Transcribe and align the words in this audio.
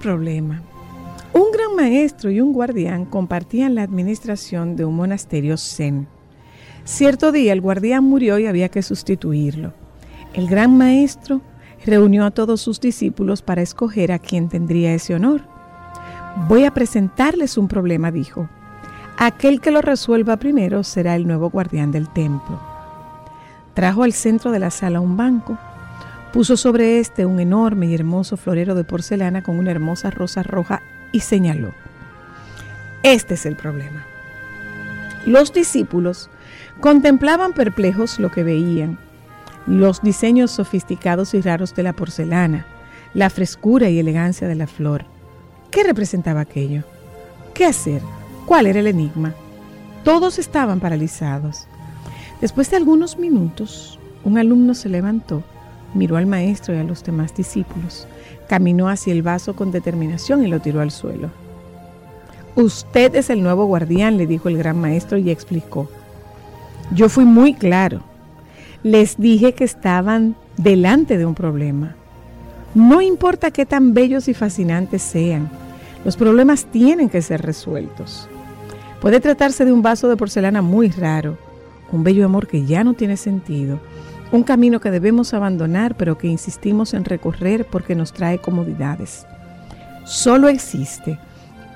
Problema. 0.00 0.62
Un 1.32 1.52
gran 1.52 1.76
maestro 1.76 2.32
y 2.32 2.40
un 2.40 2.52
guardián 2.52 3.04
compartían 3.04 3.76
la 3.76 3.82
administración 3.82 4.74
de 4.74 4.84
un 4.84 4.96
monasterio 4.96 5.56
zen. 5.56 6.08
Cierto 6.84 7.30
día 7.30 7.52
el 7.52 7.60
guardián 7.60 8.02
murió 8.02 8.40
y 8.40 8.46
había 8.46 8.68
que 8.68 8.82
sustituirlo. 8.82 9.72
El 10.34 10.48
gran 10.48 10.76
maestro 10.76 11.40
reunió 11.86 12.24
a 12.24 12.32
todos 12.32 12.60
sus 12.60 12.80
discípulos 12.80 13.42
para 13.42 13.62
escoger 13.62 14.10
a 14.10 14.18
quien 14.18 14.48
tendría 14.48 14.92
ese 14.92 15.14
honor. 15.14 15.42
Voy 16.48 16.64
a 16.64 16.74
presentarles 16.74 17.56
un 17.56 17.68
problema, 17.68 18.10
dijo. 18.10 18.48
Aquel 19.18 19.60
que 19.60 19.70
lo 19.70 19.82
resuelva 19.82 20.38
primero 20.38 20.82
será 20.82 21.14
el 21.14 21.26
nuevo 21.26 21.50
guardián 21.50 21.92
del 21.92 22.08
templo. 22.08 22.58
Trajo 23.74 24.02
al 24.02 24.12
centro 24.12 24.50
de 24.50 24.58
la 24.58 24.70
sala 24.70 25.00
un 25.00 25.16
banco 25.16 25.58
Puso 26.32 26.56
sobre 26.56 27.00
este 27.00 27.26
un 27.26 27.40
enorme 27.40 27.86
y 27.86 27.94
hermoso 27.94 28.36
florero 28.36 28.76
de 28.76 28.84
porcelana 28.84 29.42
con 29.42 29.58
una 29.58 29.72
hermosa 29.72 30.10
rosa 30.10 30.44
roja 30.44 30.80
y 31.10 31.20
señaló, 31.20 31.74
este 33.02 33.34
es 33.34 33.46
el 33.46 33.56
problema. 33.56 34.04
Los 35.26 35.52
discípulos 35.52 36.30
contemplaban 36.80 37.52
perplejos 37.52 38.20
lo 38.20 38.30
que 38.30 38.44
veían, 38.44 38.98
los 39.66 40.02
diseños 40.02 40.52
sofisticados 40.52 41.34
y 41.34 41.40
raros 41.40 41.74
de 41.74 41.82
la 41.82 41.94
porcelana, 41.94 42.64
la 43.12 43.28
frescura 43.28 43.90
y 43.90 43.98
elegancia 43.98 44.46
de 44.46 44.54
la 44.54 44.68
flor. 44.68 45.06
¿Qué 45.72 45.82
representaba 45.82 46.40
aquello? 46.40 46.84
¿Qué 47.54 47.64
hacer? 47.66 48.02
¿Cuál 48.46 48.66
era 48.66 48.78
el 48.78 48.86
enigma? 48.86 49.34
Todos 50.04 50.38
estaban 50.38 50.78
paralizados. 50.78 51.66
Después 52.40 52.70
de 52.70 52.76
algunos 52.76 53.18
minutos, 53.18 53.98
un 54.24 54.38
alumno 54.38 54.74
se 54.74 54.88
levantó 54.88 55.42
miró 55.94 56.16
al 56.16 56.26
maestro 56.26 56.74
y 56.74 56.78
a 56.78 56.84
los 56.84 57.04
demás 57.04 57.34
discípulos, 57.34 58.06
caminó 58.48 58.88
hacia 58.88 59.12
el 59.12 59.22
vaso 59.22 59.54
con 59.54 59.70
determinación 59.70 60.44
y 60.44 60.48
lo 60.48 60.60
tiró 60.60 60.80
al 60.80 60.90
suelo. 60.90 61.30
Usted 62.56 63.14
es 63.14 63.30
el 63.30 63.42
nuevo 63.42 63.64
guardián, 63.66 64.16
le 64.16 64.26
dijo 64.26 64.48
el 64.48 64.58
gran 64.58 64.80
maestro 64.80 65.18
y 65.18 65.30
explicó. 65.30 65.88
Yo 66.92 67.08
fui 67.08 67.24
muy 67.24 67.54
claro. 67.54 68.00
Les 68.82 69.16
dije 69.18 69.52
que 69.52 69.64
estaban 69.64 70.34
delante 70.56 71.16
de 71.16 71.26
un 71.26 71.34
problema. 71.34 71.94
No 72.74 73.00
importa 73.00 73.50
qué 73.50 73.66
tan 73.66 73.94
bellos 73.94 74.28
y 74.28 74.34
fascinantes 74.34 75.02
sean, 75.02 75.50
los 76.04 76.16
problemas 76.16 76.64
tienen 76.64 77.08
que 77.08 77.22
ser 77.22 77.42
resueltos. 77.42 78.28
Puede 79.00 79.20
tratarse 79.20 79.64
de 79.64 79.72
un 79.72 79.82
vaso 79.82 80.08
de 80.08 80.16
porcelana 80.16 80.62
muy 80.62 80.88
raro, 80.90 81.36
un 81.92 82.04
bello 82.04 82.24
amor 82.24 82.46
que 82.46 82.64
ya 82.64 82.84
no 82.84 82.94
tiene 82.94 83.16
sentido, 83.16 83.80
un 84.32 84.42
camino 84.44 84.80
que 84.80 84.90
debemos 84.90 85.34
abandonar 85.34 85.96
pero 85.96 86.18
que 86.18 86.28
insistimos 86.28 86.94
en 86.94 87.04
recorrer 87.04 87.66
porque 87.66 87.94
nos 87.94 88.12
trae 88.12 88.38
comodidades. 88.38 89.26
Solo 90.04 90.48
existe 90.48 91.18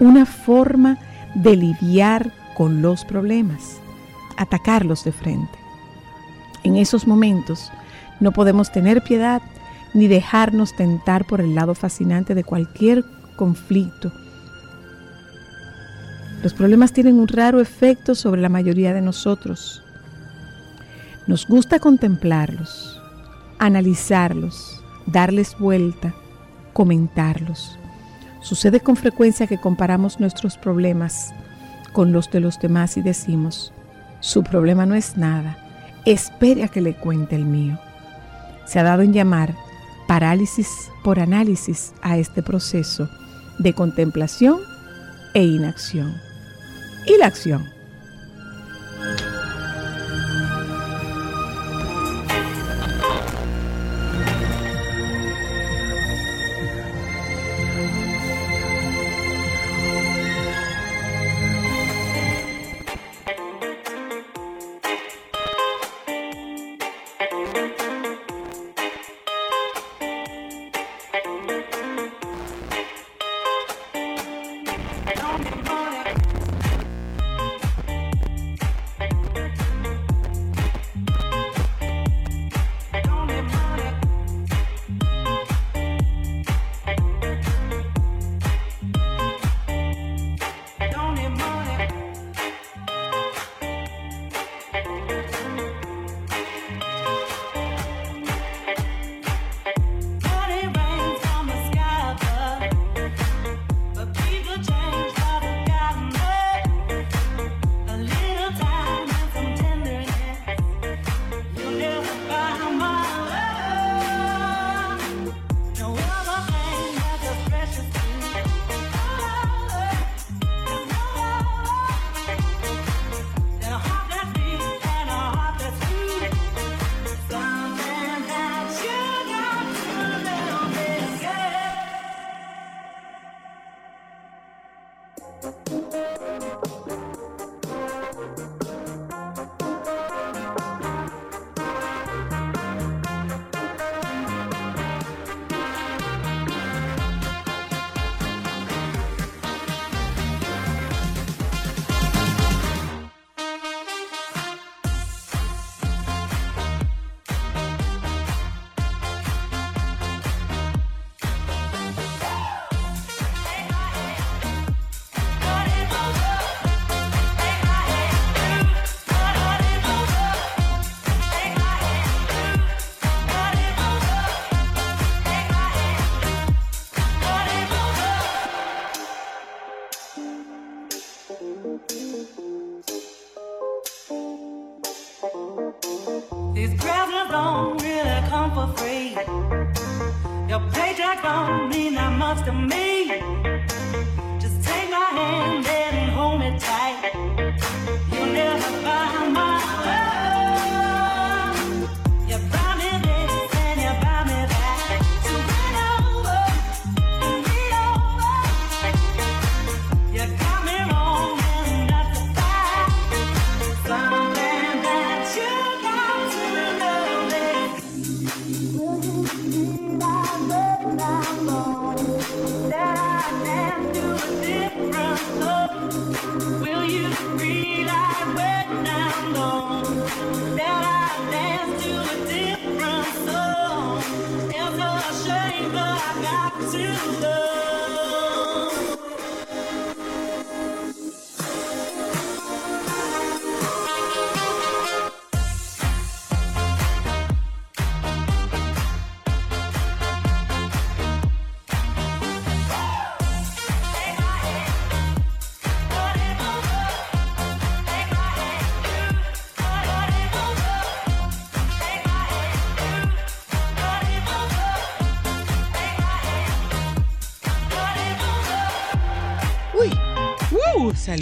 una 0.01 0.27
forma 0.27 0.99
de 1.35 1.57
lidiar 1.57 2.33
con 2.57 2.83
los 2.83 3.05
problemas, 3.05 3.79
atacarlos 4.37 5.05
de 5.05 5.13
frente. 5.13 5.59
En 6.63 6.77
esos 6.77 7.07
momentos 7.07 7.71
no 8.21 8.33
podemos 8.33 8.73
tener 8.73 9.03
piedad 9.03 9.43
ni 9.93 10.09
dejarnos 10.09 10.75
tentar 10.75 11.25
por 11.27 11.41
el 11.41 11.55
lado 11.55 11.75
fascinante 11.75 12.35
de 12.35 12.45
cualquier 12.45 13.05
conflicto. 13.37 14.13
Los 16.43 16.55
problemas 16.55 16.93
tienen 16.93 17.19
un 17.19 17.29
raro 17.29 17.61
efecto 17.61 18.15
sobre 18.15 18.41
la 18.41 18.49
mayoría 18.49 18.93
de 18.93 19.01
nosotros. 19.01 19.84
Nos 21.27 21.47
gusta 21.47 21.79
contemplarlos, 21.79 23.01
analizarlos, 23.59 24.83
darles 25.07 25.57
vuelta, 25.59 26.15
comentarlos. 26.75 27.79
Sucede 28.41 28.81
con 28.81 28.95
frecuencia 28.95 29.47
que 29.47 29.59
comparamos 29.59 30.21
nuestros 30.21 30.59
problemas 30.59 31.33
con 31.95 32.13
los 32.13 32.31
de 32.31 32.41
los 32.41 32.61
demás 32.61 32.99
y 32.99 33.03
decimos, 33.03 33.73
su 34.21 34.43
problema 34.43 34.85
no 34.85 34.95
es 34.95 35.17
nada, 35.17 35.57
espere 36.05 36.63
a 36.63 36.69
que 36.69 36.83
le 36.83 36.95
cuente 36.95 37.37
el 37.37 37.47
mío. 37.47 37.79
Se 38.67 38.79
ha 38.79 38.83
dado 38.83 39.01
en 39.01 39.15
llamar 39.15 39.55
parálisis 40.07 40.91
por 41.03 41.21
análisis 41.21 41.95
a 42.03 42.19
este 42.19 42.43
proceso 42.43 43.09
de 43.59 43.73
contemplación 43.73 44.59
e 45.33 45.43
inacción. 45.43 46.15
¿Y 47.07 47.17
la 47.17 47.27
acción? 47.27 47.65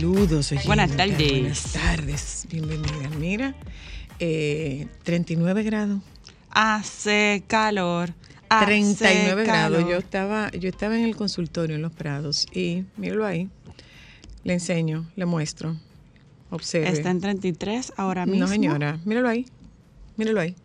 Saludos. 0.02 0.50
oyentes. 0.50 0.66
Buenas 0.66 0.96
tardes. 0.96 1.30
Buenas 1.30 1.72
tardes, 1.72 2.46
bienvenida. 2.50 3.08
Mira, 3.20 3.54
eh, 4.18 4.88
39 5.04 5.62
grados. 5.62 6.00
Hace 6.50 7.44
calor. 7.46 8.12
hace 8.48 8.66
39 8.66 9.44
grados. 9.44 9.76
calor. 9.78 9.90
Yo 9.90 9.98
estaba, 9.98 10.50
yo 10.50 10.68
estaba 10.68 10.96
en 10.96 11.04
el 11.04 11.14
consultorio 11.14 11.76
en 11.76 11.82
Los 11.82 11.92
Prados 11.92 12.48
y 12.52 12.84
míralo 12.96 13.24
ahí. 13.24 13.48
Le 14.42 14.54
enseño, 14.54 15.08
le 15.14 15.24
muestro. 15.24 15.76
Observe. 16.50 16.88
Está 16.88 17.10
en 17.10 17.20
33 17.20 17.92
ahora 17.96 18.26
mismo. 18.26 18.40
No, 18.40 18.48
señora, 18.48 18.98
míralo 19.04 19.28
ahí. 19.28 19.46
Míralo 20.16 20.40
ahí. 20.40 20.56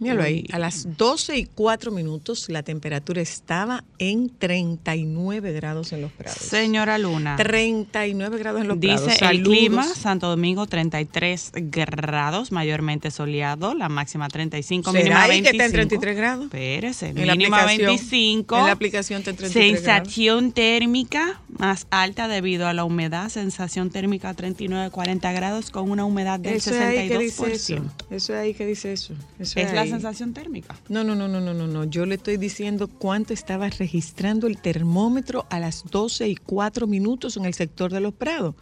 Míralo 0.00 0.22
ahí. 0.22 0.44
Uy. 0.46 0.50
A 0.52 0.58
las 0.58 0.96
12 0.96 1.36
y 1.38 1.44
4 1.46 1.90
minutos 1.92 2.48
la 2.48 2.62
temperatura 2.62 3.22
estaba 3.22 3.84
en 3.98 4.28
39 4.28 5.52
grados 5.52 5.92
en 5.92 6.02
Los 6.02 6.12
Prados. 6.12 6.38
Señora 6.38 6.98
Luna. 6.98 7.36
39 7.36 8.38
grados 8.38 8.60
en 8.62 8.68
Los 8.68 8.78
Prados. 8.78 9.06
Dice 9.06 9.24
el 9.24 9.42
clima, 9.42 9.84
Santo 9.84 10.28
Domingo 10.28 10.66
33 10.66 11.52
grados, 11.54 12.50
mayormente 12.52 13.10
soleado, 13.10 13.74
la 13.74 13.88
máxima 13.88 14.28
35, 14.28 14.90
¿Será 14.92 15.02
mínima 15.04 15.22
ahí 15.22 15.30
25. 15.42 15.44
que 15.50 15.56
está 15.56 15.64
en 15.66 15.72
33 15.72 16.16
grados? 16.16 16.44
Espérese, 16.46 17.08
En 17.10 17.26
la 17.26 17.34
mínima 17.36 17.62
aplicación- 17.62 17.86
25. 17.86 18.58
En 18.58 18.66
la 18.66 18.72
aplicación 18.72 19.18
está 19.20 19.30
en 19.30 19.36
33 19.36 19.82
grados. 19.82 20.04
Sensación 20.08 20.52
térmica 20.52 21.40
más 21.48 21.86
alta 21.90 22.26
debido 22.28 22.66
a 22.66 22.72
la 22.72 22.84
humedad, 22.84 23.28
sensación 23.28 23.90
térmica 23.90 24.34
39, 24.34 24.90
40 24.90 25.32
grados 25.32 25.70
con 25.70 25.90
una 25.90 26.04
humedad 26.04 26.40
del 26.40 26.54
Eso 26.54 26.70
es 26.74 26.80
ahí 26.80 27.08
que 27.08 27.18
dice 27.18 27.42
62%. 27.42 27.52
eso. 27.54 28.06
Eso 28.10 28.32
es 28.34 28.40
ahí 28.40 28.54
que 28.54 28.66
dice 28.66 28.92
eso. 28.92 29.14
Eso 29.38 29.60
Es 29.60 29.72
la 29.72 29.82
ahí. 29.82 29.90
Sensación 29.94 30.32
térmica. 30.34 30.76
No, 30.88 31.02
no, 31.04 31.14
no, 31.14 31.28
no, 31.28 31.40
no, 31.40 31.54
no, 31.54 31.66
no. 31.66 31.84
Yo 31.84 32.06
le 32.06 32.16
estoy 32.16 32.36
diciendo 32.36 32.88
cuánto 32.88 33.32
estaba 33.32 33.68
registrando 33.70 34.46
el 34.46 34.58
termómetro 34.60 35.46
a 35.50 35.58
las 35.60 35.84
12 35.90 36.28
y 36.28 36.36
4 36.36 36.86
minutos 36.86 37.36
en 37.36 37.44
el 37.44 37.54
sector 37.54 37.92
de 37.92 38.00
los 38.00 38.12
Prados. 38.14 38.54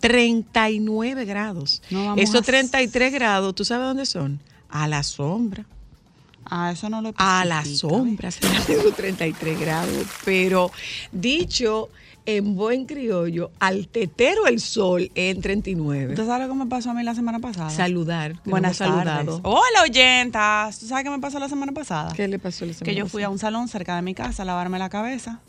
39 0.00 1.24
grados. 1.24 1.82
No 1.90 2.16
Esos 2.16 2.40
a- 2.40 2.42
33 2.42 3.12
grados, 3.12 3.54
¿tú 3.54 3.64
sabes 3.64 3.86
dónde 3.86 4.06
son? 4.06 4.40
A 4.68 4.88
la 4.88 5.02
sombra. 5.02 5.64
Ah, 6.44 6.72
eso 6.72 6.88
no 6.90 7.00
lo 7.00 7.14
A 7.16 7.44
la 7.44 7.64
sombra 7.64 8.28
esos 8.30 8.96
33 8.96 9.60
grados. 9.60 10.06
Pero 10.24 10.72
dicho 11.12 11.88
en 12.26 12.54
buen 12.54 12.86
criollo, 12.86 13.50
al 13.58 13.88
tetero 13.88 14.46
el 14.46 14.60
sol 14.60 15.10
en 15.14 15.40
39. 15.40 16.10
¿Usted 16.14 16.26
sabe 16.26 16.46
cómo 16.48 16.64
me 16.64 16.70
pasó 16.70 16.90
a 16.90 16.94
mí 16.94 17.02
la 17.02 17.14
semana 17.14 17.40
pasada? 17.40 17.70
Saludar. 17.70 18.40
que 18.42 18.50
Buenas 18.50 18.80
hemos 18.80 18.94
tardes. 18.96 19.12
saludado. 19.14 19.40
Hola, 19.44 19.82
oyentas. 19.82 20.78
¿Tú 20.78 20.86
sabes 20.86 21.04
qué 21.04 21.10
me 21.10 21.18
pasó 21.18 21.38
la 21.38 21.48
semana 21.48 21.72
pasada? 21.72 22.12
¿Qué 22.14 22.28
le 22.28 22.38
pasó 22.38 22.64
la 22.64 22.72
semana 22.74 22.84
Que 22.92 22.94
yo 22.98 23.06
fui 23.06 23.22
a 23.22 23.26
pasada? 23.26 23.32
un 23.32 23.38
salón 23.38 23.68
cerca 23.68 23.96
de 23.96 24.02
mi 24.02 24.14
casa 24.14 24.42
a 24.42 24.46
lavarme 24.46 24.78
la 24.78 24.88
cabeza. 24.88 25.40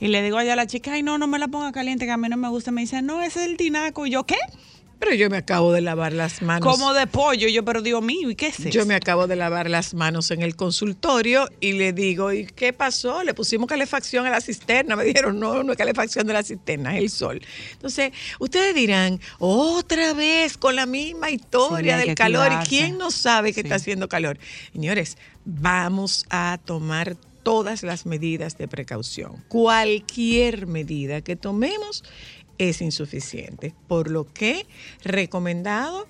Y 0.00 0.08
le 0.08 0.22
digo 0.22 0.38
allá 0.38 0.54
a 0.54 0.56
la 0.56 0.66
chica, 0.66 0.92
ay, 0.92 1.02
no, 1.02 1.18
no 1.18 1.26
me 1.26 1.38
la 1.38 1.48
ponga 1.48 1.70
caliente, 1.72 2.04
que 2.04 2.10
a 2.10 2.16
mí 2.16 2.28
no 2.28 2.36
me 2.36 2.48
gusta. 2.48 2.70
Me 2.72 2.80
dice, 2.80 3.00
no, 3.02 3.22
ese 3.22 3.40
es 3.44 3.46
el 3.48 3.56
tinaco. 3.56 4.06
Y 4.06 4.10
yo, 4.10 4.24
¿qué? 4.24 4.36
Pero 5.04 5.16
yo 5.16 5.28
me 5.28 5.36
acabo 5.36 5.70
de 5.72 5.82
lavar 5.82 6.14
las 6.14 6.40
manos. 6.40 6.66
Como 6.66 6.94
de 6.94 7.06
pollo. 7.06 7.46
Yo, 7.48 7.62
pero 7.62 7.82
Dios 7.82 8.02
mío, 8.02 8.30
¿y 8.30 8.34
qué 8.34 8.46
es 8.46 8.58
eso? 8.60 8.70
Yo 8.70 8.86
me 8.86 8.94
acabo 8.94 9.26
de 9.26 9.36
lavar 9.36 9.68
las 9.68 9.92
manos 9.92 10.30
en 10.30 10.40
el 10.40 10.56
consultorio 10.56 11.46
y 11.60 11.72
le 11.72 11.92
digo, 11.92 12.32
¿y 12.32 12.46
qué 12.46 12.72
pasó? 12.72 13.22
Le 13.22 13.34
pusimos 13.34 13.68
calefacción 13.68 14.24
a 14.26 14.30
la 14.30 14.40
cisterna. 14.40 14.96
Me 14.96 15.04
dijeron, 15.04 15.38
no, 15.38 15.62
no 15.62 15.72
es 15.72 15.78
calefacción 15.78 16.26
de 16.26 16.32
la 16.32 16.42
cisterna, 16.42 16.96
es 16.96 17.02
el 17.02 17.10
sol. 17.10 17.42
Entonces, 17.72 18.12
ustedes 18.38 18.74
dirán, 18.74 19.20
otra 19.38 20.14
vez 20.14 20.56
con 20.56 20.74
la 20.74 20.86
misma 20.86 21.30
historia 21.30 22.00
Sí, 22.00 22.06
del 22.06 22.14
calor. 22.16 22.50
¿Y 22.62 22.66
quién 22.66 22.96
no 22.96 23.10
sabe 23.10 23.50
que 23.52 23.60
Sí. 23.60 23.66
está 23.66 23.74
haciendo 23.74 24.08
calor? 24.08 24.38
Señores, 24.72 25.18
vamos 25.44 26.24
a 26.30 26.58
tomar 26.64 27.16
todas 27.42 27.82
las 27.82 28.06
medidas 28.06 28.56
de 28.56 28.68
precaución. 28.68 29.44
Cualquier 29.48 30.66
medida 30.66 31.20
que 31.20 31.36
tomemos 31.36 32.02
es 32.58 32.80
insuficiente. 32.80 33.74
Por 33.88 34.10
lo 34.10 34.24
que, 34.32 34.66
recomendado, 35.02 36.06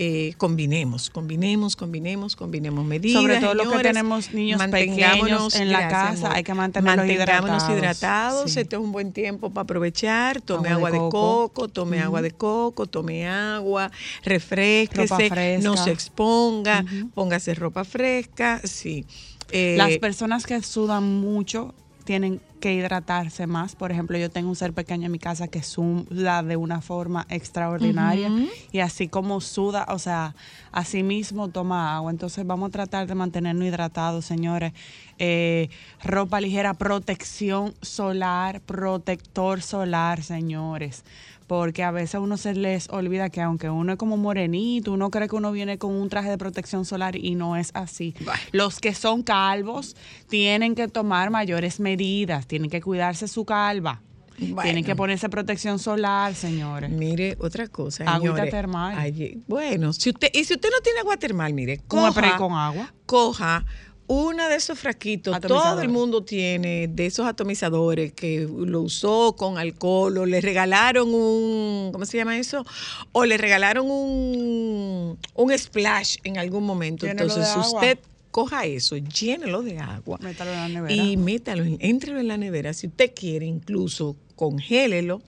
eh, 0.00 0.34
combinemos, 0.36 1.10
combinemos, 1.10 1.74
combinemos, 1.74 2.36
combinemos 2.36 2.84
medidas. 2.84 3.20
Sobre 3.20 3.40
todo 3.40 3.54
los 3.54 3.64
que 3.64 3.70
señores. 3.70 3.92
tenemos 3.92 4.32
niños 4.32 4.60
Mantengámonos- 4.60 5.20
pequeños 5.20 5.54
en 5.56 5.72
la 5.72 5.80
gracias, 5.88 6.20
casa, 6.20 6.34
hay 6.36 6.44
que 6.44 6.54
mantenerlos 6.54 6.96
Mantengámonos 7.04 7.62
hidratados. 7.64 7.78
hidratados. 7.78 8.52
Sí. 8.52 8.60
Este 8.60 8.76
es 8.76 8.82
un 8.82 8.92
buen 8.92 9.12
tiempo 9.12 9.50
para 9.50 9.64
aprovechar. 9.64 10.40
Tome 10.40 10.68
Agua 10.68 10.88
agua, 10.88 10.90
de 10.92 11.04
de 11.04 11.10
coco. 11.10 11.68
tome 11.68 11.98
agua 12.00 12.22
de 12.22 12.30
coco, 12.30 12.86
tome 12.86 13.26
agua, 13.26 13.90
refresquese, 14.22 15.58
no 15.62 15.76
se 15.76 15.90
exponga, 15.90 16.84
póngase 17.14 17.54
ropa 17.54 17.84
fresca, 17.84 18.60
sí. 18.64 19.04
Eh, 19.50 19.74
Las 19.78 19.96
personas 19.98 20.46
que 20.46 20.62
sudan 20.62 21.02
mucho 21.20 21.74
tienen 22.08 22.40
que 22.58 22.72
hidratarse 22.72 23.46
más. 23.46 23.76
Por 23.76 23.92
ejemplo, 23.92 24.16
yo 24.16 24.30
tengo 24.30 24.48
un 24.48 24.56
ser 24.56 24.72
pequeño 24.72 25.04
en 25.04 25.12
mi 25.12 25.18
casa 25.18 25.46
que 25.46 25.62
suda 25.62 26.42
de 26.42 26.56
una 26.56 26.80
forma 26.80 27.26
extraordinaria 27.28 28.30
y 28.72 28.78
así 28.78 29.08
como 29.08 29.42
suda, 29.42 29.84
o 29.90 29.98
sea, 29.98 30.34
así 30.72 31.02
mismo 31.02 31.48
toma 31.48 31.94
agua. 31.94 32.10
Entonces 32.10 32.46
vamos 32.46 32.70
a 32.70 32.72
tratar 32.72 33.06
de 33.06 33.14
mantenernos 33.14 33.68
hidratados, 33.68 34.24
señores. 34.24 34.72
Eh, 35.18 35.68
ropa 36.02 36.40
ligera, 36.40 36.72
protección 36.72 37.74
solar, 37.82 38.62
protector 38.62 39.60
solar, 39.60 40.22
señores. 40.22 41.04
Porque 41.48 41.82
a 41.82 41.90
veces 41.90 42.14
a 42.14 42.20
uno 42.20 42.36
se 42.36 42.54
les 42.54 42.88
olvida 42.90 43.30
que 43.30 43.40
aunque 43.40 43.70
uno 43.70 43.92
es 43.92 43.98
como 43.98 44.16
morenito, 44.18 44.92
uno 44.92 45.10
cree 45.10 45.28
que 45.28 45.34
uno 45.34 45.50
viene 45.50 45.78
con 45.78 45.92
un 45.94 46.10
traje 46.10 46.28
de 46.28 46.38
protección 46.38 46.84
solar 46.84 47.16
y 47.16 47.34
no 47.34 47.56
es 47.56 47.70
así. 47.74 48.14
Bueno. 48.20 48.40
Los 48.52 48.78
que 48.78 48.94
son 48.94 49.22
calvos 49.22 49.96
tienen 50.28 50.74
que 50.74 50.88
tomar 50.88 51.30
mayores 51.30 51.80
medidas, 51.80 52.46
tienen 52.46 52.70
que 52.70 52.82
cuidarse 52.82 53.26
su 53.26 53.46
calva. 53.46 54.02
Bueno. 54.38 54.62
Tienen 54.62 54.84
que 54.84 54.94
ponerse 54.94 55.28
protección 55.28 55.78
solar, 55.78 56.34
señores. 56.34 56.90
Mire, 56.90 57.36
otra 57.40 57.66
cosa, 57.66 58.04
Agüita 58.04 58.46
termal. 58.46 59.12
Bueno, 59.48 59.92
si 59.92 60.10
usted, 60.10 60.28
y 60.32 60.44
si 60.44 60.54
usted 60.54 60.68
no 60.70 60.80
tiene 60.80 61.00
agua 61.00 61.16
termal, 61.16 61.54
mire, 61.54 61.78
coja, 61.88 62.36
con 62.36 62.52
agua. 62.52 62.92
coja 63.04 63.64
una 64.08 64.48
de 64.48 64.56
esos 64.56 64.78
frasquitos, 64.78 65.38
todo 65.40 65.80
el 65.82 65.88
mundo 65.90 66.24
tiene 66.24 66.88
de 66.88 67.06
esos 67.06 67.26
atomizadores 67.26 68.12
que 68.14 68.48
lo 68.50 68.80
usó 68.80 69.36
con 69.36 69.58
alcohol 69.58 70.16
o 70.18 70.26
le 70.26 70.40
regalaron 70.40 71.12
un, 71.12 71.90
¿cómo 71.92 72.04
se 72.06 72.16
llama 72.16 72.38
eso? 72.38 72.64
O 73.12 73.24
le 73.26 73.36
regalaron 73.36 73.86
un, 73.90 75.18
un 75.34 75.58
splash 75.58 76.16
en 76.24 76.38
algún 76.38 76.64
momento. 76.64 77.06
Llénelo 77.06 77.28
Entonces 77.34 77.54
usted 77.66 77.98
coja 78.30 78.64
eso, 78.66 78.96
llénelo 78.96 79.62
de 79.62 79.78
agua 79.78 80.18
Métalo 80.22 80.52
en 80.52 80.56
la 80.58 80.68
nevera. 80.68 80.94
y 80.94 81.16
métalo, 81.16 81.64
en- 81.64 81.76
éntrelo 81.80 82.18
en 82.20 82.28
la 82.28 82.36
nevera. 82.36 82.72
Si 82.72 82.86
usted 82.86 83.12
quiere, 83.14 83.46
incluso 83.46 84.16
congélelo 84.36 85.20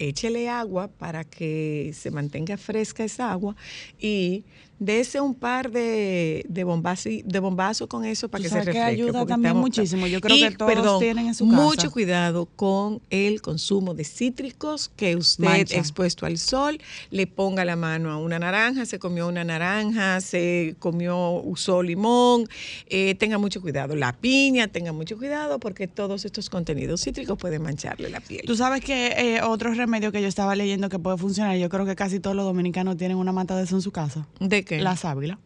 échele 0.00 0.48
agua 0.48 0.86
para 0.86 1.24
que 1.24 1.92
se 1.92 2.12
mantenga 2.12 2.56
fresca 2.56 3.02
esa 3.02 3.32
agua 3.32 3.56
y 3.98 4.44
dese 4.78 5.20
un 5.20 5.34
par 5.34 5.70
de, 5.70 6.44
de 6.48 6.64
bombazos 6.64 7.12
de 7.24 7.38
bombazo 7.40 7.88
con 7.88 8.04
eso 8.04 8.28
para 8.28 8.42
que 8.42 8.48
se 8.48 8.54
sabes 8.54 8.66
que 8.66 8.72
refresque. 8.74 9.02
ayuda 9.02 9.26
también 9.26 9.50
estamos- 9.50 9.60
muchísimo. 9.62 10.06
Yo 10.06 10.20
creo 10.20 10.36
Y, 10.36 10.40
que 10.40 10.50
todos 10.56 10.72
perdón, 10.72 11.00
tienen 11.00 11.26
en 11.28 11.34
su 11.34 11.48
casa. 11.48 11.62
Mucho 11.62 11.90
cuidado 11.90 12.46
con 12.46 13.00
el 13.10 13.40
consumo 13.42 13.94
de 13.94 14.04
cítricos 14.04 14.90
que 14.96 15.16
usted 15.16 15.44
Mancha. 15.44 15.76
expuesto 15.76 16.26
al 16.26 16.38
sol 16.38 16.78
le 17.10 17.26
ponga 17.26 17.64
la 17.64 17.76
mano 17.76 18.10
a 18.10 18.16
una 18.18 18.38
naranja, 18.38 18.86
se 18.86 18.98
comió 18.98 19.26
una 19.28 19.44
naranja, 19.44 20.20
se 20.20 20.76
comió, 20.78 21.30
usó 21.42 21.82
limón, 21.82 22.46
eh, 22.88 23.14
tenga 23.16 23.38
mucho 23.38 23.60
cuidado. 23.60 23.96
La 23.96 24.12
piña, 24.12 24.68
tenga 24.68 24.92
mucho 24.92 25.16
cuidado 25.18 25.58
porque 25.58 25.88
todos 25.88 26.24
estos 26.24 26.48
contenidos 26.50 27.02
cítricos 27.02 27.36
pueden 27.38 27.62
mancharle 27.62 28.10
la 28.10 28.20
piel. 28.20 28.42
Tú 28.46 28.56
sabes 28.56 28.82
que 28.84 29.08
eh, 29.16 29.42
otro 29.42 29.74
remedio 29.74 30.12
que 30.12 30.22
yo 30.22 30.28
estaba 30.28 30.54
leyendo 30.54 30.88
que 30.88 30.98
puede 30.98 31.16
funcionar, 31.18 31.56
yo 31.56 31.68
creo 31.68 31.84
que 31.84 31.96
casi 31.96 32.20
todos 32.20 32.36
los 32.36 32.44
dominicanos 32.44 32.96
tienen 32.96 33.16
una 33.16 33.32
mata 33.32 33.56
de 33.56 33.64
eso 33.64 33.74
en 33.76 33.82
su 33.82 33.90
casa. 33.90 34.26
¿De 34.40 34.64
qué? 34.68 34.80
La 34.80 34.96
sábila. 34.96 35.38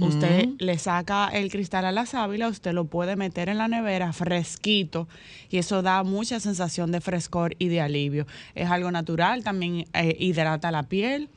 Usted 0.00 0.50
le 0.58 0.76
saca 0.78 1.28
el 1.28 1.50
cristal 1.50 1.86
a 1.86 1.92
la 1.92 2.04
sábila, 2.04 2.48
usted 2.48 2.72
lo 2.74 2.84
puede 2.84 3.16
meter 3.16 3.48
en 3.48 3.56
la 3.56 3.68
nevera 3.68 4.12
fresquito 4.12 5.08
y 5.48 5.56
eso 5.56 5.80
da 5.80 6.02
mucha 6.02 6.40
sensación 6.40 6.92
de 6.92 7.00
frescor 7.00 7.54
y 7.58 7.68
de 7.68 7.80
alivio. 7.80 8.26
Es 8.54 8.68
algo 8.68 8.90
natural, 8.90 9.42
también 9.44 9.86
eh, 9.94 10.14
hidrata 10.18 10.70
la 10.70 10.82
piel. 10.82 11.30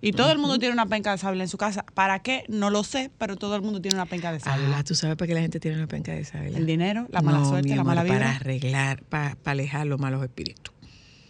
Y 0.00 0.12
todo 0.12 0.30
el 0.30 0.38
mundo 0.38 0.60
tiene 0.60 0.74
una 0.74 0.86
penca 0.86 1.10
de 1.10 1.18
sábila 1.18 1.42
en 1.42 1.48
su 1.48 1.58
casa. 1.58 1.84
¿Para 1.92 2.20
qué? 2.20 2.44
No 2.46 2.70
lo 2.70 2.84
sé, 2.84 3.10
pero 3.18 3.34
todo 3.34 3.56
el 3.56 3.62
mundo 3.62 3.80
tiene 3.80 3.96
una 3.96 4.06
penca 4.06 4.30
de 4.30 4.38
sábila. 4.38 4.78
Ah, 4.78 4.84
tú 4.84 4.94
sabes 4.94 5.16
para 5.16 5.26
qué 5.26 5.34
la 5.34 5.40
gente 5.40 5.58
tiene 5.58 5.76
una 5.76 5.88
penca 5.88 6.12
de 6.12 6.24
sábila. 6.24 6.56
El 6.56 6.66
dinero, 6.66 7.08
la 7.10 7.20
mala 7.20 7.38
No, 7.38 7.48
suerte, 7.48 7.68
mi 7.68 7.74
la 7.74 7.82
mala 7.82 8.02
Para 8.02 8.14
vida. 8.14 8.36
arreglar, 8.36 9.02
para, 9.02 9.36
alejar 9.44 9.88
los 9.88 9.98
malos 9.98 10.22
espíritus. 10.22 10.72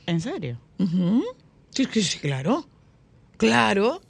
¿En 0.04 0.20
serio? 0.20 0.58
Sí, 1.70 1.86
sí, 1.90 2.02
sí, 2.02 2.18
claro. 2.18 2.68
Claro. 3.38 4.02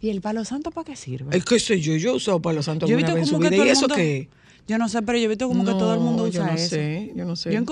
¿Y 0.00 0.10
el 0.10 0.20
palo 0.20 0.44
santo 0.44 0.70
para 0.70 0.84
qué 0.84 0.96
sirve? 0.96 1.36
Es 1.36 1.44
que 1.44 1.58
sé 1.58 1.80
yo, 1.80 1.94
yo 1.96 2.10
he 2.10 2.14
usado 2.14 2.40
palo 2.40 2.62
santo 2.62 2.86
Yo 2.86 2.96
alguna 2.96 3.14
vez 3.14 3.32
en 3.32 3.38
vida. 3.40 3.56
¿Y 3.56 3.60
el 3.60 3.68
eso 3.68 3.88
qué? 3.88 4.28
Yo 4.68 4.78
no 4.78 4.88
sé, 4.88 5.02
pero 5.02 5.18
yo 5.18 5.24
he 5.24 5.28
visto 5.28 5.48
como 5.48 5.64
que 5.64 5.72
todo 5.72 5.94
el 5.94 6.00
mundo 6.00 6.24
usa 6.24 6.32
yo 6.40 6.44
no 6.46 6.52
eso. 6.52 6.68
sé, 6.68 7.12
yo 7.16 7.24
no 7.24 7.36
sé. 7.36 7.52
Yo 7.52 7.62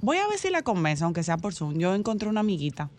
voy 0.00 0.18
a 0.18 0.28
ver 0.28 0.38
si 0.38 0.50
la 0.50 0.62
convenzo, 0.62 1.04
aunque 1.04 1.22
sea 1.22 1.36
por 1.36 1.52
Zoom. 1.52 1.78
Yo 1.78 1.94
encontré 1.94 2.28
una 2.28 2.40
amiguita 2.40 2.90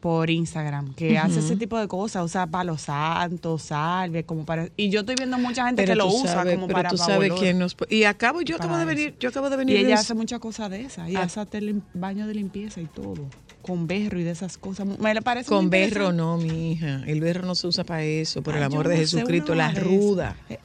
por 0.00 0.30
Instagram 0.30 0.94
que 0.94 1.18
hace 1.18 1.40
ese 1.40 1.56
tipo 1.56 1.76
de 1.78 1.88
cosas, 1.88 2.24
usa 2.24 2.46
palo 2.46 2.78
santo, 2.78 3.58
salve, 3.58 4.22
como 4.24 4.44
para... 4.44 4.68
Y 4.76 4.90
yo 4.90 5.00
estoy 5.00 5.16
viendo 5.16 5.38
mucha 5.38 5.66
gente 5.66 5.84
que 5.84 5.96
lo 5.96 6.06
usa 6.06 6.34
sabes- 6.34 6.54
como 6.54 6.68
pero 6.68 6.76
para 6.78 6.88
tú 6.90 6.96
pa' 6.96 7.04
sabes 7.04 7.30
olor. 7.30 7.40
quién 7.40 7.58
nos... 7.58 7.76
Y 7.90 8.04
acabo, 8.04 8.40
yo 8.42 8.56
acabo 8.56 8.76
de 8.78 8.84
venir, 8.84 9.16
yo 9.18 9.28
acabo 9.30 9.50
de 9.50 9.56
Y 9.56 9.58
venir 9.58 9.74
de 9.78 9.80
ella 9.86 9.94
hace 9.96 10.14
muchas 10.14 10.38
cosas 10.38 10.70
de 10.70 10.82
esas. 10.82 11.10
Y 11.10 11.16
Ah. 11.16 11.22
hace 11.24 11.40
lim- 11.60 11.82
baño 11.94 12.26
de 12.28 12.34
limpieza 12.34 12.80
y 12.80 12.86
todo. 12.86 13.28
Con 13.68 13.86
berro 13.86 14.18
y 14.18 14.22
de 14.22 14.30
esas 14.30 14.56
cosas. 14.56 14.86
Me 14.86 15.12
le 15.12 15.20
parece 15.20 15.50
muy 15.50 15.58
Con 15.58 15.68
berro 15.68 16.10
no, 16.10 16.38
mi 16.38 16.72
hija. 16.72 17.02
El 17.06 17.20
berro 17.20 17.44
no 17.46 17.54
se 17.54 17.66
usa 17.66 17.84
para 17.84 18.02
eso, 18.02 18.40
por 18.42 18.56
el 18.56 18.62
Ay, 18.62 18.66
amor 18.66 18.88
de 18.88 18.94
no 18.94 19.00
Jesucristo. 19.02 19.54
La 19.54 19.70
de 19.70 19.80
ruda. 19.80 20.36
Eh, 20.48 20.58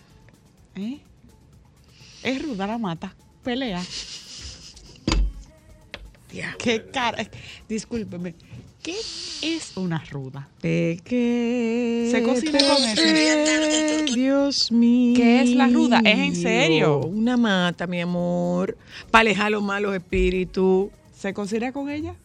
¿eh? 0.77 1.00
Es 2.24 2.41
ruda 2.41 2.65
la 2.65 2.77
mata. 2.77 3.13
Pelea. 3.43 3.83
Ya. 6.31 6.55
Qué 6.57 6.86
cara. 6.93 7.29
Discúlpeme. 7.67 8.36
¿Qué 8.81 8.95
es 9.41 9.75
una 9.75 10.01
ruda? 10.10 10.48
Peque, 10.62 12.07
Se 12.10 12.24
cocina 12.24 12.60
con 12.60 12.83
eso. 12.86 14.13
Dios 14.15 14.72
mío. 14.72 15.17
¿Qué 15.17 15.41
es 15.41 15.50
la 15.50 15.67
ruda? 15.67 16.00
¿Es 16.05 16.19
en 16.19 16.36
serio? 16.38 17.00
Una 17.00 17.36
mata, 17.36 17.86
mi 17.86 18.00
amor. 18.00 18.77
Para 19.12 19.24
alejar 19.24 19.51
los 19.51 19.62
malos 19.62 19.93
espíritus. 19.93 20.88
¿Se 21.17 21.33
cocina 21.33 21.74
con 21.74 21.89
ella? 21.89 22.15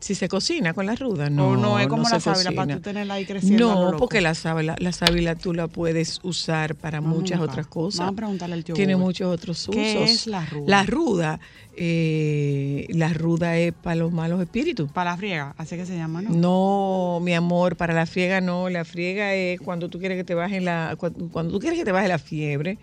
Si 0.00 0.14
se 0.14 0.28
cocina 0.28 0.74
con 0.74 0.86
la 0.86 0.94
ruda, 0.94 1.30
no. 1.30 1.48
¿O 1.48 1.56
no 1.56 1.78
es 1.78 1.86
como 1.86 2.02
la 2.02 2.20
se 2.20 2.20
sábila 2.20 2.52
para 2.52 2.76
tú 2.76 2.80
tenerla 2.82 3.14
ahí 3.14 3.24
creciendo? 3.24 3.74
lo 3.74 3.92
No, 3.92 3.96
porque 3.96 4.20
la 4.20 4.34
sábila, 4.34 4.76
la 4.78 4.92
sábila 4.92 5.34
tú 5.34 5.52
la 5.52 5.68
puedes 5.68 6.20
usar 6.22 6.74
para 6.74 7.00
Vamos 7.00 7.18
muchas 7.18 7.40
otras 7.40 7.66
cosas. 7.66 8.00
Vamos 8.00 8.12
a 8.12 8.16
preguntarle 8.16 8.54
al 8.54 8.64
tío 8.64 8.74
Tiene 8.74 8.94
Google. 8.94 9.06
muchos 9.06 9.34
otros 9.34 9.68
usos. 9.68 9.74
¿Qué 9.74 10.04
es 10.04 10.26
la 10.26 10.44
ruda? 10.44 10.64
La 10.66 10.82
ruda, 10.84 11.40
eh, 11.76 12.86
la 12.90 13.12
ruda 13.12 13.56
es 13.56 13.72
para 13.72 13.96
los 13.96 14.12
malos 14.12 14.40
espíritus. 14.40 14.90
Para 14.92 15.12
la 15.12 15.16
friega, 15.16 15.54
así 15.58 15.76
que 15.76 15.86
se 15.86 15.96
llama, 15.96 16.22
¿no? 16.22 16.30
No, 16.30 17.20
mi 17.22 17.34
amor, 17.34 17.76
para 17.76 17.94
la 17.94 18.06
friega 18.06 18.40
no. 18.40 18.68
La 18.68 18.84
friega 18.84 19.34
es 19.34 19.60
cuando 19.60 19.88
tú 19.88 19.98
quieres 19.98 20.16
que 20.16 20.24
te 20.24 20.34
baje 20.34 20.60
la, 20.60 20.96
cuando, 20.98 21.28
cuando 21.28 21.52
tú 21.52 21.60
quieres 21.60 21.78
que 21.78 21.84
te 21.84 21.92
baje 21.92 22.08
la 22.08 22.18
fiebre. 22.18 22.78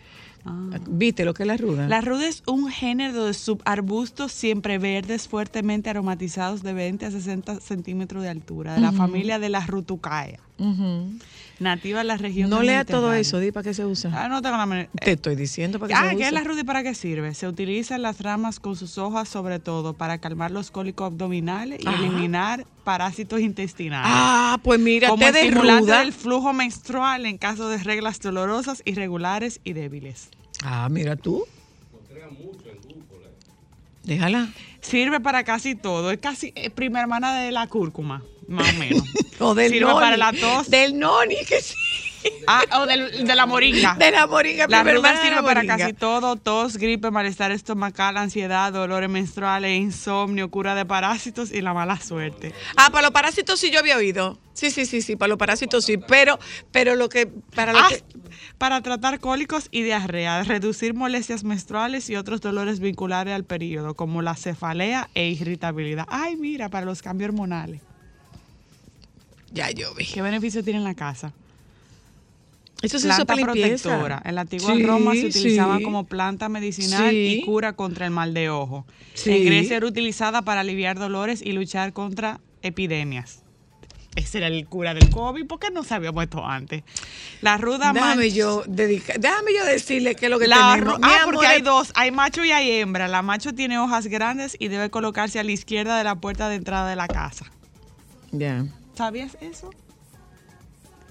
Ah. 0.46 0.80
¿Viste 0.88 1.26
lo 1.26 1.34
que 1.34 1.44
es 1.44 1.48
la 1.48 1.58
ruda? 1.58 1.88
La 1.88 2.02
ruda 2.02 2.28
es 2.28 2.44
un 2.48 2.68
género 2.68 3.26
de 3.26 3.34
subarbustos 3.34 4.32
siempre 4.32 4.78
verdes 4.78 5.28
fuertemente 5.28 5.90
aromatizados 5.90 6.64
de 6.64 6.74
20 6.74 7.06
a 7.06 7.12
60 7.12 7.60
centímetros 7.62 8.24
de 8.24 8.30
altura, 8.30 8.76
de 8.76 8.82
la 8.82 8.92
familia 8.92 9.40
de 9.40 9.50
las 9.50 9.68
rutucaea, 9.68 10.40
Ujú. 10.64 11.12
nativa 11.60 12.00
de 12.00 12.06
la 12.06 12.18
región 12.18 12.50
No 12.50 12.62
lea 12.64 12.84
todo 12.86 13.14
eso, 13.14 13.40
di 13.40 13.52
para 13.52 13.64
qué 13.64 13.74
se 13.74 13.86
usa. 13.86 14.12
Ah, 14.14 14.28
no 14.28 14.42
tengo 14.42 14.58
la 14.58 14.88
Te 15.02 15.12
estoy 15.12 15.36
diciendo 15.36 15.80
para 15.80 15.88
qué 15.90 15.94
Ah, 15.94 16.04
se 16.04 16.10
¿qué 16.12 16.16
usa. 16.18 16.28
es 16.28 16.34
la 16.34 16.44
ruda 16.44 16.62
y 16.62 16.64
para 16.64 16.84
qué 16.84 16.94
sirve? 16.96 17.34
Se 17.34 17.48
utilizan 17.48 18.02
las 18.02 18.20
ramas 18.22 18.60
con 18.60 18.76
sus 18.76 18.98
hojas 18.98 19.30
sobre 19.30 19.60
todo 19.60 19.94
para 19.94 20.18
calmar 20.20 20.52
los 20.52 20.72
cólicos 20.72 21.08
abdominales 21.08 21.80
y 21.82 21.88
Ajá. 21.88 21.98
eliminar 21.98 22.66
parásitos 22.84 23.40
intestinales. 23.40 24.10
Ah, 24.14 24.58
pues 24.64 24.80
mira, 24.80 25.10
como 25.10 25.26
té 25.26 25.32
de 25.32 25.42
estimulante 25.42 25.82
ruda. 25.82 26.00
del 26.00 26.14
flujo 26.14 26.54
menstrual 26.54 27.26
en 27.26 27.38
caso 27.38 27.70
de 27.70 27.78
reglas 27.78 28.20
dolorosas, 28.20 28.82
irregulares 28.86 29.60
y 29.64 29.74
débiles. 29.74 30.30
Ah, 30.64 30.88
mira 30.90 31.16
tú. 31.16 31.46
Déjala. 34.04 34.50
Sirve 34.82 35.20
para 35.22 35.44
casi 35.44 35.76
todo. 35.76 36.12
Es 36.12 36.20
casi 36.20 36.52
eh, 36.56 36.70
prima 36.70 37.00
hermana 37.00 37.34
de 37.40 37.52
la 37.52 37.68
cúrcuma, 37.68 38.24
más 38.48 38.74
o 38.74 38.80
menos. 38.80 39.04
O 39.40 39.56
del 39.56 39.72
Sirve 39.72 39.88
noni. 39.90 40.00
para 40.00 40.16
la 40.16 40.32
tos. 40.32 40.70
Del 40.70 40.98
noni, 40.98 41.36
que 41.48 41.60
sí. 41.60 41.74
Ah, 42.48 42.64
o 42.80 42.86
del- 42.86 43.26
de 43.26 43.36
la 43.36 43.46
moringa. 43.46 43.96
De 43.96 44.12
la 44.12 44.26
moringa. 44.28 44.68
La 44.70 44.84
ruda 44.84 45.22
sirve 45.22 45.36
la 45.38 45.44
para 45.44 45.66
casi 45.66 45.92
todo, 45.92 46.38
tos, 46.38 46.78
gripe, 46.78 47.12
malestar 47.12 47.52
estomacal, 47.52 48.16
ansiedad, 48.16 48.72
dolores 48.72 49.10
menstruales, 49.10 49.78
insomnio, 49.78 50.50
cura 50.50 50.76
de 50.76 50.86
parásitos 50.86 51.52
y 51.52 51.60
la 51.62 51.74
mala 51.74 52.00
suerte. 52.00 52.54
Ah, 52.78 52.90
para 52.92 53.02
los 53.02 53.12
parásitos 53.12 53.60
sí 53.60 53.72
yo 53.72 53.80
había 53.80 53.98
oído. 53.98 54.40
Sí, 54.54 54.72
sí, 54.72 54.86
sí, 54.86 55.02
sí, 55.02 55.16
para 55.18 55.30
los 55.30 55.38
parásitos 55.40 55.84
sí. 55.84 55.98
Pero, 55.98 56.40
pero 56.72 56.96
lo 56.96 57.10
que, 57.10 57.26
para 57.56 57.74
lo 57.74 57.80
Ah, 57.80 57.88
que, 57.90 58.04
para 58.58 58.82
tratar 58.82 59.20
cólicos 59.20 59.68
y 59.72 59.82
diarrea, 59.82 60.44
reducir 60.44 60.94
molestias 60.94 61.44
menstruales 61.44 62.10
y 62.10 62.16
otros 62.16 62.40
dolores 62.40 62.80
vinculares 62.80 63.34
al 63.34 63.44
periodo, 63.44 63.96
como 63.96 64.22
la 64.22 64.36
cefalea 64.36 65.10
e 65.16 65.28
irritabilidad. 65.28 66.06
Ay, 66.08 66.38
mira, 66.38 66.70
para 66.70 66.86
los 66.86 67.02
cambios 67.02 67.30
hormonales. 67.30 67.82
Ya 69.54 69.72
yo 69.72 69.94
vi. 69.96 70.06
¿Qué 70.06 70.22
beneficio 70.22 70.64
tiene 70.64 70.80
en 70.80 70.84
la 70.86 70.96
casa? 70.96 71.32
Eso 72.82 72.98
usa 72.98 73.24
planta 73.24 73.36
protectora. 73.46 74.22
En 74.26 74.36
la 74.36 74.42
antigua 74.42 74.76
Sí, 74.76 74.84
Roma 74.84 75.14
se 75.14 75.28
utilizaba 75.28 75.78
sí. 75.78 75.84
como 75.84 76.04
planta 76.06 76.50
medicinal 76.50 77.12
Sí. 77.12 77.40
y 77.42 77.46
cura 77.46 77.74
contra 77.74 78.06
el 78.06 78.12
mal 78.12 78.34
de 78.34 78.50
ojo. 78.50 78.86
En 79.26 79.46
Grecia 79.46 79.78
era 79.78 79.86
utilizada 79.88 80.42
para 80.42 80.62
aliviar 80.62 81.00
dolores 81.00 81.42
y 81.42 81.54
luchar 81.54 81.94
contra 81.94 82.42
epidemias. 82.62 83.40
Ese 84.18 84.40
era 84.40 84.48
el 84.48 84.68
cura 84.68 84.94
del 84.94 85.10
COVID, 85.10 85.48
¿por 85.48 85.60
qué 85.60 85.72
no 85.72 85.84
sabíamos 85.84 86.24
esto 86.26 86.46
antes? 86.46 86.84
La 87.42 87.58
ruda 87.58 87.94
Déjame 87.94 88.30
yo 88.32 88.64
dedicar, 88.68 89.20
déjame 89.20 89.54
yo 89.58 89.66
decirle 89.66 90.14
qué 90.16 90.26
es 90.26 90.30
lo 90.30 90.38
que 90.38 90.48
La 90.48 90.74
tenemos. 90.76 91.00
ah, 91.02 91.22
amor, 91.22 91.34
porque 91.34 91.48
hay 91.48 91.62
dos, 91.62 91.92
hay 91.96 92.12
macho 92.12 92.44
y 92.46 92.52
hay 92.52 92.70
hembra. 92.70 93.08
La 93.08 93.22
macho 93.24 93.54
tiene 93.54 93.80
hojas 93.80 94.06
grandes 94.08 94.56
y 94.60 94.68
debe 94.68 94.90
colocarse 94.92 95.40
a 95.40 95.44
la 95.44 95.52
izquierda 95.52 95.98
de 95.98 96.04
la 96.04 96.16
puerta 96.16 96.48
de 96.50 96.56
entrada 96.58 96.90
de 96.90 96.96
la 96.96 97.08
casa. 97.08 97.46
Ya, 98.32 98.66
¿Sabías 98.96 99.38
eso? 99.42 99.72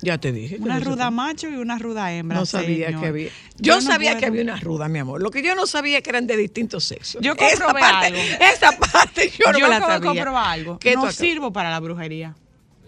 ya 0.05 0.19
te 0.19 0.33
dije. 0.33 0.57
Una 0.61 0.81
no 0.81 0.85
ruda 0.85 1.11
macho 1.13 1.49
y 1.49 1.55
una 1.55 1.79
ruda 1.79 2.13
hembra. 2.13 2.37
No 2.41 2.45
sabía 2.45 2.87
señor. 2.87 3.01
que 3.03 3.07
había. 3.07 3.31
Yo, 3.59 3.77
no 3.77 3.81
sabía 3.83 4.11
puedo. 4.11 4.21
que 4.21 4.27
había 4.27 4.43
una 4.43 4.57
ruda, 4.57 4.89
mi 4.89 4.99
amor. 4.99 5.23
Lo 5.23 5.31
que 5.31 5.45
yo 5.45 5.55
no 5.55 5.65
sabía 5.67 6.03
que 6.03 6.11
eran 6.11 6.27
de 6.27 6.37
distintos 6.37 6.83
sexos. 6.85 7.23
Yo 7.23 7.35
esa 7.35 7.47
comprobé 7.67 7.81
parte, 7.81 8.07
algo. 8.09 8.19
Esa 8.53 8.73
parte 8.79 9.31
yo 9.31 9.53
no 9.53 9.59
Yo 9.61 9.67
me 9.67 9.71
la 9.71 9.81
sabía. 9.81 10.09
comprobar 10.09 10.47
algo. 10.59 10.79
¿Qué 10.81 10.95
tú 10.95 11.05
No 11.05 11.13
sirvo 11.13 11.53
para 11.53 11.71
la 11.71 11.79
brujería. 11.79 12.35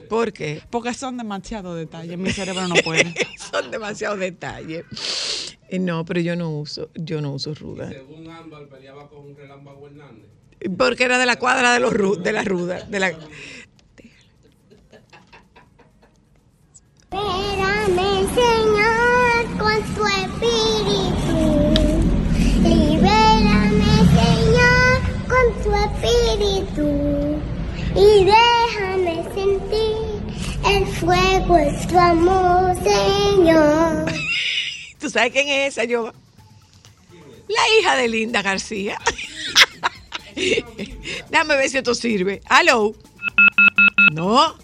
¿Por 0.09 0.33
qué? 0.33 0.61
Porque 0.71 0.93
son 0.93 1.17
demasiados 1.17 1.77
detalles. 1.77 2.19
Mi 2.19 2.31
cerebro 2.33 2.67
no 2.67 2.75
puede. 2.83 3.15
Son 3.51 3.71
demasiados 3.71 4.19
detalles. 4.19 4.85
Eh, 5.69 5.79
No, 5.79 6.05
pero 6.05 6.19
yo 6.21 6.35
no 6.35 6.51
uso, 6.51 6.91
yo 6.97 7.21
no 7.21 7.33
uso 7.33 7.55
ruda. 7.55 7.89
Según 7.91 8.29
Ámbar 8.29 8.67
peleaba 8.67 9.09
con 9.09 9.21
un 9.27 9.37
relámpago 9.37 9.87
Hernández. 9.87 10.27
Porque 10.77 11.05
era 11.05 11.19
de 11.19 11.27
la 11.27 11.37
cuadra 11.37 11.73
de 11.75 11.81
los 11.81 11.93
ru- 11.93 12.17
de 12.21 12.33
la 12.33 12.43
ruda, 12.43 12.81
de 12.83 12.99
la 13.01 13.13
Espérame, 17.14 18.26
Señor, 18.35 19.44
con 19.56 19.78
tu 19.94 20.04
espíritu. 20.25 21.38
Libérame, 22.68 23.94
Señor, 24.18 24.99
con 25.28 25.47
tu 25.62 25.71
espíritu. 25.87 26.88
Y 27.94 28.25
déjame 28.25 29.23
sentir 29.33 29.94
el 30.66 30.87
fuego 30.88 31.54
de 31.56 31.87
tu 31.88 31.99
amor, 31.99 32.75
Señor. 32.83 34.12
¿Tú 34.99 35.09
sabes 35.09 35.33
quién 35.33 35.49
es 35.49 35.75
esa, 35.75 35.85
yo? 35.85 36.12
La 37.47 37.62
hija 37.78 37.94
de 37.94 38.09
Linda 38.09 38.42
García. 38.42 38.99
Déjame 41.30 41.56
ver 41.56 41.71
si 41.71 41.78
esto 41.78 41.94
sirve. 41.94 42.40
Hello. 42.50 42.92
No. 44.12 44.56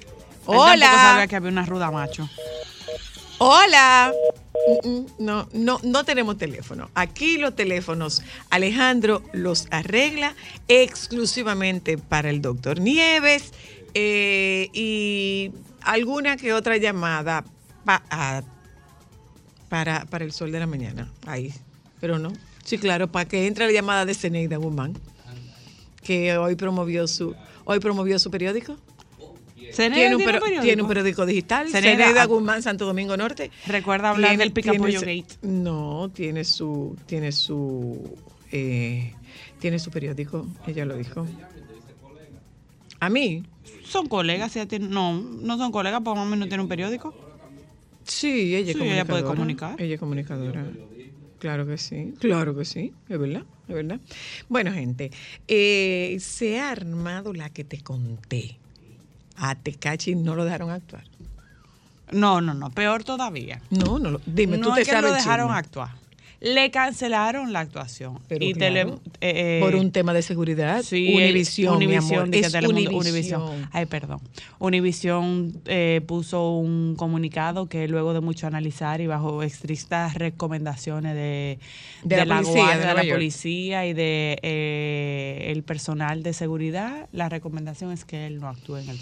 Él 0.53 0.81
tampoco 0.81 0.97
sabía 0.97 1.15
Hola. 1.15 1.27
que 1.29 1.37
había 1.37 1.51
una 1.51 1.67
ruda 1.67 1.91
macho. 1.91 2.29
Hola. 3.39 4.13
Mm, 4.85 4.89
mm, 4.89 5.07
No, 5.19 5.49
no, 5.53 5.79
no 5.83 6.05
tenemos 6.05 6.37
teléfono. 6.39 6.91
Aquí 6.95 7.39
los 7.39 7.57
teléfonos, 7.57 8.23
Alejandro 8.51 9.23
los 9.33 9.67
arregla 9.71 10.35
exclusivamente 10.69 11.97
para 11.99 12.31
el 12.31 12.43
doctor 12.43 12.81
Nieves 12.81 13.53
eh, 13.95 14.69
y 14.75 15.53
alguna 15.83 16.37
que 16.37 16.53
otra 16.53 16.77
llamada 16.77 17.45
pa- 17.85 18.03
a- 18.11 18.43
para, 19.69 20.05
para 20.07 20.25
el 20.25 20.33
sol 20.33 20.53
de 20.53 20.61
la 20.61 20.67
mañana. 20.67 21.11
Ahí. 21.27 21.55
Pero 22.01 22.19
no. 22.19 22.33
Sí, 22.65 22.77
claro, 22.79 23.09
para 23.09 23.25
que 23.27 23.47
entre 23.47 23.67
la 23.67 23.73
llamada 23.73 24.05
de 24.05 24.15
Ceneida 24.15 24.57
Guzmán, 24.59 24.95
que 26.03 26.37
hoy 26.37 26.55
promovió 26.57 27.07
su, 27.09 27.35
hoy 27.65 27.81
promovió 27.81 28.19
su 28.19 28.31
periódico. 28.31 28.77
Tiene 29.75 30.15
un, 30.17 30.25
periódico. 30.25 30.63
tiene 30.63 30.83
un 30.83 30.89
periódico 30.89 31.27
digital, 31.27 31.69
Ceneida, 31.69 32.05
Ceneida 32.05 32.23
ah, 32.23 32.27
Guzmán, 32.27 32.63
Santo 32.63 32.87
Domingo 32.87 33.17
Norte. 33.17 33.51
Recuerda 33.67 34.11
hablar 34.11 34.31
Tiene- 34.31 34.45
del 34.45 34.53
picapollo 34.53 35.01
gate. 35.01 35.27
No, 35.43 36.11
tiene 36.15 36.45
su, 36.45 36.97
tiene 37.07 37.33
su, 37.33 38.17
eh, 38.53 39.13
tiene 39.59 39.79
su 39.79 39.91
periódico, 39.91 40.47
ella 40.67 40.85
lo 40.85 40.97
dijo. 40.97 41.27
A 43.01 43.09
mí, 43.09 43.45
Son 43.85 44.07
colegas, 44.09 44.55
ella 44.57 44.67
tiene- 44.67 44.89
no, 44.89 45.21
no 45.21 45.57
son 45.57 45.73
colegas, 45.73 46.01
porque 46.05 46.21
mami 46.21 46.37
no 46.37 46.47
tiene 46.47 46.63
un 46.63 46.69
periódico. 46.69 47.15
sí, 48.05 48.55
ella 48.55 48.71
es 48.73 48.77
Sí, 48.77 48.83
ella 48.85 49.05
puede 49.05 49.25
comunicar. 49.25 49.81
Ella 49.81 49.95
es 49.95 50.01
comunicadora. 50.01 50.65
Claro 51.39 51.67
que 51.67 51.79
sí, 51.79 52.13
claro 52.19 52.55
que 52.55 52.65
sí, 52.67 52.93
es 53.09 53.19
verdad, 53.19 53.45
es 53.67 53.75
verdad. 53.75 53.99
Bueno, 54.49 54.73
gente, 54.73 55.11
eh, 55.49 56.19
se 56.21 56.61
ha 56.61 56.71
armado 56.71 57.33
la 57.33 57.49
que 57.49 57.65
te 57.65 57.81
conté. 57.81 58.60
A 59.41 59.55
Tecachi 59.55 60.15
no 60.15 60.35
lo 60.35 60.45
dejaron 60.45 60.71
actuar. 60.71 61.05
No, 62.13 62.41
no, 62.41 62.55
no, 62.55 62.71
peor 62.71 63.05
todavía. 63.05 63.63
No, 63.71 63.99
no, 63.99 64.21
dime, 64.27 64.59
no 64.59 64.69
tú 64.69 64.75
te 64.75 64.83
es 64.83 64.89
que 64.89 64.93
sabes 64.93 65.11
lo 65.11 65.17
dejaron 65.17 65.47
chisme. 65.47 65.59
actuar. 65.59 66.00
Le 66.43 66.71
cancelaron 66.71 67.53
la 67.53 67.61
actuación. 67.61 68.19
Pero 68.27 68.43
y 68.45 68.55
claro, 68.55 68.75
tele- 68.75 68.99
eh, 69.21 69.61
por 69.63 69.75
un 69.75 69.93
tema 69.93 70.15
de 70.15 70.23
seguridad. 70.23 70.83
Sí, 70.83 71.13
Univisión, 71.15 71.77
Univisión, 71.77 72.31
Univisión. 72.95 73.69
Ay, 73.73 73.85
perdón. 73.85 74.21
Univisión 74.59 75.53
eh, 75.67 76.01
puso 76.07 76.53
un 76.57 76.95
comunicado 76.97 77.69
que 77.69 77.87
luego 77.89 78.15
de 78.15 78.21
mucho 78.21 78.47
analizar 78.47 79.03
y 79.03 79.07
bajo 79.07 79.43
estrictas 79.43 80.15
recomendaciones 80.15 81.15
de, 81.15 81.59
De 82.05 82.17
la 82.25 82.37
policía 82.37 82.53
de 82.55 82.59
guardia, 82.61 82.77
de, 82.79 82.85
Nueva 82.87 83.03
la 83.05 83.13
policía 83.13 83.87
y 83.87 83.93
de 83.93 84.39
eh, 84.43 85.53
el 85.53 85.63
personal 85.63 86.23
de 86.23 86.33
seguridad, 86.33 87.07
la 87.13 87.29
recomendación 87.29 87.93
es 87.93 88.07
que 88.07 88.27
él 88.27 88.41
no 88.41 88.49
actúe 88.49 88.77
en 88.79 88.89
el 88.89 88.99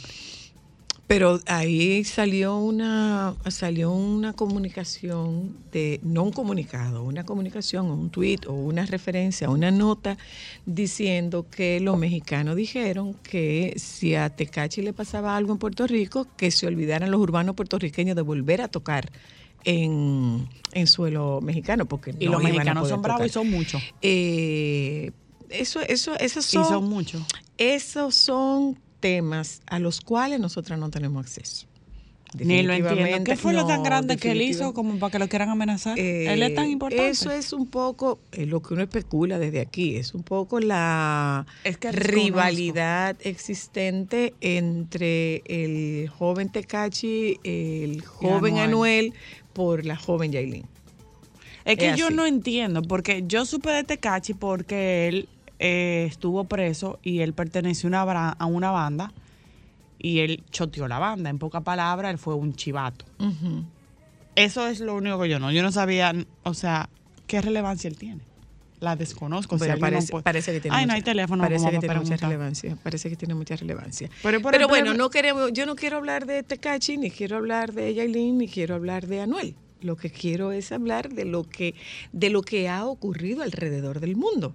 Pero 1.08 1.40
ahí 1.46 2.04
salió 2.04 2.58
una 2.58 3.34
salió 3.48 3.90
una 3.90 4.34
comunicación 4.34 5.56
de 5.72 6.00
no 6.02 6.22
un 6.22 6.32
comunicado, 6.32 7.02
una 7.02 7.24
comunicación, 7.24 7.86
un 7.86 8.10
tweet 8.10 8.40
o 8.46 8.52
una 8.52 8.84
referencia, 8.84 9.48
una 9.48 9.70
nota 9.70 10.18
diciendo 10.66 11.46
que 11.50 11.80
los 11.80 11.96
mexicanos 11.98 12.56
dijeron 12.56 13.14
que 13.14 13.72
si 13.78 14.16
a 14.16 14.28
Tecachi 14.28 14.82
le 14.82 14.92
pasaba 14.92 15.34
algo 15.34 15.52
en 15.52 15.58
Puerto 15.58 15.86
Rico, 15.86 16.26
que 16.36 16.50
se 16.50 16.66
olvidaran 16.66 17.10
los 17.10 17.20
urbanos 17.22 17.54
puertorriqueños 17.54 18.14
de 18.14 18.20
volver 18.20 18.60
a 18.60 18.68
tocar 18.68 19.10
en, 19.64 20.46
en 20.72 20.86
suelo 20.86 21.40
mexicano, 21.40 21.86
porque 21.86 22.14
Y 22.20 22.26
no 22.26 22.32
los 22.32 22.42
mexicanos 22.42 22.86
son 22.86 23.00
bravos 23.00 23.26
y 23.26 23.30
son 23.30 23.50
muchos. 23.50 23.82
Eh, 24.02 25.12
eso, 25.48 25.80
eso, 25.80 26.18
esos 26.18 26.46
Y 26.48 26.56
son, 26.56 26.64
son 26.66 26.88
muchos. 26.88 27.22
esos 27.56 28.14
son 28.14 28.78
temas 29.00 29.62
a 29.66 29.78
los 29.78 30.00
cuales 30.00 30.40
nosotras 30.40 30.78
no 30.78 30.90
tenemos 30.90 31.24
acceso. 31.24 31.66
Ni 32.34 32.62
lo 32.62 32.74
entiendo. 32.74 33.24
¿Qué 33.24 33.36
fue 33.36 33.54
lo 33.54 33.66
tan 33.66 33.82
grande 33.82 34.18
que 34.18 34.32
él 34.32 34.42
hizo 34.42 34.74
como 34.74 34.98
para 34.98 35.12
que 35.12 35.18
lo 35.18 35.28
quieran 35.28 35.48
amenazar? 35.48 35.98
Eh, 35.98 36.30
él 36.30 36.42
es 36.42 36.54
tan 36.54 36.68
importante. 36.68 37.08
Eso 37.08 37.30
es 37.30 37.54
un 37.54 37.66
poco 37.66 38.18
eh, 38.32 38.44
lo 38.44 38.60
que 38.60 38.74
uno 38.74 38.82
especula 38.82 39.38
desde 39.38 39.60
aquí, 39.60 39.96
es 39.96 40.12
un 40.12 40.22
poco 40.22 40.60
la 40.60 41.46
Es 41.64 41.78
que 41.78 41.88
desconozco. 41.88 42.14
rivalidad 42.14 43.16
existente 43.22 44.34
entre 44.42 45.42
el 45.46 46.08
joven 46.10 46.50
Tecachi, 46.50 47.40
el 47.44 48.02
joven 48.04 48.58
Anuel. 48.58 49.14
Por 49.54 49.86
la 49.86 49.96
joven 49.96 50.30
Yailin. 50.30 50.66
Es 51.64 51.78
que 51.78 51.90
Es 51.90 51.96
yo 51.96 52.10
no 52.10 52.26
entiendo, 52.26 52.82
porque 52.82 53.24
yo 53.26 53.44
supe 53.44 53.70
de 53.70 53.84
Tecachi 53.84 54.34
porque 54.34 55.08
él 55.08 55.28
eh, 55.58 56.06
estuvo 56.08 56.44
preso 56.44 56.98
y 57.02 57.20
él 57.20 57.32
perteneció 57.34 57.88
a 57.96 58.04
una, 58.04 58.28
a 58.30 58.46
una 58.46 58.70
banda 58.70 59.12
y 59.98 60.20
él 60.20 60.42
choteó 60.50 60.86
la 60.88 60.98
banda. 60.98 61.30
En 61.30 61.38
pocas 61.38 61.62
palabras, 61.62 62.10
él 62.12 62.18
fue 62.18 62.34
un 62.34 62.54
chivato. 62.54 63.04
Eso 64.34 64.66
es 64.68 64.80
lo 64.80 64.94
único 64.94 65.20
que 65.20 65.28
yo 65.28 65.38
no. 65.38 65.50
Yo 65.50 65.62
no 65.62 65.72
sabía, 65.72 66.14
o 66.44 66.54
sea, 66.54 66.88
qué 67.26 67.40
relevancia 67.40 67.88
él 67.88 67.96
tiene. 67.98 68.22
La 68.80 68.94
desconozco. 68.94 69.56
si 69.56 69.60
Bueno, 69.66 69.72
alguien 69.74 70.22
parece, 70.22 70.52
no 70.52 70.56
que 70.56 70.60
tiene 70.60 70.76
Ay, 70.76 70.84
no 70.86 70.92
mucha- 70.92 70.94
hay 70.94 71.02
teléfono. 71.02 71.42
Parece 71.42 71.70
que 71.70 71.78
tiene 71.80 71.94
mucha 71.98 72.16
relevancia. 72.16 72.76
Parece 72.80 73.10
que 73.10 73.16
tiene 73.16 73.34
mucha 73.34 73.56
relevancia. 73.56 74.08
Pero 74.22 74.40
por 74.40 74.52
Pero 74.52 74.64
el 74.66 74.70
bueno, 74.70 74.94
no 74.94 75.10
queremos, 75.10 75.52
yo 75.52 75.66
no 75.66 75.74
quiero 75.74 75.96
hablar 75.96 76.26
de 76.26 76.44
Tecachi, 76.44 76.96
ni 76.96 77.10
quiero 77.10 77.36
hablar 77.38 77.72
de 77.72 77.92
Yailin, 77.94 78.38
ni 78.38 78.46
quiero 78.46 78.76
hablar 78.76 79.08
de 79.08 79.20
Anuel. 79.22 79.56
Lo 79.80 79.96
que 79.96 80.10
quiero 80.10 80.52
es 80.52 80.70
hablar 80.70 81.08
de 81.08 81.24
lo 81.24 81.42
que, 81.42 81.74
de 82.12 82.30
lo 82.30 82.42
que 82.42 82.68
ha 82.68 82.84
ocurrido 82.84 83.42
alrededor 83.42 83.98
del 83.98 84.14
mundo. 84.14 84.54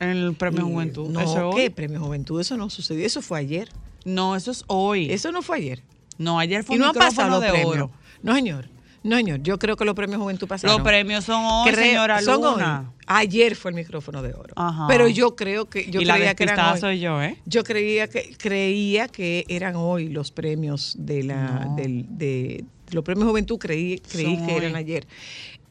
En 0.00 0.10
el 0.10 0.34
premio 0.34 0.60
Y- 0.66 0.70
Juventud. 0.72 1.08
No, 1.10 1.20
¿Eso 1.20 1.48
es 1.50 1.54
¿qué? 1.56 1.62
hoy? 1.64 1.70
Premio 1.70 2.00
Juventud, 2.00 2.40
eso 2.40 2.56
no 2.56 2.70
sucedió, 2.70 3.04
eso 3.06 3.20
fue 3.22 3.38
ayer. 3.40 3.68
No, 4.04 4.36
eso 4.36 4.50
es 4.50 4.64
hoy. 4.68 5.10
Eso 5.10 5.32
no 5.32 5.42
fue 5.42 5.56
ayer. 5.58 5.82
No, 6.18 6.38
ayer 6.38 6.64
fue 6.64 6.76
Y 6.76 6.78
un 6.78 6.86
no 6.86 6.92
micrófono 6.92 7.28
los 7.30 7.40
de 7.40 7.50
premios. 7.50 7.70
oro. 7.70 7.90
No, 8.22 8.34
señor. 8.34 8.68
No, 9.04 9.16
señor. 9.16 9.40
Yo 9.42 9.58
creo 9.58 9.76
que 9.76 9.84
los 9.84 9.94
premios 9.94 10.20
Juventud 10.20 10.48
pasaron. 10.48 10.76
Los 10.76 10.84
premios 10.86 11.24
son 11.24 11.44
hoy, 11.44 11.70
Creo- 11.72 11.84
señora 11.84 12.20
son 12.20 12.44
hoy. 12.44 12.52
Luna. 12.54 12.92
Ayer 13.06 13.54
fue 13.56 13.70
el 13.70 13.76
micrófono 13.76 14.22
de 14.22 14.34
oro. 14.34 14.52
Ajá. 14.56 14.86
Pero 14.88 15.08
yo 15.08 15.34
creo 15.36 15.66
que 15.66 15.88
yo 15.90 16.00
y 16.00 16.04
la 16.04 16.14
creía 16.14 16.34
que 16.34 16.42
eran 16.44 16.56
despistada 16.56 16.74
hoy. 16.74 16.80
soy 16.80 17.00
yo, 17.00 17.22
¿eh? 17.22 17.38
Yo 17.46 17.62
creía 17.64 18.08
que 18.08 18.34
creía 18.36 19.08
que 19.08 19.44
eran 19.48 19.76
hoy 19.76 20.08
los 20.08 20.30
premios 20.32 20.94
de 20.98 21.22
la 21.22 21.64
No. 21.66 21.76
del, 21.76 22.06
de 22.18 22.64
los 22.90 23.04
premios 23.04 23.28
Juventud 23.28 23.58
creí 23.58 23.98
creí 24.00 24.36
Son 24.36 24.46
que 24.46 24.56
eran 24.56 24.74
ayer. 24.76 25.06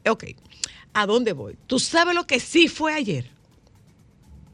Ok. 0.09 0.23
¿A 0.93 1.05
dónde 1.05 1.33
voy? 1.33 1.57
¿Tú 1.67 1.79
sabes 1.79 2.15
lo 2.15 2.25
que 2.25 2.39
sí 2.39 2.67
fue 2.69 2.93
ayer? 2.93 3.29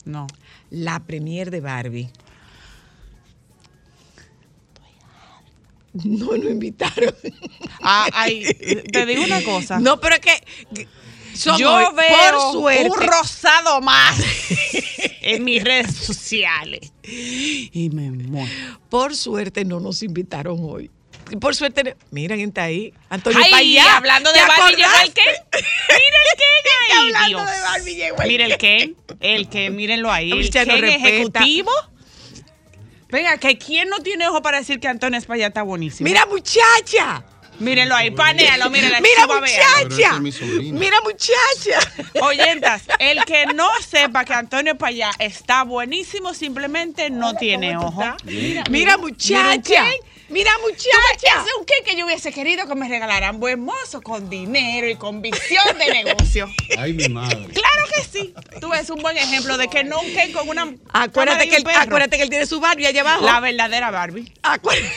No. 0.06 0.28
La 0.70 1.00
premier 1.00 1.52
de 1.52 1.62
Barbie. 1.62 2.10
No 5.94 6.36
nos 6.36 6.52
invitaron. 6.52 7.14
Ah, 7.82 8.08
ay, 8.14 8.46
te 8.92 9.06
digo 9.06 9.24
una 9.24 9.44
cosa. 9.44 9.80
No, 9.80 10.00
pero 10.00 10.16
es 10.16 10.22
que 10.22 10.88
yo 11.36 11.94
veo 11.94 11.94
por 12.32 12.52
suerte. 12.54 12.90
un 12.90 13.02
rosado 13.02 13.82
más 13.82 14.18
en 15.22 15.44
mis 15.44 15.64
redes 15.64 15.96
sociales. 15.96 16.94
Y 17.04 17.90
me 17.94 18.12
muero. 18.12 18.52
Por 18.90 19.16
suerte 19.16 19.66
no 19.66 19.80
nos 19.80 20.02
invitaron 20.02 20.58
hoy. 20.62 20.90
Por 21.40 21.56
suerte, 21.56 21.96
mira 22.12 22.36
quién 22.36 22.50
está 22.50 22.64
ahí. 22.64 22.94
Antonio 23.10 23.40
Ay, 23.44 23.52
Payá. 23.52 23.98
hablando 23.98 24.32
de 24.32 24.40
¿Te 24.40 24.46
Barbie, 24.46 24.76
llegó 24.76 24.92
el? 25.04 25.14
Ken. 25.14 25.26
Mira 25.26 26.18
el 26.30 26.38
Ken 26.38 26.64
ahí, 26.82 26.98
hablando 27.08 27.28
Dios. 27.28 27.52
de 27.56 27.62
Barbie, 27.62 27.96
llegó 27.96 28.22
el 28.22 28.28
Mira 28.28 28.46
el 28.46 28.58
Ken. 28.58 28.96
El 29.20 29.50
Ken, 29.50 29.76
mírenlo 29.76 30.12
ahí. 30.12 30.32
El 30.32 30.46
no 30.46 30.52
Ken 30.52 30.86
ejecutivo. 30.86 31.72
Venga, 33.10 33.38
que 33.38 33.58
quién 33.58 33.90
no 33.90 34.00
tiene 34.00 34.28
ojo 34.28 34.42
para 34.42 34.58
decir 34.58 34.80
que 34.80 34.88
Antonio 34.88 35.20
España 35.20 35.48
está 35.48 35.62
buenísimo. 35.62 36.10
Mira, 36.10 36.26
muchacha. 36.26 37.24
Mírenlo 37.60 37.96
ahí, 37.96 38.10
panéalo, 38.10 38.70
mírenlo. 38.72 38.98
Mira, 39.00 39.28
muchacha. 39.28 40.20
Mira, 40.74 40.98
muchacha. 41.02 41.80
Oyentas, 42.22 42.82
el 42.98 43.24
que 43.26 43.46
no 43.54 43.70
sepa 43.88 44.26
que 44.26 44.34
Antonio 44.34 44.76
Payá 44.78 45.12
está 45.20 45.64
buenísimo, 45.64 46.34
simplemente 46.34 47.12
no 47.12 47.36
tiene 47.36 47.78
ojo. 47.78 48.04
Mira, 48.70 48.98
muchacha. 48.98 49.86
Mira, 50.34 50.52
muchacha. 50.62 51.44
Es 51.46 51.56
un 51.60 51.66
qué 51.66 51.76
que 51.86 51.96
yo 51.96 52.06
hubiese 52.06 52.32
querido 52.34 52.68
que 52.68 52.76
me 52.76 52.90
regalaran 52.90 53.40
buen 53.40 53.60
mozo 53.60 54.02
con 54.02 54.30
dinero 54.30 54.90
y 54.90 54.96
con 54.96 55.22
visión 55.22 55.64
de 55.78 55.94
negocio. 56.04 56.50
Ay, 56.78 56.94
mi 56.94 57.08
madre. 57.08 57.38
Claro 57.54 57.86
que 57.96 58.02
sí. 58.04 58.34
Tú 58.60 58.70
ves 58.70 58.90
un 58.90 59.02
buen 59.02 59.16
ejemplo 59.18 59.58
de 59.58 59.68
que 59.68 59.84
no 59.84 60.00
un 60.02 60.12
Ken 60.14 60.32
con 60.34 60.50
una 60.50 60.74
Acuérdate 60.92 61.46
que, 61.46 61.52
un 61.52 61.58
él, 61.58 61.64
perro. 61.64 61.80
acuérdate 61.82 62.18
que 62.18 62.24
él 62.24 62.30
tiene 62.30 62.46
su 62.48 62.60
Barbie 62.60 62.88
allá 62.88 63.02
abajo. 63.02 63.24
La 63.26 63.40
verdadera 63.40 63.92
Barbie. 63.92 64.34
Acuérdate. 64.42 64.92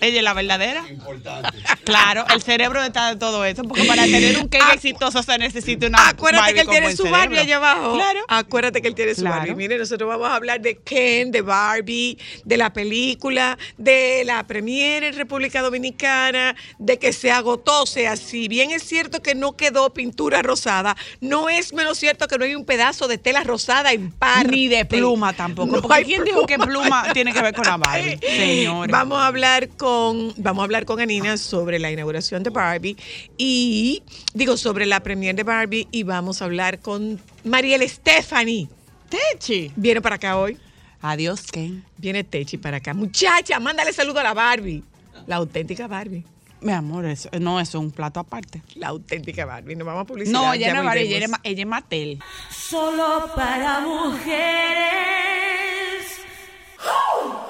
Ella 0.00 0.18
es 0.18 0.24
la 0.24 0.34
verdadera. 0.34 0.84
Importante. 0.88 1.48
Claro, 1.88 2.26
el 2.34 2.42
cerebro 2.42 2.82
detrás 2.82 3.14
de 3.14 3.18
todo 3.18 3.46
eso, 3.46 3.62
porque 3.62 3.84
para 3.84 4.02
tener 4.04 4.36
un 4.36 4.48
cake 4.48 4.74
exitoso 4.74 5.22
se 5.22 5.38
necesita 5.38 5.86
una 5.86 6.08
Acuérdate 6.08 6.42
Barbie 6.42 6.54
que 6.54 6.60
él 6.60 6.68
tiene 6.68 6.90
su 6.90 6.96
cerebro. 7.04 7.18
Barbie 7.18 7.38
allá 7.38 7.56
abajo. 7.56 7.94
Claro. 7.94 8.20
Acuérdate 8.28 8.82
que 8.82 8.88
él 8.88 8.94
tiene 8.94 9.14
su 9.14 9.22
Claro. 9.22 9.36
Barbie. 9.38 9.54
Mire, 9.54 9.78
nosotros 9.78 10.06
vamos 10.06 10.28
a 10.28 10.34
hablar 10.34 10.60
de 10.60 10.76
Ken, 10.76 11.30
de 11.30 11.40
Barbie, 11.40 12.18
de 12.44 12.56
la 12.58 12.74
película, 12.74 13.56
de 13.78 14.22
la 14.26 14.46
premiere 14.46 15.08
en 15.08 15.16
República 15.16 15.62
Dominicana, 15.62 16.54
de 16.78 16.98
que 16.98 17.14
se 17.14 17.30
agotó. 17.30 17.84
O 17.84 17.86
sea, 17.86 18.16
si 18.16 18.48
bien 18.48 18.70
es 18.70 18.82
cierto 18.82 19.22
que 19.22 19.34
no 19.34 19.56
quedó 19.56 19.94
pintura 19.94 20.42
rosada, 20.42 20.94
no 21.22 21.48
es 21.48 21.72
menos 21.72 21.96
cierto 21.96 22.28
que 22.28 22.36
no 22.36 22.44
hay 22.44 22.54
un 22.54 22.66
pedazo 22.66 23.08
de 23.08 23.16
tela 23.16 23.44
rosada 23.44 23.92
en 23.92 24.10
parte. 24.12 24.48
Ni 24.50 24.68
de 24.68 24.84
pluma 24.84 25.32
tampoco. 25.32 25.76
No 25.76 25.80
porque 25.80 26.04
¿quién 26.04 26.22
dijo 26.24 26.44
que 26.44 26.58
pluma 26.58 27.14
tiene 27.14 27.32
que 27.32 27.40
ver 27.40 27.54
con 27.54 27.64
la 27.64 27.78
Barbie? 27.78 28.18
Señores. 28.26 28.92
Vamos 28.92 29.18
a 29.18 29.26
hablar 29.26 29.68
con 29.70 29.87
vamos 30.36 30.62
a 30.62 30.64
hablar 30.64 30.84
con 30.84 31.00
Anina 31.00 31.36
sobre 31.36 31.78
la 31.78 31.90
inauguración 31.90 32.42
de 32.42 32.50
Barbie 32.50 32.96
y 33.36 34.02
digo 34.34 34.56
sobre 34.56 34.86
la 34.86 35.00
premier 35.00 35.34
de 35.34 35.42
Barbie 35.42 35.88
y 35.90 36.02
vamos 36.02 36.42
a 36.42 36.44
hablar 36.44 36.80
con 36.80 37.20
Mariel 37.44 37.88
Stephanie. 37.88 38.68
Techi. 39.08 39.72
Viene 39.76 40.00
para 40.00 40.16
acá 40.16 40.38
hoy. 40.38 40.58
Adiós, 41.00 41.42
Ken. 41.50 41.84
Viene 41.96 42.24
Techi 42.24 42.58
para 42.58 42.78
acá. 42.78 42.92
Muchacha, 42.92 43.58
mándale 43.60 43.92
saludo 43.92 44.20
a 44.20 44.24
la 44.24 44.34
Barbie. 44.34 44.82
La 45.26 45.36
auténtica 45.36 45.86
Barbie. 45.86 46.24
Mi 46.60 46.72
amor, 46.72 47.04
eso, 47.06 47.28
no, 47.38 47.60
eso 47.60 47.78
es 47.78 47.84
un 47.84 47.90
plato 47.90 48.20
aparte. 48.20 48.62
La 48.74 48.88
auténtica 48.88 49.46
Barbie. 49.46 49.76
Nos 49.76 49.86
vamos 49.86 50.02
a 50.02 50.04
publicidad. 50.06 50.32
No, 50.32 50.52
ella 50.52 50.66
ya 50.66 50.74
no 50.74 50.80
es 50.80 50.86
Barbie, 50.86 51.14
ella 51.14 51.26
es, 51.26 51.32
ella 51.44 51.62
es 51.62 51.68
Mattel. 51.68 52.18
Solo 52.50 53.30
para 53.34 53.80
mujeres. 53.80 54.28
¿Dónde 56.78 57.47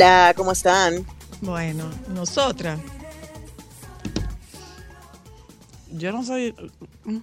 Hola, 0.00 0.32
¿cómo 0.34 0.52
están? 0.52 1.04
Bueno, 1.42 1.84
nosotras 2.14 2.80
Yo 5.90 6.10
no 6.10 6.24
soy 6.24 6.54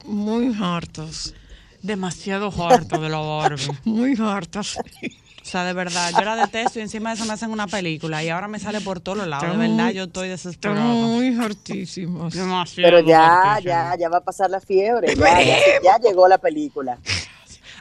muy 0.06 0.56
hartos. 0.62 1.34
demasiado 1.82 2.54
harto 2.70 3.02
de 3.02 3.10
la 3.10 3.18
Barbie. 3.18 3.68
Muy 3.84 4.16
hartos. 4.20 4.78
O 4.78 5.46
sea, 5.50 5.63
de 5.63 5.74
verdad, 5.74 6.12
yo 6.16 6.24
la 6.24 6.36
detesto 6.36 6.78
y 6.78 6.84
encima 6.84 7.10
de 7.10 7.16
eso 7.16 7.26
me 7.26 7.34
hacen 7.34 7.50
una 7.50 7.66
película 7.66 8.24
y 8.24 8.30
ahora 8.30 8.48
me 8.48 8.60
sale 8.60 8.80
por 8.82 9.00
todos 9.00 9.18
los 9.18 9.28
lados. 9.28 9.50
De 9.50 9.58
verdad, 9.58 9.90
yo 9.90 10.04
estoy 10.04 10.30
desesperada. 10.30 10.82
Estamos 10.82 11.10
muy 11.10 11.36
hartísimos. 11.40 12.32
Demasiado 12.32 12.92
Pero 12.92 13.00
ya, 13.00 13.58
ya, 13.63 13.96
ya 13.98 14.08
va 14.08 14.18
a 14.18 14.24
pasar 14.24 14.52
la 14.52 14.62
fiebre. 14.62 15.16
Ya, 15.16 15.42
ya, 15.42 15.58
ya 15.84 15.98
llegó 15.98 16.28
la 16.28 16.38
película. 16.38 17.00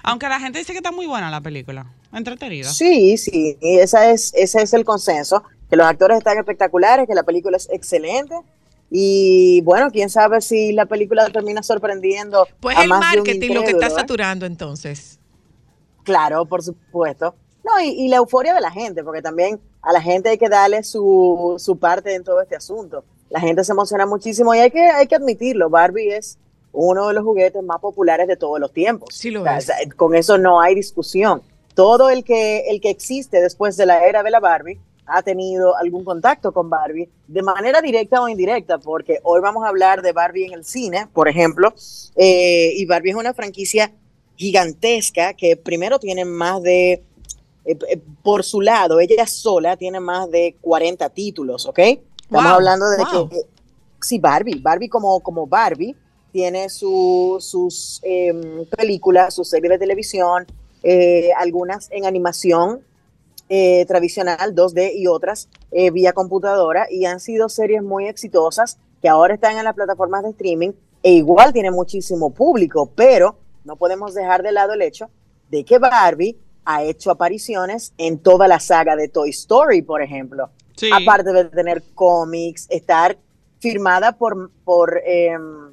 Aunque 0.07 0.29
la 0.29 0.39
gente 0.39 0.61
dice 0.61 0.73
que 0.73 0.79
está 0.79 0.93
muy 0.93 1.07
buena 1.07 1.31
la 1.31 1.41
película. 1.41 1.93
Entretenida. 2.13 2.71
Sí, 2.73 3.19
sí, 3.19 3.59
y 3.61 3.79
esa 3.79 4.11
es, 4.11 4.33
ese 4.35 4.63
es 4.63 4.73
el 4.73 4.85
consenso, 4.85 5.43
que 5.69 5.75
los 5.75 5.85
actores 5.85 6.19
están 6.19 6.39
espectaculares, 6.39 7.09
que 7.09 7.15
la 7.15 7.25
película 7.25 7.57
es 7.57 7.69
excelente. 7.71 8.35
Y 8.89 9.63
bueno, 9.63 9.91
quién 9.91 10.09
sabe 10.09 10.41
si 10.41 10.73
la 10.73 10.87
película 10.87 11.29
termina 11.31 11.61
sorprendiendo 11.65 12.47
Pues 12.61 12.77
a 12.79 12.85
el 12.85 12.89
más 12.89 13.01
de 13.01 13.21
un 13.21 13.27
marketing 13.27 13.55
lo 13.55 13.63
que 13.63 13.73
está 13.73 13.89
¿eh? 13.89 13.91
saturando 13.91 14.47
entonces. 14.47 15.19
Claro, 16.05 16.47
por 16.47 16.63
supuesto. 16.63 17.35
No, 17.65 17.81
y, 17.81 17.89
y 17.89 18.09
la 18.09 18.19
euforia 18.19 18.55
de 18.55 18.61
la 18.61 18.71
gente, 18.71 19.03
porque 19.03 19.23
también 19.23 19.61
a 19.83 19.93
la 19.93 20.01
gente 20.01 20.29
hay 20.29 20.39
que 20.39 20.49
darle 20.49 20.85
su, 20.85 21.57
su 21.59 21.79
parte 21.79 22.15
en 22.15 22.23
todo 22.23 22.41
este 22.41 22.55
asunto. 22.55 23.05
La 23.29 23.41
gente 23.41 23.65
se 23.65 23.73
emociona 23.73 24.07
muchísimo 24.07 24.55
y 24.55 24.59
hay 24.61 24.71
que, 24.71 24.89
hay 24.89 25.09
que 25.09 25.17
admitirlo, 25.17 25.69
Barbie 25.69 26.15
es 26.15 26.39
uno 26.77 27.09
de 27.09 27.15
los 27.15 27.25
juguetes 27.25 27.63
más 27.63 27.81
populares 27.81 28.29
de 28.29 28.37
todos 28.37 28.61
los 28.61 28.73
tiempos. 28.73 29.09
Sí 29.15 29.31
lo 29.31 29.41
O 29.41 29.45
sea, 29.45 29.57
es. 29.57 29.65
o 29.65 29.67
sea, 29.67 29.77
con 29.97 30.15
eso 30.15 30.37
no 30.39 30.61
hay 30.61 30.75
discusión. 30.75 31.43
Todo 31.75 32.11
el 32.11 32.23
que, 32.23 32.69
el 32.71 32.81
que 32.81 32.91
existe 32.91 33.41
después 33.41 33.77
de 33.77 33.87
la 33.87 34.07
era 34.07 34.23
de 34.23 34.31
la 34.31 34.41
Barbie 34.41 34.79
ha 35.07 35.23
tenido 35.23 35.77
algún 35.77 36.05
contacto 36.05 36.53
con 36.53 36.69
Barbie 36.69 37.09
de 37.29 37.43
manera 37.43 37.81
directa 37.81 38.21
o 38.21 38.29
indirecta, 38.29 38.79
porque 38.79 39.21
hoy 39.23 39.41
vamos 39.41 39.65
a 39.65 39.69
hablar 39.69 40.03
de 40.03 40.13
Barbie 40.13 40.47
en 40.47 40.53
el 40.53 40.65
cine, 40.65 41.09
por 41.13 41.29
ejemplo, 41.29 41.73
eh, 42.17 42.73
y 42.75 42.85
Barbie 42.87 43.11
es 43.11 43.17
una 43.17 43.33
franquicia 43.33 43.93
gigantesca 44.37 45.33
que 45.35 45.57
primero 45.57 45.99
tiene 45.99 46.25
más 46.25 46.61
de, 46.63 46.93
eh, 46.93 47.03
eh, 47.89 48.01
por 48.23 48.43
su 48.45 48.61
lado, 48.61 49.01
ella 49.01 49.27
sola 49.27 49.77
tiene 49.77 50.01
más 50.01 50.31
de 50.31 50.57
40 50.61 51.09
títulos, 51.11 51.67
¿ok? 51.67 51.79
Estamos 51.79 52.03
Wow, 52.29 52.47
hablando 52.47 52.89
de 52.91 52.97
wow. 52.99 53.29
que, 53.29 53.43
sí, 54.01 54.19
Barbie, 54.19 54.59
Barbie 54.61 54.89
como, 54.89 55.21
como 55.21 55.47
Barbie 55.47 55.95
tiene 56.37 56.69
su- 56.69 57.39
sus 57.41 57.99
em, 58.03 58.67
películas, 58.67 59.33
sus 59.33 59.49
series 59.49 59.71
de 59.71 59.79
televisión, 59.79 60.45
eh, 60.83 61.31
algunas 61.35 61.89
en 61.91 62.05
animación 62.05 62.83
eh, 63.49 63.87
tradicional, 63.87 64.55
2D 64.55 64.93
y 64.97 65.07
otras 65.07 65.49
eh, 65.71 65.91
vía 65.91 66.13
computadora 66.13 66.89
y 66.91 67.07
han 67.07 67.21
sido 67.21 67.49
series 67.49 67.83
muy 67.83 68.07
exitosas 68.07 68.77
que 69.01 69.09
ahora 69.09 69.33
están 69.33 69.57
en 69.57 69.65
las 69.65 69.73
plataformas 69.75 70.25
de 70.25 70.31
streaming 70.31 70.73
e 71.03 71.13
igual 71.13 71.55
tienen 71.55 71.73
muchísimo 71.73 72.29
público, 72.35 72.91
pero 72.95 73.39
no 73.65 73.77
podemos 73.77 74.13
dejar 74.13 74.43
de 74.43 74.53
lado 74.53 74.75
el 74.75 74.83
hecho 74.83 75.09
de 75.51 75.65
que 75.65 75.79
Barbie 75.79 76.37
ha 76.67 76.83
hecho 76.85 77.11
apariciones 77.11 77.95
en 77.97 78.19
toda 78.19 78.47
la 78.47 78.61
saga 78.61 78.95
de 78.95 79.09
Toy 79.09 79.31
Story, 79.31 79.81
por 79.81 80.03
ejemplo. 80.03 80.51
Sí. 80.77 80.91
Aparte 80.93 81.33
de 81.33 81.47
tener 81.47 81.83
cómics, 81.95 82.67
estar 82.69 83.17
firmada 83.59 84.13
por, 84.19 84.51
por, 84.65 85.01
em, 85.07 85.71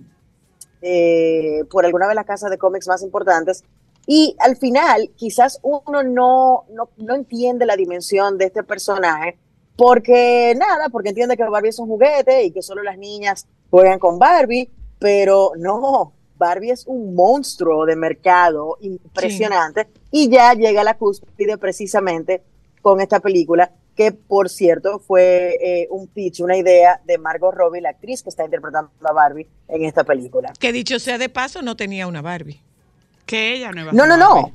eh, 0.86 1.64
por 1.72 1.86
alguna 1.86 2.10
de 2.10 2.16
las 2.16 2.26
casas 2.26 2.52
de 2.52 2.58
cómics 2.58 2.88
más 2.88 3.02
importantes. 3.04 3.64
Y 4.06 4.36
al 4.40 4.58
final, 4.58 5.12
quizás 5.16 5.60
uno 5.62 6.04
no, 6.04 6.66
no, 6.70 6.90
no 6.98 7.16
entiende 7.16 7.66
la 7.66 7.78
dimensión 7.78 8.38
de 8.38 8.46
este 8.46 8.64
personaje, 8.64 9.38
porque 9.78 10.54
nada, 10.58 10.90
porque 10.90 11.10
entiende 11.10 11.38
que 11.38 11.44
Barbie 11.46 11.70
es 11.70 11.80
un 11.80 11.88
juguete 11.88 12.44
y 12.44 12.52
que 12.52 12.62
solo 12.62 12.84
las 12.84 12.98
niñas 12.98 13.48
juegan 13.70 13.98
con 13.98 14.20
Barbie, 14.20 14.70
pero 15.00 15.54
no, 15.58 16.12
Barbie 16.38 16.72
es 16.72 16.86
un 16.86 17.16
monstruo 17.16 17.86
de 17.86 17.96
mercado 17.96 18.78
impresionante. 18.82 19.88
Y 20.12 20.30
ya 20.30 20.54
llega 20.54 20.82
a 20.82 20.84
la 20.84 20.98
cúspide 20.98 21.58
precisamente 21.58 22.44
con 22.82 23.00
esta 23.00 23.22
película, 23.22 23.72
que 23.96 24.12
por 24.12 24.50
cierto 24.50 25.00
fue 25.00 25.58
eh, 25.62 25.88
un 25.90 26.08
pitch, 26.08 26.42
una 26.42 26.58
idea 26.58 27.02
de 27.06 27.18
Margot 27.18 27.54
Robbie, 27.54 27.82
la 27.82 27.90
actriz 27.90 28.24
que 28.24 28.30
está 28.30 28.44
interpretando 28.46 28.92
a 29.04 29.14
Barbie 29.14 29.48
en 29.68 29.86
esta 29.86 30.04
película. 30.04 30.54
Que 30.60 30.72
dicho 30.72 31.00
sea 31.00 31.18
de 31.18 31.30
paso, 31.30 31.62
no 31.62 31.76
tenía 31.76 32.08
una 32.08 32.22
Barbie. 32.22 32.62
Que 33.26 33.54
ella 33.54 33.72
no 33.72 33.82
iba 33.82 33.92
a 33.92 33.94
No, 33.94 34.06
no, 34.06 34.18
no. 34.18 34.36
Barbie. 34.36 34.54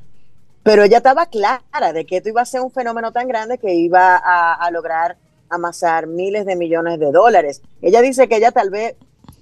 Pero 0.63 0.83
ella 0.83 0.99
estaba 0.99 1.27
clara 1.27 1.93
de 1.95 2.05
que 2.05 2.19
esto 2.19 2.29
iba 2.29 2.43
a 2.43 2.45
ser 2.45 2.61
un 2.61 2.71
fenómeno 2.71 3.13
tan 3.13 3.29
grande 3.29 3.59
que 3.59 3.75
iba 3.75 4.17
a, 4.17 4.55
a 4.55 4.71
lograr 4.71 5.17
amasar 5.49 6.07
miles 6.07 6.45
de 6.45 6.57
millones 6.57 6.99
de 6.99 7.11
dólares. 7.11 7.63
Ella 7.81 8.03
dice 8.03 8.29
que 8.29 8.37
ella 8.37 8.53
tal 8.53 8.71
vez 8.71 8.97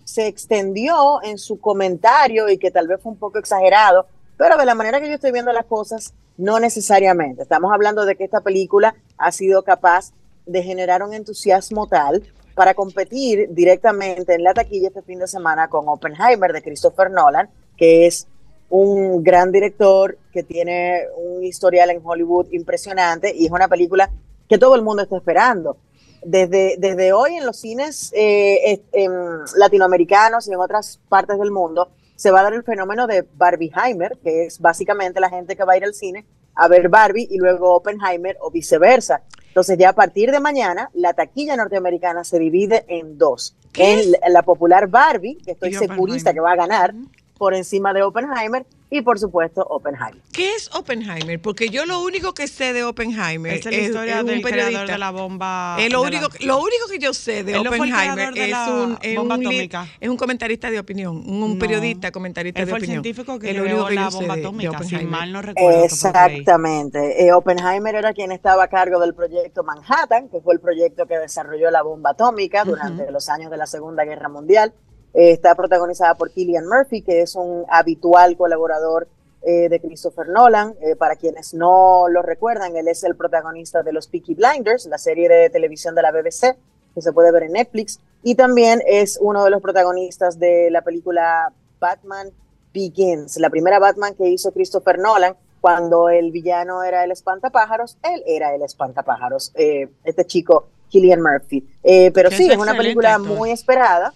se 0.04 0.28
extendió 0.28 1.20
en 1.24 1.36
su 1.36 1.58
comentario 1.58 2.48
y 2.48 2.58
que 2.58 2.70
tal 2.70 2.86
vez 2.86 3.00
fue 3.02 3.10
un 3.12 3.18
poco 3.18 3.38
exagerado, 3.38 4.06
pero 4.36 4.56
de 4.56 4.66
la 4.66 4.74
manera 4.74 5.00
que 5.00 5.08
yo 5.08 5.14
estoy 5.14 5.32
viendo 5.32 5.52
las 5.52 5.66
cosas, 5.66 6.14
no 6.36 6.60
necesariamente. 6.60 7.42
Estamos 7.42 7.72
hablando 7.72 8.04
de 8.04 8.16
que 8.16 8.24
esta 8.24 8.40
película 8.40 8.94
ha 9.16 9.32
sido 9.32 9.62
capaz 9.62 10.12
de 10.44 10.62
generar 10.62 11.02
un 11.02 11.14
entusiasmo 11.14 11.86
tal 11.86 12.22
para 12.54 12.74
competir 12.74 13.48
directamente 13.50 14.34
en 14.34 14.42
la 14.42 14.54
taquilla 14.54 14.88
este 14.88 15.02
fin 15.02 15.18
de 15.18 15.26
semana 15.26 15.68
con 15.68 15.88
Oppenheimer 15.88 16.52
de 16.52 16.62
Christopher 16.62 17.10
Nolan, 17.10 17.50
que 17.76 18.06
es 18.06 18.26
un 18.68 19.22
gran 19.22 19.52
director 19.52 20.18
que 20.32 20.42
tiene 20.42 21.02
un 21.16 21.44
historial 21.44 21.90
en 21.90 22.00
Hollywood 22.02 22.46
impresionante 22.50 23.34
y 23.34 23.46
es 23.46 23.52
una 23.52 23.68
película 23.68 24.10
que 24.48 24.58
todo 24.58 24.74
el 24.74 24.82
mundo 24.82 25.02
está 25.02 25.16
esperando. 25.16 25.76
Desde, 26.24 26.76
desde 26.78 27.12
hoy 27.12 27.34
en 27.36 27.46
los 27.46 27.58
cines 27.58 28.10
eh, 28.14 28.82
em, 28.92 29.12
latinoamericanos 29.56 30.48
y 30.48 30.52
en 30.52 30.60
otras 30.60 30.98
partes 31.08 31.38
del 31.38 31.52
mundo 31.52 31.90
se 32.16 32.30
va 32.30 32.40
a 32.40 32.42
dar 32.44 32.54
el 32.54 32.64
fenómeno 32.64 33.06
de 33.06 33.26
Barbieheimer, 33.34 34.18
que 34.22 34.46
es 34.46 34.58
básicamente 34.58 35.20
la 35.20 35.30
gente 35.30 35.54
que 35.54 35.64
va 35.64 35.74
a 35.74 35.76
ir 35.76 35.84
al 35.84 35.94
cine 35.94 36.26
a 36.56 36.68
ver 36.68 36.88
Barbie 36.88 37.28
y 37.30 37.38
luego 37.38 37.74
Oppenheimer 37.74 38.36
o 38.40 38.50
viceversa. 38.50 39.22
Entonces 39.48 39.78
ya 39.78 39.90
a 39.90 39.92
partir 39.92 40.30
de 40.30 40.40
mañana 40.40 40.90
la 40.94 41.12
taquilla 41.12 41.56
norteamericana 41.56 42.24
se 42.24 42.38
divide 42.38 42.84
en 42.88 43.18
dos. 43.18 43.54
¿Qué 43.72 43.92
En 43.92 44.12
la, 44.12 44.18
la 44.30 44.42
popular 44.42 44.88
Barbie, 44.88 45.36
que 45.44 45.52
estoy 45.52 45.70
Y 45.70 45.74
segurista 45.74 46.32
que 46.32 46.40
va 46.40 46.52
a 46.52 46.56
ganar, 46.56 46.94
por 47.36 47.54
encima 47.54 47.92
de 47.92 48.02
Oppenheimer 48.02 48.66
y 48.88 49.02
por 49.02 49.18
supuesto 49.18 49.62
Oppenheimer. 49.68 50.22
¿Qué 50.32 50.54
es 50.54 50.72
Oppenheimer? 50.74 51.40
Porque 51.42 51.68
yo 51.70 51.86
lo 51.86 52.00
único 52.02 52.34
que 52.34 52.46
sé 52.46 52.72
de 52.72 52.84
Oppenheimer 52.84 53.54
es 53.54 53.64
la 53.64 53.72
historia 53.76 54.20
un 54.20 54.26
del 54.26 54.42
creador 54.42 54.64
periodista. 54.66 54.92
de 54.92 54.98
la 54.98 55.10
bomba. 55.10 55.76
Es 55.78 55.92
lo, 55.92 56.04
de 56.04 56.10
la- 56.12 56.18
único, 56.18 56.32
lo 56.44 56.58
único 56.58 56.86
que 56.90 56.98
yo 57.00 57.12
sé 57.12 57.42
de 57.42 57.52
Él 57.52 57.60
el 57.62 57.66
Oppenheimer 57.66 58.32
de 58.32 58.50
es 58.50 58.56
un, 58.68 58.98
es, 59.02 59.16
bomba 59.16 59.34
un 59.34 59.40
atómica. 59.40 59.86
es 60.00 60.08
un 60.08 60.16
comentarista 60.16 60.70
de 60.70 60.78
opinión, 60.78 61.16
un, 61.16 61.42
un 61.42 61.52
No. 61.54 61.58
periodista 61.58 62.12
comentarista 62.12 62.60
Él 62.60 62.66
de 62.66 62.70
fue 62.70 62.78
el 62.78 62.84
opinión. 62.84 63.02
científico 63.02 63.38
que 63.40 63.50
Es 63.50 63.56
lo 63.56 63.62
creó 63.64 63.74
único 63.76 63.88
que 63.88 63.94
la 63.96 64.02
yo 64.04 64.10
sé 64.10 64.16
bomba 64.18 64.34
atómica, 64.34 64.70
si 64.70 64.76
Oppenheimer. 64.84 65.06
mal 65.10 65.32
no 65.32 65.42
recuerdo. 65.42 65.84
Exactamente. 65.84 67.26
Eh, 67.26 67.32
Oppenheimer 67.32 67.94
era 67.96 68.12
quien 68.12 68.32
estaba 68.32 68.64
a 68.64 68.68
cargo 68.68 69.00
del 69.00 69.14
proyecto 69.14 69.64
Manhattan, 69.64 70.28
que 70.28 70.40
fue 70.40 70.54
el 70.54 70.60
proyecto 70.60 71.06
que 71.06 71.18
desarrolló 71.18 71.70
la 71.70 71.82
bomba 71.82 72.10
atómica 72.10 72.64
durante 72.64 73.10
los 73.10 73.28
años 73.28 73.50
de 73.50 73.56
la 73.56 73.66
Segunda 73.66 74.04
Guerra 74.04 74.28
Mundial. 74.28 74.72
Eh, 75.16 75.30
está 75.30 75.54
protagonizada 75.54 76.14
por 76.14 76.30
Killian 76.30 76.66
Murphy, 76.66 77.00
que 77.00 77.22
es 77.22 77.36
un 77.36 77.64
habitual 77.70 78.36
colaborador 78.36 79.08
eh, 79.40 79.70
de 79.70 79.80
Christopher 79.80 80.28
Nolan. 80.28 80.74
Eh, 80.82 80.94
para 80.94 81.16
quienes 81.16 81.54
no 81.54 82.06
lo 82.10 82.20
recuerdan, 82.20 82.76
él 82.76 82.86
es 82.86 83.02
el 83.02 83.16
protagonista 83.16 83.82
de 83.82 83.94
los 83.94 84.08
Peaky 84.08 84.34
Blinders, 84.34 84.84
la 84.84 84.98
serie 84.98 85.26
de 85.26 85.48
televisión 85.48 85.94
de 85.94 86.02
la 86.02 86.12
BBC, 86.12 86.58
que 86.94 87.00
se 87.00 87.14
puede 87.14 87.32
ver 87.32 87.44
en 87.44 87.52
Netflix. 87.52 87.98
Y 88.22 88.34
también 88.34 88.82
es 88.86 89.18
uno 89.18 89.42
de 89.42 89.50
los 89.50 89.62
protagonistas 89.62 90.38
de 90.38 90.70
la 90.70 90.82
película 90.82 91.50
Batman 91.80 92.28
Begins, 92.74 93.38
la 93.38 93.48
primera 93.48 93.78
Batman 93.78 94.14
que 94.14 94.28
hizo 94.28 94.52
Christopher 94.52 94.98
Nolan, 94.98 95.34
cuando 95.62 96.10
el 96.10 96.30
villano 96.30 96.82
era 96.82 97.04
el 97.04 97.10
espantapájaros, 97.10 97.96
él 98.02 98.22
era 98.26 98.54
el 98.54 98.60
espantapájaros, 98.62 99.52
este 99.54 100.26
chico 100.26 100.68
Killian 100.90 101.22
Murphy. 101.22 101.66
Pero 101.82 102.30
sí, 102.30 102.50
es 102.50 102.58
una 102.58 102.76
película 102.76 103.14
actor. 103.14 103.34
muy 103.34 103.50
esperada 103.50 104.12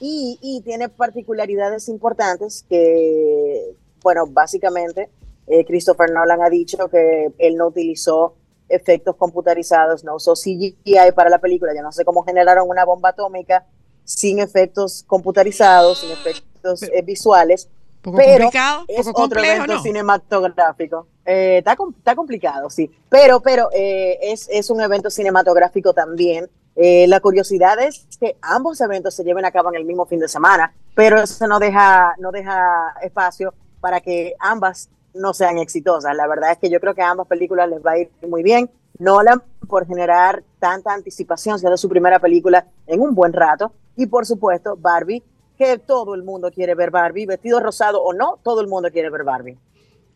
Y, 0.00 0.38
y 0.42 0.60
tiene 0.62 0.88
particularidades 0.88 1.88
importantes 1.88 2.64
que, 2.68 3.74
bueno, 4.02 4.26
básicamente 4.26 5.08
eh, 5.46 5.64
Christopher 5.64 6.10
Nolan 6.10 6.42
ha 6.42 6.50
dicho 6.50 6.88
que 6.88 7.32
él 7.38 7.56
no 7.56 7.68
utilizó 7.68 8.34
efectos 8.68 9.16
computarizados, 9.16 10.04
no 10.04 10.16
usó 10.16 10.34
CGI 10.34 11.12
para 11.14 11.30
la 11.30 11.38
película. 11.38 11.74
Yo 11.74 11.82
no 11.82 11.92
sé 11.92 12.04
cómo 12.04 12.24
generaron 12.24 12.68
una 12.68 12.84
bomba 12.84 13.10
atómica 13.10 13.66
sin 14.04 14.38
efectos 14.38 15.02
computarizados, 15.06 15.98
sin 16.00 16.10
efectos 16.10 16.82
eh, 16.82 17.02
visuales, 17.02 17.68
Poco 18.02 18.18
pero 18.18 18.44
complicado, 18.44 18.84
es 18.88 19.06
poco 19.06 19.22
otro 19.22 19.42
evento 19.42 19.74
¿no? 19.74 19.82
cinematográfico. 19.82 21.06
Eh, 21.24 21.58
está, 21.58 21.74
com- 21.74 21.94
está 21.96 22.14
complicado, 22.14 22.68
sí, 22.68 22.90
pero, 23.08 23.40
pero 23.40 23.70
eh, 23.72 24.18
es, 24.20 24.46
es 24.50 24.68
un 24.68 24.80
evento 24.82 25.08
cinematográfico 25.10 25.94
también. 25.94 26.50
Eh, 26.76 27.06
la 27.06 27.20
curiosidad 27.20 27.78
es 27.78 28.06
que 28.18 28.36
ambos 28.42 28.80
eventos 28.80 29.14
se 29.14 29.24
lleven 29.24 29.44
a 29.44 29.52
cabo 29.52 29.68
en 29.68 29.76
el 29.76 29.84
mismo 29.84 30.06
fin 30.06 30.18
de 30.18 30.28
semana, 30.28 30.72
pero 30.94 31.22
eso 31.22 31.46
no 31.46 31.58
deja, 31.58 32.14
no 32.18 32.32
deja 32.32 32.94
espacio 33.02 33.54
para 33.80 34.00
que 34.00 34.34
ambas 34.40 34.88
no 35.14 35.32
sean 35.32 35.58
exitosas. 35.58 36.14
La 36.16 36.26
verdad 36.26 36.52
es 36.52 36.58
que 36.58 36.70
yo 36.70 36.80
creo 36.80 36.94
que 36.94 37.02
a 37.02 37.10
ambas 37.10 37.28
películas 37.28 37.68
les 37.68 37.84
va 37.84 37.92
a 37.92 37.98
ir 37.98 38.10
muy 38.26 38.42
bien. 38.42 38.68
Nolan 38.98 39.42
por 39.68 39.86
generar 39.86 40.42
tanta 40.58 40.92
anticipación, 40.92 41.58
siendo 41.58 41.76
su 41.76 41.88
primera 41.88 42.18
película 42.18 42.66
en 42.86 43.00
un 43.00 43.14
buen 43.14 43.32
rato. 43.32 43.72
Y 43.96 44.06
por 44.06 44.26
supuesto, 44.26 44.76
Barbie, 44.76 45.22
que 45.56 45.78
todo 45.78 46.14
el 46.14 46.22
mundo 46.22 46.50
quiere 46.50 46.74
ver 46.74 46.90
Barbie, 46.90 47.26
vestido 47.26 47.60
rosado 47.60 48.02
o 48.02 48.12
no, 48.12 48.38
todo 48.42 48.60
el 48.60 48.66
mundo 48.66 48.90
quiere 48.90 49.10
ver 49.10 49.24
Barbie. 49.24 49.56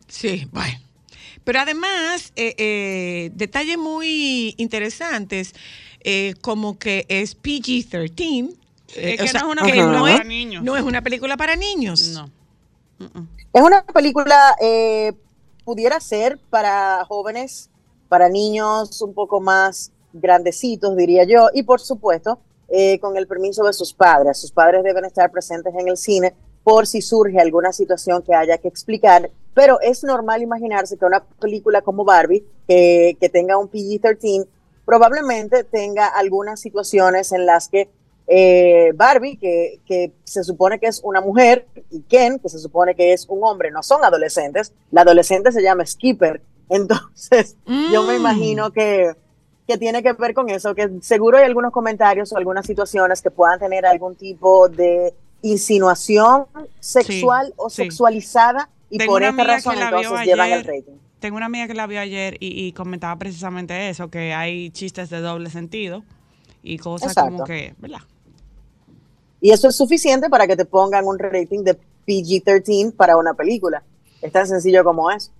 Sí, 0.07 0.47
bueno. 0.51 0.77
Pero 1.43 1.59
además, 1.59 2.31
eh, 2.35 2.53
eh, 2.57 3.31
detalles 3.33 3.77
muy 3.77 4.53
interesantes, 4.57 5.53
eh, 6.01 6.33
como 6.41 6.77
que 6.79 7.05
es 7.09 7.35
PG-13. 7.41 8.55
eh, 8.95 9.17
Es 9.19 9.31
que 9.31 9.39
no 9.39 9.39
es 9.39 9.43
una 9.51 9.61
que 9.63 9.71
película 9.71 9.97
no 9.97 10.03
para 10.03 10.15
es- 10.15 10.25
niños. 10.25 10.63
No 10.63 10.77
es 10.77 10.83
una 10.83 11.01
película 11.01 11.37
para 11.37 11.55
niños. 11.55 12.09
No. 12.13 12.29
Es 13.53 13.61
una 13.61 13.83
película, 13.85 14.55
eh, 14.61 15.13
pudiera 15.63 15.99
ser 15.99 16.39
para 16.49 17.05
jóvenes, 17.05 17.69
para 18.07 18.29
niños 18.29 19.01
un 19.01 19.13
poco 19.13 19.39
más 19.39 19.91
grandecitos, 20.13 20.95
diría 20.97 21.23
yo, 21.23 21.49
y 21.53 21.63
por 21.63 21.79
supuesto, 21.79 22.39
eh, 22.67 22.99
con 22.99 23.17
el 23.17 23.27
permiso 23.27 23.63
de 23.63 23.73
sus 23.73 23.93
padres. 23.93 24.37
Sus 24.39 24.51
padres 24.51 24.83
deben 24.83 25.05
estar 25.05 25.31
presentes 25.31 25.73
en 25.75 25.87
el 25.87 25.97
cine 25.97 26.33
por 26.63 26.85
si 26.87 27.01
surge 27.01 27.39
alguna 27.39 27.71
situación 27.71 28.21
que 28.21 28.33
haya 28.35 28.57
que 28.57 28.67
explicar, 28.67 29.29
pero 29.53 29.79
es 29.81 30.03
normal 30.03 30.41
imaginarse 30.41 30.97
que 30.97 31.05
una 31.05 31.23
película 31.23 31.81
como 31.81 32.03
Barbie, 32.03 32.43
que, 32.67 33.17
que 33.19 33.29
tenga 33.29 33.57
un 33.57 33.69
PG-13, 33.69 34.45
probablemente 34.89 35.63
tenga 35.63 36.07
algunas 36.07 36.59
situaciones 36.59 37.31
en 37.31 37.45
las 37.45 37.67
que 37.69 37.89
eh, 38.25 38.91
Barbie, 38.95 39.37
que, 39.37 39.79
que 39.85 40.11
se 40.23 40.43
supone 40.43 40.79
que 40.79 40.87
es 40.87 40.99
una 41.03 41.21
mujer, 41.21 41.67
y 41.91 42.01
Ken, 42.01 42.39
que 42.39 42.49
se 42.49 42.57
supone 42.57 42.95
que 42.95 43.13
es 43.13 43.27
un 43.29 43.43
hombre, 43.43 43.69
no 43.69 43.83
son 43.83 44.03
adolescentes. 44.03 44.73
La 44.89 45.01
adolescente 45.01 45.51
se 45.51 45.61
llama 45.61 45.85
Skipper. 45.85 46.41
Entonces, 46.69 47.55
yo 47.67 48.01
me 48.01 48.13
Mm. 48.13 48.19
imagino 48.19 48.71
que, 48.71 49.13
que 49.67 49.77
tiene 49.77 50.01
que 50.01 50.13
ver 50.13 50.33
con 50.33 50.49
eso, 50.49 50.73
que 50.73 50.89
seguro 51.03 51.37
hay 51.37 51.43
algunos 51.43 51.71
comentarios 51.71 52.33
o 52.33 52.37
algunas 52.37 52.65
situaciones 52.65 53.21
que 53.21 53.29
puedan 53.29 53.59
tener 53.59 53.85
algún 53.85 54.15
tipo 54.15 54.69
de 54.69 55.13
insinuación 55.43 56.45
sexual 56.79 57.53
o 57.57 57.69
sí. 57.69 57.83
sexualizada 57.83 58.69
y 58.89 58.97
Tengo 58.97 59.13
por 59.13 59.21
esta 59.23 59.43
razón 59.43 59.75
entonces 59.79 60.25
llevan 60.25 60.49
el 60.51 60.63
rating. 60.63 60.97
Tengo 61.19 61.37
una 61.37 61.47
amiga 61.47 61.67
que 61.67 61.73
la 61.73 61.87
vio 61.87 61.99
ayer 61.99 62.37
y, 62.39 62.65
y 62.65 62.71
comentaba 62.73 63.17
precisamente 63.17 63.89
eso, 63.89 64.09
que 64.09 64.33
hay 64.33 64.71
chistes 64.71 65.09
de 65.09 65.19
doble 65.19 65.49
sentido 65.49 66.03
y 66.63 66.77
cosas 66.77 67.11
Exacto. 67.11 67.31
como 67.31 67.43
que, 67.45 67.75
¿verdad? 67.77 67.99
Y 69.41 69.51
eso 69.51 69.69
es 69.69 69.75
suficiente 69.75 70.29
para 70.29 70.47
que 70.47 70.55
te 70.55 70.65
pongan 70.65 71.05
un 71.05 71.17
rating 71.17 71.63
de 71.63 71.77
PG-13 72.07 72.93
para 72.93 73.17
una 73.17 73.33
película. 73.33 73.83
Es 74.21 74.31
tan 74.31 74.47
sencillo 74.47 74.83
como 74.83 75.11
es. 75.11 75.31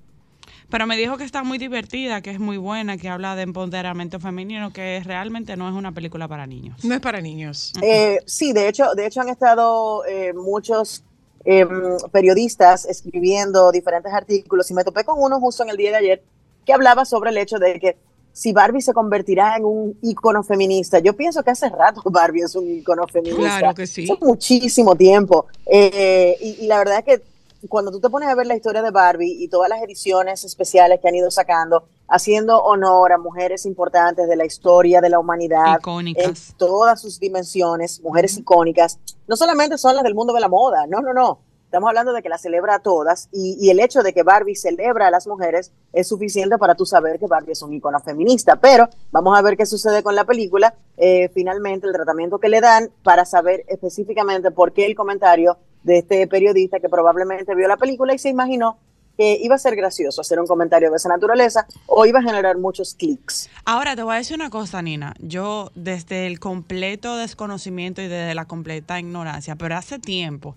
Pero 0.70 0.86
me 0.86 0.98
dijo 0.98 1.18
que 1.18 1.24
está 1.24 1.44
muy 1.44 1.58
divertida, 1.58 2.22
que 2.22 2.30
es 2.30 2.40
muy 2.40 2.58
buena, 2.58 2.98
que 2.98 3.10
habla 3.10 3.36
de 3.36 3.42
empoderamiento 3.42 4.20
femenino, 4.20 4.72
que 4.72 5.02
realmente 5.04 5.58
no 5.58 5.68
es 5.68 5.74
una 5.74 5.92
película 5.94 6.28
para 6.28 6.46
niños. 6.46 6.86
No 6.86 6.94
es 6.94 7.02
para 7.02 7.22
niños. 7.22 7.74
Eh, 7.82 8.20
sí, 8.26 8.54
de 8.54 8.68
hecho, 8.68 8.94
de 8.94 9.08
hecho 9.08 9.22
han 9.22 9.30
estado 9.30 10.06
eh, 10.06 10.32
muchos 10.34 11.04
eh, 11.46 11.66
periodistas 12.12 12.86
escribiendo 12.86 13.72
diferentes 13.72 14.14
artículos 14.14 14.70
y 14.70 14.74
me 14.74 14.84
topé 14.84 15.04
con 15.04 15.22
uno 15.22 15.40
justo 15.40 15.64
en 15.64 15.70
el 15.70 15.78
día 15.78 15.92
de 15.92 15.98
ayer 15.98 16.24
que 16.66 16.74
hablaba 16.74 17.06
sobre 17.06 17.32
el 17.32 17.38
hecho 17.38 17.58
de 17.58 17.80
que 17.80 17.98
si 18.32 18.54
Barbie 18.54 18.82
se 18.82 18.94
convertirá 18.94 19.58
en 19.58 19.66
un 19.66 19.98
ícono 20.02 20.44
feminista, 20.44 21.00
yo 21.00 21.16
pienso 21.16 21.44
que 21.44 21.52
hace 21.52 21.70
rato 21.70 22.02
Barbie 22.10 22.44
es 22.44 22.56
un 22.56 22.70
ícono 22.70 23.08
feminista. 23.08 23.60
Claro 23.60 23.76
que 23.76 23.88
sí. 23.88 24.04
Hace 24.04 24.24
muchísimo 24.24 24.96
tiempo. 24.96 25.48
Eh, 25.66 26.38
y, 26.40 26.66
y 26.66 26.68
la 26.68 26.78
verdad 26.78 27.00
es 27.00 27.06
que 27.06 27.29
cuando 27.68 27.92
tú 27.92 28.00
te 28.00 28.10
pones 28.10 28.30
a 28.30 28.36
ver 28.36 28.48
la 28.48 28.56
historia 28.56 28.82
de 28.82 28.92
Barbie 28.92 29.44
y 29.44 29.48
todas 29.50 29.70
las 29.70 29.82
ediciones 29.82 30.44
especiales 30.44 31.00
que 31.02 31.08
han 31.08 31.16
ido 31.16 31.30
sacando, 31.30 31.88
haciendo 32.08 32.58
honor 32.64 33.12
a 33.12 33.18
mujeres 33.18 33.66
importantes 33.66 34.28
de 34.28 34.36
la 34.36 34.46
historia 34.46 35.02
de 35.02 35.10
la 35.10 35.20
humanidad, 35.20 35.78
Icónicas. 35.80 36.50
en 36.52 36.58
todas 36.58 37.02
sus 37.02 37.20
dimensiones, 37.20 38.02
mujeres 38.02 38.38
icónicas, 38.38 39.00
no 39.28 39.36
solamente 39.36 39.78
son 39.78 39.96
las 39.96 40.04
del 40.04 40.16
mundo 40.16 40.34
de 40.34 40.40
la 40.40 40.48
moda, 40.48 40.88
no, 40.88 41.02
no, 41.02 41.14
no. 41.14 41.40
Estamos 41.66 41.90
hablando 41.90 42.14
de 42.14 42.24
que 42.24 42.30
las 42.30 42.42
celebra 42.42 42.74
a 42.74 42.80
todas 42.80 43.30
y, 43.32 43.56
y 43.62 43.70
el 43.70 43.80
hecho 43.80 44.02
de 44.02 44.12
que 44.12 44.24
Barbie 44.24 44.56
celebra 44.56 45.06
a 45.06 45.12
las 45.12 45.28
mujeres 45.28 45.72
es 45.94 46.08
suficiente 46.08 46.58
para 46.58 46.74
tú 46.74 46.84
saber 46.84 47.20
que 47.20 47.28
Barbie 47.28 47.52
es 47.52 47.62
un 47.62 47.72
icono 47.72 48.00
feminista. 48.00 48.56
Pero 48.56 48.90
vamos 49.12 49.38
a 49.38 49.42
ver 49.44 49.56
qué 49.56 49.68
sucede 49.68 50.02
con 50.02 50.16
la 50.16 50.24
película. 50.24 50.74
Eh, 50.98 51.30
finalmente, 51.32 51.86
el 51.86 51.94
tratamiento 51.94 52.40
que 52.40 52.50
le 52.50 52.60
dan 52.60 52.90
para 53.04 53.24
saber 53.24 53.66
específicamente 53.68 54.50
por 54.50 54.74
qué 54.74 54.88
el 54.88 54.96
comentario 54.96 55.60
de 55.84 56.00
este 56.00 56.28
periodista 56.28 56.80
que 56.80 56.90
probablemente 56.90 57.56
vio 57.56 57.68
la 57.68 57.78
película 57.78 58.14
y 58.14 58.20
se 58.20 58.30
imaginó 58.30 58.78
que 59.18 59.38
iba 59.42 59.56
a 59.56 59.58
ser 59.58 59.76
gracioso 59.76 60.22
hacer 60.22 60.40
un 60.40 60.48
comentario 60.48 60.90
de 60.90 60.96
esa 60.96 61.10
naturaleza 61.10 61.68
o 61.88 62.06
iba 62.06 62.20
a 62.20 62.24
generar 62.24 62.58
muchos 62.58 62.96
clics. 62.96 63.50
Ahora 63.66 63.94
te 63.94 64.02
voy 64.02 64.16
a 64.16 64.18
decir 64.18 64.36
una 64.38 64.50
cosa, 64.50 64.82
Nina. 64.82 65.14
Yo 65.20 65.72
desde 65.76 66.26
el 66.26 66.40
completo 66.40 67.18
desconocimiento 67.18 68.02
y 68.02 68.08
desde 68.08 68.34
la 68.34 68.46
completa 68.46 68.98
ignorancia, 68.98 69.58
pero 69.58 69.76
hace 69.76 70.00
tiempo 70.00 70.56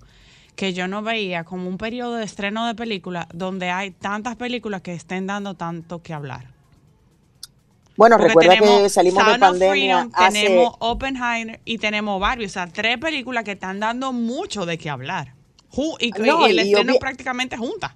que 0.54 0.72
yo 0.74 0.86
no 0.86 1.02
veía 1.02 1.42
como 1.42 1.68
un 1.68 1.76
periodo 1.76 2.14
de 2.14 2.24
estreno 2.24 2.64
de 2.66 2.76
películas 2.76 3.26
donde 3.34 3.70
hay 3.70 3.90
tantas 3.90 4.36
películas 4.36 4.82
que 4.82 4.94
estén 4.94 5.26
dando 5.26 5.54
tanto 5.54 6.00
que 6.00 6.14
hablar. 6.14 6.51
Bueno, 7.96 8.16
Porque 8.16 8.28
recuerda 8.28 8.56
que 8.58 8.88
salimos 8.88 9.24
de 9.24 9.30
Sound 9.32 9.42
of 9.42 9.48
pandemia 9.50 9.96
Freedom, 9.98 10.10
hace... 10.14 10.42
tenemos 10.42 10.74
Oppenheimer 10.78 11.60
y 11.64 11.78
tenemos 11.78 12.20
Barbie. 12.20 12.46
O 12.46 12.48
sea, 12.48 12.66
tres 12.66 12.98
películas 12.98 13.44
que 13.44 13.52
están 13.52 13.80
dando 13.80 14.12
mucho 14.12 14.64
de 14.66 14.78
qué 14.78 14.88
hablar. 14.90 15.34
Y, 15.98 16.10
No, 16.18 16.46
y 16.46 16.50
el 16.50 16.56
y 16.66 16.72
estreno 16.72 16.94
obvi- 16.94 16.98
prácticamente 16.98 17.56
juntas. 17.56 17.92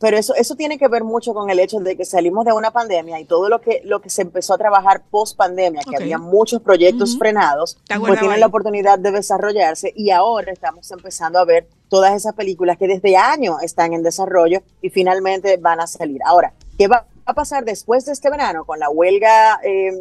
Pero 0.00 0.16
eso, 0.16 0.32
eso 0.36 0.54
tiene 0.54 0.78
que 0.78 0.86
ver 0.86 1.02
mucho 1.02 1.34
con 1.34 1.50
el 1.50 1.58
hecho 1.58 1.80
de 1.80 1.96
que 1.96 2.04
salimos 2.04 2.44
de 2.44 2.52
una 2.52 2.70
pandemia 2.70 3.18
y 3.18 3.24
todo 3.24 3.48
lo 3.48 3.60
que, 3.60 3.80
lo 3.84 4.00
que 4.00 4.10
se 4.10 4.22
empezó 4.22 4.54
a 4.54 4.58
trabajar 4.58 5.02
post 5.10 5.36
pandemia, 5.36 5.82
que 5.88 5.96
había 5.96 6.18
muchos 6.18 6.62
proyectos 6.62 7.18
frenados, 7.18 7.78
pues 7.98 8.20
tienen 8.20 8.38
la 8.38 8.46
oportunidad 8.46 8.96
de 8.98 9.10
desarrollarse 9.10 9.92
y 9.96 10.10
ahora 10.10 10.52
estamos 10.52 10.88
empezando 10.92 11.40
a 11.40 11.44
ver 11.44 11.68
todas 11.88 12.14
esas 12.14 12.34
películas 12.34 12.78
que 12.78 12.86
desde 12.86 13.16
años 13.16 13.56
están 13.62 13.92
en 13.92 14.04
desarrollo 14.04 14.62
y 14.80 14.90
finalmente 14.90 15.56
van 15.56 15.80
a 15.80 15.88
salir. 15.88 16.20
Ahora, 16.24 16.52
¿qué 16.78 16.86
va 16.86 17.04
a 17.28 17.34
pasar 17.34 17.64
después 17.64 18.04
de 18.06 18.12
este 18.12 18.30
verano 18.30 18.64
con 18.64 18.78
la 18.78 18.88
huelga 18.90 19.60
eh, 19.62 19.92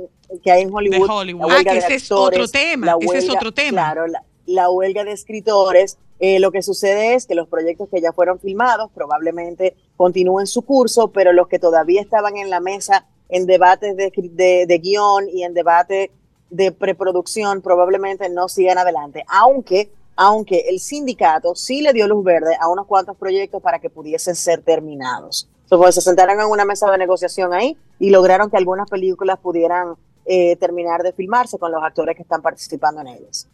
que 0.44 0.52
hay 0.52 0.62
en 0.64 0.74
Hollywood? 0.74 1.10
Hollywood. 1.10 1.42
la 1.50 1.56
huelga 1.56 1.72
Ah, 1.72 1.74
que 1.74 1.80
de 1.82 1.86
ese 1.86 1.96
es 1.96 2.12
otro 2.12 2.48
tema, 2.48 2.86
la 2.88 2.98
ese 3.02 3.18
es 3.18 3.24
huelga- 3.26 3.36
otro 3.36 3.52
tema. 3.54 3.82
Claro, 3.84 4.08
la, 4.08 4.24
la 4.46 4.70
huelga 4.70 5.04
de 5.04 5.12
escritores, 5.12 5.98
eh, 6.20 6.40
lo 6.40 6.52
que 6.52 6.62
sucede 6.62 7.14
es 7.16 7.26
que 7.28 7.36
los 7.36 7.48
proyectos 7.48 7.90
que 7.90 8.00
ya 8.02 8.14
fueron 8.14 8.40
filmados 8.40 8.90
probablemente 8.94 9.76
continúen 9.98 10.48
su 10.48 10.62
curso, 10.64 11.12
pero 11.12 11.34
los 11.34 11.48
que 11.48 11.60
todavía 11.60 12.02
estaban 12.02 12.38
en 12.38 12.50
la 12.50 12.60
mesa 12.62 13.06
en 13.30 13.46
debates 13.46 13.98
de, 13.98 14.12
de, 14.16 14.66
de 14.66 14.78
guion 14.80 15.28
y 15.30 15.44
en 15.44 15.54
debate 15.54 16.12
de 16.50 16.72
preproducción 16.72 17.62
probablemente 17.62 18.30
no 18.30 18.48
sigan 18.48 18.78
adelante, 18.78 19.26
aunque 19.28 19.92
aunque 20.20 20.66
el 20.70 20.80
sindicato 20.80 21.54
sí 21.54 21.82
le 21.82 21.94
dio 21.94 22.08
luz 22.08 22.24
verde 22.24 22.58
a 22.60 22.68
unos 22.70 22.88
cuantos 22.88 23.16
proyectos 23.18 23.62
para 23.62 23.78
que 23.78 23.88
pudiesen 23.92 24.34
ser 24.36 24.64
terminados. 24.64 25.48
Entonces, 25.70 25.96
se 25.96 26.02
sentaron 26.02 26.40
en 26.40 26.48
una 26.48 26.64
mesa 26.64 26.90
de 26.90 26.98
negociación 26.98 27.54
ahí 27.54 27.76
y 28.00 28.10
lograron 28.10 28.50
que 28.50 28.56
algunas 28.56 28.90
películas 28.90 29.38
pudieran 29.38 29.96
eh, 30.26 30.56
terminar 30.58 31.04
de 31.04 31.12
filmarse 31.12 31.58
con 31.58 31.72
los 31.72 31.84
actores 31.84 32.16
que 32.16 32.22
están 32.22 32.42
participando 32.42 33.02
en 33.02 33.08
ellas. 33.08 33.50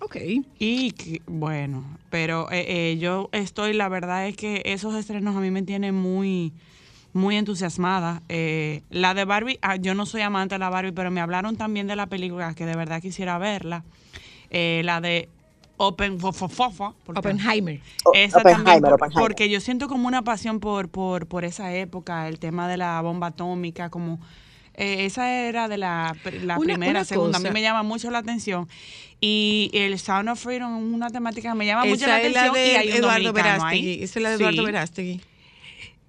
Ok. 0.00 0.16
Y 0.58 1.22
bueno, 1.26 1.84
pero 2.10 2.50
eh, 2.50 2.92
eh, 2.92 2.98
yo 2.98 3.30
estoy, 3.32 3.72
la 3.72 3.88
verdad 3.88 4.26
es 4.26 4.36
que 4.36 4.62
esos 4.66 4.94
estrenos 4.94 5.36
a 5.36 5.40
mí 5.40 5.50
me 5.50 5.62
tienen 5.62 5.94
muy, 5.94 6.52
muy 7.14 7.36
entusiasmada. 7.36 8.22
La 8.90 9.14
de 9.14 9.24
Barbie, 9.24 9.58
ah, 9.62 9.76
yo 9.76 9.94
no 9.94 10.04
soy 10.04 10.20
amante 10.20 10.56
de 10.56 10.58
la 10.58 10.68
Barbie, 10.68 10.92
pero 10.92 11.10
me 11.10 11.22
hablaron 11.22 11.56
también 11.56 11.86
de 11.86 11.96
la 11.96 12.06
película 12.06 12.52
que 12.54 12.66
de 12.66 12.76
verdad 12.76 13.00
quisiera 13.00 13.38
verla. 13.38 13.84
La 14.50 15.00
de 15.00 15.30
Open 15.80 16.18
fo- 16.18 16.32
fo- 16.32 16.48
fo- 16.50 16.72
fo- 16.72 16.94
porque- 17.04 17.18
Oppenheimer. 17.20 17.80
Esa 18.12 18.38
Oppenheimer, 18.38 18.92
Oppenheimer. 18.94 19.22
porque 19.22 19.48
yo 19.48 19.60
siento 19.60 19.88
como 19.88 20.08
una 20.08 20.22
pasión 20.22 20.58
por, 20.60 20.88
por, 20.88 21.26
por 21.26 21.44
esa 21.44 21.72
época, 21.74 22.28
el 22.28 22.38
tema 22.38 22.68
de 22.68 22.76
la 22.76 23.00
bomba 23.00 23.28
atómica, 23.28 23.88
como 23.88 24.18
eh, 24.74 25.06
esa 25.06 25.32
era 25.32 25.68
de 25.68 25.78
la, 25.78 26.14
la 26.42 26.56
Una- 26.58 26.64
primera, 26.74 26.90
una 26.90 27.04
segunda, 27.04 27.38
a 27.38 27.40
mí 27.40 27.44
cosa. 27.44 27.52
me 27.54 27.62
llama 27.62 27.82
mucho 27.82 28.10
la 28.10 28.18
atención. 28.18 28.68
Y 29.20 29.70
el 29.72 29.98
Sound 29.98 30.28
of 30.28 30.40
Freedom 30.40 30.76
es 30.88 30.94
una 30.94 31.10
temática 31.10 31.50
que 31.50 31.54
me 31.56 31.66
llama 31.66 31.84
mucho 31.84 31.96
Esa 32.04 32.06
la 32.08 32.20
es 32.20 32.36
atención 32.36 32.54
la 32.54 32.60
y 32.60 32.68
de 32.70 32.76
hay 32.78 32.88
un 32.90 32.96
Eduardo 32.98 33.32
Verástegui. 33.32 34.02
Esa 34.04 34.18
es 34.18 34.22
la 34.22 34.28
de 34.30 34.34
Eduardo 34.36 34.58
Sí. 34.60 34.64
Verástegui. 34.66 35.20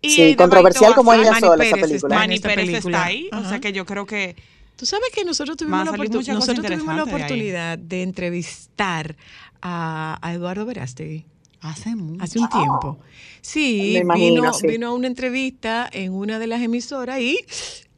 Y 0.01 0.09
Sí, 0.11 0.35
controversial 0.35 0.93
como 0.95 1.13
ella 1.13 1.31
Manny 1.31 1.39
sola 1.41 1.63
esa 1.63 1.75
Pérez 1.75 1.87
película. 1.89 1.95
está 1.95 2.07
en 2.15 2.19
Manny 2.21 2.35
esta 2.35 2.47
Pérez 2.49 2.65
película. 2.67 2.97
está 2.97 3.05
ahí, 3.07 3.29
o 3.33 3.49
sea 3.49 3.59
que 3.59 3.71
yo 3.73 3.85
creo 3.85 4.05
que 4.05 4.35
Tú 4.77 4.85
sabes 4.85 5.09
que 5.13 5.25
nosotros 5.25 5.57
tuvimos, 5.57 5.83
la, 5.83 5.91
salir 5.91 6.09
oportu- 6.09 6.15
muchas 6.19 6.35
cosas 6.37 6.55
nosotros 6.55 6.65
tuvimos 6.67 6.95
la 6.95 7.01
interesantes 7.01 7.11
de 7.11 7.33
oportunidad 7.35 7.77
de 7.79 8.01
entrevistar 8.03 9.17
a, 9.61 10.17
a 10.21 10.33
Eduardo 10.33 10.65
Verástegui 10.65 11.25
hace 11.61 11.95
mucho. 11.95 12.23
hace 12.23 12.39
un 12.39 12.49
tiempo. 12.49 12.99
Sí, 13.41 13.97
imagino, 13.97 14.41
vino, 14.41 14.53
sí. 14.53 14.67
vino 14.67 14.87
a 14.87 14.93
una 14.93 15.07
entrevista 15.07 15.89
en 15.91 16.13
una 16.13 16.39
de 16.39 16.47
las 16.47 16.61
emisoras 16.61 17.19
y 17.19 17.39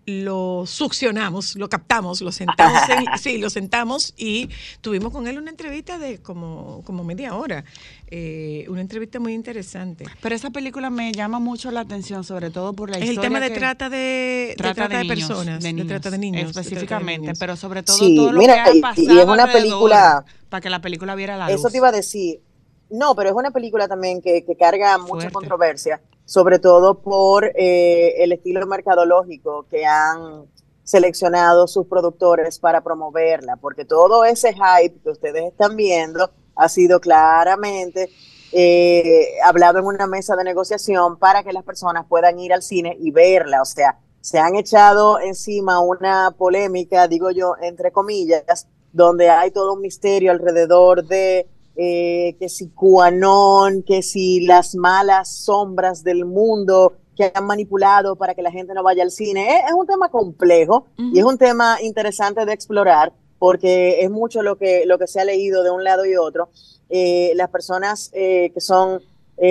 lo 0.05 0.63
succionamos, 0.65 1.55
lo 1.55 1.69
captamos, 1.69 2.21
lo 2.21 2.31
sentamos, 2.31 2.81
en- 2.89 3.05
sí, 3.21 3.37
lo 3.37 3.49
sentamos 3.49 4.13
y 4.17 4.49
tuvimos 4.81 5.11
con 5.13 5.27
él 5.27 5.37
una 5.37 5.51
entrevista 5.51 5.99
de 5.99 6.17
como, 6.19 6.81
como 6.85 7.03
media 7.03 7.35
hora. 7.35 7.63
Eh, 8.07 8.65
una 8.67 8.81
entrevista 8.81 9.19
muy 9.19 9.33
interesante. 9.33 10.05
Pero 10.21 10.35
esa 10.35 10.49
película 10.49 10.89
me 10.89 11.11
llama 11.13 11.39
mucho 11.39 11.71
la 11.71 11.81
atención, 11.81 12.23
sobre 12.23 12.49
todo 12.49 12.73
por 12.73 12.89
la 12.89 12.97
Es 12.97 13.03
el 13.03 13.09
historia 13.11 13.29
tema 13.29 13.39
de 13.39 13.49
que- 13.51 13.59
trata 13.59 13.89
de, 13.89 13.97
de 13.97 14.55
trata 14.57 14.73
trata 14.75 14.97
de, 14.97 15.03
niños, 15.03 15.17
personas, 15.27 15.63
de, 15.63 15.73
niños, 15.73 15.87
trata 15.87 16.09
de 16.11 16.17
niños. 16.17 16.41
trata 16.41 16.53
de 16.55 16.61
específicamente, 16.61 17.21
niños. 17.21 17.39
pero 17.39 17.55
sobre 17.55 17.83
todo 17.83 17.95
Sí, 17.97 18.15
todo 18.15 18.31
lo 18.31 18.39
mira, 18.39 18.63
que 18.63 18.69
ha 18.69 18.73
y- 18.73 18.77
y 18.79 18.81
pasado 18.81 19.19
es 19.21 19.25
una 19.27 19.47
película- 19.51 20.25
para 20.49 20.61
que 20.61 20.69
la 20.69 20.81
película 20.81 21.15
viera 21.15 21.37
la 21.37 21.49
Eso 21.51 21.63
luz. 21.63 21.71
te 21.71 21.77
iba 21.77 21.87
a 21.89 21.91
decir. 21.93 22.41
No, 22.89 23.15
pero 23.15 23.29
es 23.29 23.35
una 23.35 23.51
película 23.51 23.87
también 23.87 24.21
que, 24.21 24.43
que 24.43 24.57
carga 24.57 24.97
mucha 24.97 25.07
Fuerte. 25.11 25.31
controversia, 25.31 26.01
sobre 26.31 26.59
todo 26.59 27.01
por 27.01 27.43
eh, 27.57 28.23
el 28.23 28.31
estilo 28.31 28.65
mercadológico 28.65 29.65
que 29.69 29.85
han 29.85 30.45
seleccionado 30.81 31.67
sus 31.67 31.87
productores 31.87 32.57
para 32.57 32.79
promoverla, 32.79 33.57
porque 33.57 33.83
todo 33.83 34.23
ese 34.23 34.53
hype 34.53 34.97
que 35.03 35.09
ustedes 35.09 35.43
están 35.43 35.75
viendo 35.75 36.31
ha 36.55 36.69
sido 36.69 37.01
claramente 37.01 38.09
eh, 38.53 39.41
hablado 39.43 39.79
en 39.79 39.85
una 39.87 40.07
mesa 40.07 40.37
de 40.37 40.45
negociación 40.45 41.19
para 41.19 41.43
que 41.43 41.51
las 41.51 41.65
personas 41.65 42.05
puedan 42.07 42.39
ir 42.39 42.53
al 42.53 42.63
cine 42.63 42.95
y 42.97 43.11
verla. 43.11 43.61
O 43.61 43.65
sea, 43.65 43.99
se 44.21 44.39
han 44.39 44.55
echado 44.55 45.19
encima 45.19 45.81
una 45.81 46.31
polémica, 46.37 47.09
digo 47.09 47.31
yo, 47.31 47.55
entre 47.61 47.91
comillas, 47.91 48.69
donde 48.93 49.29
hay 49.29 49.51
todo 49.51 49.73
un 49.73 49.81
misterio 49.81 50.31
alrededor 50.31 51.03
de 51.03 51.49
eh, 51.83 52.35
que 52.37 52.47
si 52.47 52.69
QAnon, 52.69 53.81
que 53.81 54.03
si 54.03 54.45
las 54.45 54.75
malas 54.75 55.33
sombras 55.33 56.03
del 56.03 56.25
mundo 56.25 56.93
que 57.17 57.31
han 57.33 57.47
manipulado 57.47 58.15
para 58.15 58.35
que 58.35 58.43
la 58.43 58.51
gente 58.51 58.75
no 58.75 58.83
vaya 58.83 59.01
al 59.01 59.09
cine. 59.09 59.57
Es, 59.57 59.65
es 59.65 59.73
un 59.73 59.87
tema 59.87 60.09
complejo 60.09 60.85
y 60.95 61.17
es 61.17 61.25
un 61.25 61.39
tema 61.39 61.81
interesante 61.81 62.45
de 62.45 62.53
explorar 62.53 63.13
porque 63.39 64.03
es 64.03 64.11
mucho 64.11 64.43
lo 64.43 64.59
que, 64.59 64.83
lo 64.85 64.99
que 64.99 65.07
se 65.07 65.21
ha 65.21 65.25
leído 65.25 65.63
de 65.63 65.71
un 65.71 65.83
lado 65.83 66.05
y 66.05 66.15
otro. 66.17 66.49
Eh, 66.87 67.31
las 67.33 67.49
personas 67.49 68.11
eh, 68.13 68.51
que 68.53 68.61
son 68.61 69.01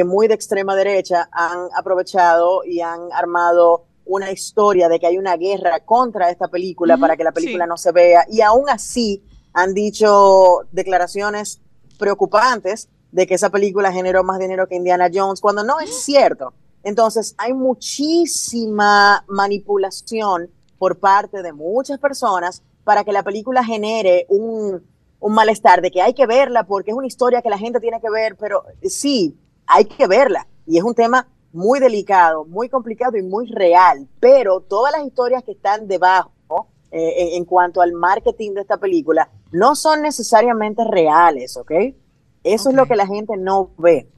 muy 0.06 0.28
de 0.28 0.34
extrema 0.34 0.76
derecha 0.76 1.28
han 1.32 1.66
aprovechado 1.76 2.62
y 2.64 2.80
han 2.80 3.08
armado 3.12 3.86
una 4.04 4.30
historia 4.30 4.88
de 4.88 5.00
que 5.00 5.08
hay 5.08 5.18
una 5.18 5.36
guerra 5.36 5.80
contra 5.80 6.30
esta 6.30 6.46
película 6.46 6.96
para 6.96 7.16
que 7.16 7.24
la 7.24 7.32
película 7.32 7.64
sí. 7.64 7.68
no 7.68 7.76
se 7.76 7.90
vea 7.90 8.24
y 8.30 8.40
aún 8.40 8.70
así 8.70 9.20
han 9.52 9.74
dicho 9.74 10.60
declaraciones 10.70 11.60
preocupantes 12.00 12.88
de 13.12 13.26
que 13.26 13.34
esa 13.34 13.50
película 13.50 13.92
generó 13.92 14.24
más 14.24 14.40
dinero 14.40 14.66
que 14.66 14.74
Indiana 14.74 15.08
Jones, 15.12 15.40
cuando 15.40 15.62
no 15.62 15.78
es 15.78 16.02
cierto. 16.02 16.52
Entonces, 16.82 17.34
hay 17.38 17.52
muchísima 17.52 19.24
manipulación 19.28 20.50
por 20.78 20.98
parte 20.98 21.42
de 21.42 21.52
muchas 21.52 21.98
personas 21.98 22.62
para 22.82 23.04
que 23.04 23.12
la 23.12 23.22
película 23.22 23.62
genere 23.62 24.26
un, 24.28 24.82
un 25.20 25.32
malestar 25.32 25.82
de 25.82 25.90
que 25.90 26.00
hay 26.00 26.14
que 26.14 26.26
verla 26.26 26.64
porque 26.64 26.90
es 26.90 26.96
una 26.96 27.06
historia 27.06 27.42
que 27.42 27.50
la 27.50 27.58
gente 27.58 27.80
tiene 27.80 28.00
que 28.00 28.10
ver, 28.10 28.36
pero 28.36 28.64
sí, 28.82 29.38
hay 29.66 29.84
que 29.84 30.06
verla. 30.06 30.48
Y 30.66 30.78
es 30.78 30.84
un 30.84 30.94
tema 30.94 31.28
muy 31.52 31.80
delicado, 31.80 32.44
muy 32.44 32.68
complicado 32.68 33.16
y 33.18 33.22
muy 33.22 33.46
real, 33.46 34.08
pero 34.18 34.60
todas 34.60 34.92
las 34.92 35.04
historias 35.04 35.44
que 35.44 35.52
están 35.52 35.86
debajo 35.86 36.32
eh, 36.92 37.14
en, 37.18 37.28
en 37.38 37.44
cuanto 37.44 37.80
al 37.80 37.92
marketing 37.92 38.52
de 38.54 38.62
esta 38.62 38.76
película 38.78 39.30
no 39.52 39.74
son 39.76 40.02
necesariamente 40.02 40.82
reales, 40.84 41.56
¿ok? 41.56 41.72
Eso 42.44 42.70
es 42.70 42.74
lo 42.74 42.86
que 42.86 42.96
la 42.96 43.06
gente 43.06 43.34
no 43.36 43.70
ve. 43.78 44.08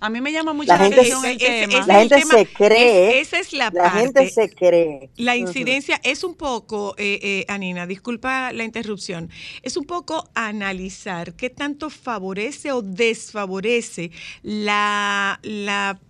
A 0.00 0.10
mí 0.10 0.20
me 0.20 0.32
llama 0.32 0.52
mucho 0.52 0.66
La 0.68 0.78
la, 0.78 0.84
gente 0.84 0.96
atención 1.00 1.22
se- 1.22 1.30
el 1.32 1.38
tema. 1.38 1.86
La 1.86 1.94
gente 2.00 2.16
tema. 2.16 2.34
se 2.34 2.46
cree, 2.46 3.20
Es- 3.20 3.28
esa 3.28 3.38
es 3.38 3.52
la, 3.52 3.66
La 3.66 3.82
parte. 3.84 4.00
gente 4.00 4.28
se 4.30 4.50
cree. 4.52 5.10
La 5.16 5.36
incidencia 5.36 6.00
es 6.02 6.24
un 6.24 6.34
poco, 6.34 6.94
eh, 6.98 7.20
eh, 7.22 7.44
Anina, 7.46 7.86
disculpa 7.86 8.52
la 8.52 8.64
interrupción, 8.64 9.30
es 9.62 9.76
un 9.76 9.84
poco 9.84 10.28
analizar 10.34 11.34
qué 11.34 11.50
tanto 11.50 11.88
favorece 11.88 12.72
o 12.72 12.82
desfavorece 12.82 14.10
la, 14.42 15.38
la, 15.42 16.00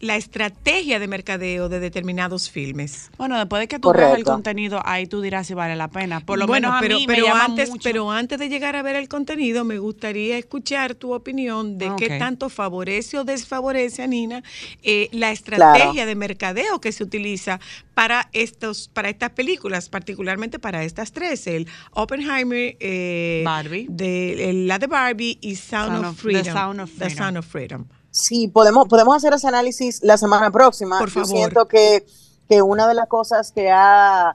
la 0.00 0.16
estrategia 0.16 0.98
de 0.98 1.08
mercadeo 1.08 1.68
de 1.70 1.80
determinados 1.80 2.50
filmes. 2.50 3.10
Bueno, 3.16 3.38
después 3.38 3.60
de 3.60 3.68
que 3.68 3.78
tú 3.78 3.92
veas 3.92 4.16
el 4.16 4.24
contenido, 4.24 4.80
ahí 4.84 5.06
tú 5.06 5.22
dirás 5.22 5.46
si 5.46 5.54
vale 5.54 5.74
la 5.74 5.88
pena. 5.88 6.20
Por 6.20 6.38
lo 6.38 6.46
bueno, 6.46 6.68
menos 6.68 6.78
a 6.78 6.80
pero, 6.82 6.96
mí 6.98 7.06
pero 7.06 7.22
me 7.22 7.28
llama 7.28 7.44
antes, 7.46 7.70
mucho. 7.70 7.82
pero 7.82 8.10
antes 8.10 8.38
de 8.38 8.48
llegar 8.50 8.76
a 8.76 8.82
ver 8.82 8.96
el 8.96 9.08
contenido, 9.08 9.64
me 9.64 9.78
gustaría 9.78 10.36
escuchar 10.36 10.94
tu 10.94 11.14
opinión 11.14 11.78
de 11.78 11.86
Ah, 11.86 11.96
qué 11.98 12.08
tanto 12.18 12.50
favorece 12.50 13.18
o 13.18 13.24
desfavorece, 13.24 14.02
Anina, 14.02 14.42
eh, 14.82 15.08
la 15.12 15.30
estrategia 15.30 15.92
Claro. 15.92 16.06
de 16.08 16.14
mercadeo 16.14 16.80
que 16.80 16.92
se 16.92 17.02
utiliza 17.02 17.58
para 17.94 18.28
estos, 18.34 18.88
para 18.88 19.08
estas 19.08 19.30
películas, 19.30 19.88
particularmente 19.88 20.58
para 20.58 20.84
estas 20.84 21.12
tres, 21.12 21.46
el 21.46 21.66
Oppenheimer, 21.92 22.76
eh, 22.80 23.42
Barbie. 23.46 23.86
de, 23.88 24.50
el- 24.50 24.66
la 24.68 24.78
de 24.78 24.86
Barbie 24.86 25.38
y 25.40 25.56
Sound, 25.56 25.92
Sound 25.92 26.04
of, 26.04 26.10
of- 26.10 26.16
The 26.16 26.22
Freedom. 26.22 26.54
Sound 26.54 26.80
of 26.80 26.90
The. 26.98 27.10
Sound 27.10 27.36
of 27.38 27.46
Freedom. 27.46 27.86
Sí, 28.16 28.48
podemos, 28.48 28.88
podemos 28.88 29.14
hacer 29.14 29.34
ese 29.34 29.46
análisis 29.46 30.02
la 30.02 30.16
semana 30.16 30.50
próxima. 30.50 30.98
Por 30.98 31.08
Yo 31.08 31.20
favor. 31.20 31.28
siento 31.28 31.68
que, 31.68 32.06
que 32.48 32.62
una 32.62 32.88
de 32.88 32.94
las 32.94 33.08
cosas 33.08 33.52
que 33.52 33.70
ha, 33.70 34.32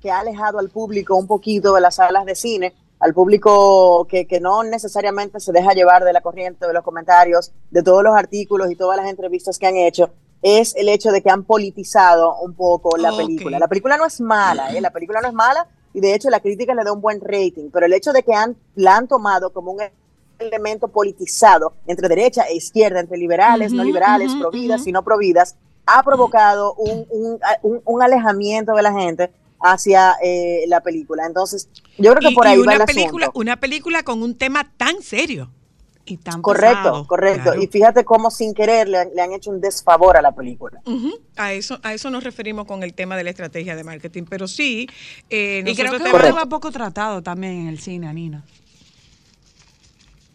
que 0.00 0.12
ha 0.12 0.20
alejado 0.20 0.60
al 0.60 0.70
público 0.70 1.16
un 1.16 1.26
poquito 1.26 1.74
de 1.74 1.80
las 1.80 1.96
salas 1.96 2.24
de 2.24 2.36
cine, 2.36 2.72
al 3.00 3.12
público 3.12 4.06
que, 4.08 4.28
que 4.28 4.38
no 4.38 4.62
necesariamente 4.62 5.40
se 5.40 5.50
deja 5.50 5.72
llevar 5.72 6.04
de 6.04 6.12
la 6.12 6.20
corriente, 6.20 6.68
de 6.68 6.72
los 6.72 6.84
comentarios, 6.84 7.50
de 7.72 7.82
todos 7.82 8.04
los 8.04 8.14
artículos 8.14 8.70
y 8.70 8.76
todas 8.76 8.96
las 8.96 9.08
entrevistas 9.08 9.58
que 9.58 9.66
han 9.66 9.76
hecho, 9.76 10.10
es 10.40 10.76
el 10.76 10.88
hecho 10.88 11.10
de 11.10 11.20
que 11.20 11.30
han 11.30 11.42
politizado 11.42 12.36
un 12.42 12.54
poco 12.54 12.96
la 12.96 13.10
película. 13.10 13.58
La 13.58 13.66
película 13.66 13.96
no 13.96 14.06
es 14.06 14.20
mala, 14.20 14.72
¿eh? 14.72 14.80
la 14.80 14.90
película 14.90 15.20
no 15.20 15.26
es 15.26 15.34
mala 15.34 15.66
y 15.92 15.98
de 15.98 16.14
hecho 16.14 16.30
la 16.30 16.38
crítica 16.38 16.76
le 16.76 16.84
da 16.84 16.92
un 16.92 17.00
buen 17.00 17.20
rating, 17.20 17.70
pero 17.72 17.86
el 17.86 17.92
hecho 17.92 18.12
de 18.12 18.22
que 18.22 18.34
han, 18.34 18.56
la 18.76 18.96
han 18.96 19.08
tomado 19.08 19.52
como 19.52 19.72
un 19.72 19.80
elemento 20.46 20.88
politizado 20.88 21.74
entre 21.86 22.08
derecha 22.08 22.42
e 22.44 22.56
izquierda, 22.56 23.00
entre 23.00 23.18
liberales, 23.18 23.72
no 23.72 23.84
liberales, 23.84 24.32
providas 24.34 24.86
y 24.86 24.92
no 24.92 25.02
providas, 25.02 25.56
ha 25.86 26.02
provocado 26.02 26.74
un, 26.74 27.06
un- 27.10 27.38
un- 27.62 27.80
un 27.84 28.02
alejamiento 28.02 28.72
de 28.74 28.82
la 28.82 28.92
gente 28.92 29.30
hacia 29.60 30.16
eh, 30.22 30.64
la 30.68 30.80
película. 30.80 31.26
Entonces, 31.26 31.68
yo 31.98 32.10
creo 32.12 32.20
que 32.20 32.32
Y- 32.32 32.34
por 32.34 32.46
y 32.46 32.48
ahí 32.50 32.56
va 32.58 32.62
una 32.62 32.74
el 32.74 32.84
película, 32.84 33.26
asunto. 33.26 33.40
una 33.40 33.56
película 33.60 34.02
con 34.02 34.22
un 34.22 34.36
tema 34.36 34.70
tan 34.76 35.02
serio. 35.02 35.50
y 36.06 36.18
tan 36.18 36.42
Correcto, 36.42 36.76
pesado. 36.82 37.06
correcto. 37.06 37.42
claro. 37.44 37.62
Y 37.62 37.66
fíjate 37.66 38.04
cómo 38.04 38.30
sin 38.30 38.52
querer 38.52 38.88
le, 38.90 38.98
han- 38.98 39.08
le 39.14 39.22
han 39.22 39.32
hecho 39.32 39.50
un 39.50 39.58
desfavor 39.62 40.18
a 40.18 40.20
la 40.20 40.32
película. 40.32 40.82
A 41.36 41.54
eso, 41.54 41.78
a 41.82 41.94
eso 41.94 42.10
nos 42.10 42.22
referimos 42.22 42.66
con 42.66 42.82
el 42.82 42.92
tema 42.92 43.16
de 43.16 43.24
la 43.24 43.30
estrategia 43.30 43.74
de 43.74 43.84
marketing. 43.84 44.24
Pero 44.28 44.46
sí, 44.46 44.86
eh, 45.30 45.62
Y 45.66 45.74
creo 45.74 45.92
que 45.92 46.00
tema 46.20 46.44
poco 46.46 46.70
tratado 46.70 47.22
también 47.22 47.54
en 47.62 47.68
el 47.68 47.78
cine, 47.80 48.12
Nina. 48.12 48.44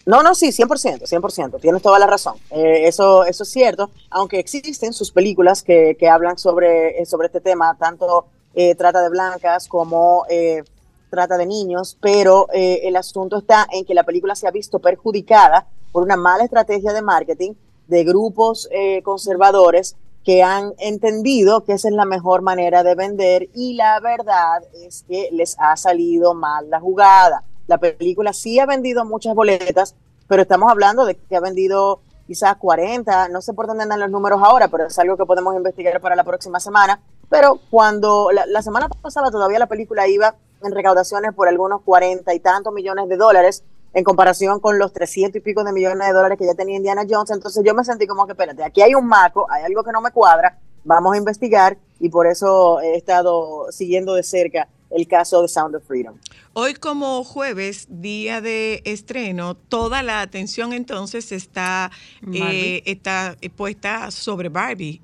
No, 0.10 0.24
no, 0.24 0.34
sí, 0.34 0.47
100%, 0.47 1.01
100%, 1.07 1.62
tienes 1.62 1.84
toda 1.84 1.99
la 1.99 2.07
razón. 2.07 2.34
Eh, 2.49 2.88
eso, 2.88 3.26
eso 3.26 3.43
es 3.43 3.49
cierto, 3.49 3.91
aunque 4.10 4.39
existen 4.39 4.91
sus 4.91 5.12
películas 5.12 5.62
que, 5.62 5.95
que 5.99 6.10
hablan 6.10 6.39
sobre, 6.39 6.99
eh, 6.99 7.05
sobre 7.05 7.28
este 7.28 7.41
tema, 7.41 7.78
tanto 7.80 8.26
eh, 8.55 8.74
trata 8.74 9.03
de 9.03 9.10
blancas 9.10 9.68
como 9.68 10.26
eh, 10.28 10.64
trata 11.12 11.38
de 11.38 11.45
niños, 11.45 11.95
pero 12.01 12.47
el 12.51 12.95
asunto 12.95 13.38
está 13.38 13.68
en 13.72 13.86
que 13.86 13.93
la 13.93 14.03
película 14.03 14.34
se 14.34 14.47
ha 14.47 14.51
visto 14.51 14.80
perjudicada 14.80 15.68
por 15.91 16.01
una 16.01 16.18
mala 16.18 16.43
estrategia 16.43 16.91
de 16.91 17.03
marketing 17.03 17.51
de 17.88 18.03
grupos 18.03 18.68
conservadores 19.03 19.95
que 20.24 20.41
han 20.41 20.74
entendido 20.80 21.64
que 21.64 21.74
esa 21.74 21.88
es 21.88 21.93
la 21.93 22.05
mejor 22.05 22.41
manera 22.41 22.82
de 22.84 22.95
vender 22.95 23.49
y 23.53 23.74
la 23.74 23.99
verdad 23.99 24.64
es 24.84 25.03
que 25.07 25.30
les 25.32 25.55
ha 25.60 25.76
salido 25.78 26.34
mal 26.34 26.68
la 26.70 26.80
jugada. 26.80 27.43
La 27.70 27.78
película 27.78 28.34
sí 28.34 28.60
ha 28.60 28.66
vendido 28.66 29.06
muchas 29.06 29.36
boletas, 29.36 29.94
pero 30.28 30.42
estamos 30.42 30.72
hablando 30.72 31.06
de 31.06 31.14
que 31.14 31.36
ha 31.36 31.40
vendido 31.40 32.02
quizás 32.26 32.56
40, 32.56 33.30
no 33.30 33.44
sé 33.44 33.54
por 33.54 33.68
dónde 33.68 33.84
andan 33.84 34.00
los 34.00 34.10
números 34.10 34.42
ahora, 34.44 34.70
pero 34.70 34.88
es 34.88 34.98
algo 34.98 35.16
que 35.18 35.26
podemos 35.28 35.56
investigar 35.56 36.02
para 36.02 36.16
la 36.16 36.24
próxima 36.24 36.60
semana. 36.60 37.00
Pero 37.30 37.60
cuando 37.70 38.32
la, 38.32 38.62
semana 38.64 38.90
pasada 38.90 39.30
todavía 39.30 39.60
la 39.60 39.68
película 39.68 40.08
iba 40.08 40.34
en 40.64 40.74
recaudaciones 40.74 41.32
por 41.36 41.48
algunos 41.48 41.84
40 41.84 42.34
y 42.34 42.40
tantos 42.40 42.74
millones 42.74 43.08
de 43.08 43.18
dólares 43.18 43.64
en 43.94 44.04
comparación 44.04 44.60
con 44.60 44.80
los 44.80 44.92
300 44.92 45.36
y 45.36 45.40
pico 45.40 45.64
de 45.64 45.72
millones 45.72 46.08
de 46.08 46.14
dólares 46.14 46.40
que 46.40 46.48
ya 46.48 46.56
tenía 46.56 46.76
Indiana 46.76 47.04
Jones. 47.08 47.30
Entonces 47.30 47.64
yo 47.64 47.76
me 47.76 47.84
sentí 47.84 48.08
como 48.08 48.26
que, 48.26 48.32
espérate, 48.32 48.64
aquí 48.64 48.82
hay 48.82 48.96
un 48.96 49.06
maco, 49.06 49.46
hay 49.48 49.64
algo 49.64 49.84
que 49.84 49.92
no 49.92 50.02
me 50.02 50.10
cuadra, 50.10 50.58
vamos 50.84 51.14
a 51.14 51.18
investigar 51.18 51.78
y 52.00 52.10
por 52.10 52.26
eso 52.26 52.82
he 52.82 52.96
estado 52.96 53.72
siguiendo 53.72 54.16
de 54.16 54.24
cerca 54.24 54.68
el 54.90 55.08
caso 55.08 55.42
de 55.42 55.48
Sound 55.48 55.76
of 55.76 55.84
Freedom. 55.86 56.16
Hoy 56.54 56.74
como 56.74 57.24
jueves, 57.24 57.88
día 57.90 58.42
de 58.42 58.82
estreno, 58.86 59.56
toda 59.56 60.04
la 60.04 60.22
atención 60.22 60.74
entonces 60.74 61.32
está, 61.32 61.92
eh, 62.34 62.82
está 62.86 63.36
eh, 63.42 63.50
puesta 63.50 64.12
sobre 64.12 64.50
Barbie. 64.50 65.02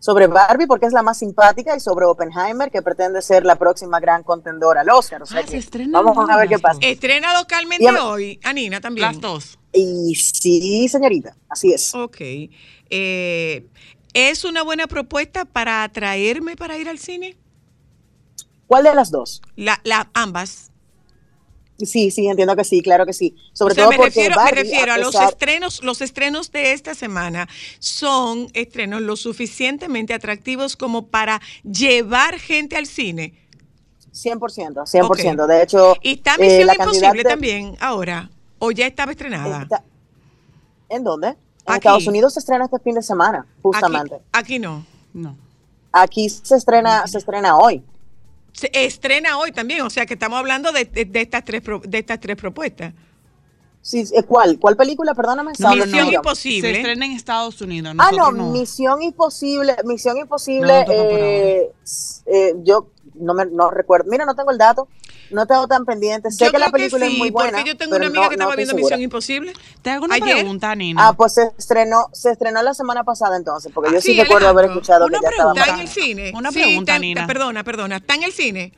Sobre 0.00 0.26
Barbie, 0.26 0.66
porque 0.66 0.86
es 0.86 0.92
la 0.92 1.02
más 1.02 1.20
simpática, 1.20 1.76
y 1.76 1.80
sobre 1.80 2.06
Oppenheimer, 2.06 2.72
que 2.72 2.82
pretende 2.82 3.22
ser 3.22 3.44
la 3.44 3.54
próxima 3.54 4.00
gran 4.00 4.24
contendora 4.24 4.80
al 4.80 4.90
Oscar. 4.90 5.22
O 5.22 5.26
sea 5.26 5.38
Ah, 5.38 5.42
que 5.44 5.52
se 5.52 5.58
estrena 5.58 6.02
vamos 6.02 6.28
a 6.28 6.36
ver 6.38 6.48
qué 6.48 6.58
pasa. 6.58 6.80
Estrena 6.82 7.38
localmente 7.38 7.84
Y 7.84 7.86
hoy, 7.86 8.40
Anina 8.42 8.80
también. 8.80 9.06
Las 9.06 9.20
dos. 9.20 9.60
Y 9.72 10.16
sí, 10.16 10.88
señorita, 10.88 11.36
así 11.48 11.72
es. 11.72 11.94
Ok. 11.94 12.16
Eh, 12.90 13.68
¿Es 14.12 14.44
una 14.44 14.64
buena 14.64 14.88
propuesta 14.88 15.44
para 15.44 15.84
atraerme 15.84 16.56
para 16.56 16.76
ir 16.76 16.88
al 16.88 16.98
cine? 16.98 17.36
¿Cuál 18.72 18.84
de 18.84 18.94
las 18.94 19.10
dos? 19.10 19.42
La, 19.54 19.78
la, 19.84 20.08
ambas. 20.14 20.70
Sí, 21.76 22.10
sí, 22.10 22.26
entiendo 22.26 22.56
que 22.56 22.64
sí, 22.64 22.80
claro 22.80 23.04
que 23.04 23.12
sí. 23.12 23.36
Sobre 23.52 23.72
o 23.72 23.74
sea, 23.74 23.84
todo 23.84 23.90
me 23.90 23.96
porque 23.98 24.08
refiero, 24.14 24.36
Barbie, 24.36 24.54
me 24.54 24.62
refiero 24.62 24.92
a, 24.94 24.96
los 24.96 25.14
estrenos, 25.14 25.82
los 25.84 26.00
estrenos 26.00 26.50
de 26.52 26.72
esta 26.72 26.94
semana 26.94 27.50
son 27.80 28.48
estrenos 28.54 29.02
lo 29.02 29.16
suficientemente 29.16 30.14
atractivos 30.14 30.76
como 30.76 31.08
para 31.08 31.42
llevar 31.70 32.38
gente 32.38 32.76
al 32.76 32.86
cine. 32.86 33.34
100%, 34.14 34.86
100%. 34.86 35.46
De 35.46 35.62
hecho, 35.62 35.94
Y 36.00 36.12
está 36.12 36.36
eh, 36.36 36.38
Misión 36.40 36.66
la 36.68 36.74
Imposible 36.76 37.24
también 37.24 37.76
ahora, 37.78 38.30
o 38.58 38.70
ya 38.70 38.86
estaba 38.86 39.12
estrenada. 39.12 39.64
está- 39.64 39.84
¿En 40.88 41.04
dónde? 41.04 41.26
En 41.26 41.36
Aquí. 41.66 41.76
Estados 41.76 42.06
Unidos 42.06 42.32
se 42.32 42.40
estrena 42.40 42.64
este 42.64 42.78
fin 42.78 42.94
de 42.94 43.02
semana, 43.02 43.44
justamente. 43.60 44.14
Aquí, 44.14 44.54
aquí 44.54 44.58
no. 44.58 44.82
No. 45.12 45.36
Aquí, 45.92 46.30
se 46.30 46.56
estrena, 46.56 47.06
se 47.06 47.18
estrena 47.18 47.58
hoy. 47.58 47.84
Se 48.52 48.70
estrena 48.72 49.38
hoy 49.38 49.50
también, 49.52 49.82
o 49.82 49.90
sea 49.90 50.04
que 50.06 50.14
estamos 50.14 50.38
hablando 50.38 50.72
de, 50.72 50.84
de- 50.84 51.04
de 51.06 51.20
estas, 51.22 51.44
tres, 51.44 51.62
pro- 51.62 51.80
de 51.84 51.98
estas 51.98 52.20
tres 52.20 52.36
propuestas. 52.36 52.92
Sí, 53.80 54.04
eh, 54.14 54.22
¿Cuál? 54.22 54.58
¿Cuál 54.60 54.76
película? 54.76 55.12
Perdóname. 55.14 55.50
Misión. 55.50 55.90
Se 56.08 56.14
Imposible. 56.14 56.70
estrena 56.70 57.04
en 57.06 57.12
Estados 57.12 57.60
Unidos. 57.60 57.94
Ah, 57.98 58.10
no, 58.12 58.30
nosotros 58.30 58.52
Misión 58.52 59.02
Imposible, 59.02 59.74
Misión 59.84 60.18
Imposible, 60.18 60.84
No, 60.86 60.86
no 60.86 60.92
eh, 60.92 61.72
eh, 62.26 62.54
yo 62.62 62.86
no 63.14 63.34
me 63.34 63.46
no 63.46 63.70
recuerdo, 63.70 64.08
mira, 64.10 64.24
no 64.24 64.34
tengo 64.36 64.52
el 64.52 64.58
dato, 64.58 64.86
no 65.32 65.46
tengo 65.46 65.66
tan 65.66 65.84
pendiente, 65.84 66.30
sé 66.30 66.44
Yo 66.46 66.52
que 66.52 66.58
la 66.58 66.66
que 66.66 66.72
película 66.72 67.06
sí, 67.06 67.12
es 67.12 67.18
muy 67.18 67.30
buena. 67.30 67.58
porque 67.58 67.68
yo 67.70 67.76
tengo 67.76 67.90
pero 67.92 68.02
una 68.02 68.06
amiga 68.08 68.22
no- 68.24 68.30
que 68.30 68.36
no 68.36 68.42
estaba 68.44 68.50
estoy 68.52 68.64
viendo 68.64 68.74
segura. 68.76 68.96
Misión 68.96 69.02
Imposible. 69.02 69.52
Te 69.82 69.90
hago 69.90 70.04
una 70.04 70.14
Ayer. 70.14 70.36
pregunta, 70.36 70.74
Nina. 70.74 71.08
Ah, 71.08 71.12
pues 71.14 71.34
se 71.34 71.50
estrenó, 71.58 72.08
se 72.12 72.30
estrenó 72.30 72.62
la 72.62 72.74
semana 72.74 73.04
pasada 73.04 73.36
entonces, 73.36 73.72
porque 73.74 73.90
yo 73.92 73.98
Ah, 73.98 74.00
sí, 74.00 74.14
sí, 74.14 74.20
recuerdo 74.22 74.48
haber 74.48 74.66
escuchado 74.66 75.06
una 75.06 75.18
que 75.18 75.22
ya 75.24 75.30
estaba 75.30 75.50
¿Está 75.52 75.62
en 75.64 75.76
pregunta. 75.76 75.82
el 75.82 75.88
cine? 76.04 76.32
Una 76.34 76.50
Sí, 76.52 76.58
pregunta, 76.62 76.98
Nina. 76.98 77.26
Perdona, 77.26 77.64
perdona. 77.64 77.96
¿Está 77.96 78.14
en 78.14 78.22
el 78.24 78.32
cine? 78.32 78.72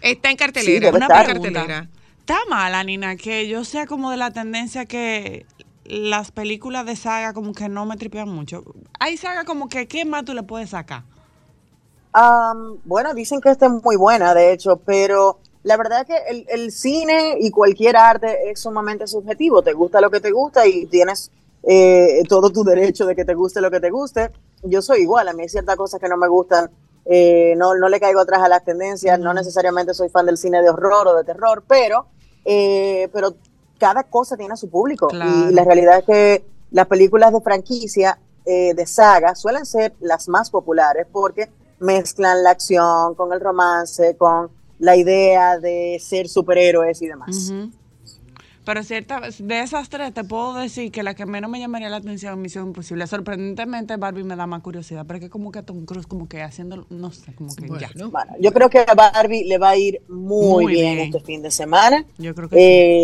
Está 0.00 0.28
en 0.30 0.34
Sí, 0.34 0.38
cartelera. 0.38 0.86
debe 0.86 0.96
una 0.96 1.06
estar. 1.06 1.26
cartelera. 1.26 1.88
Está 2.18 2.38
mala, 2.48 2.82
Nina, 2.84 3.16
que 3.16 3.48
yo 3.48 3.64
sea 3.64 3.86
como 3.86 4.10
de 4.10 4.16
la 4.16 4.30
tendencia 4.30 4.86
que 4.86 5.46
las 5.84 6.30
películas 6.32 6.86
de 6.86 6.96
saga 6.96 7.34
como 7.34 7.52
que 7.52 7.68
no 7.68 7.84
me 7.84 7.96
tripean 7.98 8.28
mucho. 8.28 8.64
Hay 8.98 9.16
saga 9.18 9.44
como 9.44 9.68
que, 9.68 9.86
¿qué 9.86 10.04
más 10.06 10.24
tú 10.24 10.32
le 10.32 10.42
puedes 10.42 10.70
sacar? 10.70 11.02
Am, 12.12 12.76
bueno, 12.84 13.12
dicen 13.12 13.40
que 13.40 13.50
esta 13.50 13.66
es 13.66 13.72
muy 13.72 13.96
buena, 13.96 14.34
de 14.34 14.52
hecho, 14.52 14.76
pero 14.76 15.40
la 15.64 15.76
verdad 15.76 16.02
es 16.02 16.06
que 16.06 16.30
el, 16.30 16.46
el 16.48 16.70
cine 16.70 17.38
y 17.40 17.50
cualquier 17.50 17.96
arte 17.96 18.50
es 18.50 18.60
sumamente 18.60 19.06
subjetivo. 19.06 19.62
Te 19.62 19.72
gusta 19.72 20.00
lo 20.00 20.10
que 20.10 20.20
te 20.20 20.30
gusta 20.30 20.66
y 20.66 20.86
tienes 20.86 21.30
eh, 21.62 22.22
todo 22.28 22.50
tu 22.50 22.62
derecho 22.62 23.06
de 23.06 23.16
que 23.16 23.24
te 23.24 23.34
guste 23.34 23.62
lo 23.62 23.70
que 23.70 23.80
te 23.80 23.90
guste. 23.90 24.30
Yo 24.62 24.82
soy 24.82 25.00
igual, 25.00 25.26
a 25.26 25.32
mí 25.32 25.42
hay 25.42 25.48
ciertas 25.48 25.76
cosas 25.76 26.00
que 26.00 26.08
no 26.08 26.18
me 26.18 26.28
gustan, 26.28 26.70
eh, 27.06 27.54
no, 27.56 27.74
no 27.74 27.88
le 27.88 27.98
caigo 27.98 28.20
atrás 28.20 28.42
a 28.42 28.48
las 28.48 28.62
tendencias, 28.62 29.18
no 29.18 29.32
necesariamente 29.32 29.94
soy 29.94 30.10
fan 30.10 30.26
del 30.26 30.36
cine 30.36 30.60
de 30.60 30.68
horror 30.68 31.08
o 31.08 31.16
de 31.16 31.24
terror, 31.24 31.64
pero, 31.66 32.06
eh, 32.44 33.08
pero 33.12 33.34
cada 33.78 34.04
cosa 34.04 34.36
tiene 34.36 34.52
a 34.52 34.56
su 34.56 34.68
público. 34.68 35.08
Claro. 35.08 35.50
Y 35.50 35.54
la 35.54 35.64
realidad 35.64 35.98
es 35.98 36.04
que 36.04 36.44
las 36.72 36.86
películas 36.86 37.32
de 37.32 37.40
franquicia, 37.40 38.18
eh, 38.44 38.74
de 38.74 38.86
saga, 38.86 39.34
suelen 39.34 39.64
ser 39.64 39.94
las 40.00 40.28
más 40.28 40.50
populares 40.50 41.06
porque 41.10 41.50
mezclan 41.78 42.42
la 42.42 42.50
acción 42.50 43.14
con 43.14 43.32
el 43.32 43.40
romance, 43.40 44.16
con 44.16 44.50
la 44.78 44.96
idea 44.96 45.58
de 45.58 45.98
ser 46.00 46.28
superhéroes 46.28 47.00
y 47.02 47.06
demás. 47.06 47.52
Pero 48.66 48.82
cierta, 48.82 49.20
de 49.38 49.60
esas 49.60 49.90
tres 49.90 50.14
te 50.14 50.24
puedo 50.24 50.54
decir 50.54 50.90
que 50.90 51.02
la 51.02 51.12
que 51.12 51.26
menos 51.26 51.50
me 51.50 51.60
llamaría 51.60 51.90
la 51.90 51.98
atención 51.98 52.32
es 52.32 52.38
Misión 52.38 52.68
Imposible. 52.68 53.06
Sorprendentemente 53.06 53.98
Barbie 53.98 54.24
me 54.24 54.36
da 54.36 54.46
más 54.46 54.62
curiosidad, 54.62 55.04
pero 55.06 55.18
es 55.18 55.24
que 55.24 55.28
como 55.28 55.52
que 55.52 55.62
Tom 55.62 55.84
Cruise 55.84 56.06
como 56.06 56.30
que 56.30 56.40
haciendo, 56.40 56.86
no 56.88 57.10
sé, 57.12 57.34
como 57.34 57.54
que 57.54 57.68
ya. 57.78 57.90
Bueno, 58.08 58.32
yo 58.40 58.52
creo 58.54 58.70
que 58.70 58.78
a 58.78 58.94
Barbie 58.94 59.44
le 59.44 59.58
va 59.58 59.68
a 59.68 59.76
ir 59.76 60.00
muy, 60.08 60.64
Muy 60.64 60.72
bien, 60.72 60.94
bien. 60.94 61.06
este 61.08 61.20
fin 61.20 61.42
de 61.42 61.50
semana. 61.50 62.06
Yo 62.16 62.34
creo 62.34 62.48
que 62.48 62.56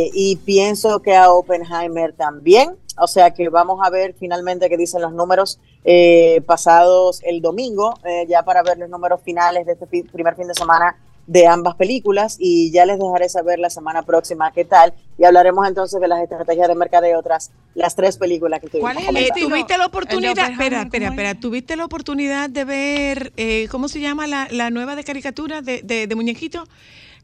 Eh, 0.07 0.11
y 0.15 0.37
pienso 0.37 1.03
que 1.03 1.15
a 1.15 1.31
Oppenheimer 1.31 2.15
también. 2.15 2.77
O 2.97 3.07
sea 3.07 3.31
que 3.33 3.51
vamos 3.51 3.81
a 3.85 3.91
ver 3.91 4.15
finalmente 4.19 4.67
qué 4.71 4.79
dicen 4.79 5.03
los 5.03 5.13
números 5.13 5.61
eh, 5.85 6.41
pasados 6.47 7.21
el 7.23 7.43
domingo, 7.43 7.93
eh, 8.05 8.25
ya 8.27 8.43
para 8.45 8.63
ver 8.63 8.79
los 8.79 8.89
números 8.89 9.21
finales 9.23 9.67
de 9.67 9.73
este 9.73 9.87
fi- 9.87 10.03
primer 10.05 10.37
fin 10.37 10.49
de 10.49 10.55
semana 10.55 10.97
de 11.27 11.47
ambas 11.47 11.77
películas 11.77 12.37
y 12.39 12.73
ya 12.73 12.85
les 12.87 12.99
dejaré 12.99 13.29
saber 13.29 13.59
la 13.59 13.71
semana 13.71 14.03
próxima 14.03 14.53
qué 14.53 14.65
tal 14.65 14.93
y 15.19 15.25
hablaremos 15.25 15.67
entonces 15.69 16.01
de 16.01 16.09
las 16.09 16.21
estrategias 16.23 16.67
de 16.67 16.75
mercadeo 16.75 17.23
tras 17.23 17.51
las 17.75 17.95
tres 17.95 18.17
películas 18.19 18.59
que 18.61 18.67
estuvimos 18.67 18.93
¿Cuál 18.93 19.05
es 19.05 19.09
el 19.09 19.17
Eh? 19.17 19.29
¿Tuviste 19.39 19.79
la 19.79 19.87
oportunidad? 19.87 20.51
Espera, 20.51 20.83
espera, 20.83 21.09
espera. 21.09 21.35
¿Tuviste 21.35 21.77
la 21.77 21.85
oportunidad 21.85 22.51
de 22.51 22.65
ver, 22.65 23.33
eh, 23.37 23.69
¿cómo 23.71 23.89
se 23.89 24.01
llama 24.01 24.27
la, 24.27 24.49
la 24.51 24.71
nueva 24.71 24.97
de 24.97 25.05
caricatura 25.05 25.63
de, 25.63 25.83
de, 25.83 26.07
de 26.07 26.15
muñequito? 26.17 26.65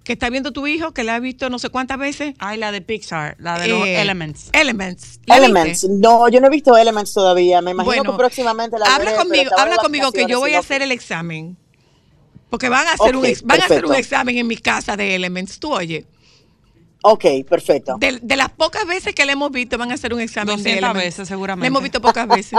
Que 0.05 0.13
está 0.13 0.31
viendo 0.31 0.53
tu 0.53 0.69
hijo, 0.69 0.93
que 0.93 1.03
la 1.03 1.17
ha 1.17 1.19
visto 1.19 1.51
no 1.51 1.59
sé 1.59 1.69
cuántas 1.69 1.99
veces. 1.99 2.35
Ay, 2.39 2.59
la 2.59 2.71
de 2.71 2.81
Pixar, 2.81 3.35
la 3.41 3.59
de 3.59 3.67
los 3.67 3.85
Eh, 3.85 4.01
Elements. 4.01 4.51
Elements. 4.53 5.19
¿La 5.27 5.39
Elements, 5.39 5.83
viste? 5.83 5.89
no, 5.99 6.29
yo 6.29 6.41
no 6.41 6.47
he 6.47 6.51
visto 6.51 6.77
Elements 6.77 7.13
todavía. 7.13 7.61
Me 7.61 7.73
imagino 7.73 7.91
Bueno, 7.97 8.13
que 8.13 8.19
próximamente 8.19 8.79
la 8.79 8.87
habla 8.87 9.11
veré, 9.11 9.17
conmigo, 9.17 9.51
habla 9.59 9.77
conmigo 9.79 10.13
que 10.13 10.27
yo 10.27 10.39
voy 10.39 10.55
a 10.55 10.61
hacer 10.61 10.81
el 10.83 10.93
examen. 10.93 11.57
Porque 12.51 12.69
van 12.69 12.87
a 12.87 12.93
hacer 12.93 13.17
un 13.17 13.27
van 13.45 13.61
a 13.61 13.65
hacer 13.65 13.85
un 13.85 13.95
examen 13.95 14.39
en 14.39 14.47
mi 14.47 14.57
casa 14.57 14.97
de 14.97 15.15
Elements. 15.15 15.59
Tú 15.59 15.73
oye, 15.73 16.07
Ok, 17.03 17.25
perfecto. 17.49 17.97
de, 17.99 18.19
de 18.23 18.37
las 18.37 18.51
pocas 18.51 18.85
veces 18.87 19.15
que 19.15 19.25
le 19.27 19.33
hemos 19.33 19.51
visto 19.53 19.79
van 19.79 19.91
a 19.91 19.95
hacer 19.95 20.13
un 20.15 20.21
examen 20.21 20.57
de 20.57 20.63
200 20.63 20.79
Elements. 20.79 21.05
veces, 21.05 21.29
seguramente. 21.29 21.65
Le 21.65 21.69
hemos 21.69 21.83
visto 21.83 22.01
pocas 22.01 22.27
veces. 22.29 22.59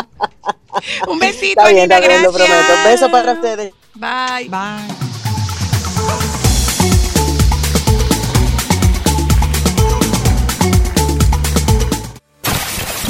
un 1.07 1.19
besito, 1.19 1.61
Está 1.61 1.69
bien, 1.69 1.91
Anita, 1.91 1.95
está 1.97 2.07
bien, 2.07 2.23
lo 2.23 2.31
gracias. 2.31 2.65
prometo. 2.65 2.89
Beso 2.89 3.11
para 3.11 3.31
ustedes. 3.33 3.73
Bye. 3.95 4.49
Bye. 4.49 5.97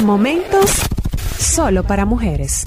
Momentos 0.04 0.70
solo 1.38 1.82
para 1.84 2.04
mujeres. 2.04 2.62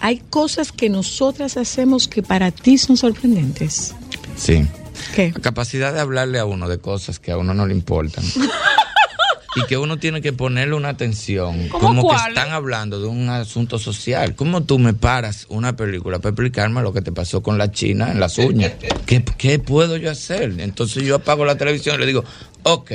Hay 0.00 0.22
cosas 0.30 0.72
que 0.72 0.88
nosotras 0.88 1.56
hacemos 1.56 2.08
que 2.08 2.22
para 2.22 2.50
ti 2.50 2.78
son 2.78 2.96
sorprendentes. 2.96 3.94
Sí. 4.36 4.66
¿Qué? 5.14 5.32
La 5.34 5.40
capacidad 5.40 5.92
de 5.92 6.00
hablarle 6.00 6.38
a 6.38 6.44
uno 6.44 6.68
de 6.68 6.78
cosas 6.78 7.18
que 7.18 7.30
a 7.32 7.38
uno 7.38 7.54
no 7.54 7.66
le 7.66 7.74
importan. 7.74 8.24
y 9.56 9.64
que 9.66 9.76
uno 9.76 9.98
tiene 9.98 10.20
que 10.20 10.32
ponerle 10.32 10.74
una 10.74 10.90
atención. 10.90 11.68
¿Cómo 11.68 11.86
Como 11.86 12.02
que 12.02 12.08
cuál? 12.08 12.28
están 12.28 12.52
hablando 12.52 13.00
de 13.00 13.06
un 13.08 13.28
asunto 13.28 13.78
social. 13.78 14.34
¿Cómo 14.34 14.62
tú 14.62 14.78
me 14.78 14.94
paras 14.94 15.46
una 15.48 15.76
película 15.76 16.18
para 16.18 16.30
explicarme 16.30 16.82
lo 16.82 16.92
que 16.92 17.02
te 17.02 17.12
pasó 17.12 17.42
con 17.42 17.58
la 17.58 17.70
china 17.72 18.10
en 18.12 18.20
las 18.20 18.38
uñas? 18.38 18.72
¿Qué, 19.06 19.24
qué 19.24 19.58
puedo 19.58 19.96
yo 19.96 20.10
hacer? 20.10 20.54
Entonces 20.58 21.04
yo 21.04 21.16
apago 21.16 21.44
la 21.44 21.56
televisión 21.56 21.96
y 21.96 21.98
le 21.98 22.06
digo, 22.06 22.24
ok, 22.62 22.92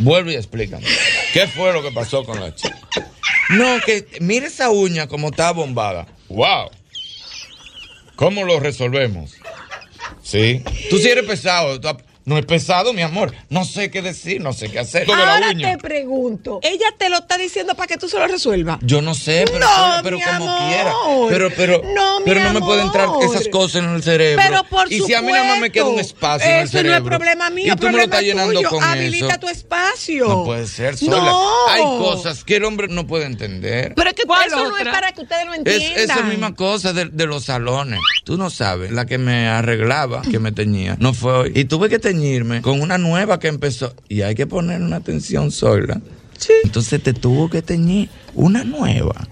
Vuelve 0.00 0.32
y 0.32 0.36
explícame. 0.36 0.86
¿Qué 1.32 1.46
fue 1.46 1.72
lo 1.72 1.82
que 1.82 1.90
pasó 1.92 2.24
con 2.24 2.40
la 2.40 2.54
chica? 2.54 2.78
No, 3.50 3.80
que 3.84 4.06
mire 4.20 4.46
esa 4.46 4.70
uña 4.70 5.06
como 5.08 5.28
está 5.28 5.52
bombada. 5.52 6.06
¡Wow! 6.30 6.70
¿Cómo 8.14 8.44
lo 8.44 8.60
resolvemos? 8.60 9.34
Sí. 10.22 10.62
Tú 10.88 10.98
sí 10.98 11.08
eres 11.08 11.24
pesado. 11.24 11.80
No 12.30 12.38
es 12.38 12.46
pesado, 12.46 12.92
mi 12.92 13.02
amor. 13.02 13.34
No 13.48 13.64
sé 13.64 13.90
qué 13.90 14.02
decir, 14.02 14.40
no 14.40 14.52
sé 14.52 14.70
qué 14.70 14.78
hacer. 14.78 15.08
La 15.08 15.16
Ahora 15.34 15.50
uña. 15.50 15.72
te 15.72 15.78
pregunto, 15.78 16.60
ella 16.62 16.86
te 16.96 17.10
lo 17.10 17.16
está 17.18 17.36
diciendo 17.36 17.74
para 17.74 17.88
que 17.88 17.96
tú 17.96 18.08
se 18.08 18.20
lo 18.20 18.28
resuelvas. 18.28 18.78
Yo 18.82 19.02
no 19.02 19.16
sé, 19.16 19.46
pero, 19.46 19.58
No, 19.58 20.00
pero 20.04 20.16
mi 20.16 20.22
como 20.22 20.48
amor. 20.48 20.68
quiera. 20.68 20.92
Pero, 21.28 21.50
pero, 21.56 21.82
No, 21.92 22.20
mi 22.20 22.26
pero 22.26 22.44
no 22.44 22.52
me 22.52 22.60
pueden 22.60 22.86
entrar 22.86 23.08
esas 23.20 23.48
cosas 23.48 23.82
en 23.82 23.90
el 23.96 24.02
cerebro. 24.04 24.40
Pero 24.46 24.62
por 24.62 24.92
y 24.92 25.00
si 25.00 25.12
a 25.12 25.22
mí 25.22 25.32
nada 25.32 25.44
más 25.44 25.58
me 25.58 25.70
queda 25.72 25.86
un 25.86 25.90
supuesto, 26.04 26.14
espacio 26.14 26.48
en 26.50 26.56
el 26.58 26.64
Eso 26.66 26.76
no 26.76 26.82
cerebro. 26.84 26.98
es 27.14 27.18
problema 27.18 27.50
mío, 27.50 27.74
y 27.74 27.76
tú 27.76 27.86
me 27.86 27.92
lo 27.94 28.02
estás 28.04 28.22
llenando 28.22 28.54
tuyo. 28.54 28.68
con 28.68 28.84
Habilita 28.84 29.26
eso. 29.30 29.40
tu 29.40 29.48
espacio. 29.48 30.28
No 30.28 30.44
puede 30.44 30.66
ser 30.68 30.96
sola. 30.96 31.16
No. 31.16 31.66
Hay 31.68 31.82
cosas 31.82 32.44
que 32.44 32.56
el 32.56 32.64
hombre 32.64 32.86
no 32.86 33.08
puede 33.08 33.24
entender. 33.24 33.94
Pero 33.96 34.08
es 34.10 34.14
que 34.14 34.22
¿Cuál 34.22 34.46
eso 34.46 34.68
no 34.68 34.76
es 34.76 34.84
para 34.84 35.10
que 35.10 35.22
ustedes 35.22 35.46
lo 35.46 35.52
Es 35.54 35.58
entiendan. 35.58 35.98
esa 35.98 36.22
misma 36.22 36.54
cosa 36.54 36.92
de, 36.92 37.06
de 37.06 37.26
los 37.26 37.46
salones. 37.46 37.98
Tú 38.22 38.36
no 38.36 38.50
sabes, 38.50 38.92
la 38.92 39.04
que 39.06 39.18
me 39.18 39.48
arreglaba, 39.48 40.22
que 40.22 40.38
me 40.38 40.52
teñía, 40.52 40.96
no 41.00 41.12
fue 41.12 41.32
hoy. 41.32 41.52
Y 41.56 41.64
tuve 41.64 41.88
que 41.88 41.98
con 42.62 42.80
una 42.80 42.98
nueva 42.98 43.38
que 43.38 43.48
empezó. 43.48 43.94
Y 44.08 44.22
hay 44.22 44.34
que 44.34 44.46
poner 44.46 44.80
una 44.82 44.96
atención 44.96 45.50
sola. 45.50 46.00
Entonces 46.64 47.02
te 47.02 47.12
tuvo 47.12 47.50
que 47.50 47.60
teñir 47.62 48.08
una 48.34 48.64
nueva. 48.64 49.28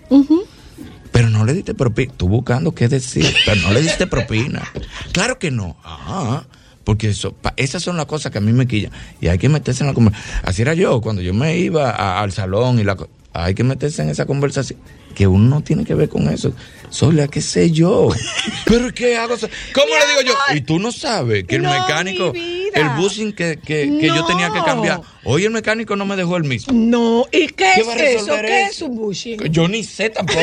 Pero 1.12 1.30
no 1.30 1.44
le 1.44 1.54
diste 1.54 1.74
propina. 1.74 2.12
Tú 2.16 2.28
buscando 2.28 2.72
qué 2.74 2.88
decir, 2.88 3.26
pero 3.46 3.60
no 3.62 3.72
le 3.72 3.82
diste 3.82 4.06
propina. 4.06 4.62
Claro 5.12 5.38
que 5.38 5.50
no. 5.50 5.76
Ah, 5.84 6.44
porque 6.84 7.08
eso, 7.08 7.32
pa- 7.32 7.54
esas 7.56 7.82
son 7.82 7.96
las 7.96 8.06
cosas 8.06 8.30
que 8.30 8.38
a 8.38 8.40
mí 8.40 8.52
me 8.52 8.66
quillan. 8.66 8.92
Y 9.20 9.28
hay 9.28 9.38
que 9.38 9.48
meterse 9.48 9.82
en 9.82 9.88
la 9.88 9.94
conversación. 9.94 10.40
Así 10.44 10.62
era 10.62 10.74
yo, 10.74 11.00
cuando 11.00 11.22
yo 11.22 11.34
me 11.34 11.56
iba 11.58 11.90
a- 11.90 12.20
al 12.22 12.32
salón 12.32 12.78
y 12.78 12.84
la 12.84 12.96
hay 13.32 13.54
que 13.54 13.64
meterse 13.64 14.02
en 14.02 14.10
esa 14.10 14.26
conversación. 14.26 14.78
Que 15.14 15.26
uno 15.26 15.48
no 15.56 15.60
tiene 15.62 15.84
que 15.84 15.94
ver 15.94 16.08
con 16.08 16.28
eso. 16.28 16.52
Sola, 16.90 17.26
qué 17.26 17.40
sé 17.40 17.70
yo. 17.72 18.08
Pero 18.66 18.92
¿qué 18.94 19.16
hago? 19.16 19.34
¿Cómo 19.74 19.86
Mi 19.86 19.92
le 19.92 20.22
digo 20.22 20.34
yo? 20.50 20.56
Y 20.56 20.60
tú 20.60 20.78
no 20.78 20.92
sabes 20.92 21.44
que 21.44 21.56
el 21.56 21.62
No, 21.62 21.70
mecánico, 21.70 22.32
vida. 22.70 22.80
el 22.80 23.00
bushing 23.02 23.32
que, 23.32 23.58
que, 23.58 23.98
que 24.00 24.06
yo 24.06 24.24
tenía 24.26 24.50
que 24.52 24.62
cambiar, 24.64 25.00
hoy 25.24 25.44
el 25.44 25.50
mecánico 25.50 25.96
no 25.96 26.04
me 26.06 26.16
dejó 26.16 26.36
el 26.36 26.44
mismo. 26.44 26.72
No, 26.72 27.26
¿y 27.32 27.46
qué, 27.48 27.72
¿Qué 27.74 27.80
es 27.80 27.88
va 27.88 27.92
a 27.92 27.96
eso? 27.96 28.26
¿Qué 28.40 28.62
eso? 28.62 28.70
es 28.70 28.82
un 28.82 28.96
bushing? 28.96 29.38
Yo 29.50 29.68
ni 29.68 29.84
sé 29.84 30.10
tampoco. 30.10 30.40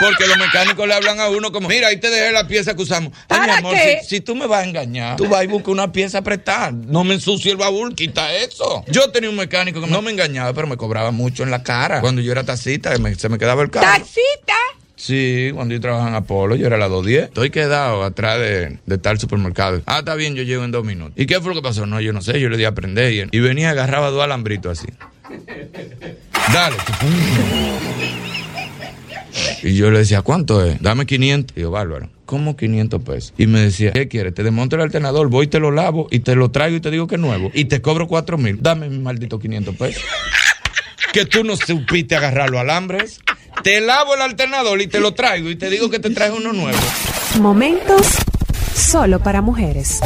Porque 0.00 0.26
los 0.26 0.38
mecánicos 0.38 0.88
le 0.88 0.94
hablan 0.94 1.20
a 1.20 1.28
uno 1.28 1.52
como, 1.52 1.68
mira, 1.68 1.88
ahí 1.88 2.00
te 2.00 2.08
dejé 2.08 2.32
la 2.32 2.46
pieza 2.48 2.74
que 2.74 2.82
usamos. 2.82 3.12
Ay, 3.28 3.40
mi 3.40 3.46
¿Para 3.46 3.58
amor, 3.58 3.74
qué? 3.74 3.98
si, 4.02 4.08
si 4.16 4.20
tú 4.22 4.34
me 4.34 4.46
vas 4.46 4.64
a 4.64 4.68
engañar, 4.68 5.16
tú 5.16 5.28
vas 5.28 5.44
y 5.44 5.46
buscas 5.46 5.68
una 5.68 5.92
pieza 5.92 6.22
prestada. 6.22 6.70
No 6.70 7.04
me 7.04 7.14
ensucie 7.14 7.50
el 7.50 7.58
baúl, 7.58 7.94
quita 7.94 8.32
eso. 8.34 8.82
Yo 8.88 9.10
tenía 9.10 9.28
un 9.28 9.36
mecánico 9.36 9.80
que 9.80 9.86
no 9.86 10.00
me 10.00 10.10
engañaba, 10.10 10.54
pero 10.54 10.66
me 10.66 10.78
cobraba 10.78 11.10
mucho 11.10 11.42
en 11.42 11.50
la 11.50 11.62
cara. 11.62 12.00
Cuando 12.00 12.22
yo 12.22 12.32
era 12.32 12.44
taxista, 12.44 12.96
me- 12.98 13.14
se 13.14 13.28
me 13.28 13.36
quedaba 13.38 13.62
el 13.62 13.70
carro. 13.70 13.86
¡Taxita! 13.86 14.54
Sí, 15.00 15.50
cuando 15.54 15.72
yo 15.72 15.80
trabajaba 15.80 16.10
en 16.10 16.14
Apolo, 16.14 16.56
yo 16.56 16.66
era 16.66 16.76
a 16.76 16.78
las 16.78 16.90
2.10. 16.90 17.24
Estoy 17.24 17.48
quedado 17.48 18.04
atrás 18.04 18.38
de, 18.38 18.80
de 18.84 18.98
tal 18.98 19.18
supermercado. 19.18 19.80
Ah, 19.86 20.00
está 20.00 20.14
bien, 20.14 20.34
yo 20.34 20.42
llego 20.42 20.62
en 20.62 20.72
dos 20.72 20.84
minutos. 20.84 21.14
¿Y 21.16 21.24
qué 21.24 21.40
fue 21.40 21.54
lo 21.54 21.62
que 21.62 21.66
pasó? 21.66 21.86
No, 21.86 22.02
yo 22.02 22.12
no 22.12 22.20
sé, 22.20 22.38
yo 22.38 22.50
le 22.50 22.58
di 22.58 22.64
a 22.64 22.68
aprender. 22.68 23.10
Y, 23.10 23.26
y 23.34 23.40
venía, 23.40 23.70
agarraba 23.70 24.10
dos 24.10 24.22
alambritos 24.22 24.78
así. 24.78 24.92
Dale. 26.52 26.76
Y 29.62 29.74
yo 29.74 29.90
le 29.90 30.00
decía, 30.00 30.20
¿cuánto 30.20 30.62
es? 30.66 30.82
Dame 30.82 31.06
500. 31.06 31.56
Y 31.56 31.62
yo, 31.62 31.70
bárbaro. 31.70 32.10
¿Cómo 32.26 32.54
500 32.58 33.02
pesos? 33.02 33.32
Y 33.38 33.46
me 33.46 33.60
decía, 33.60 33.92
¿qué 33.92 34.06
quieres? 34.06 34.34
Te 34.34 34.42
desmonto 34.42 34.76
el 34.76 34.82
alternador, 34.82 35.28
voy 35.28 35.46
y 35.46 35.48
te 35.48 35.60
lo 35.60 35.70
lavo 35.70 36.08
y 36.10 36.20
te 36.20 36.34
lo 36.34 36.50
traigo 36.50 36.76
y 36.76 36.80
te 36.80 36.90
digo 36.90 37.06
que 37.06 37.14
es 37.14 37.20
nuevo. 37.22 37.50
Y 37.54 37.64
te 37.64 37.80
cobro 37.80 38.06
4 38.06 38.36
mil. 38.36 38.58
Dame 38.60 38.90
mi 38.90 38.98
maldito 38.98 39.38
500 39.38 39.76
pesos. 39.76 40.02
que 41.14 41.24
tú 41.24 41.42
no 41.42 41.56
supiste 41.56 42.16
agarrar 42.16 42.50
los 42.50 42.60
alambres. 42.60 43.20
Te 43.62 43.80
lavo 43.80 44.14
el 44.14 44.22
alternador 44.22 44.80
y 44.80 44.86
te 44.86 45.00
lo 45.00 45.12
traigo 45.12 45.50
y 45.50 45.56
te 45.56 45.68
digo 45.68 45.90
que 45.90 45.98
te 45.98 46.10
traes 46.10 46.32
uno 46.32 46.52
nuevo. 46.52 46.78
Momentos 47.40 48.06
solo 48.74 49.20
para 49.20 49.42
mujeres. 49.42 50.00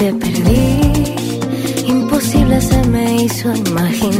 Te 0.00 0.12
perdí. 0.14 0.80
Imposible 1.86 2.60
se 2.62 2.82
me 2.88 3.22
hizo 3.24 3.54
imaginarme 3.54 4.16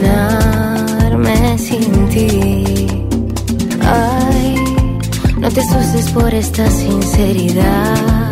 sin 1.58 2.08
ti. 2.10 2.86
Ay, 3.82 4.54
no 5.38 5.48
te 5.50 5.60
asustes 5.62 6.10
por 6.10 6.34
esta 6.34 6.70
sinceridad. 6.70 8.30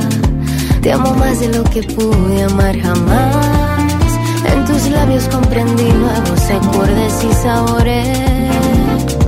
Te 0.83 0.93
amo 0.93 1.15
más 1.15 1.41
de 1.41 1.49
lo 1.49 1.65
que 1.65 1.83
pude 1.83 2.45
amar 2.45 2.79
jamás. 2.79 4.11
En 4.53 4.67
tus 4.67 4.91
labios 4.91 5.25
comprendí 5.29 5.91
nuevos 6.05 6.51
acordes 6.51 7.25
y 7.31 7.33
sabores. 7.43 9.28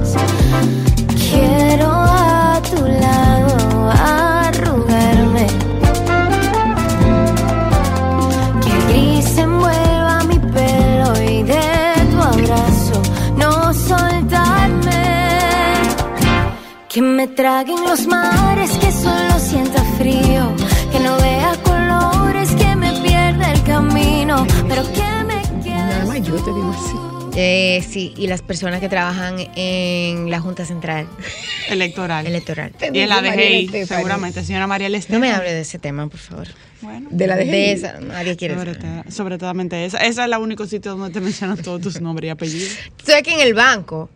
Que 17.01 17.07
me 17.07 17.29
traguen 17.29 17.83
los 17.83 18.07
mares, 18.07 18.73
que 18.73 18.93
solo 18.93 19.39
sienta 19.39 19.83
frío. 19.97 20.55
Que 20.93 21.01
no 21.01 21.17
vea 21.17 21.57
colores, 21.63 22.51
que 22.51 22.77
me 22.77 22.93
pierda 23.01 23.53
el 23.55 23.63
camino. 23.63 24.47
Pero 24.69 24.83
que 24.93 25.25
me 25.25 25.41
quede. 25.63 25.77
Nada 25.77 26.05
más 26.05 26.21
yo 26.21 26.35
te 26.35 26.53
digo 26.53 26.71
así. 26.71 27.39
Eh, 27.39 27.83
sí, 27.89 28.13
y 28.19 28.27
las 28.27 28.43
personas 28.43 28.81
que 28.81 28.91
trabajan 28.91 29.37
en 29.57 30.31
la 30.31 30.41
Junta 30.41 30.67
Central 30.67 31.09
Electoral. 31.71 32.27
Electoral. 32.27 32.75
y 32.93 32.99
en 32.99 33.09
la 33.09 33.23
DGI, 33.23 33.87
seguramente, 33.87 34.45
señora 34.45 34.67
María 34.67 34.91
No 34.91 34.97
Estefani. 34.97 35.21
me 35.23 35.33
hable 35.33 35.55
de 35.55 35.63
ese 35.63 35.79
tema, 35.79 36.07
por 36.07 36.21
favor. 36.21 36.49
Bueno, 36.83 37.09
De 37.11 37.27
la 37.27 37.37
De 37.37 37.47
de 37.47 37.73
esa, 37.73 37.99
nadie 38.01 38.37
quiere 38.37 38.57
sobre, 38.57 39.11
sobre 39.11 39.39
todo 39.39 39.53
esa. 39.53 40.05
Esa 40.05 40.25
es 40.25 40.29
la 40.29 40.39
único 40.39 40.67
sitio 40.67 40.95
donde 40.97 41.15
te 41.15 41.21
mencionan 41.25 41.57
todos 41.57 41.81
tus 41.81 41.99
nombres 42.03 42.29
y 42.29 42.31
apellidos. 42.31 42.77
Estoy 42.99 43.15
aquí 43.15 43.31
en 43.33 43.41
el 43.41 43.55
banco, 43.55 44.11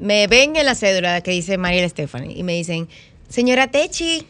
me 0.00 0.26
ven 0.26 0.56
en 0.56 0.66
la 0.66 0.74
cédula 0.74 1.20
que 1.20 1.30
dice 1.30 1.58
Mariela 1.58 1.88
Stephanie 1.88 2.36
y 2.36 2.42
me 2.42 2.54
dicen, 2.54 2.88
señora 3.28 3.68
Techi, 3.70 4.26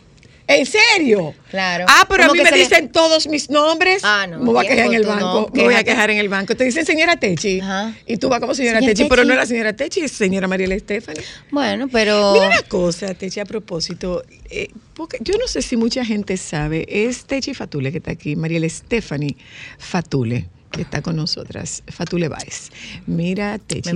¿En 0.52 0.66
serio? 0.66 1.32
Claro. 1.48 1.84
Ah, 1.88 2.04
pero 2.08 2.24
a 2.24 2.32
mí 2.32 2.40
me 2.42 2.50
le- 2.50 2.56
dicen 2.56 2.90
todos 2.90 3.28
mis 3.28 3.50
nombres. 3.50 4.02
Ah, 4.04 4.26
no, 4.28 4.40
Me 4.40 4.46
voy 4.46 4.66
a 4.66 4.68
quejar 4.68 4.86
en 4.86 4.94
el 4.94 5.02
no, 5.02 5.08
banco. 5.08 5.50
me 5.54 5.62
voy 5.62 5.74
a 5.74 5.84
quejar 5.84 6.10
en 6.10 6.18
el 6.18 6.28
banco. 6.28 6.56
Te 6.56 6.64
dicen 6.64 6.84
señora 6.84 7.14
Techi. 7.20 7.60
Ajá. 7.60 7.94
Y 8.04 8.16
tú 8.16 8.28
vas 8.28 8.40
como 8.40 8.52
señora 8.56 8.80
Señora 8.80 8.94
Techi, 8.96 9.08
pero 9.08 9.24
no 9.24 9.32
era 9.32 9.46
señora 9.46 9.74
Techi, 9.76 10.00
es 10.00 10.10
señora 10.10 10.48
Mariela 10.48 10.74
Estefani. 10.74 11.20
Bueno, 11.52 11.86
pero. 11.92 12.32
Mira 12.32 12.48
una 12.48 12.62
cosa, 12.62 13.14
Techi, 13.14 13.38
a 13.38 13.44
propósito. 13.44 14.24
eh, 14.50 14.70
porque 14.94 15.18
yo 15.20 15.34
no 15.38 15.46
sé 15.46 15.62
si 15.62 15.76
mucha 15.76 16.04
gente 16.04 16.36
sabe. 16.36 16.84
Es 16.88 17.26
Techi 17.26 17.54
Fatule 17.54 17.92
que 17.92 17.98
está 17.98 18.10
aquí, 18.10 18.34
Mariela 18.34 18.66
Estefani 18.66 19.36
Fatule, 19.78 20.48
que 20.70 20.82
está 20.82 21.02
con 21.02 21.16
nosotras. 21.16 21.82
Fatule 21.88 22.28
Baez. 22.28 22.70
Mira, 23.06 23.58
Techi. 23.58 23.90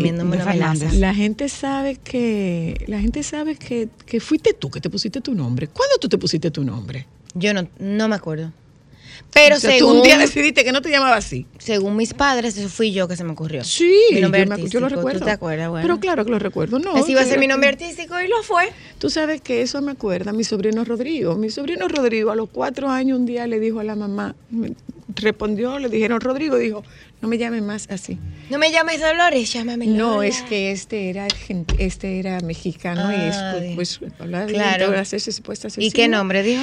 La 0.98 1.14
gente 1.14 1.48
sabe 1.48 1.96
que 1.96 2.84
la 2.88 3.00
gente 3.00 3.22
sabe 3.22 3.56
que, 3.56 3.88
que 4.06 4.20
fuiste 4.20 4.52
tú 4.54 4.70
que 4.70 4.80
te 4.80 4.90
pusiste 4.90 5.20
tu 5.20 5.34
nombre. 5.34 5.68
¿Cuándo 5.68 5.96
tú 5.98 6.08
te 6.08 6.18
pusiste 6.18 6.50
tu 6.50 6.64
nombre? 6.64 7.06
Yo 7.34 7.54
no, 7.54 7.68
no 7.78 8.08
me 8.08 8.16
acuerdo. 8.16 8.52
Pero 9.32 9.56
O 9.56 9.60
sea, 9.60 9.70
tú 9.70 9.76
según, 9.78 9.96
un 9.98 10.02
día 10.02 10.16
decidiste 10.18 10.64
que 10.64 10.70
no 10.72 10.80
te 10.80 10.90
llamabas 10.90 11.24
así. 11.24 11.46
según 11.58 11.96
mis 11.96 12.14
padres, 12.14 12.56
eso 12.56 12.68
fui 12.68 12.92
yo 12.92 13.08
que 13.08 13.16
se 13.16 13.24
me 13.24 13.32
ocurrió. 13.32 13.64
Sí, 13.64 13.92
Mi 14.12 14.20
nombre 14.20 14.40
yo, 14.44 14.46
me 14.48 14.54
acu- 14.56 14.68
yo 14.68 14.80
lo 14.80 14.86
artístico, 14.86 14.96
recuerdo. 14.96 15.18
¿Tú 15.20 15.24
te 15.24 15.30
acuerdas? 15.30 15.68
Bueno. 15.70 15.82
Pero 15.86 16.00
claro 16.00 16.24
que 16.24 16.30
lo 16.30 16.38
recuerdo. 16.38 16.78
No, 16.78 16.94
Así 16.96 17.12
iba 17.12 17.20
a 17.20 17.24
ser 17.24 17.38
mi 17.40 17.46
nombre 17.48 17.68
artístico 17.68 18.20
y 18.20 18.28
lo 18.28 18.42
fue. 18.42 18.70
Tú 18.98 19.10
sabes 19.10 19.40
que 19.42 19.60
eso 19.62 19.82
me 19.82 19.92
acuerda 19.92 20.30
a 20.30 20.32
mi 20.34 20.44
sobrino 20.44 20.84
Rodrigo. 20.84 21.34
Mi 21.36 21.50
sobrino 21.50 21.88
Rodrigo 21.88 22.30
a 22.30 22.36
los 22.36 22.48
cuatro 22.48 22.88
años 22.88 23.18
un 23.18 23.26
día 23.26 23.46
le 23.46 23.60
dijo 23.60 23.80
a 23.80 23.84
la 23.84 23.96
mamá, 23.96 24.34
respondió, 25.14 25.78
le 25.78 25.88
dijeron, 25.88 26.20
Rodrigo 26.20 26.56
dijo, 26.56 26.82
no 27.20 27.28
me 27.28 27.36
llames 27.38 27.62
más 27.62 27.86
así. 27.90 28.18
No 28.50 28.58
me 28.58 28.70
llames 28.70 29.00
Dolores, 29.00 29.52
llámame 29.52 29.86
No, 29.86 30.14
Lola. 30.16 30.26
es 30.28 30.42
que 30.42 30.70
este 30.70 31.10
era 31.10 31.26
este 31.78 32.18
era 32.18 32.40
mexicano 32.40 33.12
y 33.12 33.28
es 33.28 33.36
Ah, 33.36 33.56
pues, 33.74 33.98
pues 33.98 34.12
hablaba 34.20 34.46
claro. 34.46 34.98
hacerse 34.98 35.32
supuesta 35.32 35.68
¿Y 35.76 35.90
qué 35.90 36.08
nombre 36.08 36.42
dijo? 36.42 36.62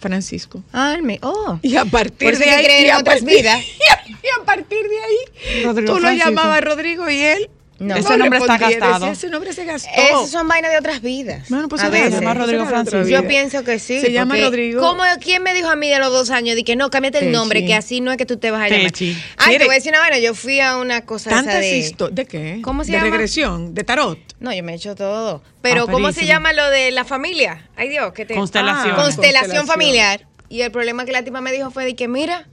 Francisco. 0.00 0.62
Ah, 0.72 0.94
el 0.96 1.02
mío. 1.02 1.18
Oh. 1.22 1.58
Y 1.62 1.76
a 1.76 1.84
partir 1.84 2.30
Por 2.30 2.38
de 2.38 2.44
ahí, 2.50 2.86
y 2.86 2.88
a 2.90 2.98
otras 2.98 3.20
partir- 3.20 3.38
vidas. 3.38 3.60
y 4.22 4.40
a 4.40 4.44
partir 4.44 4.78
de 4.88 4.98
ahí, 4.98 5.64
Rodrigo 5.64 5.92
tú 5.92 5.94
lo 5.98 6.00
Francisco. 6.02 6.30
llamabas 6.30 6.64
Rodrigo 6.64 7.10
y 7.10 7.18
él. 7.18 7.50
No. 7.78 7.94
Ese 7.94 8.16
nombre 8.18 8.38
está 8.40 8.58
gastado. 8.58 9.06
Ese 9.06 9.28
nombre 9.30 9.52
se 9.52 9.64
gastó. 9.64 9.88
Esos 9.96 10.30
son 10.30 10.48
vainas 10.48 10.72
de 10.72 10.78
otras 10.78 11.00
vidas. 11.00 11.48
Bueno, 11.48 11.68
pues 11.68 11.82
a 11.82 11.90
se 11.90 12.10
llama 12.10 12.34
Rodrigo 12.34 12.64
de 12.64 12.68
Francisco. 12.68 13.06
Yo 13.08 13.26
pienso 13.26 13.62
que 13.62 13.78
sí. 13.78 14.00
Se 14.00 14.10
llama 14.10 14.36
Rodrigo. 14.36 14.80
¿cómo, 14.80 15.02
¿Quién 15.20 15.42
me 15.44 15.54
dijo 15.54 15.68
a 15.68 15.76
mí 15.76 15.88
de 15.88 15.98
los 16.00 16.10
dos 16.10 16.30
años? 16.30 16.56
De 16.56 16.64
que 16.64 16.74
no, 16.74 16.90
cámbiate 16.90 17.18
el 17.20 17.30
nombre, 17.30 17.64
que 17.64 17.74
así 17.74 18.00
no 18.00 18.10
es 18.10 18.16
que 18.18 18.26
tú 18.26 18.36
te 18.36 18.50
vas 18.50 18.62
a 18.62 18.68
llamar. 18.68 18.86
Techi. 18.90 19.16
Ay, 19.36 19.46
Mire. 19.48 19.58
te 19.60 19.64
voy 19.66 19.74
a 19.74 19.78
decir 19.78 19.92
una 19.92 20.00
vaina. 20.00 20.18
Yo 20.18 20.34
fui 20.34 20.58
a 20.60 20.76
una 20.76 21.02
cosa 21.06 21.30
esa 21.30 21.38
Tantas 21.42 21.60
de. 21.60 21.78
historias. 21.78 22.16
¿De 22.16 22.26
qué? 22.26 22.60
¿Cómo 22.62 22.82
se 22.82 22.90
de 22.92 22.98
llama? 22.98 23.10
regresión, 23.10 23.74
de 23.74 23.84
tarot. 23.84 24.18
No, 24.40 24.52
yo 24.52 24.62
me 24.64 24.72
he 24.72 24.74
hecho 24.76 24.94
todo. 24.96 25.42
Pero, 25.62 25.84
Ah, 25.88 25.92
¿cómo 25.92 26.10
se 26.12 26.26
llama 26.26 26.52
lo 26.52 26.68
de 26.70 26.90
la 26.90 27.04
familia? 27.04 27.68
Ay, 27.76 27.88
Dios, 27.90 28.12
que 28.12 28.24
te. 28.26 28.34
Constelación. 28.34 28.94
Ah, 28.98 29.02
Constelación 29.02 29.42
Constelación. 29.42 29.66
familiar. 29.66 30.26
Y 30.48 30.62
el 30.62 30.72
problema 30.72 31.04
que 31.04 31.12
la 31.12 31.22
tipa 31.22 31.40
me 31.40 31.52
dijo 31.52 31.70
fue 31.70 31.84
de 31.84 31.94
que, 31.94 32.08
mira, 32.08 32.48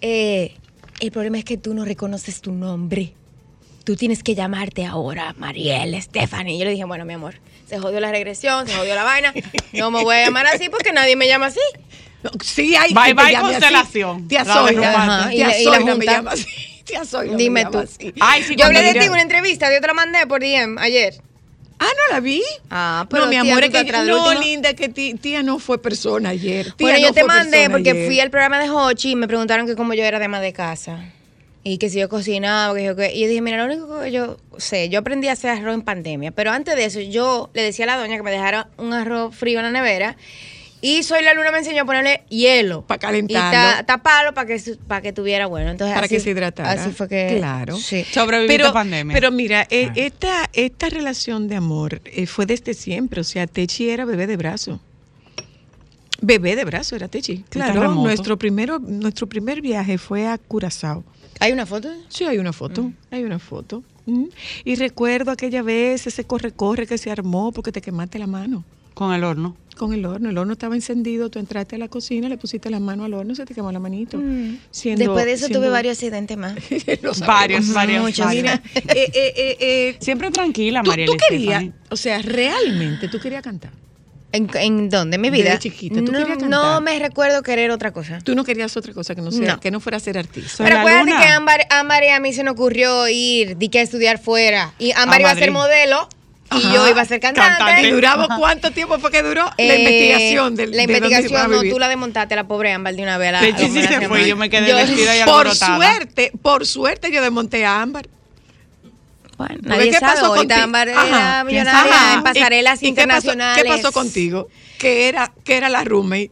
eh, 0.00 0.54
el 1.00 1.10
problema 1.10 1.38
es 1.38 1.44
que 1.44 1.56
tú 1.56 1.72
no 1.74 1.84
reconoces 1.84 2.40
tu 2.40 2.52
nombre. 2.52 3.14
Tú 3.84 3.96
tienes 3.96 4.22
que 4.22 4.34
llamarte 4.34 4.84
ahora 4.86 5.34
Mariel 5.38 6.00
Stephanie. 6.00 6.56
Yo 6.58 6.64
le 6.64 6.70
dije, 6.70 6.84
bueno, 6.84 7.04
mi 7.04 7.14
amor, 7.14 7.34
se 7.68 7.78
jodió 7.78 7.98
la 8.00 8.10
regresión, 8.12 8.66
se 8.68 8.74
jodió 8.74 8.94
la 8.94 9.02
vaina. 9.04 9.34
No 9.72 9.90
me 9.90 10.02
voy 10.02 10.16
a 10.16 10.24
llamar 10.26 10.46
así 10.46 10.68
porque 10.68 10.92
nadie 10.92 11.16
me 11.16 11.26
llama 11.26 11.46
así. 11.46 11.60
No, 12.22 12.30
sí, 12.42 12.76
hay 12.76 12.94
Bye, 12.94 13.06
que 13.06 13.14
te 13.14 13.22
bye, 13.24 13.34
así. 13.36 13.44
constelación. 13.44 14.28
Tía 14.28 14.44
La 14.44 14.62
de 14.62 14.74
Zoila. 14.74 15.28
Tía 15.30 15.50
Zoila 15.64 15.94
me 15.96 16.06
llama 16.06 16.30
así. 16.32 16.46
Tía 16.84 17.04
Zoila 17.04 17.32
me 17.32 17.38
Dime 17.38 17.60
llama 17.64 17.70
tú. 17.72 17.78
así. 17.80 18.14
Ay, 18.20 18.42
sí, 18.44 18.54
Yo 18.56 18.66
hablé 18.66 18.82
de 18.82 18.92
ti 18.92 19.06
en 19.06 19.10
una 19.12 19.22
entrevista, 19.22 19.72
yo 19.72 19.80
te 19.80 19.86
la 19.88 19.94
mandé 19.94 20.24
por 20.28 20.40
DM 20.40 20.78
ayer. 20.78 21.20
Ah, 21.80 21.86
¿no 21.86 22.14
la 22.14 22.20
vi? 22.20 22.40
Ah, 22.70 23.06
pero 23.10 23.22
no, 23.24 23.28
mi 23.30 23.40
tía, 23.40 23.52
amor, 23.52 23.64
es 23.64 23.70
que 23.70 23.84
te 23.84 23.92
no, 24.04 24.34
linda, 24.34 24.74
que 24.74 24.88
tía 24.88 25.42
no 25.42 25.58
fue 25.58 25.82
persona 25.82 26.28
ayer. 26.28 26.66
Tía 26.66 26.74
Bueno, 26.78 26.98
no 27.00 27.06
yo 27.08 27.12
te 27.12 27.24
mandé 27.24 27.68
porque 27.70 27.90
ayer. 27.90 28.06
fui 28.06 28.20
al 28.20 28.30
programa 28.30 28.60
de 28.60 28.70
Hochi 28.70 29.10
y 29.10 29.16
me 29.16 29.26
preguntaron 29.26 29.66
que 29.66 29.74
cómo 29.74 29.92
yo 29.92 30.04
era 30.04 30.20
dama 30.20 30.40
de 30.40 30.52
casa. 30.52 31.00
Y 31.64 31.78
que 31.78 31.88
si 31.90 32.00
yo 32.00 32.08
cocinaba, 32.08 32.74
que 32.74 32.84
yo 32.84 32.96
qué. 32.96 33.14
Y 33.14 33.20
yo 33.20 33.28
dije, 33.28 33.40
mira, 33.40 33.56
lo 33.64 33.72
único 33.72 34.00
que 34.00 34.10
yo 34.10 34.36
sé, 34.58 34.88
yo 34.88 34.98
aprendí 34.98 35.28
a 35.28 35.32
hacer 35.32 35.50
arroz 35.50 35.74
en 35.74 35.82
pandemia. 35.82 36.32
Pero 36.32 36.50
antes 36.50 36.74
de 36.74 36.84
eso, 36.84 37.00
yo 37.00 37.50
le 37.54 37.62
decía 37.62 37.84
a 37.84 37.86
la 37.86 37.96
doña 37.98 38.16
que 38.16 38.22
me 38.24 38.32
dejara 38.32 38.68
un 38.78 38.92
arroz 38.92 39.34
frío 39.36 39.60
en 39.60 39.66
la 39.66 39.70
nevera. 39.70 40.16
Y 40.84 41.04
Soy 41.04 41.22
la 41.22 41.32
Luna 41.34 41.52
me 41.52 41.58
enseñó 41.58 41.82
a 41.82 41.84
ponerle 41.84 42.22
hielo. 42.28 42.82
Pa' 42.82 42.96
Y 42.96 42.98
calentarlo. 42.98 43.52
ta- 43.52 43.86
taparlo 43.86 44.34
para 44.34 44.48
que, 44.48 44.60
para 44.88 45.00
que 45.02 45.12
tuviera 45.12 45.46
bueno. 45.46 45.70
Entonces, 45.70 45.94
Para 45.94 46.06
así- 46.06 46.16
que 46.16 46.20
se 46.20 46.30
hidratara. 46.30 46.72
Así 46.72 46.90
fue 46.90 47.08
que. 47.08 47.36
Claro. 47.38 47.76
Sí. 47.76 48.04
Sobreviviste 48.10 48.58
pero, 48.64 48.72
pandemia. 48.72 49.14
Pero 49.14 49.30
mira, 49.30 49.64
eh, 49.70 49.86
Ah. 49.90 49.92
esta, 49.94 50.50
esta 50.54 50.88
relación 50.88 51.46
de 51.46 51.54
amor 51.54 52.02
eh, 52.06 52.26
fue 52.26 52.46
desde 52.46 52.74
siempre. 52.74 53.20
O 53.20 53.24
sea, 53.24 53.46
Techi 53.46 53.88
era 53.90 54.04
bebé 54.04 54.26
de 54.26 54.36
brazo. 54.36 54.80
Bebé 56.20 56.56
de 56.56 56.64
brazo 56.64 56.96
era 56.96 57.06
Techi. 57.08 57.44
Claro, 57.48 57.94
nuestro, 57.94 58.36
primero, 58.36 58.80
nuestro 58.80 59.28
primer 59.28 59.60
viaje 59.60 59.98
fue 59.98 60.26
a 60.26 60.38
Curazao. 60.38 61.04
¿Hay 61.42 61.52
una 61.52 61.66
foto? 61.66 61.88
Sí, 62.08 62.24
hay 62.24 62.38
una 62.38 62.52
foto, 62.52 62.92
hay 63.10 63.24
una 63.24 63.38
foto. 63.40 63.82
Mm. 64.06 64.26
Y 64.64 64.76
recuerdo 64.76 65.30
aquella 65.32 65.62
vez 65.62 66.06
ese 66.06 66.24
corre-corre 66.24 66.86
que 66.86 66.98
se 66.98 67.10
armó 67.10 67.50
porque 67.52 67.72
te 67.72 67.80
quemaste 67.80 68.18
la 68.20 68.26
mano 68.28 68.64
Con 68.94 69.12
el 69.12 69.24
horno. 69.24 69.56
con 69.76 69.92
el 69.92 70.04
horno. 70.04 70.30
El 70.30 70.38
horno 70.38 70.52
estaba 70.52 70.74
encendido, 70.76 71.30
tú 71.30 71.38
entraste 71.40 71.74
a 71.76 71.78
la 71.78 71.88
cocina, 71.88 72.28
le 72.28 72.36
pusiste 72.38 72.70
la 72.70 72.78
mano 72.78 73.04
al 73.04 73.14
horno, 73.14 73.34
se 73.34 73.44
te 73.44 73.54
quemó 73.54 73.72
la 73.72 73.80
manito. 73.80 74.20
Siendo- 74.70 74.98
Después 75.04 75.24
de 75.24 75.32
eso 75.32 75.46
siendo- 75.46 75.58
tuve 75.60 75.68
varios 75.70 75.96
accidentes 75.98 76.36
más. 76.36 76.54
Varios, 77.26 77.72
varios, 77.72 78.02
Muchos. 78.04 78.26
Mira, 78.28 78.62
eh, 78.74 78.82
eh, 78.94 79.10
eh, 79.14 79.56
eh, 79.60 79.96
Siempre 80.00 80.30
tranquila, 80.30 80.82
tú, 80.84 80.90
María 80.90 81.06
tú 81.06 81.14
querías, 81.28 81.64
o 81.90 81.96
sea, 81.96 82.22
realmente 82.22 83.08
tú 83.08 83.18
querías 83.18 83.42
cantar. 83.42 83.72
¿En, 84.32 84.48
en 84.54 84.88
dónde? 84.88 85.16
¿En 85.16 85.20
mi 85.20 85.30
Desde 85.30 85.42
vida? 85.44 85.58
chiquita, 85.58 85.96
¿tú 85.96 86.02
no, 86.06 86.12
querías 86.12 86.28
cantar? 86.38 86.48
no 86.48 86.80
me 86.80 86.98
recuerdo 86.98 87.42
querer 87.42 87.70
otra 87.70 87.92
cosa. 87.92 88.18
Tú 88.24 88.34
no 88.34 88.44
querías 88.44 88.74
otra 88.76 88.92
cosa 88.94 89.14
que 89.14 89.20
no, 89.22 89.30
sea, 89.30 89.54
No. 89.54 89.60
que 89.60 89.70
no 89.70 89.78
fuera 89.78 90.00
ser 90.00 90.16
artista. 90.18 90.64
Pero 90.64 90.78
acuérdate 90.78 91.10
luna. 91.10 91.20
que 91.20 91.26
a 91.28 91.36
Ámbar, 91.36 91.66
Ámbar 91.70 92.02
y 92.04 92.08
a 92.08 92.18
mí 92.20 92.32
se 92.32 92.42
nos 92.42 92.52
ocurrió 92.54 93.06
ir, 93.08 93.56
di 93.58 93.68
que 93.68 93.80
a 93.80 93.82
estudiar 93.82 94.18
fuera. 94.18 94.72
Y 94.78 94.92
Ámbar 94.92 95.18
A 95.18 95.20
iba 95.20 95.30
a 95.30 95.34
ser 95.34 95.50
modelo 95.50 96.08
y 96.50 96.56
Ajá. 96.64 96.74
yo 96.74 96.88
iba 96.88 97.00
a 97.00 97.04
ser 97.04 97.20
cantante. 97.20 97.58
Cantante. 97.58 97.88
¿Y 97.88 97.90
duraba 97.92 98.28
cuánto 98.38 98.70
tiempo 98.70 98.98
fue 98.98 99.10
que 99.10 99.22
duró? 99.22 99.44
la 99.44 99.54
Eh, 99.58 99.78
investigación 99.78 100.56
del 100.56 100.70
La 100.70 100.76
de 100.78 100.82
investigación, 100.84 101.50
no, 101.50 101.60
tú 101.62 101.78
la 101.78 101.88
desmontaste, 101.88 102.34
la 102.36 102.44
pobre 102.48 102.72
Ámbar 102.72 102.94
de 102.94 103.02
una 103.02 103.18
vez. 103.18 103.28
a 103.28 103.32
La, 103.32 103.40
sí, 103.40 103.52
sí 103.70 103.82
se 103.82 104.08
fue, 104.08 104.26
yo 104.26 104.36
me 104.36 104.48
quedé 104.50 104.68
Yo- 104.68 104.76
vestida 104.76 105.16
y 105.16 105.20
Por 105.24 105.46
alborotada. 105.46 105.76
suerte, 105.76 106.32
por 106.42 106.66
suerte 106.66 107.10
yo 107.12 107.20
desmonté 107.22 107.64
a 107.66 107.80
Ámbar. 107.82 108.06
Bueno, 109.48 109.62
nadie 109.62 109.90
¿Qué 109.90 109.98
sabe, 109.98 110.12
pasó 110.14 110.26
ahorita 110.26 110.42
contigo? 110.54 110.64
Ámbar 110.64 110.88
era 110.88 111.44
millonaria 111.44 111.94
Ajá. 111.94 112.14
en 112.14 112.22
pasarelas 112.22 112.82
¿Y- 112.82 112.86
y 112.86 112.88
qué 112.90 112.94
pasó- 112.94 113.02
internacionales. 113.02 113.62
¿Qué 113.62 113.68
pasó 113.68 113.92
contigo? 113.92 114.48
Que 114.78 115.08
era, 115.08 115.32
que 115.44 115.56
era 115.56 115.68
la 115.68 115.84
roommate. 115.84 116.30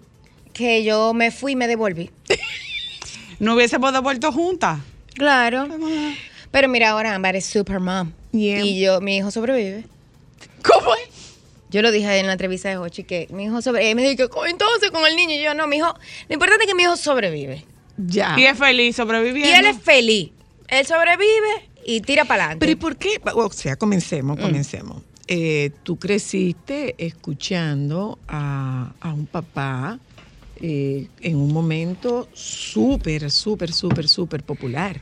Que 0.52 0.82
yo 0.84 1.12
me 1.14 1.30
fui 1.30 1.52
y 1.52 1.56
me 1.56 1.66
devolví. 1.68 2.10
No 3.38 3.54
hubiésemos 3.54 3.92
devuelto 3.94 4.32
juntas. 4.32 4.80
Claro. 5.14 5.66
Pero 6.50 6.68
mira, 6.68 6.90
ahora 6.90 7.14
Ámbar 7.14 7.36
es 7.36 7.46
super 7.46 7.80
mom. 7.80 8.12
Yeah. 8.32 8.60
Y 8.60 8.80
yo, 8.80 9.00
mi 9.00 9.16
hijo 9.16 9.30
sobrevive. 9.30 9.84
¿Cómo 10.62 10.94
es? 10.94 11.08
Yo 11.70 11.80
lo 11.80 11.90
dije 11.90 12.18
en 12.18 12.26
la 12.26 12.32
entrevista 12.32 12.68
de 12.68 12.76
Hochi 12.76 13.04
que 13.04 13.28
mi 13.30 13.44
hijo 13.44 13.62
sobrevive. 13.62 13.90
Y 13.92 13.94
me 13.94 14.02
dijo, 14.14 14.28
"¿Cómo 14.28 14.44
entonces 14.44 14.90
con 14.90 15.06
el 15.06 15.16
niño. 15.16 15.34
Y 15.36 15.42
yo, 15.42 15.54
no, 15.54 15.66
mi 15.66 15.76
hijo, 15.76 15.94
lo 16.28 16.34
importante 16.34 16.64
es 16.64 16.68
que 16.68 16.74
mi 16.74 16.82
hijo 16.82 16.96
sobrevive. 16.98 17.64
Ya. 17.96 18.34
Y 18.36 18.44
es 18.44 18.58
feliz 18.58 18.96
sobreviviendo. 18.96 19.48
Y 19.48 19.52
él 19.58 19.64
es 19.66 19.80
feliz. 19.80 20.32
Él 20.68 20.84
sobrevive 20.86 21.69
y 21.96 22.00
tira 22.00 22.24
para 22.24 22.44
adelante. 22.44 22.60
Pero 22.66 22.72
¿y 22.72 22.76
por 22.76 22.96
qué? 22.96 23.20
O 23.34 23.50
sea, 23.52 23.76
comencemos, 23.76 24.38
Mm. 24.38 24.40
comencemos. 24.42 25.02
Eh, 25.26 25.70
tú 25.84 25.96
creciste 25.96 26.94
escuchando 26.98 28.18
a, 28.28 28.92
a 29.00 29.12
un 29.12 29.26
papá 29.26 29.98
eh, 30.62 31.06
en 31.20 31.36
un 31.36 31.52
momento 31.52 32.28
súper, 32.34 33.30
súper, 33.30 33.72
súper, 33.72 34.08
súper 34.08 34.42
popular, 34.42 35.00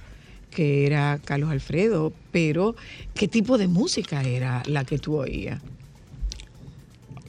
que 0.50 0.86
era 0.86 1.18
Carlos 1.24 1.50
Alfredo, 1.50 2.12
pero 2.30 2.76
¿qué 3.14 3.26
tipo 3.26 3.58
de 3.58 3.68
música 3.68 4.22
era 4.22 4.62
la 4.66 4.84
que 4.84 4.98
tú 4.98 5.16
oías? 5.16 5.60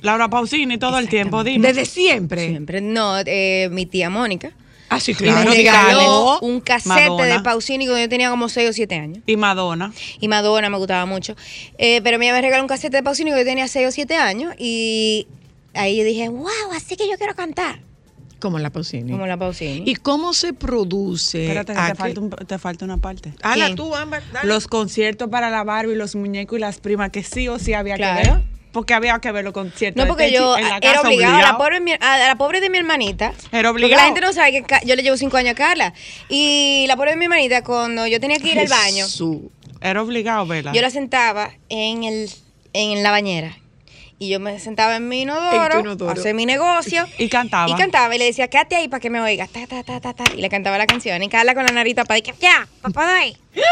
Laura 0.01 0.29
Pausini 0.29 0.77
todo 0.77 0.97
el 0.99 1.09
tiempo, 1.09 1.43
dime. 1.43 1.67
Desde 1.67 1.85
siempre. 1.85 2.47
Siempre. 2.49 2.81
No, 2.81 3.15
eh, 3.25 3.67
mi 3.71 3.85
tía 3.85 4.09
Mónica. 4.09 4.51
Ah, 4.89 4.99
sí, 4.99 5.11
me 5.13 5.17
claro. 5.17 5.51
regaló 5.51 5.99
claro. 5.99 6.39
un 6.41 6.61
casete 6.61 6.89
Madonna. 7.09 7.25
de 7.25 7.39
Pausini 7.41 7.85
cuando 7.85 8.01
yo 8.01 8.09
tenía 8.09 8.29
como 8.31 8.49
6 8.49 8.69
o 8.69 8.73
7 8.73 8.95
años. 8.95 9.19
Y 9.27 9.37
Madonna. 9.37 9.93
Y 10.19 10.27
Madonna 10.27 10.69
me 10.69 10.77
gustaba 10.77 11.05
mucho. 11.05 11.35
Eh, 11.77 12.01
pero 12.03 12.19
ella 12.21 12.33
me 12.33 12.41
regaló 12.41 12.63
un 12.63 12.67
casete 12.69 12.97
de 12.97 13.03
Pausini 13.03 13.29
cuando 13.29 13.43
yo 13.43 13.49
tenía 13.49 13.67
6 13.67 13.87
o 13.87 13.91
7 13.91 14.15
años. 14.15 14.53
Y 14.57 15.27
ahí 15.75 15.97
yo 15.97 16.03
dije, 16.03 16.29
wow, 16.29 16.49
así 16.75 16.95
que 16.95 17.07
yo 17.09 17.17
quiero 17.17 17.35
cantar. 17.35 17.81
Como 18.39 18.57
la 18.57 18.69
Pausini. 18.69 19.11
Como 19.11 19.27
la 19.27 19.35
Pausini. 19.37 19.83
¿Y 19.85 19.95
cómo 19.95 20.33
se 20.33 20.53
produce? 20.53 21.43
Espérate, 21.43 21.73
que 21.73 21.79
te 21.79 21.95
falta, 21.95 22.21
un- 22.21 22.29
te 22.29 22.57
falta 22.57 22.85
una 22.85 22.97
parte. 22.97 23.33
Hala, 23.43 23.75
tú, 23.75 23.93
Ámbar, 23.93 24.23
dale. 24.31 24.47
Los 24.47 24.67
conciertos 24.67 25.29
para 25.29 25.49
la 25.49 25.63
Barbie, 25.65 25.95
los 25.95 26.15
muñecos 26.15 26.57
y 26.57 26.61
las 26.61 26.79
primas, 26.79 27.09
que 27.11 27.21
sí 27.21 27.47
o 27.49 27.59
sí 27.59 27.73
había 27.73 27.95
Claro. 27.95 28.21
que 28.23 28.29
ver. 28.29 28.41
Porque 28.71 28.93
había 28.93 29.17
que 29.19 29.31
ver 29.31 29.43
los 29.43 29.53
conciertos. 29.53 29.97
No, 29.97 30.03
de 30.03 30.07
porque 30.09 30.31
yo 30.31 30.55
en 30.57 30.69
la 30.69 30.77
era 30.77 30.93
casa, 30.93 31.07
obligada. 31.07 31.29
A 31.29 31.31
la, 31.31 31.37
obligado. 31.39 31.57
pobre, 31.57 31.79
mi- 31.81 31.93
a 31.99 32.17
la 32.27 32.35
pobre 32.37 32.61
de 32.61 32.69
mi 32.69 32.77
hermanita. 32.77 33.25
Era 33.27 33.33
Porque 33.33 33.61
la 33.61 33.69
obligado. 33.71 34.05
gente 34.05 34.21
no 34.21 34.31
sabe 34.33 34.51
que 34.51 34.63
Ca- 34.63 34.81
yo 34.85 34.95
le 34.95 35.01
llevo 35.01 35.17
cinco 35.17 35.37
años 35.37 35.51
a 35.53 35.55
Carla. 35.55 35.93
Y 36.29 36.85
la 36.87 36.95
pobre 36.95 37.11
de 37.11 37.17
mi 37.17 37.25
hermanita, 37.25 37.63
cuando 37.63 38.05
yo 38.05 38.19
tenía 38.19 38.37
que 38.37 38.51
ir 38.51 38.59
al 38.59 38.67
baño, 38.67 39.05
Jesús. 39.05 39.37
Era 39.81 40.01
obligado, 40.03 40.45
¿verdad? 40.45 40.73
yo 40.73 40.81
la 40.81 40.89
sentaba 40.91 41.51
en, 41.69 42.03
el, 42.03 42.29
en 42.73 43.01
la 43.01 43.11
bañera. 43.11 43.57
Y 44.21 44.27
yo 44.29 44.39
me 44.41 44.59
sentaba 44.59 44.97
en 44.97 45.07
mi 45.07 45.21
En 45.21 45.29
tu 45.29 45.33
inodoro, 45.33 45.79
inodoro. 45.79 46.09
a 46.11 46.13
hacer 46.13 46.35
mi 46.35 46.45
negocio. 46.45 47.07
Y 47.17 47.29
cantaba. 47.29 47.69
Y 47.71 47.75
cantaba 47.75 48.13
y 48.13 48.19
le 48.19 48.25
decía, 48.25 48.49
quédate 48.49 48.75
ahí 48.75 48.89
para 48.89 48.99
que 48.99 49.09
me 49.09 49.21
oigas. 49.21 49.49
Ta, 49.49 49.65
ta, 49.65 49.81
ta, 49.81 50.01
ta, 50.01 50.13
ta. 50.13 50.25
Y 50.35 50.41
le 50.41 50.49
cantaba 50.49 50.77
la 50.77 50.85
canción. 50.85 51.23
Y 51.23 51.29
Carla 51.29 51.53
con 51.55 51.65
la 51.65 51.71
narita 51.71 52.03
para 52.03 52.19
que 52.19 52.33
ya, 52.39 52.67
papá, 52.81 53.09
doy. 53.17 53.37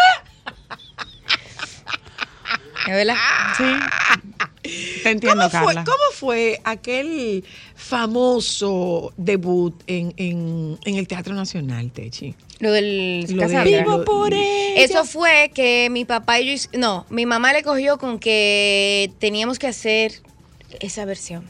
¿Es 2.87 2.93
verdad? 2.93 3.15
Sí. 3.57 3.63
Te 5.03 5.09
entiendo, 5.11 5.49
¿Cómo 5.49 5.63
fue, 5.63 5.73
Carla. 5.75 5.83
cómo 5.83 6.03
fue 6.13 6.59
aquel 6.63 7.43
famoso 7.75 9.13
debut 9.17 9.73
en, 9.87 10.13
en- 10.17 10.77
en 10.85 10.95
el 10.95 11.07
Teatro 11.07 11.33
Nacional, 11.33 11.91
Techi? 11.91 12.35
Lo 12.59 12.71
del 12.71 13.25
Lo 13.29 13.47
de-. 13.47 13.63
Vivo 13.63 14.03
por 14.03 14.33
Eso 14.33 15.05
fue 15.05 15.51
que 15.53 15.89
mi 15.91 16.05
papá 16.05 16.39
y 16.39 16.55
yo, 16.57 16.69
no, 16.73 17.05
mi 17.09 17.25
mamá 17.25 17.53
le 17.53 17.63
cogió 17.63 17.97
con 17.97 18.19
que 18.19 19.11
teníamos 19.19 19.59
que 19.59 19.67
hacer 19.67 20.13
esa 20.79 21.05
versión. 21.05 21.45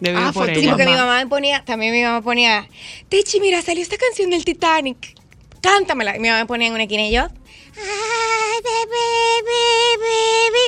De 0.00 0.10
Vivo 0.10 0.22
Ah, 0.24 0.32
fue 0.32 0.52
Sí, 0.54 0.60
ella. 0.60 0.70
porque 0.70 0.84
mi 0.86 0.92
mamá 0.96 1.18
me 1.22 1.26
ponía, 1.28 1.64
también 1.64 1.92
mi 1.92 2.02
mamá 2.02 2.22
ponía, 2.22 2.68
Techi, 3.08 3.40
mira, 3.40 3.62
salió 3.62 3.82
esta 3.82 3.96
canción 3.96 4.30
del 4.30 4.44
Titanic. 4.44 5.14
Cántamela. 5.60 6.16
Y 6.16 6.18
mi 6.20 6.28
mamá 6.28 6.40
me 6.40 6.46
ponía 6.46 6.66
en 6.68 6.72
una 6.74 6.82
esquina 6.84 7.06
y 7.06 7.12
yo. 7.12 7.28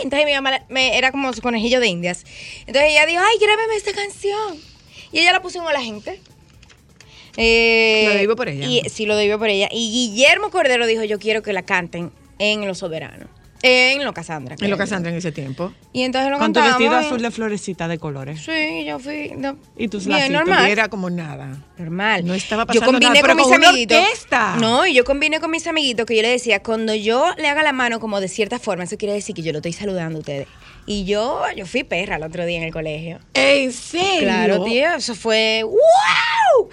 Entonces 0.02 0.26
mi 0.26 0.32
mamá 0.34 0.60
me- 0.68 0.96
era 0.98 1.10
como 1.10 1.32
su 1.32 1.40
conejillo 1.42 1.80
de 1.80 1.86
indias. 1.88 2.24
Entonces 2.66 2.90
ella 2.90 3.06
dijo, 3.06 3.22
ay, 3.24 3.38
grábame 3.40 3.74
esta 3.76 3.92
canción. 3.92 4.58
Y 5.12 5.20
ella 5.20 5.32
la 5.32 5.42
puso 5.42 5.58
en 5.58 5.72
la 5.72 5.80
gente. 5.82 6.20
Eh, 7.36 8.04
Lo 8.06 8.12
de 8.14 8.20
Vivo 8.20 8.36
por 8.36 8.48
ella. 8.48 8.66
Y, 8.66 8.82
sí, 8.90 9.06
lo 9.06 9.16
de 9.16 9.24
Vivo 9.26 9.38
por 9.38 9.48
ella. 9.48 9.68
Y 9.72 9.90
Guillermo 9.90 10.50
Cordero 10.50 10.86
dijo, 10.86 11.02
yo 11.04 11.18
quiero 11.18 11.42
que 11.42 11.52
la 11.52 11.62
canten 11.62 12.12
en 12.38 12.66
Los 12.66 12.78
Soberanos. 12.78 13.28
En 13.66 14.04
Lo 14.04 14.12
Casandra. 14.12 14.56
En 14.60 14.68
lo 14.68 14.76
Cassandra 14.76 15.10
en 15.10 15.16
ese 15.16 15.32
tiempo. 15.32 15.72
Y 15.94 16.02
entonces 16.02 16.30
lo 16.30 16.38
Con 16.38 16.52
tu 16.52 16.60
vestido 16.60 16.92
y- 17.00 17.04
azul 17.06 17.22
de 17.22 17.30
florecita 17.30 17.88
de 17.88 17.98
colores. 17.98 18.42
Sí, 18.44 18.84
yo 18.84 18.98
fui. 18.98 19.32
no, 19.36 19.56
Y 19.78 19.88
tus 19.88 20.06
bien, 20.06 20.30
normal. 20.32 20.68
Y 20.68 20.70
era 20.72 20.88
como 20.88 21.08
nada. 21.08 21.64
Normal. 21.78 22.26
No 22.26 22.34
estaba 22.34 22.64
Yo 22.64 22.66
pasando 22.66 22.86
combiné 22.86 23.08
nada, 23.14 23.20
pero 23.22 23.34
con 23.34 23.36
mis 23.38 23.46
con 23.56 23.64
amiguitos. 23.64 23.98
orquesta. 23.98 24.56
No, 24.60 24.86
y 24.86 24.92
yo 24.92 25.04
combiné 25.04 25.40
con 25.40 25.50
mis 25.50 25.66
amiguitos 25.66 26.04
que 26.04 26.14
yo 26.14 26.20
le 26.20 26.28
decía, 26.28 26.62
cuando 26.62 26.94
yo 26.94 27.32
le 27.38 27.48
haga 27.48 27.62
la 27.62 27.72
mano 27.72 28.00
como 28.00 28.20
de 28.20 28.28
cierta 28.28 28.58
forma, 28.58 28.84
eso 28.84 28.98
quiere 28.98 29.14
decir 29.14 29.34
que 29.34 29.40
yo 29.42 29.52
lo 29.52 29.58
estoy 29.60 29.72
saludando 29.72 30.18
a 30.18 30.20
ustedes. 30.20 30.46
Y 30.84 31.06
yo, 31.06 31.40
yo 31.56 31.64
fui 31.64 31.84
perra 31.84 32.16
el 32.16 32.22
otro 32.22 32.44
día 32.44 32.58
en 32.58 32.64
el 32.64 32.72
colegio. 32.72 33.18
¿En 33.32 33.72
serio? 33.72 34.20
Claro, 34.20 34.64
tío, 34.64 34.94
eso 34.96 35.14
fue 35.14 35.62
¡wow! 35.64 36.68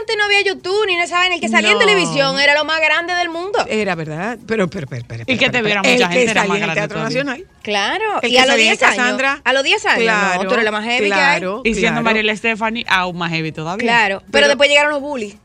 Antes 0.00 0.16
no 0.18 0.24
había 0.24 0.42
YouTube 0.42 0.86
ni 0.86 0.96
no 0.96 1.06
saben, 1.06 1.32
el 1.32 1.40
que 1.40 1.48
salía 1.48 1.72
en 1.72 1.78
televisión 1.78 2.38
era 2.38 2.54
lo 2.54 2.64
más 2.64 2.78
grande 2.80 3.14
del 3.14 3.30
mundo. 3.30 3.58
Era 3.68 3.94
verdad, 3.94 4.38
pero, 4.46 4.68
pero, 4.68 4.86
pero, 4.86 5.04
pero, 5.08 5.24
Y 5.26 5.38
que 5.38 5.48
te 5.48 5.62
viera 5.62 5.80
el 5.82 5.92
mucha 5.94 6.08
que 6.10 6.14
gente 6.16 6.30
era 6.32 6.44
más 6.44 6.48
en 6.48 6.54
el 6.56 6.60
grande 6.60 6.74
Teatro 6.80 6.96
todavía. 6.98 7.24
Nacional. 7.24 7.46
Claro, 7.62 8.20
El 8.22 8.28
y 8.28 8.32
que 8.32 8.38
a 8.38 8.42
los 8.42 8.50
salía 8.50 8.72
en 8.72 8.78
10 8.78 8.82
años. 8.98 9.40
A 9.44 9.52
los 9.52 9.62
10 9.64 9.86
años, 9.86 10.02
Claro, 10.02 10.42
no, 10.42 10.48
tú 10.48 10.54
eres 10.54 10.64
la 10.66 10.70
más 10.72 10.84
heavy 10.84 11.06
claro. 11.06 11.62
que 11.62 11.68
hay. 11.68 11.72
Y 11.72 11.74
siendo 11.74 12.00
Claro. 12.00 12.04
Mariela 12.04 12.36
Stephanie, 12.36 12.84
aún 12.88 13.16
más 13.16 13.30
heavy 13.30 13.50
todavía. 13.52 13.82
Claro, 13.86 14.18
pero, 14.20 14.30
Pero- 14.32 14.48
después 14.48 14.68
llegaron 14.68 14.90
los 14.92 15.00
bullies. 15.00 15.36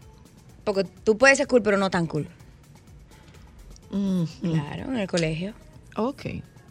Porque 0.63 0.83
tú 1.03 1.17
puedes 1.17 1.37
ser 1.37 1.47
cool, 1.47 1.61
pero 1.61 1.77
no 1.77 1.89
tan 1.89 2.05
cool. 2.07 2.27
Mm, 3.91 4.23
Claro, 4.41 4.83
en 4.91 4.97
el 4.97 5.07
colegio. 5.07 5.53
ok. 5.95 6.21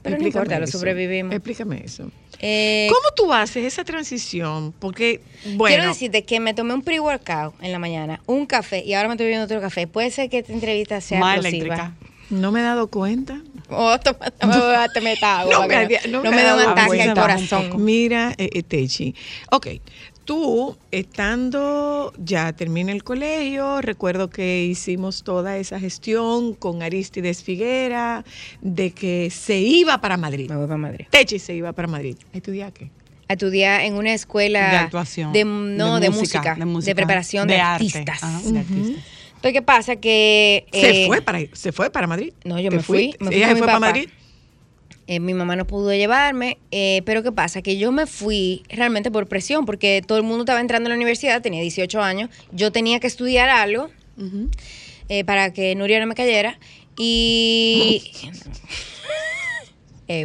Pero 0.02 0.16
no 0.16 0.16
Explícame 0.16 0.42
importa, 0.44 0.58
lo 0.58 0.64
eso. 0.64 0.78
sobrevivimos. 0.78 1.32
Explícame 1.34 1.82
eso. 1.84 2.10
Eh, 2.40 2.88
¿Cómo 2.88 3.08
tú 3.14 3.32
haces 3.32 3.64
esa 3.64 3.84
transición? 3.84 4.72
Porque, 4.78 5.20
bueno, 5.54 5.76
Quiero 5.76 5.88
decirte 5.88 6.24
que 6.24 6.40
me 6.40 6.54
tomé 6.54 6.74
un 6.74 6.82
pre-workout 6.82 7.54
en 7.62 7.70
la 7.70 7.78
mañana, 7.78 8.20
un 8.26 8.46
café 8.46 8.82
y 8.84 8.94
ahora 8.94 9.08
me 9.08 9.14
estoy 9.14 9.26
bebiendo 9.26 9.44
otro 9.44 9.60
café. 9.60 9.86
Puede 9.86 10.10
ser 10.10 10.28
que 10.28 10.38
esta 10.38 10.52
entrevista 10.52 11.00
sea 11.00 11.20
Más 11.20 11.38
eléctrica. 11.38 11.94
no 12.30 12.50
me 12.50 12.60
he 12.60 12.62
dado 12.64 12.88
cuenta. 12.88 13.40
Oh, 13.70 13.96
toma, 14.04 14.30
toma, 14.32 14.88
te 14.88 15.00
meta 15.00 15.40
agua, 15.40 15.54
No 15.54 15.68
me 15.68 15.98
no, 16.08 16.22
no 16.24 16.30
da 16.32 16.54
un 16.56 16.60
ataque 16.78 17.02
al 17.02 17.14
corazón. 17.14 17.84
Mira, 17.84 18.34
eh, 18.38 18.50
eh, 18.52 18.62
Techi. 18.64 19.14
Ok, 19.50 19.68
tú 20.24 20.76
estando, 20.90 22.12
ya 22.18 22.52
terminé 22.52 22.92
el 22.92 23.04
colegio, 23.04 23.80
recuerdo 23.80 24.30
que 24.30 24.64
hicimos 24.64 25.22
toda 25.22 25.58
esa 25.58 25.78
gestión 25.80 26.54
con 26.54 26.82
Aristides 26.82 27.42
Figuera 27.42 28.24
de 28.60 28.90
que 28.92 29.30
se 29.30 29.58
iba 29.58 30.00
para 30.00 30.16
Madrid. 30.16 30.48
Me 30.50 30.56
voy 30.56 30.66
para 30.66 30.78
Madrid. 30.78 31.06
Techi 31.10 31.38
se 31.38 31.54
iba 31.54 31.72
para 31.72 31.88
Madrid. 31.88 32.16
¿A 32.32 32.36
estudiar 32.36 32.72
qué? 32.72 32.90
A 33.28 33.34
estudiar 33.34 33.80
en 33.82 33.94
una 33.94 34.12
escuela 34.12 34.70
De 34.70 34.76
actuación. 34.76 35.32
de- 35.32 35.44
no, 35.44 36.00
de, 36.00 36.10
música, 36.10 36.54
de 36.54 36.64
música, 36.64 36.94
preparación 36.94 37.48
de, 37.48 37.60
arte. 37.60 37.84
artistas. 37.86 38.22
Ajá, 38.22 38.40
de 38.42 38.58
artistas. 38.58 39.04
Entonces, 39.36 39.52
¿qué 39.54 39.62
pasa? 39.62 39.96
Que 39.96 40.66
se 40.72 41.02
eh, 41.04 41.06
fue 41.06 41.20
para 41.20 41.40
se 41.52 41.72
fue 41.72 41.90
para 41.90 42.06
Madrid. 42.06 42.32
No, 42.44 42.60
yo 42.60 42.70
¿Te 42.70 42.76
me 42.76 42.82
fui. 42.82 42.98
fuiste? 43.06 43.24
me 43.24 43.30
fui 43.30 43.36
Ella 43.36 43.48
se 43.48 43.56
fue 43.56 43.66
para. 43.66 43.80
Madrid. 43.80 44.08
Eh, 45.08 45.18
mi 45.18 45.34
mamá 45.34 45.56
no 45.56 45.66
pudo 45.66 45.92
llevarme, 45.92 46.58
eh, 46.70 47.02
pero 47.04 47.22
¿qué 47.24 47.32
pasa? 47.32 47.60
Que 47.60 47.76
yo 47.76 47.90
me 47.90 48.06
fui 48.06 48.62
realmente 48.68 49.10
por 49.10 49.26
presión, 49.26 49.66
porque 49.66 50.02
todo 50.06 50.16
el 50.18 50.24
mundo 50.24 50.44
estaba 50.44 50.60
entrando 50.60 50.86
a 50.86 50.90
la 50.90 50.94
universidad, 50.94 51.42
tenía 51.42 51.60
18 51.60 52.00
años, 52.00 52.30
yo 52.52 52.70
tenía 52.70 53.00
que 53.00 53.08
estudiar 53.08 53.48
algo 53.48 53.90
eh, 55.08 55.24
para 55.24 55.52
que 55.52 55.74
Nuria 55.74 55.98
no 56.00 56.06
me 56.06 56.14
cayera 56.14 56.58
y... 56.96 58.02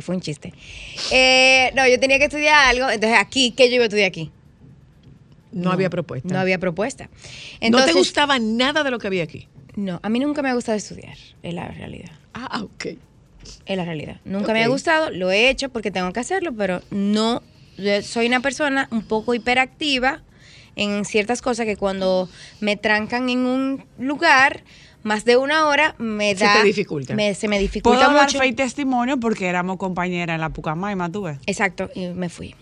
Fue 0.01 0.15
un 0.15 0.19
chiste. 0.19 0.53
Eh, 1.13 1.71
no, 1.73 1.87
yo 1.87 1.97
tenía 1.97 2.19
que 2.19 2.25
estudiar 2.25 2.67
algo, 2.67 2.89
entonces 2.89 3.17
aquí, 3.17 3.51
¿qué 3.51 3.69
yo 3.69 3.75
iba 3.75 3.85
a 3.85 3.87
estudiar 3.87 4.09
aquí? 4.09 4.31
No, 5.53 5.71
había 5.71 5.89
propuesta. 5.89 6.27
No 6.27 6.37
había 6.37 6.59
propuesta. 6.59 7.09
¿No 7.71 7.85
te 7.85 7.93
gustaba 7.93 8.37
nada 8.37 8.83
de 8.83 8.91
lo 8.91 8.99
que 8.99 9.07
había 9.07 9.23
aquí? 9.23 9.47
No, 9.77 10.01
a 10.03 10.09
mí 10.09 10.19
nunca 10.19 10.41
me 10.41 10.49
ha 10.49 10.53
gustado 10.55 10.77
estudiar, 10.77 11.15
es 11.41 11.53
la 11.53 11.69
realidad. 11.69 12.11
Ah, 12.33 12.63
ok. 12.63 12.97
Es 13.65 13.77
la 13.77 13.85
realidad. 13.85 14.17
Nunca 14.25 14.53
me 14.53 14.63
ha 14.63 14.67
gustado, 14.67 15.09
lo 15.11 15.31
he 15.31 15.49
hecho 15.49 15.69
porque 15.69 15.91
tengo 15.91 16.11
que 16.13 16.19
hacerlo, 16.19 16.53
pero 16.55 16.81
no. 16.91 17.41
yo 17.77 18.01
soy 18.01 18.27
una 18.27 18.39
persona 18.41 18.87
un 18.91 19.03
poco 19.03 19.33
hiperactiva 19.33 20.21
en 20.75 21.05
ciertas 21.05 21.41
cosas 21.41 21.65
que 21.65 21.75
cuando 21.77 22.29
me 22.59 22.75
trancan 22.77 23.29
en 23.29 23.45
un 23.45 23.85
lugar 23.97 24.63
más 25.03 25.25
de 25.25 25.37
una 25.37 25.67
hora 25.67 25.95
me 25.97 26.35
Se 26.35 26.43
da. 26.45 26.53
te 26.61 26.63
dificulta. 26.63 27.13
me- 27.15 27.33
se 27.33 27.47
me 27.47 27.55
Puedo 27.55 27.61
dificulta 27.67 28.11
dar 28.13 28.23
mucho. 28.25 28.37
fe 28.39 28.47
y 28.47 28.53
testimonio 28.53 29.19
porque 29.19 29.47
éramos 29.47 29.77
compañeras 29.77 30.35
en 30.35 30.41
la 30.41 30.49
Pucamaima, 30.49 31.11
tú 31.11 31.23
ves. 31.23 31.37
Exacto, 31.45 31.89
y 31.95 32.07
me 32.07 32.29
fui. 32.29 32.55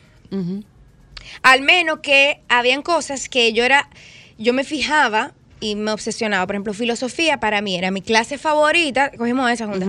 Al 1.41 1.61
menos 1.61 1.99
que 1.99 2.39
habían 2.49 2.81
cosas 2.81 3.29
que 3.29 3.51
yo 3.53 3.63
era, 3.63 3.89
yo 4.37 4.53
me 4.53 4.63
fijaba 4.63 5.33
y 5.59 5.75
me 5.75 5.91
obsesionaba. 5.91 6.45
Por 6.45 6.55
ejemplo, 6.55 6.73
filosofía 6.73 7.39
para 7.39 7.61
mí 7.61 7.75
era 7.75 7.89
mi 7.91 8.01
clase 8.01 8.37
favorita, 8.37 9.11
cogimos 9.17 9.49
esa 9.51 9.65
junta. 9.65 9.87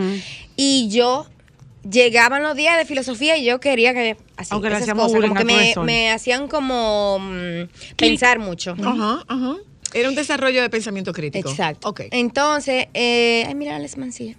Y 0.57 0.89
yo 0.89 1.27
llegaban 1.89 2.43
los 2.43 2.57
días 2.57 2.77
de 2.79 2.85
filosofía 2.85 3.37
y 3.37 3.45
yo 3.45 3.61
quería 3.61 3.95
que 3.95 4.17
así, 4.37 4.51
Aunque 4.53 4.69
esas 4.69 4.93
cosas, 4.95 5.21
como 5.21 5.35
que 5.35 5.45
me, 5.45 5.75
me 5.85 6.11
hacían 6.11 6.49
como 6.49 7.19
mm, 7.21 7.69
pensar 7.97 8.39
mucho. 8.39 8.77
Ajá, 8.83 9.23
ajá. 9.29 9.57
Era 9.95 10.09
un 10.09 10.15
desarrollo 10.15 10.63
de 10.63 10.71
pensamiento 10.71 11.13
crítico. 11.13 11.49
Exacto. 11.49 11.89
Ok. 11.89 12.03
Entonces, 12.11 12.89
eh, 12.93 13.45
ay, 13.47 13.55
mira, 13.55 13.77
Alex 13.77 13.97
Mancilla. 13.97 14.37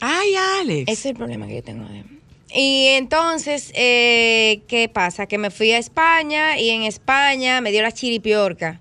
Ay, 0.00 0.34
Alex. 0.60 0.90
Ese 0.90 0.92
es 0.92 1.06
el 1.06 1.14
problema 1.14 1.46
que 1.46 1.56
yo 1.56 1.62
tengo 1.62 1.86
de 1.88 2.04
Y 2.52 2.86
entonces, 2.96 3.70
eh, 3.74 4.62
¿qué 4.66 4.88
pasa? 4.88 5.26
Que 5.26 5.38
me 5.38 5.50
fui 5.50 5.72
a 5.72 5.78
España 5.78 6.58
y 6.58 6.70
en 6.70 6.82
España 6.82 7.60
me 7.60 7.70
dio 7.70 7.82
la 7.82 7.92
chiripiorca. 7.92 8.80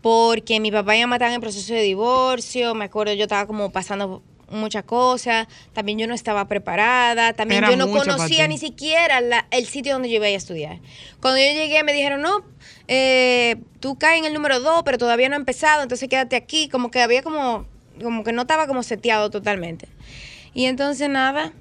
Porque 0.00 0.58
mi 0.58 0.72
papá 0.72 0.96
y 0.96 1.00
mamá 1.00 1.16
estaban 1.16 1.34
en 1.34 1.40
proceso 1.40 1.74
de 1.74 1.82
divorcio. 1.82 2.74
Me 2.74 2.86
acuerdo, 2.86 3.12
yo 3.12 3.24
estaba 3.24 3.46
como 3.46 3.70
pasando 3.70 4.22
muchas 4.52 4.84
cosas. 4.84 5.48
También 5.72 5.98
yo 5.98 6.06
no 6.06 6.14
estaba 6.14 6.46
preparada. 6.46 7.32
También 7.32 7.58
Era 7.64 7.70
yo 7.70 7.76
no 7.76 7.86
conocía 7.90 8.46
ni 8.48 8.58
siquiera 8.58 9.20
la- 9.20 9.46
el 9.50 9.66
sitio 9.66 9.92
donde 9.94 10.08
yo 10.08 10.16
iba 10.16 10.26
a 10.26 10.30
estudiar. 10.30 10.78
Cuando 11.20 11.38
yo 11.40 11.46
llegué 11.52 11.82
me 11.84 11.92
dijeron, 11.92 12.20
no, 12.22 12.44
eh, 12.88 13.56
tú 13.80 13.96
caes 13.98 14.18
en 14.20 14.24
el 14.26 14.32
número 14.34 14.60
2, 14.60 14.82
pero 14.84 14.98
todavía 14.98 15.28
no 15.28 15.34
ha 15.34 15.38
empezado, 15.38 15.82
entonces 15.82 16.08
quédate 16.08 16.36
aquí. 16.36 16.68
Como 16.68 16.90
que 16.90 17.00
había 17.00 17.22
como, 17.22 17.66
como 18.02 18.24
que 18.24 18.32
no 18.32 18.42
estaba 18.42 18.66
como 18.66 18.82
seteado 18.82 19.30
totalmente. 19.30 19.88
Y 20.54 20.66
entonces 20.66 21.08
nada, 21.08 21.52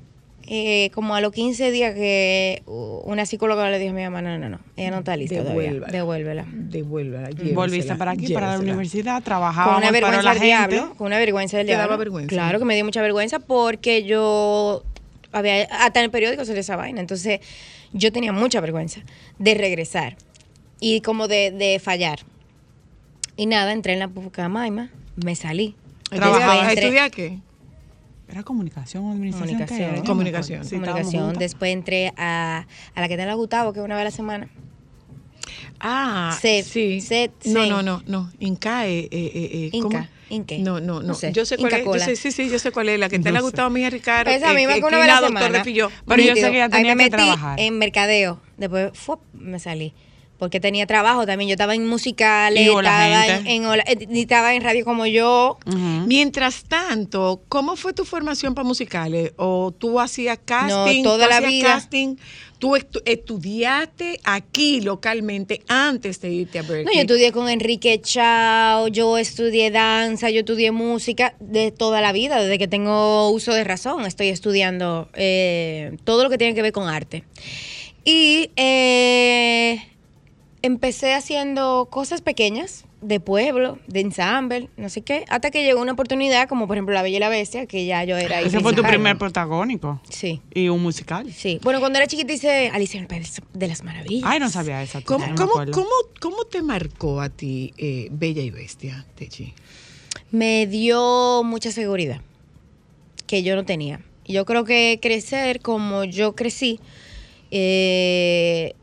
eh, 0.54 0.92
como 0.94 1.16
a 1.16 1.22
los 1.22 1.32
15 1.32 1.72
días 1.72 1.94
que 1.96 2.62
uh, 2.66 3.00
una 3.06 3.26
psicóloga 3.26 3.70
le 3.70 3.80
dijo 3.80 3.92
a 3.92 3.96
mi 3.96 4.04
mamá, 4.04 4.22
no, 4.22 4.38
no, 4.38 4.50
no, 4.50 4.60
ella 4.76 4.92
no 4.92 4.98
está 5.00 5.16
lista 5.16 5.38
todavía, 5.38 5.62
Devuélvala. 5.72 5.92
devuélvela. 5.94 6.46
Devuélvala. 6.52 7.30
llévesela, 7.30 7.56
Volviste 7.56 7.96
para 7.96 8.12
aquí, 8.12 8.34
para 8.34 8.52
la 8.54 8.60
universidad, 8.60 9.16
Con 9.16 9.24
trabajábamos 9.24 9.78
una 9.78 9.88
para 9.88 9.92
vergüenza 10.02 10.24
la 10.24 10.34
del 10.34 10.42
gente. 10.44 10.76
diablo, 10.76 10.96
con 10.98 11.08
una 11.08 11.18
vergüenza 11.20 11.56
del 11.58 11.68
¿Te 11.68 11.72
diablo. 11.72 11.84
daba 11.88 11.98
vergüenza? 11.98 12.28
Claro 12.28 12.60
que 12.60 12.66
me 12.66 12.76
dio 12.76 12.84
mucha 12.84 13.02
vergüenza 13.02 13.40
porque 13.40 14.04
yo 14.04 14.84
había, 15.32 15.62
hasta 15.72 16.00
en 16.02 16.06
el 16.06 16.12
periódico 16.12 16.44
salió 16.44 16.60
esa 16.60 16.76
vaina, 16.76 17.00
entonces 17.00 17.40
yo 17.94 18.12
tenía 18.12 18.34
mucha 18.34 18.60
vergüenza 18.60 19.00
de 19.40 19.54
regresar 19.54 20.18
y 20.82 21.00
como 21.00 21.30
de, 21.30 21.52
de 21.52 21.80
fallar. 21.80 22.20
Y 23.38 23.46
nada, 23.46 23.72
entré 23.72 23.94
en 23.94 24.00
la 24.00 24.10
Pucamaima, 24.10 24.90
me 25.24 25.36
salí. 25.36 25.76
¿A 26.12 26.16
Trabajaba. 26.18 26.54
estudiar- 26.56 26.66
¿A 26.66 26.70
Entré- 26.74 26.82
estudiar 26.84 27.12
qué? 27.12 27.40
Era 28.32 28.44
comunicación 28.44 29.06
o 29.06 29.12
administración. 29.12 29.58
Comunicación. 29.58 29.78
¿qué 29.78 29.84
era? 29.86 29.96
Yo 29.96 30.02
me 30.02 30.08
Comunicación. 30.08 30.66
Sí, 30.66 30.76
comunicación. 30.76 31.34
Después 31.34 31.74
entré 31.74 32.14
a, 32.18 32.66
a 32.96 33.02
la 33.02 33.08
que 33.08 33.16
está 33.16 33.30
en 33.30 33.38
Gustavo, 33.38 33.74
que 33.74 33.80
es 33.80 33.86
una 33.86 33.96
vez 33.96 34.02
a 34.02 34.06
la 34.06 34.12
semana. 34.12 34.48
Ah, 35.80 36.38
Set, 36.40 36.66
sí. 36.66 37.02
set, 37.02 37.32
no, 37.46 37.66
no, 37.66 37.82
no, 37.82 38.04
no. 38.06 38.32
Incae. 38.40 39.00
Eh, 39.00 39.10
eh, 39.12 39.70
eh, 39.74 39.80
¿cómo? 39.82 39.88
Inca. 39.98 40.10
Inque. 40.30 40.60
No, 40.60 40.80
no, 40.80 41.02
no. 41.02 41.14
sé. 41.14 41.34
Yo 41.34 41.44
sé 41.46 41.58
cuál 41.58 41.72
Inca 41.74 41.78
es. 41.80 41.86
Yo 41.86 42.00
sé, 42.00 42.16
sí, 42.16 42.32
sí, 42.32 42.50
yo 42.50 42.60
sé 42.60 42.72
cuál 42.72 42.90
es. 42.90 43.00
La 43.00 43.10
que 43.10 43.18
te 43.20 43.26
No 43.26 43.32
le 43.32 43.40
ha 43.40 43.42
gustado 43.42 43.68
a 43.68 43.70
mi 43.72 43.90
Ricardo. 43.90 44.32
Esa 44.32 44.52
eh, 44.52 44.56
misma 44.56 44.76
eh, 44.78 44.80
que 44.80 44.86
una 44.86 44.98
vez 45.00 45.10
a 45.10 45.22
la 45.22 45.28
semana. 45.28 45.64
Pero 45.64 45.76
yo 45.76 45.90
Nítido. 46.16 46.36
sé 46.36 46.42
que 46.52 46.58
ella 46.58 46.66
Ahí 46.66 46.72
tenía 46.72 46.96
me 46.96 47.04
que 47.06 47.10
metí 47.12 47.24
trabajar. 47.24 47.60
en 47.60 47.78
mercadeo. 47.78 48.40
Después 48.58 48.92
¡fuop! 48.94 49.22
me 49.34 49.60
salí. 49.60 49.94
Porque 50.42 50.60
tenía 50.60 50.88
trabajo 50.88 51.28
también. 51.28 51.50
Yo 51.50 51.54
estaba 51.54 51.76
en 51.76 51.86
musicales, 51.86 52.68
estaba 52.68 53.28
en, 53.46 53.64
eh, 53.64 54.08
estaba 54.20 54.56
en 54.56 54.64
radio 54.64 54.84
como 54.84 55.06
yo. 55.06 55.60
Mientras 56.08 56.64
tanto, 56.64 57.44
¿cómo 57.48 57.76
fue 57.76 57.94
tu 57.94 58.06
formación 58.06 58.56
para 58.56 58.68
musicales? 58.68 59.34
¿O 59.38 59.72
tú 59.72 60.00
hacías 60.00 60.40
casting? 60.44 61.04
toda 61.04 61.26
tú 61.26 61.30
la 61.30 61.38
hacías 61.38 61.52
vida. 61.52 61.68
casting? 61.76 62.16
¿Tú 62.58 62.76
estu- 62.76 63.04
estudiaste 63.06 64.20
aquí 64.24 64.82
localmente 64.82 65.62
antes 65.68 66.20
de 66.22 66.32
irte 66.32 66.58
a 66.58 66.64
Berkeley? 66.64 66.86
No, 66.86 66.92
yo 66.94 67.02
estudié 67.02 67.32
con 67.32 67.48
Enrique 67.48 68.02
Chao, 68.02 68.88
yo 68.88 69.20
estudié 69.20 69.70
danza, 69.70 70.32
yo 70.32 70.40
estudié 70.40 70.72
música 70.72 71.36
de 71.40 71.70
toda 71.72 72.02
la 72.02 72.14
vida, 72.14 72.42
desde 72.42 72.58
que 72.58 72.68
tengo 72.68 73.30
uso 73.30 73.54
de 73.54 73.64
razón. 73.64 74.08
Estoy 74.08 74.30
estudiando 74.30 75.08
eh, 75.14 75.98
todo 76.04 76.24
lo 76.24 76.32
que 76.32 76.40
tiene 76.40 76.56
que 76.56 76.64
ver 76.64 76.72
con 76.72 76.90
arte. 76.90 77.26
Y 78.04 78.50
eh, 78.56 79.88
empecé 80.62 81.14
haciendo 81.14 81.88
cosas 81.90 82.22
pequeñas, 82.22 82.86
de 83.02 83.20
pueblo, 83.20 83.80
de 83.88 84.02
ensamble, 84.02 84.70
no 84.78 84.88
sé 84.90 85.02
qué, 85.02 85.26
hasta 85.28 85.50
que 85.50 85.64
llegó 85.64 85.82
una 85.82 85.94
oportunidad, 85.94 86.48
como 86.48 86.68
por 86.68 86.78
ejemplo 86.78 86.94
La 86.94 87.02
Bella 87.02 87.18
y 87.18 87.20
la 87.20 87.30
Bestia, 87.30 87.66
que 87.66 87.86
ya 87.86 88.04
yo 88.04 88.16
era... 88.16 88.42
Ese 88.42 88.60
fue 88.60 88.74
tu 88.74 88.84
primer 88.84 89.18
protagónico. 89.18 90.00
Sí. 90.08 90.40
Y 90.54 90.70
un 90.70 90.84
musical. 90.84 91.32
Sí. 91.34 91.60
Bueno, 91.64 91.80
cuando 91.80 91.98
era 91.98 92.08
chiquita 92.08 92.32
hice 92.32 92.70
Alicia 92.70 93.00
en 93.00 93.04
el 93.04 93.08
País 93.08 93.42
de 93.54 93.68
las 93.68 93.84
Maravillas. 93.84 94.30
Ay, 94.30 94.40
no 94.40 94.50
sabía 94.50 94.84
eso. 94.84 95.00
¿Cómo, 95.04 95.26
no 95.26 95.36
cómo, 95.36 95.54
cómo, 95.72 95.90
cómo 96.20 96.46
te 96.46 96.62
marcó 96.62 97.22
a 97.22 97.30
ti 97.30 97.74
eh, 97.78 98.10
Bella 98.12 98.44
y 98.44 98.52
Bestia, 98.52 99.06
Techi? 99.16 99.54
me 100.32 100.66
dio 100.66 101.44
mucha 101.44 101.72
seguridad 101.72 102.22
que 103.28 103.44
yo 103.44 103.56
no 103.56 103.66
tenía. 103.66 104.02
Y 104.26 104.34
Yo 104.34 104.46
creo 104.46 104.64
que 104.64 105.00
crecer 105.02 105.62
como 105.62 106.04
yo 106.06 106.36
crecí 106.36 106.80
eh, 107.52 108.76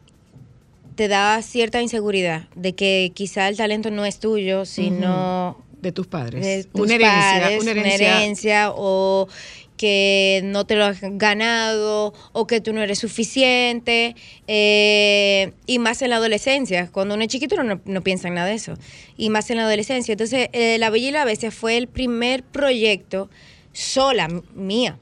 te 0.98 1.06
da 1.06 1.40
cierta 1.42 1.80
inseguridad 1.80 2.48
de 2.56 2.74
que 2.74 3.12
quizá 3.14 3.46
el 3.46 3.56
talento 3.56 3.92
no 3.92 4.04
es 4.04 4.18
tuyo, 4.18 4.64
sino 4.64 5.64
De 5.80 5.92
tus 5.92 6.08
padres. 6.08 6.44
de 6.44 6.64
tus 6.64 6.80
una 6.80 6.96
herencia, 6.96 7.40
padres, 7.40 7.62
una 7.62 7.70
una 7.70 7.88
herencia. 7.94 8.72
o 8.74 9.28
que 9.76 10.40
no 10.42 10.66
te 10.66 10.74
lo 10.74 10.86
has 10.86 10.98
ganado 11.00 12.12
o 12.32 12.46
que 12.48 12.60
tú 12.60 12.72
no 12.72 12.82
eres 12.82 12.98
suficiente 12.98 14.16
eh, 14.48 15.52
y 15.66 15.78
más 15.78 16.02
en 16.02 16.10
la 16.10 16.16
adolescencia. 16.16 16.88
Cuando 16.90 17.14
uno 17.14 17.22
es 17.22 17.28
chiquito 17.28 17.54
uno 17.54 17.76
no, 17.76 17.80
no 17.84 18.02
piensa 18.02 18.26
en 18.26 18.34
nada 18.34 18.48
de 18.48 18.54
eso. 18.54 18.74
Y 19.16 19.30
más 19.30 19.48
en 19.50 19.58
la 19.58 19.66
adolescencia. 19.66 20.14
Entonces 20.14 20.48
eh, 20.52 20.78
La 20.80 20.90
Bella 20.90 21.08
y 21.10 21.12
la 21.12 21.24
Bestia 21.24 21.52
fue 21.52 21.76
el 21.76 21.86
primer 21.86 22.42
proyecto 22.42 23.30
sola 23.72 24.26
mía 24.56 24.98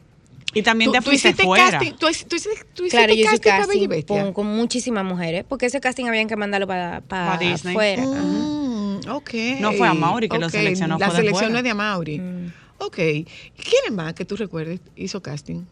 Y 0.54 0.62
también 0.62 0.90
te 0.92 1.02
fuiste 1.02 1.28
hiciste 1.28 1.44
fuera. 1.44 1.70
casting, 1.72 1.92
tú, 1.98 2.06
hic- 2.06 2.26
tú 2.26 2.36
hiciste, 2.36 2.64
tú 2.74 2.82
hiciste 2.84 2.96
claro 2.98 3.12
yo 3.14 3.20
hice 3.20 3.40
casting 3.40 3.50
para 3.50 3.66
Bella 3.66 3.74
y 3.74 3.78
casting 3.80 3.88
Bestia. 3.88 4.22
con, 4.22 4.32
con 4.32 4.46
muchísimas 4.46 5.04
mujeres 5.04 5.44
porque 5.48 5.66
ese 5.66 5.80
casting 5.80 6.06
habían 6.06 6.28
que 6.28 6.36
mandarlo 6.36 6.66
para 6.66 7.00
Pa' 7.02 7.36
Disney. 7.36 7.74
afuera. 7.74 8.02
Mm, 8.02 9.00
ok. 9.10 9.30
No 9.60 9.72
fue 9.72 9.86
a 9.88 9.94
Mauri 9.94 10.28
que 10.28 10.38
lo 10.38 10.48
seleccionó, 10.48 10.98
La 10.98 11.06
fue 11.08 11.16
selección 11.16 11.38
fuera. 11.38 11.52
no 11.52 11.58
es 11.58 11.64
de 11.64 11.74
Mauri. 11.74 12.18
Mm. 12.20 12.52
Ok. 12.78 12.96
¿Quién 12.96 13.94
más 13.94 14.14
que 14.14 14.24
tú 14.24 14.36
recuerdes 14.36 14.80
hizo 14.96 15.20
casting? 15.22 15.62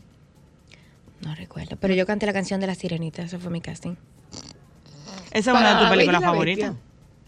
no 1.20 1.34
recuerdo 1.34 1.76
pero 1.80 1.94
yo 1.94 2.04
canté 2.04 2.26
la 2.26 2.34
canción 2.34 2.60
de 2.60 2.66
la 2.66 2.74
sirenita 2.74 3.22
eso 3.22 3.38
fue 3.38 3.50
mi 3.50 3.62
casting 3.62 3.94
Esa 5.30 5.52
es 5.52 5.56
una 5.56 5.68
de 5.68 5.74
tus 5.74 5.78
Para 5.84 5.90
películas 5.90 6.22
favoritas. 6.22 6.72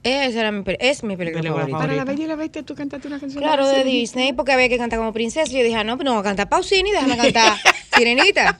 Esa 0.03 0.41
era 0.41 0.53
mi 0.53 0.63
es 0.79 1.03
mi 1.03 1.17
película, 1.17 1.43
Película 1.43 1.67
favorita 1.67 1.79
Para 1.79 1.95
la. 1.95 2.05
Bella 2.05 2.25
y 2.25 2.27
la 2.29 2.37
Bestia 2.37 2.63
tú 2.63 2.75
cantaste 2.75 3.09
una 3.09 3.19
canción. 3.19 3.43
Claro, 3.43 3.65
la 3.65 3.73
de? 3.73 3.85
Disney, 3.85 4.33
porque 4.33 4.53
había 4.53 4.69
que 4.69 4.79
cantar 4.79 4.99
como 4.99 5.13
princesa. 5.13 5.51
Y 5.51 5.59
yo 5.59 5.65
dije, 5.65 5.75
ah, 5.77 5.85
no, 5.85 5.99
pero 5.99 6.11
no 6.11 6.15
voy 6.15 6.21
a 6.21 6.25
cantar 6.25 6.49
Pausini, 6.49 6.93
déjame 6.93 7.17
cantar 7.33 7.59
Sirenita. 7.97 8.59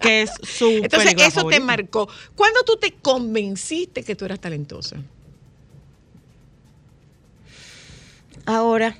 Que 0.00 0.22
es 0.22 0.30
su 0.42 0.68
Entonces, 0.68 1.14
película 1.14 1.26
eso 1.26 1.44
te 1.48 1.58
marcó. 1.58 2.08
¿Cuándo 2.36 2.62
tú 2.64 2.76
te 2.76 2.92
convenciste 2.92 4.04
que 4.04 4.14
tú 4.14 4.24
eras 4.24 4.38
talentosa? 4.38 4.96
Ahora, 8.46 8.96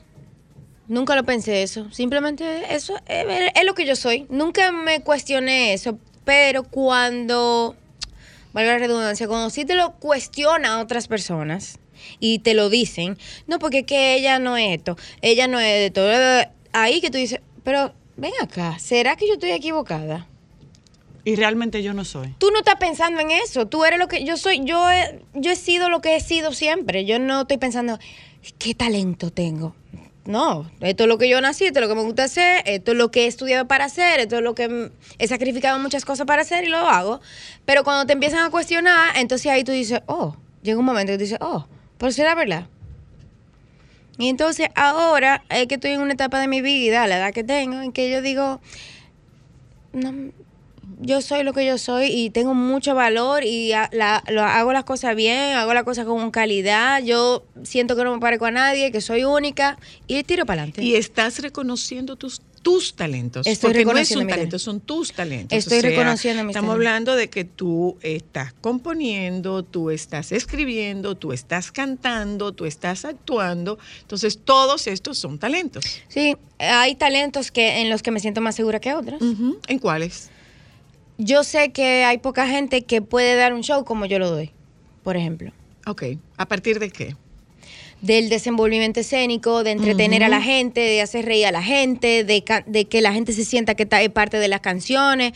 nunca 0.88 1.14
lo 1.14 1.22
pensé 1.24 1.62
eso. 1.62 1.90
Simplemente 1.92 2.74
eso 2.74 2.96
es, 3.06 3.52
es 3.54 3.64
lo 3.64 3.74
que 3.74 3.86
yo 3.86 3.94
soy. 3.94 4.26
Nunca 4.28 4.72
me 4.72 5.00
cuestioné 5.02 5.72
eso. 5.72 5.98
Pero 6.24 6.64
cuando, 6.64 7.76
valga 8.58 8.72
la 8.72 8.78
redundancia, 8.78 9.28
cuando 9.28 9.50
sí 9.50 9.64
te 9.64 9.76
lo 9.76 9.92
cuestionan 9.92 10.80
otras 10.80 11.06
personas 11.06 11.78
y 12.18 12.40
te 12.40 12.54
lo 12.54 12.70
dicen, 12.70 13.16
no, 13.46 13.60
porque 13.60 13.80
es 13.80 13.86
que 13.86 14.16
ella 14.16 14.40
no 14.40 14.56
es 14.56 14.76
esto, 14.78 14.96
ella 15.22 15.46
no 15.46 15.60
es 15.60 15.78
de 15.78 15.90
todo. 15.92 16.12
Ahí 16.72 17.00
que 17.00 17.10
tú 17.10 17.18
dices, 17.18 17.40
pero 17.62 17.94
ven 18.16 18.32
acá, 18.42 18.76
¿será 18.80 19.14
que 19.14 19.28
yo 19.28 19.34
estoy 19.34 19.52
equivocada? 19.52 20.26
Y 21.24 21.36
realmente 21.36 21.84
yo 21.84 21.94
no 21.94 22.04
soy. 22.04 22.34
tú 22.38 22.50
no 22.50 22.58
estás 22.58 22.76
pensando 22.76 23.20
en 23.20 23.30
eso. 23.30 23.66
Tú 23.66 23.84
eres 23.84 23.98
lo 23.98 24.08
que 24.08 24.24
yo 24.24 24.36
soy. 24.38 24.64
Yo 24.64 24.90
he, 24.90 25.20
yo 25.34 25.50
he 25.50 25.56
sido 25.56 25.90
lo 25.90 26.00
que 26.00 26.16
he 26.16 26.20
sido 26.20 26.52
siempre. 26.52 27.04
Yo 27.04 27.18
no 27.18 27.42
estoy 27.42 27.58
pensando, 27.58 27.98
¿qué 28.58 28.74
talento 28.74 29.30
tengo? 29.30 29.74
No, 30.28 30.70
esto 30.80 31.04
es 31.04 31.08
lo 31.08 31.16
que 31.16 31.26
yo 31.26 31.40
nací, 31.40 31.64
esto 31.64 31.78
es 31.78 31.82
lo 31.86 31.88
que 31.88 31.94
me 31.94 32.04
gusta 32.04 32.24
hacer, 32.24 32.62
esto 32.66 32.92
es 32.92 32.98
lo 32.98 33.10
que 33.10 33.24
he 33.24 33.26
estudiado 33.28 33.66
para 33.66 33.86
hacer, 33.86 34.20
esto 34.20 34.36
es 34.36 34.42
lo 34.42 34.54
que 34.54 34.90
he 35.18 35.26
sacrificado 35.26 35.78
muchas 35.78 36.04
cosas 36.04 36.26
para 36.26 36.42
hacer 36.42 36.64
y 36.64 36.68
lo 36.68 36.76
hago. 36.76 37.22
Pero 37.64 37.82
cuando 37.82 38.04
te 38.04 38.12
empiezan 38.12 38.44
a 38.44 38.50
cuestionar, 38.50 39.16
entonces 39.16 39.50
ahí 39.50 39.64
tú 39.64 39.72
dices, 39.72 40.02
oh, 40.04 40.36
llega 40.60 40.78
un 40.78 40.84
momento 40.84 41.12
que 41.12 41.16
tú 41.16 41.22
dices, 41.22 41.38
oh, 41.40 41.66
pero 41.96 42.12
será 42.12 42.34
verdad. 42.34 42.66
Y 44.18 44.28
entonces 44.28 44.68
ahora 44.74 45.44
es 45.48 45.66
que 45.66 45.76
estoy 45.76 45.92
en 45.92 46.02
una 46.02 46.12
etapa 46.12 46.38
de 46.40 46.46
mi 46.46 46.60
vida, 46.60 47.06
la 47.06 47.16
edad 47.16 47.32
que 47.32 47.42
tengo, 47.42 47.80
en 47.80 47.90
que 47.90 48.10
yo 48.10 48.20
digo, 48.20 48.60
no, 49.94 50.12
yo 51.00 51.20
soy 51.22 51.42
lo 51.44 51.52
que 51.52 51.64
yo 51.66 51.78
soy 51.78 52.06
y 52.06 52.30
tengo 52.30 52.54
mucho 52.54 52.94
valor 52.94 53.44
y 53.44 53.70
la- 53.92 54.22
lo- 54.28 54.42
hago 54.42 54.72
las 54.72 54.84
cosas 54.84 55.14
bien, 55.14 55.54
hago 55.56 55.72
las 55.74 55.84
cosas 55.84 56.04
con 56.06 56.30
calidad. 56.30 57.02
Yo 57.02 57.44
siento 57.62 57.96
que 57.96 58.04
no 58.04 58.12
me 58.14 58.20
parezco 58.20 58.46
a 58.46 58.50
nadie, 58.50 58.90
que 58.92 59.00
soy 59.00 59.24
única 59.24 59.78
y 60.06 60.22
tiro 60.24 60.44
para 60.46 60.62
adelante. 60.62 60.82
Y 60.82 60.94
estás 60.96 61.38
reconociendo 61.40 62.16
tus 62.16 62.42
tus 62.60 62.96
talentos. 62.96 63.46
Estoy 63.46 63.68
porque 63.70 63.84
no 63.84 63.90
es 63.92 63.94
reconociendo 64.10 64.24
un 64.24 64.28
talento, 64.30 64.58
son 64.58 64.80
tus 64.80 65.12
talentos. 65.12 65.56
Estoy 65.56 65.80
reconociendo 65.80 66.42
mis 66.42 66.50
Estamos 66.56 66.70
talentos. 66.74 66.86
hablando 66.88 67.16
de 67.16 67.30
que 67.30 67.44
tú 67.44 67.96
estás 68.02 68.52
componiendo, 68.60 69.62
tú 69.62 69.90
estás 69.90 70.32
escribiendo, 70.32 71.14
tú 71.16 71.32
estás 71.32 71.70
cantando, 71.70 72.52
tú 72.52 72.64
estás 72.66 73.04
actuando. 73.04 73.78
Entonces, 74.00 74.40
todos 74.44 74.88
estos 74.88 75.18
son 75.18 75.38
talentos. 75.38 75.84
Sí, 76.08 76.36
hay 76.58 76.96
talentos 76.96 77.52
que 77.52 77.80
en 77.80 77.90
los 77.90 78.02
que 78.02 78.10
me 78.10 78.18
siento 78.18 78.40
más 78.40 78.56
segura 78.56 78.80
que 78.80 78.92
otros. 78.92 79.22
Ujú. 79.22 79.60
¿En 79.68 79.78
cuáles? 79.78 80.30
Yo 81.18 81.44
sé 81.44 81.70
que 81.72 82.04
hay 82.04 82.18
poca 82.18 82.46
gente 82.46 82.82
que 82.82 83.02
puede 83.02 83.34
dar 83.34 83.52
un 83.52 83.62
show 83.62 83.84
como 83.84 84.06
yo 84.06 84.18
lo 84.18 84.30
doy, 84.30 84.52
por 85.02 85.16
ejemplo. 85.16 85.52
Ok. 85.86 86.04
¿A 86.36 86.46
partir 86.46 86.78
de 86.78 86.90
qué? 86.90 87.16
del 88.00 88.28
desenvolvimiento 88.28 89.00
escénico, 89.00 89.64
de 89.64 89.72
entretener 89.72 90.22
a 90.22 90.28
la 90.28 90.40
gente, 90.40 90.78
de 90.80 91.02
hacer 91.02 91.24
reír 91.24 91.46
a 91.46 91.50
la 91.50 91.64
gente, 91.64 92.22
de, 92.22 92.44
de 92.66 92.84
que 92.84 93.00
la 93.00 93.12
gente 93.12 93.32
se 93.32 93.44
sienta 93.44 93.74
que 93.74 93.82
está 93.82 94.00
es 94.00 94.10
parte 94.10 94.38
de 94.38 94.46
las 94.46 94.60
canciones. 94.60 95.32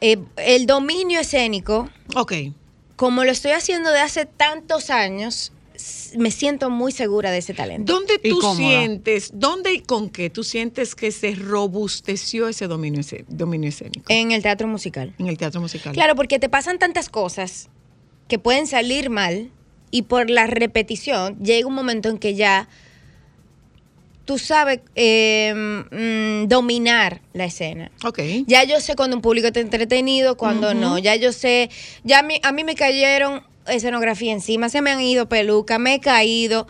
Eh, 0.00 0.16
el 0.38 0.64
dominio 0.64 1.20
escénico, 1.20 1.90
Ok. 2.16 2.32
como 2.96 3.24
lo 3.24 3.30
estoy 3.30 3.50
haciendo 3.50 3.90
de 3.92 4.00
hace 4.00 4.24
tantos 4.24 4.88
años, 4.88 5.52
me 6.16 6.30
siento 6.30 6.70
muy 6.70 6.92
segura 6.92 7.30
de 7.30 7.38
ese 7.38 7.54
talento. 7.54 7.92
¿Dónde 7.92 8.18
tú 8.18 8.40
sientes, 8.56 9.30
dónde 9.34 9.74
y 9.74 9.80
con 9.80 10.08
qué 10.10 10.30
tú 10.30 10.44
sientes 10.44 10.94
que 10.94 11.10
se 11.12 11.34
robusteció 11.34 12.48
ese 12.48 12.66
dominio, 12.66 13.00
escé- 13.00 13.24
dominio 13.28 13.68
escénico? 13.68 14.04
En 14.08 14.32
el 14.32 14.42
teatro 14.42 14.66
musical. 14.68 15.14
en 15.18 15.26
el 15.28 15.36
teatro 15.38 15.60
musical. 15.60 15.92
Claro, 15.94 16.14
porque 16.14 16.38
te 16.38 16.48
pasan 16.48 16.78
tantas 16.78 17.08
cosas 17.08 17.68
que 18.28 18.38
pueden 18.38 18.66
salir 18.66 19.10
mal 19.10 19.50
y 19.90 20.02
por 20.02 20.28
la 20.30 20.46
repetición 20.46 21.38
llega 21.42 21.66
un 21.66 21.74
momento 21.74 22.08
en 22.08 22.18
que 22.18 22.34
ya 22.34 22.68
tú 24.24 24.36
sabes 24.38 24.80
eh, 24.94 25.54
mm, 25.54 26.48
dominar 26.48 27.22
la 27.32 27.46
escena. 27.46 27.90
Ok. 28.04 28.18
Ya 28.46 28.62
yo 28.64 28.80
sé 28.80 28.94
cuando 28.94 29.16
un 29.16 29.22
público 29.22 29.46
está 29.46 29.60
entretenido, 29.60 30.36
cuando 30.36 30.74
no. 30.74 30.98
Ya 30.98 31.16
yo 31.16 31.32
sé, 31.32 31.70
ya 32.04 32.18
a 32.18 32.22
mí, 32.22 32.38
a 32.42 32.52
mí 32.52 32.62
me 32.64 32.74
cayeron 32.74 33.42
escenografía 33.68 34.32
encima, 34.32 34.68
se 34.68 34.82
me 34.82 34.90
han 34.90 35.00
ido 35.00 35.28
pelucas, 35.28 35.78
me 35.78 35.94
he 35.94 36.00
caído. 36.00 36.66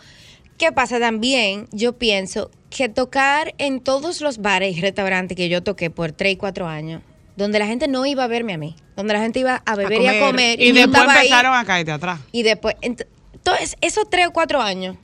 ¿Qué 0.57 0.71
pasa 0.71 0.99
también? 0.99 1.67
Yo 1.71 1.93
pienso 1.97 2.51
que 2.69 2.89
tocar 2.89 3.53
en 3.57 3.79
todos 3.79 4.21
los 4.21 4.39
bares 4.39 4.75
y 4.77 4.81
restaurantes 4.81 5.35
que 5.37 5.49
yo 5.49 5.63
toqué 5.63 5.89
por 5.89 6.11
3 6.11 6.33
y 6.33 6.35
4 6.37 6.67
años, 6.67 7.01
donde 7.37 7.59
la 7.59 7.65
gente 7.65 7.87
no 7.87 8.05
iba 8.05 8.23
a 8.25 8.27
verme 8.27 8.53
a 8.53 8.57
mí, 8.57 8.75
donde 8.95 9.13
la 9.13 9.21
gente 9.21 9.39
iba 9.39 9.63
a 9.65 9.75
beber 9.75 10.01
y 10.01 10.07
a 10.07 10.19
comer. 10.19 10.61
Y 10.61 10.71
después 10.73 10.87
estaba 11.01 11.13
ahí, 11.13 11.27
empezaron 11.27 11.55
a 11.55 11.65
caerte 11.65 11.91
atrás. 11.91 12.19
y 12.31 12.43
después, 12.43 12.75
ent- 12.81 13.07
entonces, 13.33 13.75
esos 13.81 14.09
3 14.09 14.27
o 14.27 14.31
4 14.33 14.61
años 14.61 14.97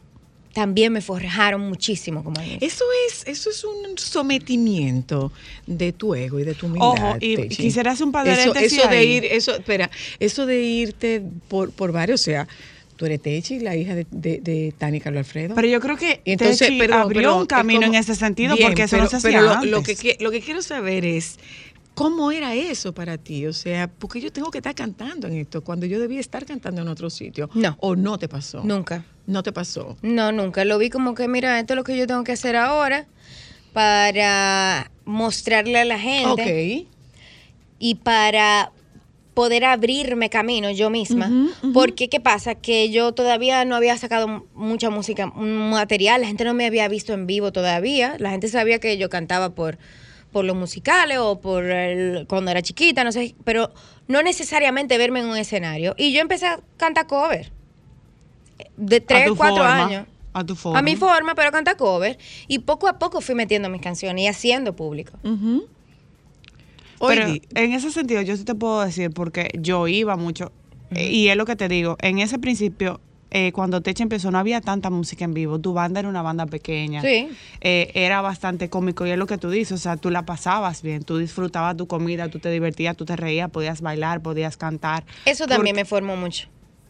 también 0.56 0.94
me 0.94 1.02
forjaron 1.02 1.62
muchísimo 1.62 2.24
como 2.24 2.40
artista. 2.40 2.66
Eso 2.66 2.86
es, 3.10 3.24
eso 3.28 3.50
es 3.50 3.64
un 3.66 3.98
sometimiento 3.98 5.32
de 5.68 5.92
tu 5.92 6.16
ego 6.16 6.40
y 6.40 6.44
de 6.44 6.54
tu 6.56 6.68
humildad. 6.68 6.88
Ojo, 6.88 7.18
y 7.20 7.36
Techi. 7.36 7.64
quisiera 7.64 7.92
hacer 7.92 8.06
un 8.06 8.10
eso, 8.10 8.14
paréntesis 8.14 8.80
eso 8.80 8.88
de 8.90 9.04
ir, 9.06 9.26
eso, 9.26 9.52
espera, 9.56 9.92
eso 10.20 10.46
de 10.46 10.62
irte 10.62 11.22
por, 11.50 11.72
por 11.72 11.92
varios, 11.92 12.22
o 12.22 12.24
sea, 12.24 12.48
Tú 12.96 13.06
eres 13.06 13.22
Techi, 13.22 13.60
la 13.60 13.76
hija 13.76 13.94
de, 13.94 14.08
de, 14.10 14.40
de 14.40 14.74
Tani 14.78 15.02
Carlos 15.02 15.20
Alfredo. 15.28 15.54
Pero 15.54 15.68
yo 15.68 15.82
creo 15.82 15.98
que 15.98 16.22
Y 16.24 16.32
entonces, 16.32 16.60
Techi 16.60 16.80
pero- 16.80 16.94
abrió 16.96 17.20
pero 17.20 17.36
un 17.36 17.42
es 17.42 17.48
camino 17.50 17.82
como- 17.82 17.94
en 17.94 18.00
ese 18.00 18.16
sentido 18.16 18.56
Bien, 18.56 18.70
porque 18.70 18.84
eso 18.84 18.92
pero, 18.92 19.04
no 19.04 19.10
se 19.10 19.16
hacía 19.18 19.30
pero 19.32 19.42
lo, 19.42 19.52
antes. 19.52 19.70
lo 19.72 19.84
que, 19.84 20.18
lo 20.22 20.32
que 20.32 20.40
quiero 20.40 20.62
saber 20.62 21.04
es 21.04 21.38
cómo 21.96 22.32
era 22.32 22.54
eso 22.54 22.94
para 22.94 23.18
ti. 23.18 23.48
O 23.48 23.54
sea, 23.54 23.88
porque 23.88 24.22
yo 24.22 24.32
tengo 24.32 24.52
que 24.52 24.60
estar 24.60 24.76
cantando 24.76 25.28
en 25.28 25.38
esto 25.38 25.64
cuando 25.64 25.86
yo 25.88 26.00
debía 26.00 26.20
estar 26.20 26.46
cantando 26.46 26.82
en 26.82 26.88
otro 26.88 27.10
sitio. 27.10 27.50
No. 27.56 27.76
¿O 27.80 27.96
no 27.96 28.20
te 28.20 28.28
pasó? 28.28 28.62
Nunca. 28.64 29.04
No 29.26 29.42
te 29.42 29.52
pasó. 29.52 29.98
No, 30.04 30.32
nunca. 30.32 30.64
Lo 30.66 30.78
vi 30.78 30.90
como 30.92 31.16
que, 31.16 31.28
mira, 31.28 31.60
esto 31.60 31.74
es 31.74 31.78
lo 31.78 31.84
que 31.84 31.98
yo 31.98 32.06
tengo 32.06 32.24
que 32.24 32.34
hacer 32.34 32.56
ahora 32.56 33.08
para 33.74 34.92
mostrarle 35.04 35.80
a 35.80 35.86
la 35.86 36.00
gente 36.00 36.86
Ok. 36.86 36.88
y 37.80 37.96
para 37.96 38.72
poder 39.34 39.66
abrirme 39.66 40.30
camino 40.30 40.72
yo 40.72 40.90
misma. 40.90 41.30
Porque, 41.74 42.08
¿qué 42.08 42.22
pasa? 42.22 42.56
Que 42.56 42.90
yo 42.90 43.12
todavía 43.14 43.66
no 43.66 43.76
había 43.76 43.98
sacado 43.98 44.48
mucha 44.54 44.90
música, 44.90 45.32
un 45.36 45.72
material, 45.72 46.22
la 46.22 46.28
gente 46.28 46.46
no 46.46 46.54
me 46.54 46.66
había 46.66 46.88
visto 46.88 47.12
en 47.14 47.28
vivo 47.28 47.52
todavía, 47.52 48.16
la 48.18 48.30
gente 48.32 48.48
sabía 48.48 48.80
que 48.80 48.98
yo 48.98 49.10
cantaba 49.10 49.54
por, 49.54 49.78
por 50.36 50.44
los 50.44 50.58
musicales 50.58 51.18
o 51.18 51.40
por 51.40 51.64
el- 51.64 52.28
cuando 52.28 52.52
era 52.52 52.62
chiquita, 52.62 53.06
no 53.06 53.14
sé, 53.14 53.36
pero 53.46 53.72
no 54.10 54.22
necesariamente 54.22 54.98
verme 54.98 55.22
en 55.22 55.28
un 55.28 55.38
escenario. 55.38 55.96
Y 55.98 56.12
yo 56.12 56.20
empecé 56.20 56.46
a 56.48 56.60
cantar 56.76 57.08
cover 57.08 57.54
de 58.76 58.98
A 58.98 59.00
tres, 59.00 59.28
tu 59.28 59.38
cuatro 59.38 59.64
forma, 59.64 59.86
años. 59.86 60.08
A 60.34 60.44
tu 60.44 60.58
forma. 60.58 60.80
A 60.80 60.82
mi 60.82 60.98
forma, 60.98 61.36
pero 61.36 61.52
canta 61.54 61.78
cover. 61.78 62.18
Y 62.50 62.60
poco 62.60 62.90
a 62.90 63.00
poco 63.00 63.22
fui 63.22 63.34
metiendo 63.34 63.70
mis 63.70 63.80
canciones 63.82 64.26
y 64.26 64.28
haciendo 64.28 64.76
público. 64.76 65.14
Ujú. 65.24 65.68
Pero 67.08 67.28
Oye, 67.28 67.42
en 67.54 67.72
ese 67.72 67.90
sentido 67.92 68.22
yo 68.22 68.36
sí 68.36 68.44
te 68.44 68.56
puedo 68.56 68.82
decir 68.84 69.12
porque 69.12 69.52
yo 69.58 69.88
iba 69.88 70.18
mucho 70.18 70.52
y 70.94 71.30
es 71.30 71.38
lo 71.38 71.46
que 71.46 71.56
te 71.56 71.70
digo, 71.70 71.96
en 72.02 72.20
ese 72.20 72.40
principio 72.40 73.00
eh, 73.32 73.52
cuando 73.52 73.82
Teche 73.82 74.04
empezó 74.04 74.32
no 74.32 74.38
había 74.38 74.62
tanta 74.62 74.90
música 74.90 75.26
en 75.26 75.34
vivo, 75.34 75.60
tu 75.60 75.74
banda 75.74 76.00
era 76.00 76.08
una 76.10 76.22
banda 76.22 76.46
pequeña, 76.46 77.02
Sí. 77.02 77.28
Eh, 77.62 77.92
era 77.94 78.22
bastante 78.22 78.70
cómico 78.70 79.06
y 79.06 79.12
es 79.12 79.18
lo 79.18 79.28
que 79.28 79.38
tú 79.38 79.50
dices, 79.50 79.74
o 79.74 79.78
sea, 79.78 79.98
tú 79.98 80.10
la 80.10 80.26
pasabas 80.26 80.82
bien, 80.82 81.04
tú 81.04 81.18
disfrutabas 81.18 81.76
tu 81.76 81.88
comida, 81.88 82.30
tú 82.30 82.40
te 82.40 82.50
divertías, 82.50 82.96
tú 82.96 83.04
te 83.06 83.16
reías, 83.16 83.50
podías 83.50 83.82
bailar, 83.82 84.22
podías 84.22 84.56
cantar. 84.58 85.04
Eso 85.26 85.48
también 85.48 85.74
Porque- 85.76 85.82
me 85.82 85.86
formó 85.86 86.16
mucho. 86.16 86.48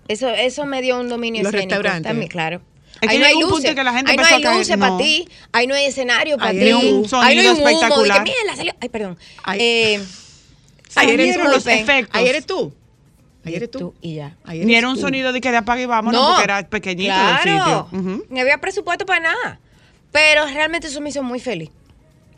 Eso, 0.08 0.30
eso 0.30 0.66
me 0.68 0.82
dio 0.84 1.00
un 1.00 1.10
dominio 1.10 1.42
Los 1.42 1.52
escénico 1.54 1.76
restaurantes. 1.82 2.10
También, 2.10 2.30
claro. 2.30 2.62
Es 3.02 3.10
que 3.10 3.16
ahí 3.16 3.18
no 3.20 3.26
hay 3.26 3.34
un 3.34 3.42
punto 3.42 3.56
luces, 3.58 3.76
que 3.76 3.84
la 3.84 3.94
gente 3.94 4.12
ahí 4.12 4.18
no 4.18 4.24
hay 4.24 4.44
luces 4.60 4.78
no. 4.78 4.86
para 4.86 4.98
ti, 4.98 5.28
ahí 5.52 5.68
no 5.68 5.74
hay 5.76 5.86
escenario 5.86 6.38
para 6.38 6.52
Ahí 6.52 6.60
ti, 6.60 6.64
hay 6.66 6.72
un 6.74 6.80
ahí 6.84 6.92
no 7.02 7.08
sonido 7.08 7.26
hay 7.26 7.40
un 7.40 7.46
humo, 7.46 7.56
de 7.56 7.64
que, 7.66 7.72
espectacular. 7.74 8.24
mira, 8.24 8.56
salió, 8.56 8.74
ay, 8.80 8.90
perdón. 8.90 9.18
Ay. 9.44 9.60
Eh, 9.62 9.96
ahí 10.96 11.10
eres 11.10 11.26
salieron 11.34 11.46
tú. 11.48 11.52
los 11.52 11.68
efectos. 11.68 12.16
Ahí 12.16 12.28
eres 12.28 12.46
tú. 12.46 12.74
Ahí 13.46 13.56
eres 13.56 13.72
tú. 13.72 13.94
y 14.02 14.16
ya. 14.16 14.36
Ni 14.48 14.76
era 14.76 14.90
un 14.90 14.96
tú. 14.96 15.02
sonido 15.02 15.32
de 15.32 15.40
que 15.40 15.52
de 15.52 15.58
apague 15.58 15.84
y 15.84 15.86
vámonos 15.86 16.20
No, 16.20 16.28
porque 16.30 16.44
era 16.44 16.68
pequeñito 16.68 17.14
claro, 17.14 17.52
el 17.52 17.58
sitio. 17.58 17.88
Ujú. 18.00 18.26
Ni 18.30 18.40
había 18.40 18.58
presupuesto 18.60 19.06
para 19.06 19.20
nada. 19.20 19.60
Pero 20.12 20.46
realmente 20.48 20.88
eso 20.88 21.00
me 21.02 21.10
hizo 21.10 21.22
muy 21.24 21.40
feliz. 21.40 21.70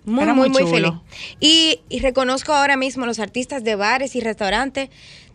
Muy, 0.03 0.23
Era 0.23 0.33
muy, 0.33 0.49
muy 0.49 0.63
muy, 0.63 0.71
feliz. 0.71 0.93
Y, 1.39 1.81
y 1.89 1.99
reconozco 1.99 2.53
ahora 2.53 2.77
mismo 2.77 3.05
los 3.05 3.19
artistas 3.19 3.63
de 3.63 3.75
bares 3.75 4.15
y 4.15 4.21
restaurantes 4.21 4.89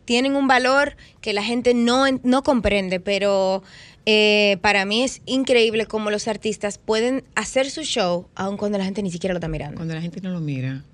tienen 0.05 0.35
un 0.35 0.49
valor 0.49 0.97
que 1.21 1.33
la 1.33 1.43
gente 1.43 1.75
no, 1.75 2.05
no 2.23 2.43
comprende, 2.43 2.99
pero 2.99 3.63
eh, 4.07 4.59
para 4.63 4.85
mí 4.85 5.03
es 5.05 5.23
increíble 5.27 5.87
cómo 5.87 6.11
los 6.11 6.27
artistas 6.27 6.79
pueden 6.79 7.23
hacer 7.35 7.71
su 7.71 7.83
show 7.83 8.27
aun 8.35 8.57
cuando 8.57 8.79
la 8.79 8.85
gente 8.85 9.03
ni 9.03 9.11
siquiera 9.11 9.33
lo 9.35 9.39
está 9.39 9.49
mirando. 9.49 9.77
Cuando 9.77 9.95
la 9.95 10.01
gente 10.01 10.21
no 10.21 10.31
lo 10.31 10.41
mira. 10.41 10.85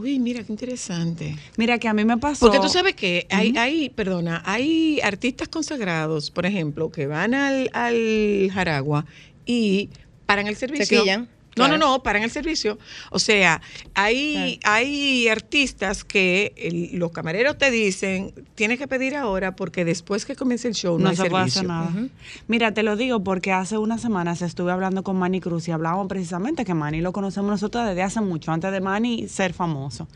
Uy, 0.00 0.18
mira, 0.18 0.42
qué 0.42 0.52
interesante. 0.52 1.36
Mira 1.56 1.78
que 1.78 1.88
a 1.88 1.92
mí 1.94 2.04
me 2.04 2.16
pasó. 2.16 2.46
Porque 2.46 2.58
tú 2.58 2.68
sabes 2.68 2.94
que 2.94 3.26
hay, 3.30 3.54
hay, 3.56 3.90
perdona, 3.90 4.42
hay 4.46 4.98
artistas 5.02 5.48
consagrados, 5.48 6.30
por 6.30 6.46
ejemplo, 6.46 6.90
que 6.90 7.06
van 7.06 7.34
al, 7.34 7.70
al 7.74 8.50
Jaragua 8.52 9.04
y 9.44 9.90
paran 10.24 10.46
el 10.46 10.56
servicio. 10.56 11.02
quillan, 11.02 11.20
No, 11.22 11.28
claro. 11.66 11.78
no, 11.78 11.92
no, 11.92 12.02
paran 12.02 12.22
el 12.22 12.30
servicio. 12.30 12.78
O 13.10 13.18
sea, 13.18 13.60
hay, 13.94 14.60
hay 14.64 15.28
artistas 15.28 16.04
que 16.04 16.52
el- 16.56 16.98
los 16.98 17.12
camareros 17.12 17.58
te 17.58 17.70
dicen, 17.70 18.32
tienes 18.54 18.78
que 18.78 18.88
pedir 18.88 19.16
ahora 19.16 19.56
porque 19.56 19.84
después 19.84 20.24
que 20.24 20.36
comience 20.36 20.68
el 20.68 20.74
show 20.74 20.98
no, 20.98 21.04
no 21.04 21.10
hay 21.10 21.16
se 21.16 21.24
puede 21.30 21.50
servicio. 21.50 21.60
hacer 21.60 21.68
nada. 21.68 22.08
Mira, 22.48 22.72
te 22.74 22.82
lo 22.82 22.96
digo 22.96 23.22
porque 23.24 23.52
hace 23.52 23.78
unas 23.78 24.00
semanas 24.00 24.42
estuve 24.42 24.72
hablando 24.72 25.02
con 25.02 25.16
Manny 25.18 25.40
Cruz 25.40 25.68
y 25.68 25.70
hablábamos 25.72 26.06
precisamente 26.08 26.64
que 26.64 26.74
Manny 26.74 27.00
lo 27.00 27.12
conocemos 27.12 27.50
nosotros 27.50 27.86
desde 27.86 28.02
hace 28.02 28.20
mucho, 28.20 28.52
antes 28.52 28.72
de 28.72 28.80
Manny 28.80 29.28
ser 29.28 29.52
famoso. 29.52 30.08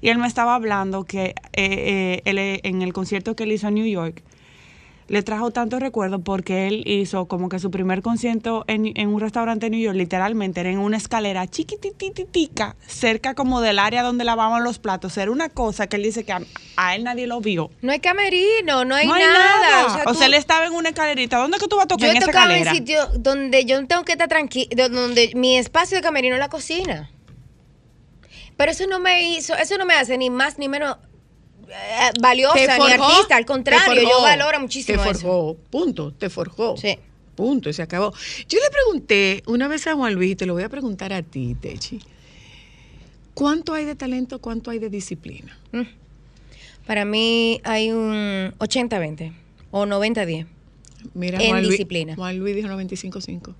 Y 0.00 0.08
él 0.08 0.18
me 0.18 0.26
estaba 0.26 0.54
hablando 0.54 1.04
que 1.04 1.24
eh, 1.26 1.34
eh, 1.54 2.22
él, 2.24 2.38
eh, 2.38 2.60
en 2.64 2.82
el 2.82 2.92
concierto 2.92 3.36
que 3.36 3.44
él 3.44 3.52
hizo 3.52 3.68
en 3.68 3.74
New 3.74 3.86
York, 3.86 4.22
le 5.12 5.22
trajo 5.22 5.50
tantos 5.50 5.78
recuerdos 5.80 6.22
porque 6.24 6.66
él 6.68 6.82
hizo 6.86 7.26
como 7.26 7.50
que 7.50 7.58
su 7.58 7.70
primer 7.70 8.00
concierto 8.00 8.64
en, 8.66 8.92
en 8.96 9.08
un 9.10 9.20
restaurante 9.20 9.66
en 9.66 9.72
New 9.72 9.80
York, 9.82 9.94
literalmente 9.94 10.60
era 10.60 10.70
en 10.70 10.78
una 10.78 10.96
escalera 10.96 11.46
chiquitititica, 11.46 12.76
cerca 12.86 13.34
como 13.34 13.60
del 13.60 13.78
área 13.78 14.02
donde 14.02 14.24
lavaban 14.24 14.64
los 14.64 14.78
platos. 14.78 15.14
Era 15.18 15.30
una 15.30 15.50
cosa 15.50 15.86
que 15.86 15.96
él 15.96 16.02
dice 16.02 16.24
que 16.24 16.32
a, 16.32 16.40
a 16.78 16.96
él 16.96 17.04
nadie 17.04 17.26
lo 17.26 17.42
vio. 17.42 17.70
No 17.82 17.92
hay 17.92 18.00
camerino, 18.00 18.86
no 18.86 18.94
hay, 18.94 19.06
no 19.06 19.12
hay 19.12 19.22
nada. 19.22 19.60
nada. 19.60 19.86
O 19.86 19.90
sea, 19.90 20.02
O 20.06 20.12
tú- 20.12 20.18
sea, 20.18 20.26
él 20.28 20.34
estaba 20.34 20.64
en 20.64 20.72
una 20.72 20.88
escalerita. 20.88 21.36
¿Dónde 21.36 21.58
es 21.58 21.62
que 21.62 21.68
tú 21.68 21.76
vas 21.76 21.84
a 21.84 21.88
tocar 21.88 22.06
Yo 22.06 22.10
en 22.10 22.16
he 22.16 22.18
esa 22.18 22.26
tocado 22.26 22.50
en 22.50 22.56
escalera? 22.62 22.74
sitios 22.74 23.22
donde 23.22 23.64
yo 23.66 23.86
tengo 23.86 24.04
que 24.04 24.12
estar 24.12 24.28
tranquila, 24.28 24.88
donde 24.88 25.32
mi 25.34 25.58
espacio 25.58 25.98
de 25.98 26.02
camerino 26.02 26.36
es 26.36 26.40
la 26.40 26.48
cocina. 26.48 27.10
Pero 28.56 28.70
eso 28.72 28.86
no 28.86 28.98
me 28.98 29.22
hizo, 29.30 29.54
eso 29.56 29.76
no 29.76 29.84
me 29.84 29.92
hace 29.94 30.16
ni 30.16 30.30
más 30.30 30.58
ni 30.58 30.68
menos 30.68 30.96
valiosa 32.20 32.54
Te 32.54 32.66
ni 32.66 32.92
artista, 32.92 33.36
al 33.36 33.46
contrario, 33.46 34.02
yo 34.02 34.22
valoro 34.22 34.60
muchísimo 34.60 35.02
Te 35.02 35.10
eso. 35.10 35.20
forjó, 35.20 35.56
punto, 35.70 36.12
te 36.12 36.30
forjó. 36.30 36.76
Sí. 36.76 36.98
Punto, 37.34 37.70
y 37.70 37.72
se 37.72 37.82
acabó. 37.82 38.12
Yo 38.48 38.58
le 38.58 38.70
pregunté 38.70 39.42
una 39.46 39.66
vez 39.68 39.86
a 39.86 39.94
Juan 39.94 40.14
Luis, 40.14 40.32
y 40.32 40.36
te 40.36 40.46
lo 40.46 40.52
voy 40.54 40.64
a 40.64 40.68
preguntar 40.68 41.12
a 41.12 41.22
ti, 41.22 41.54
Techi. 41.54 42.00
¿Cuánto 43.34 43.72
hay 43.72 43.84
de 43.86 43.94
talento, 43.94 44.40
cuánto 44.40 44.70
hay 44.70 44.78
de 44.78 44.90
disciplina? 44.90 45.58
Para 46.86 47.04
mí 47.04 47.60
hay 47.64 47.90
un 47.90 48.52
80-20 48.58 49.32
o 49.70 49.86
90-10. 49.86 50.46
Mira, 51.14 51.40
En 51.42 51.48
Juan 51.48 51.60
Luis, 51.62 51.70
disciplina. 51.70 52.14
Juan 52.14 52.38
Luis 52.38 52.54
dijo 52.54 52.68
95-5. 52.68 53.54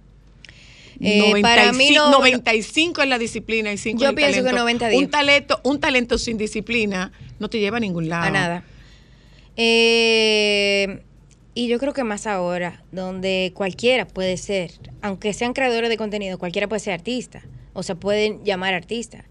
Eh, 1.05 1.33
para 1.43 1.73
mí 1.73 1.91
no- 1.91 2.13
95 2.13 3.03
en 3.03 3.11
la 3.11 3.19
disciplina 3.19 3.73
y 3.73 3.77
5 3.79 3.99
Yo 4.01 4.07
en 4.07 4.11
el 4.11 4.15
pienso 4.15 4.37
que 4.45 4.51
talento. 4.51 4.85
90-10. 4.87 4.97
Un 4.99 5.11
talento, 5.11 5.61
un 5.65 5.81
talento 5.81 6.17
sin 6.19 6.39
disciplina 6.39 7.13
no 7.41 7.49
te 7.51 7.59
lleva 7.59 7.79
a 7.79 7.81
ningún 7.81 8.09
lado. 8.09 8.25
A 8.27 8.31
nada. 8.31 8.65
Eh, 9.57 11.03
y 11.55 11.69
yo 11.69 11.79
creo 11.79 11.93
que 11.93 12.05
más 12.05 12.27
ahora, 12.27 12.83
donde 12.93 13.53
cualquiera 13.55 14.07
puede 14.07 14.37
ser, 14.37 14.73
aunque 15.03 15.33
sean 15.33 15.53
creadores 15.53 15.91
de 15.91 15.97
contenido, 15.97 16.39
cualquiera 16.39 16.69
puede 16.69 16.81
ser 16.81 16.95
artista, 16.95 17.43
o 17.75 17.83
se 17.83 17.95
pueden 17.95 18.45
llamar 18.45 18.73
artista. 18.75 19.25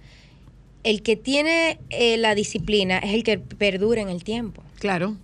El 0.83 1.01
que 1.01 1.15
tiene 1.15 1.79
eh, 1.89 2.17
la 2.17 2.35
disciplina 2.35 2.97
es 2.99 3.13
el 3.13 3.23
que 3.23 3.37
perdura 3.39 4.01
en 4.01 4.09
el 4.09 4.23
tiempo. 4.23 4.63
Claro. 4.79 5.15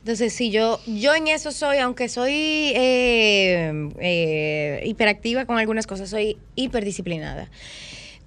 Entonces, 0.00 0.32
sí, 0.32 0.50
yo, 0.50 0.80
yo 0.86 1.14
en 1.14 1.28
eso 1.28 1.52
soy, 1.52 1.78
aunque 1.78 2.08
soy 2.08 2.32
eh, 2.74 3.88
eh, 4.00 4.82
hiperactiva 4.86 5.44
con 5.44 5.58
algunas 5.58 5.86
cosas, 5.86 6.08
soy 6.08 6.38
hiperdisciplinada. 6.56 7.50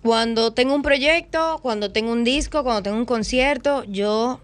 Cuando 0.03 0.53
tengo 0.53 0.75
un 0.75 0.81
proyecto, 0.83 1.59
cuando 1.61 1.91
tengo 1.91 2.11
un 2.11 2.23
disco, 2.23 2.63
cuando 2.63 2.83
tengo 2.83 2.97
un 2.97 3.05
concierto, 3.05 3.83
yo 3.85 4.39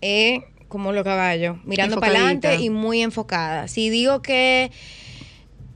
eh, 0.00 0.40
como 0.68 0.92
los 0.92 1.04
caballos, 1.04 1.58
mirando 1.64 1.96
para 2.00 2.14
adelante 2.14 2.48
y 2.64 2.70
muy 2.70 3.02
enfocada. 3.02 3.68
Si 3.68 3.90
digo 3.90 4.20
que... 4.22 4.72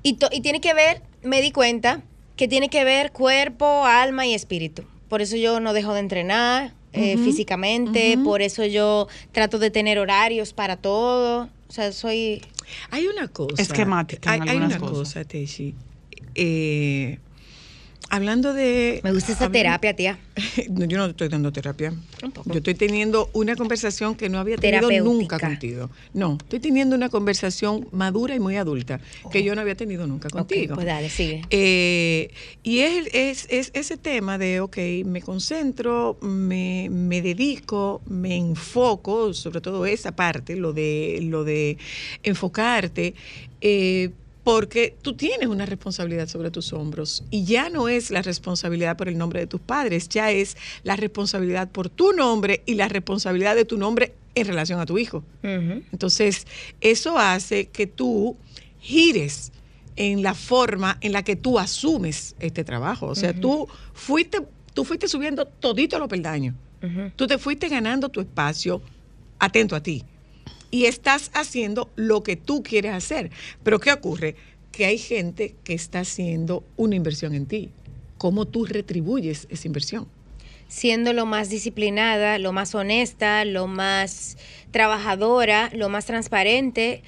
Y, 0.02 0.14
to- 0.14 0.30
y 0.32 0.40
tiene 0.40 0.60
que 0.60 0.74
ver, 0.74 1.02
me 1.22 1.40
di 1.42 1.52
cuenta, 1.52 2.02
que 2.36 2.48
tiene 2.48 2.68
que 2.70 2.82
ver 2.84 3.12
cuerpo, 3.12 3.84
alma 3.84 4.26
y 4.26 4.34
espíritu. 4.34 4.84
Por 5.08 5.22
eso 5.22 5.36
yo 5.36 5.60
no 5.60 5.72
dejo 5.74 5.92
de 5.94 6.00
entrenar 6.00 6.72
eh, 6.92 7.14
Ujú, 7.14 7.24
físicamente, 7.24 8.14
ujú. 8.14 8.24
por 8.24 8.42
eso 8.42 8.64
yo 8.64 9.08
trato 9.32 9.58
de 9.58 9.70
tener 9.70 9.98
horarios 9.98 10.52
para 10.52 10.76
todo. 10.76 11.48
O 11.68 11.72
sea, 11.72 11.92
soy... 11.92 12.42
Hay 12.90 13.06
una 13.06 13.28
cosa. 13.28 13.62
Esquemática 13.62 14.34
en 14.34 14.42
Hay, 14.42 14.48
hay 14.50 14.56
una 14.58 14.78
cosas. 14.78 14.98
cosa, 14.98 15.24
Techi. 15.24 15.74
Eh, 16.34 17.18
hablando 18.10 18.52
de. 18.52 19.00
Me 19.02 19.12
gusta 19.12 19.32
esa 19.32 19.50
terapia, 19.50 19.94
tía. 19.94 20.18
No, 20.70 20.84
yo 20.84 20.98
no 20.98 21.06
estoy 21.06 21.28
dando 21.28 21.52
terapia. 21.52 21.92
Un 22.22 22.32
poco. 22.32 22.50
Yo 22.50 22.58
estoy 22.58 22.74
teniendo 22.74 23.30
una 23.32 23.56
conversación 23.56 24.14
que 24.14 24.28
no 24.28 24.38
había 24.38 24.56
tenido 24.56 24.90
nunca 25.02 25.38
contigo. 25.38 25.90
No, 26.14 26.38
estoy 26.40 26.60
teniendo 26.60 26.94
una 26.94 27.08
conversación 27.08 27.88
madura 27.92 28.34
y 28.34 28.40
muy 28.40 28.56
adulta 28.56 29.00
que 29.30 29.42
yo 29.42 29.54
no 29.54 29.60
había 29.60 29.74
tenido 29.74 30.06
nunca 30.06 30.28
contigo. 30.28 30.74
Ok, 30.74 30.76
pues 30.76 30.86
dale, 30.86 31.10
sigue. 31.10 31.42
Eh, 31.50 32.30
y 32.62 32.80
es, 32.80 33.08
es, 33.12 33.46
es 33.50 33.70
ese 33.74 33.96
tema 33.96 34.38
de, 34.38 34.60
ok, 34.60 34.76
me 35.04 35.22
concentro, 35.22 36.18
me, 36.20 36.88
me 36.90 37.22
dedico, 37.22 38.02
me 38.06 38.36
enfoco, 38.36 39.34
sobre 39.34 39.60
todo 39.60 39.86
esa 39.86 40.12
parte, 40.12 40.56
lo 40.56 40.72
de, 40.72 41.20
lo 41.22 41.44
de 41.44 41.78
enfocarte, 42.22 43.14
eh, 43.60 44.10
porque 44.48 44.96
tú 45.02 45.12
tienes 45.12 45.46
una 45.46 45.66
responsabilidad 45.66 46.26
sobre 46.26 46.50
tus 46.50 46.72
hombros 46.72 47.22
y 47.30 47.44
ya 47.44 47.68
no 47.68 47.86
es 47.90 48.10
la 48.10 48.22
responsabilidad 48.22 48.96
por 48.96 49.08
el 49.08 49.18
nombre 49.18 49.40
de 49.40 49.46
tus 49.46 49.60
padres, 49.60 50.08
ya 50.08 50.30
es 50.30 50.56
la 50.84 50.96
responsabilidad 50.96 51.70
por 51.70 51.90
tu 51.90 52.14
nombre 52.14 52.62
y 52.64 52.72
la 52.72 52.88
responsabilidad 52.88 53.54
de 53.56 53.66
tu 53.66 53.76
nombre 53.76 54.14
en 54.34 54.46
relación 54.46 54.80
a 54.80 54.86
tu 54.86 54.96
hijo. 54.96 55.22
Entonces, 55.42 56.46
eso 56.80 57.18
hace 57.18 57.66
que 57.66 57.86
tú 57.86 58.38
gires 58.80 59.52
en 59.96 60.22
la 60.22 60.32
forma 60.32 60.96
en 61.02 61.12
la 61.12 61.22
que 61.22 61.36
tú 61.36 61.58
asumes 61.58 62.34
este 62.40 62.64
trabajo. 62.64 63.04
O 63.04 63.14
sea, 63.14 63.38
tú 63.38 63.68
fuiste, 63.92 64.38
tú 64.72 64.86
fuiste 64.86 65.08
subiendo 65.08 65.44
todito 65.44 65.98
los 65.98 66.08
peldaños. 66.08 66.54
Tú 67.16 67.26
te 67.26 67.36
fuiste 67.36 67.68
ganando 67.68 68.08
tu 68.08 68.22
espacio 68.22 68.80
atento 69.38 69.76
a 69.76 69.82
ti. 69.82 70.06
Y 70.70 70.84
estás 70.84 71.30
haciendo 71.34 71.90
lo 71.96 72.22
que 72.22 72.36
tú 72.36 72.62
quieres 72.62 72.92
hacer. 72.92 73.30
Pero 73.62 73.80
¿qué 73.80 73.92
ocurre? 73.92 74.36
Que 74.72 74.84
hay 74.84 74.98
gente 74.98 75.54
que 75.64 75.74
está 75.74 76.00
haciendo 76.00 76.62
una 76.76 76.94
inversión 76.94 77.34
en 77.34 77.46
ti. 77.46 77.70
¿Cómo 78.18 78.46
tú 78.46 78.66
retribuyes 78.66 79.46
esa 79.50 79.66
inversión? 79.66 80.06
siendo 80.68 81.14
lo 81.14 81.26
más 81.26 81.48
disciplinada, 81.48 82.38
lo 82.38 82.52
más 82.52 82.74
honesta, 82.74 83.44
lo 83.44 83.66
más 83.66 84.36
trabajadora, 84.70 85.70
lo 85.74 85.88
más 85.88 86.04
transparente, 86.04 87.02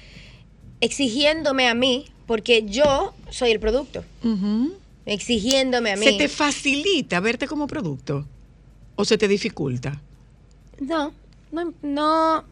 exigiéndome 0.81 1.67
a 1.67 1.75
mí, 1.75 2.07
porque 2.25 2.63
yo 2.65 3.13
soy 3.29 3.51
el 3.51 3.59
producto, 3.59 4.03
exigiéndome 5.05 5.91
a 5.91 5.95
mí. 5.95 6.05
¿Se 6.05 6.13
te 6.13 6.27
facilita 6.27 7.19
verte 7.19 7.47
como 7.47 7.67
producto? 7.67 8.25
¿O 8.95 9.05
se 9.05 9.17
te 9.17 9.27
dificulta? 9.27 10.01
No, 10.79 11.13
no, 11.51 11.73
no, 11.83 12.43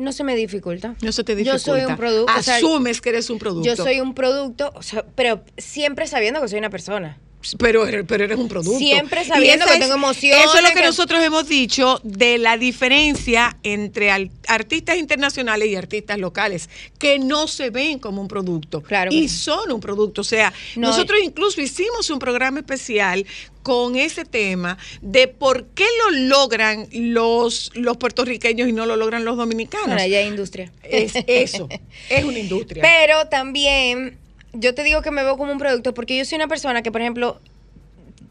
no 0.00 0.12
se 0.12 0.24
me 0.24 0.34
dificulta. 0.34 0.94
No 1.02 1.12
se 1.12 1.22
te 1.24 1.32
Yo 1.32 1.38
dificulta. 1.38 1.58
soy 1.64 1.84
un 1.84 1.96
producto. 1.96 2.32
o 2.38 2.42
sea, 2.42 2.56
Asumes 2.56 3.00
que 3.00 3.10
eres 3.10 3.30
un 3.30 3.38
producto. 3.38 3.68
Yo 3.68 3.76
soy 3.76 4.00
un 4.00 4.14
producto, 4.14 4.72
o 4.74 4.82
sea, 4.82 5.04
pero 5.14 5.44
siempre 5.58 6.06
sabiendo 6.06 6.40
que 6.40 6.48
soy 6.48 6.58
una 6.58 6.70
persona. 6.70 7.18
Pero, 7.58 7.86
eres- 7.86 8.04
pero 8.06 8.24
eres 8.24 8.38
un 8.38 8.48
producto. 8.48 8.78
Siempre 8.78 9.24
sabiendo 9.24 9.64
que 9.66 9.78
tengo 9.78 9.94
emociones, 9.94 10.44
Eso 10.44 10.56
es 10.58 10.62
lo 10.62 10.68
que, 10.70 10.74
que- 10.74 10.82
nosotros 10.86 11.24
hemos 11.24 11.48
dicho 11.48 11.98
de 12.04 12.36
la 12.38 12.58
diferencia 12.58 13.56
entre 13.62 14.10
al- 14.10 14.30
artistas 14.46 14.98
internacionales 14.98 15.68
y 15.68 15.74
artistas 15.76 16.18
locales, 16.18 16.68
que 16.98 17.18
no 17.18 17.48
se 17.48 17.70
ven 17.70 17.98
como 17.98 18.20
un 18.20 18.28
producto. 18.28 18.82
Claro 18.82 19.10
y 19.12 19.28
son 19.28 19.72
un 19.72 19.80
producto. 19.80 20.20
O 20.20 20.24
sea, 20.24 20.52
No, 20.76 20.88
nosotros 20.88 21.18
incluso 21.22 21.60
hicimos 21.62 22.10
un 22.10 22.18
programa 22.18 22.58
especial 22.60 23.24
con 23.62 23.96
ese 23.96 24.24
tema 24.24 24.78
de 25.02 25.28
por 25.28 25.66
qué 25.68 25.84
lo 26.04 26.18
logran 26.28 26.88
los, 26.92 27.70
los 27.74 27.96
puertorriqueños 27.98 28.68
y 28.68 28.72
no 28.72 28.86
lo 28.86 28.96
logran 28.96 29.24
los 29.24 29.36
dominicanos. 29.36 29.86
Bueno, 29.86 30.06
ya 30.06 30.18
hay 30.18 30.26
industria. 30.26 30.72
Es 30.82 31.12
eso, 31.26 31.68
es 32.08 32.24
una 32.24 32.38
industria. 32.38 32.82
Pero 33.06 33.28
también, 33.28 34.18
yo 34.52 34.74
te 34.74 34.82
digo 34.82 35.02
que 35.02 35.10
me 35.10 35.22
veo 35.22 35.36
como 35.36 35.52
un 35.52 35.58
producto 35.58 35.94
porque 35.94 36.16
yo 36.16 36.24
soy 36.24 36.36
una 36.36 36.48
persona 36.48 36.82
que, 36.82 36.92
por 36.92 37.00
ejemplo, 37.00 37.40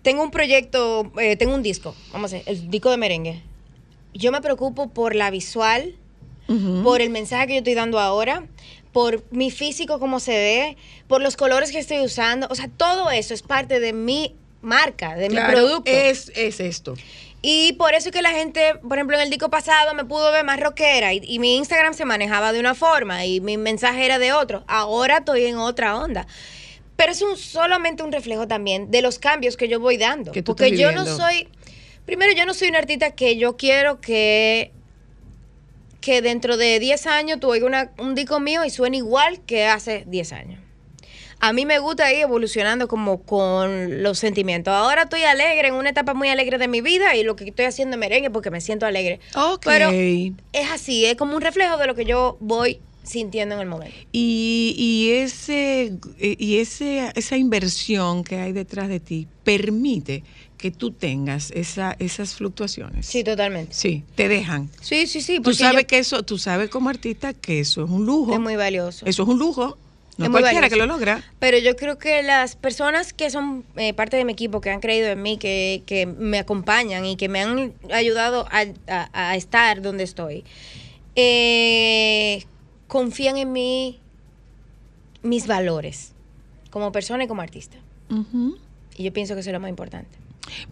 tengo 0.01 0.23
un 0.23 0.31
proyecto, 0.31 1.11
eh, 1.19 1.35
tengo 1.35 1.53
un 1.53 1.63
disco, 1.63 1.95
vamos 2.13 2.33
a 2.33 2.37
ver, 2.37 2.43
el 2.47 2.69
disco 2.69 2.89
de 2.89 2.97
merengue. 2.97 3.43
Yo 4.13 4.31
me 4.31 4.41
preocupo 4.41 4.89
por 4.89 5.15
la 5.15 5.29
visual, 5.29 5.95
por 6.83 6.99
el 7.01 7.11
mensaje 7.11 7.45
que 7.45 7.53
yo 7.53 7.57
estoy 7.59 7.75
dando 7.75 7.99
ahora, 7.99 8.47
por 8.91 9.23
mi 9.29 9.51
físico, 9.51 9.99
cómo 9.99 10.19
se 10.19 10.31
ve, 10.31 10.77
por 11.07 11.21
los 11.21 11.37
colores 11.37 11.71
que 11.71 11.77
estoy 11.77 11.99
usando. 11.99 12.47
O 12.49 12.55
sea, 12.55 12.69
todo 12.69 13.11
eso 13.11 13.35
es 13.35 13.43
parte 13.43 13.79
de 13.79 13.93
mi 13.93 14.33
marca, 14.61 15.15
de 15.15 15.27
Claro, 15.27 15.47
mi 15.47 15.53
producto. 15.53 15.91
Es, 15.91 16.31
es 16.35 16.59
esto. 16.59 16.95
Y 17.41 17.73
por 17.73 17.93
eso 17.93 18.09
es 18.09 18.15
que 18.15 18.21
la 18.21 18.31
gente, 18.31 18.75
por 18.75 18.97
ejemplo, 18.97 19.15
en 19.15 19.23
el 19.23 19.29
disco 19.29 19.49
pasado 19.49 19.93
me 19.93 20.03
pudo 20.03 20.31
ver 20.31 20.43
más 20.43 20.59
rockera 20.59 21.13
y, 21.13 21.21
y 21.23 21.39
mi 21.39 21.55
Instagram 21.55 21.93
se 21.93 22.03
manejaba 22.03 22.51
de 22.51 22.59
una 22.59 22.75
forma 22.75 23.25
y 23.25 23.39
mi 23.39 23.57
mensaje 23.57 24.05
era 24.05 24.19
de 24.19 24.33
otro. 24.33 24.63
Ahora 24.67 25.19
estoy 25.19 25.45
en 25.45 25.57
otra 25.57 25.97
onda. 25.97 26.27
Pero 26.97 27.13
es 27.13 27.21
un, 27.21 27.37
solamente 27.37 28.03
un 28.03 28.11
reflejo 28.11 28.45
también 28.45 28.91
de 28.91 29.01
los 29.01 29.19
cambios 29.19 29.55
que 29.55 29.69
yo 29.69 29.79
voy 29.79 29.95
dando. 29.95 30.33
Que 30.33 30.43
Porque 30.43 30.75
yo 30.75 30.91
no 30.91 31.05
soy, 31.05 31.47
primero 32.05 32.33
yo 32.33 32.45
no 32.45 32.53
soy 32.53 32.67
una 32.67 32.79
artista 32.79 33.11
que 33.11 33.37
yo 33.37 33.55
quiero 33.55 34.01
que 34.01 34.73
que 36.01 36.21
dentro 36.21 36.57
de 36.57 36.79
10 36.79 37.07
años 37.07 37.39
tú 37.39 37.49
oigas 37.49 37.89
un 37.97 38.15
disco 38.15 38.39
mío 38.39 38.63
y 38.65 38.69
suene 38.69 38.97
igual 38.97 39.41
que 39.45 39.65
hace 39.65 40.03
10 40.07 40.33
años. 40.33 40.59
A 41.41 41.53
mí 41.53 41.65
me 41.65 41.79
gusta 41.79 42.11
ir 42.13 42.19
evolucionando 42.21 42.87
como 42.87 43.21
con 43.23 44.03
los 44.03 44.19
sentimientos. 44.19 44.73
Ahora 44.73 45.03
estoy 45.03 45.23
alegre, 45.23 45.69
en 45.69 45.73
una 45.75 45.89
etapa 45.89 46.13
muy 46.13 46.27
alegre 46.29 46.57
de 46.57 46.67
mi 46.67 46.81
vida 46.81 47.15
y 47.15 47.23
lo 47.23 47.35
que 47.35 47.45
estoy 47.45 47.65
haciendo 47.65 47.95
es 47.95 47.99
merengue 47.99 48.29
porque 48.29 48.51
me 48.51 48.59
siento 48.61 48.85
alegre. 48.85 49.19
Pero 49.63 49.89
es 49.89 50.71
así, 50.71 51.05
es 51.05 51.15
como 51.15 51.35
un 51.35 51.41
reflejo 51.41 51.77
de 51.77 51.87
lo 51.87 51.95
que 51.95 52.03
yo 52.05 52.37
voy 52.41 52.79
sintiendo 53.03 53.55
en 53.55 53.61
el 53.61 53.67
momento. 53.67 53.95
Y, 54.11 54.75
y 54.77 55.11
ese 55.11 55.93
y 56.19 56.57
ese 56.57 57.11
esa 57.15 57.37
inversión 57.37 58.23
que 58.23 58.37
hay 58.37 58.51
detrás 58.51 58.87
de 58.89 58.99
ti 58.99 59.27
permite 59.43 60.23
que 60.57 60.71
tú 60.71 60.91
tengas 60.91 61.51
esa, 61.51 61.95
esas 61.99 62.35
fluctuaciones. 62.35 63.05
Sí, 63.05 63.23
totalmente. 63.23 63.73
Sí, 63.73 64.03
te 64.15 64.27
dejan. 64.27 64.69
Sí, 64.81 65.07
sí, 65.07 65.21
sí. 65.21 65.39
Tú 65.39 65.53
sabes 65.53 65.83
yo- 65.83 65.87
que 65.87 65.99
eso, 65.99 66.23
tú 66.23 66.37
sabes 66.37 66.69
como 66.69 66.89
artista 66.89 67.33
que 67.33 67.61
eso 67.61 67.85
es 67.85 67.89
un 67.89 68.05
lujo. 68.05 68.33
es 68.33 68.39
muy 68.41 68.57
valioso. 68.57 69.05
Eso 69.05 69.23
es 69.23 69.29
un 69.29 69.39
lujo. 69.39 69.77
No 70.25 70.31
cualquiera 70.31 70.61
valioso. 70.61 70.69
que 70.75 70.75
lo 70.79 70.85
logra. 70.85 71.23
Pero 71.39 71.57
yo 71.57 71.75
creo 71.75 71.97
que 71.97 72.21
las 72.23 72.55
personas 72.55 73.13
que 73.13 73.29
son 73.29 73.63
eh, 73.77 73.93
parte 73.93 74.17
de 74.17 74.25
mi 74.25 74.33
equipo, 74.33 74.61
que 74.61 74.69
han 74.69 74.79
creído 74.81 75.07
en 75.07 75.21
mí, 75.21 75.37
que, 75.37 75.83
que 75.85 76.05
me 76.05 76.39
acompañan 76.39 77.05
y 77.05 77.15
que 77.15 77.29
me 77.29 77.41
han 77.41 77.73
ayudado 77.91 78.45
a, 78.51 78.65
a- 78.87 79.09
a 79.31 79.35
estar 79.35 79.81
donde 79.81 80.03
estoy, 80.03 80.43
eh, 81.15 82.43
confían 82.87 83.37
en 83.37 83.51
mí 83.51 83.99
mis 85.21 85.47
valores 85.47 86.13
como 86.69 86.91
persona 86.91 87.23
y 87.23 87.27
como 87.27 87.41
artista. 87.41 87.77
Y 88.97 89.03
yo 89.03 89.13
pienso 89.13 89.33
que 89.35 89.41
eso 89.41 89.49
es 89.49 89.53
lo 89.53 89.59
más 89.59 89.69
importante. 89.69 90.17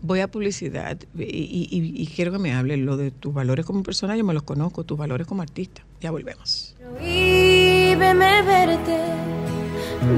Voy 0.01 0.21
a 0.21 0.27
publicidad 0.27 0.97
y, 1.17 1.23
y- 1.23 1.67
y- 1.69 2.01
y 2.01 2.07
quiero 2.07 2.31
que 2.31 2.39
me 2.39 2.53
hables 2.53 2.79
lo 2.79 2.97
de 2.97 3.11
tus 3.11 3.33
valores 3.33 3.65
como 3.65 3.83
persona, 3.83 4.15
yo 4.17 4.23
me 4.23 4.33
los 4.33 4.43
conozco, 4.43 4.83
tus 4.83 4.97
valores 4.97 5.27
como 5.27 5.41
artista. 5.43 5.83
Ya 6.01 6.09
volvemos. 6.11 6.75
Veme 6.99 8.41
verte, 8.43 8.97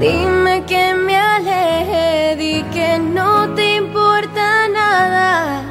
dime 0.00 0.64
que 0.66 0.94
me 0.94 1.16
aleje, 1.16 2.36
di 2.36 2.62
que 2.74 2.98
no 2.98 3.54
te 3.54 3.76
importa 3.76 4.68
nada. 4.68 5.62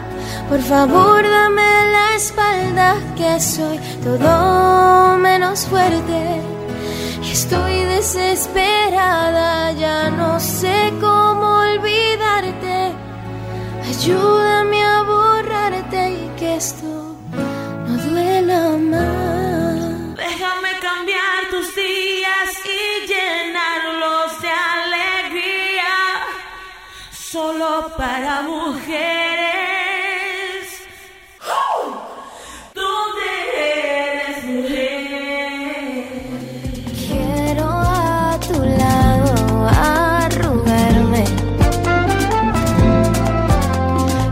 Por 0.50 0.62
favor, 0.62 1.22
dame 1.22 1.72
la 1.96 2.16
espalda, 2.16 2.96
que 3.16 3.40
soy 3.40 3.80
todo 4.04 5.18
menos 5.18 5.66
fuerte. 5.68 6.42
Estoy 7.32 7.84
desesperada, 7.84 9.72
ya 9.74 10.10
no 10.10 10.40
sé 10.40 10.92
cómo 11.00 11.60
olvidarte. 11.60 12.94
Ayúdame 13.88 14.84
a 14.84 15.04
borrarte 15.04 16.12
y 16.12 16.32
que 16.38 16.56
esto 16.56 17.16
no 17.88 17.98
duela 18.10 18.78
más. 18.78 19.29
Para 27.80 28.42
mujeres. 28.42 29.00
¿Dónde 32.74 33.28
eres 33.56 34.44
mujer? 34.46 36.04
Quiero 37.08 37.66
a 37.66 38.38
tu 38.48 38.60
lado 38.82 39.34
arrugarme. 39.68 41.24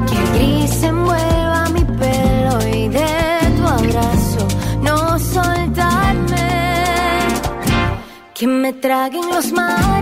Que 0.10 0.16
el 0.18 0.28
gris 0.34 0.84
envuelva 0.84 1.62
mi 1.70 1.84
pelo 1.86 2.56
y 2.68 2.90
de 2.90 3.14
tu 3.58 3.64
abrazo 3.66 4.44
no 4.82 5.18
soltarme. 5.20 6.48
Que 8.34 8.46
me 8.46 8.74
traguen 8.74 9.26
los 9.30 9.52
mares, 9.54 9.97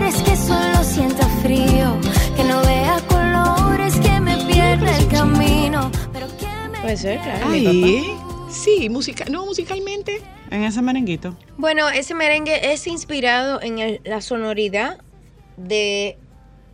Puede 6.86 6.98
ser, 6.98 7.18
claro. 7.18 7.48
Ahí, 7.48 8.14
papá. 8.14 8.48
sí, 8.52 8.88
música, 8.88 9.24
no 9.28 9.44
musicalmente. 9.44 10.20
En 10.52 10.62
ese 10.62 10.80
merenguito. 10.82 11.36
Bueno, 11.56 11.88
ese 11.88 12.14
merengue 12.14 12.72
es 12.72 12.86
inspirado 12.86 13.60
en 13.60 13.80
el- 13.80 14.00
la 14.04 14.20
sonoridad 14.20 14.98
de, 15.56 16.16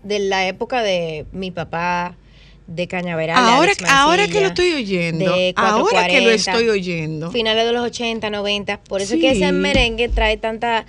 de 0.02 0.18
la 0.18 0.46
época 0.46 0.82
de 0.82 1.24
mi 1.32 1.50
papá, 1.50 2.14
de 2.66 2.88
Cañaveral. 2.88 3.38
Ahora, 3.38 3.72
ahora 3.88 4.28
que 4.28 4.42
lo 4.42 4.48
estoy 4.48 4.74
oyendo, 4.74 5.34
de 5.34 5.54
ahora 5.56 6.06
que 6.06 6.20
lo 6.20 6.26
440, 6.28 6.34
estoy 6.34 6.68
oyendo. 6.68 7.30
Finales 7.30 7.64
de 7.64 7.72
los 7.72 7.82
80, 7.82 8.28
90. 8.28 8.80
Por 8.84 9.00
eso 9.00 9.14
es 9.14 9.20
que 9.22 9.30
ese 9.30 9.50
merengue 9.52 10.10
trae 10.10 10.36
tanta 10.36 10.84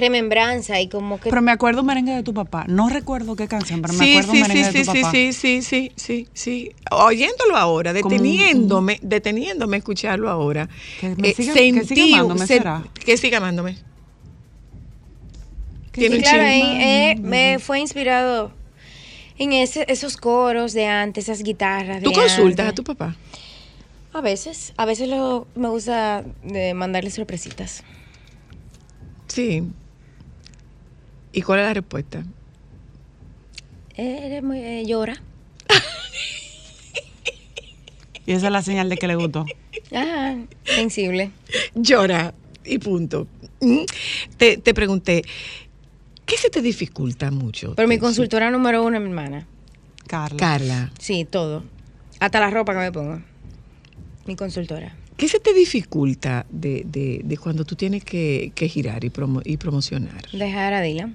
remembranza 0.00 0.80
y 0.80 0.88
como 0.88 1.20
que... 1.20 1.30
Pero 1.30 1.42
me 1.42 1.52
acuerdo 1.52 1.82
un 1.82 1.86
merengue 1.86 2.12
de 2.14 2.22
tu 2.22 2.34
papá. 2.34 2.64
No 2.68 2.88
recuerdo 2.88 3.36
qué 3.36 3.46
canción, 3.46 3.80
pero 3.82 3.94
me 3.94 4.04
Sí, 4.04 4.10
acuerdo 4.16 4.32
sí, 4.32 4.40
merengue 4.40 4.64
sí, 4.64 4.78
de 4.78 4.84
tu 4.84 4.92
sí, 4.92 5.00
papá. 5.02 5.10
sí, 5.12 5.32
sí, 5.32 5.62
sí, 5.62 5.92
sí, 5.96 6.28
sí. 6.34 6.70
Oyéndolo 6.90 7.56
ahora, 7.56 7.90
un- 7.90 7.94
deteniéndome, 7.96 8.98
deteniéndome 9.02 9.76
a 9.76 9.78
escucharlo 9.78 10.28
ahora. 10.28 10.68
Que 11.00 11.14
me 11.16 11.28
eh, 11.28 11.34
siga- 11.36 11.54
que 11.54 11.84
siga 11.84 12.04
amándome, 12.16 12.46
se- 12.46 12.58
¿será? 12.58 12.84
que 13.04 13.16
siga 13.16 13.38
amándome. 13.38 13.76
Que 15.92 16.00
Tiene 16.02 16.16
Sí, 16.16 16.18
un 16.18 16.22
claro, 16.22 16.42
eh, 16.80 17.16
me 17.20 17.58
fue 17.58 17.80
inspirado 17.80 18.52
en 19.38 19.52
ese, 19.52 19.84
esos 19.88 20.16
coros 20.16 20.72
de 20.72 20.86
antes, 20.86 21.24
esas 21.28 21.42
guitarras. 21.42 22.02
¿Tú 22.02 22.10
de 22.10 22.16
consultas 22.16 22.68
a 22.68 22.72
tu 22.74 22.84
papá? 22.84 23.16
A 24.12 24.20
veces, 24.20 24.72
a 24.76 24.86
veces 24.86 25.08
lo, 25.08 25.46
me 25.54 25.68
gusta 25.68 26.24
de 26.42 26.74
mandarle 26.74 27.10
sorpresitas. 27.10 27.82
Sí. 29.28 29.62
¿Y 31.32 31.42
cuál 31.42 31.60
es 31.60 31.66
la 31.66 31.74
respuesta? 31.74 32.24
Eres 33.96 34.42
muy, 34.42 34.58
eh, 34.58 34.84
llora. 34.86 35.14
Y 38.26 38.32
esa 38.32 38.46
es 38.46 38.52
la 38.52 38.62
señal 38.62 38.88
de 38.88 38.96
que 38.96 39.08
le 39.08 39.16
gustó. 39.16 39.44
Ah, 39.92 40.36
sensible. 40.64 41.32
Llora 41.74 42.32
y 42.64 42.78
punto. 42.78 43.26
Mm. 43.60 43.80
Te, 44.36 44.56
te 44.58 44.72
pregunté, 44.72 45.24
¿qué 46.26 46.36
se 46.36 46.48
te 46.48 46.62
dificulta 46.62 47.32
mucho? 47.32 47.74
Pero 47.74 47.88
mi 47.88 47.98
consultora 47.98 48.50
número 48.52 48.84
uno 48.84 48.98
es 48.98 49.02
mi 49.02 49.08
hermana. 49.08 49.48
Carla. 50.06 50.36
Carla, 50.36 50.92
Sí, 50.98 51.24
todo. 51.24 51.64
Hasta 52.20 52.38
la 52.38 52.50
ropa 52.50 52.72
que 52.72 52.78
me 52.78 52.92
pongo. 52.92 53.20
Mi 54.26 54.36
consultora. 54.36 54.94
¿Qué 55.20 55.28
se 55.28 55.38
te 55.38 55.52
dificulta 55.52 56.46
de, 56.48 56.82
de- 56.86 57.20
de 57.22 57.36
cuando 57.36 57.66
tú 57.66 57.76
tienes 57.76 58.02
que, 58.04 58.52
que 58.54 58.68
girar 58.68 59.04
y, 59.04 59.10
promo- 59.10 59.42
y 59.44 59.58
promocionar? 59.58 60.22
Dejar 60.32 60.72
a 60.72 60.80
Dylan. 60.80 61.14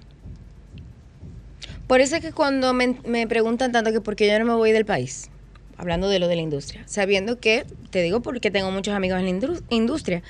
Por 1.87 2.01
eso 2.01 2.15
es 2.15 2.21
que 2.21 2.31
cuando 2.31 2.73
me, 2.75 2.97
me 3.05 3.25
preguntan 3.27 3.71
tanto 3.71 3.91
que 3.91 4.01
por 4.01 4.15
qué 4.15 4.27
yo 4.27 4.37
no 4.37 4.45
me 4.45 4.53
voy 4.53 4.71
del 4.73 4.85
país, 4.85 5.29
hablando 5.77 6.07
de 6.07 6.19
lo 6.19 6.27
de 6.27 6.35
la 6.35 6.43
industria, 6.43 6.83
sabiendo 6.87 7.39
que, 7.39 7.65
te 7.89 8.03
digo 8.03 8.21
porque 8.21 8.51
tengo 8.51 8.69
muchos 8.69 8.93
amigos 8.93 9.19
en 9.19 9.25
la 9.39 9.59
industria, 9.71 10.21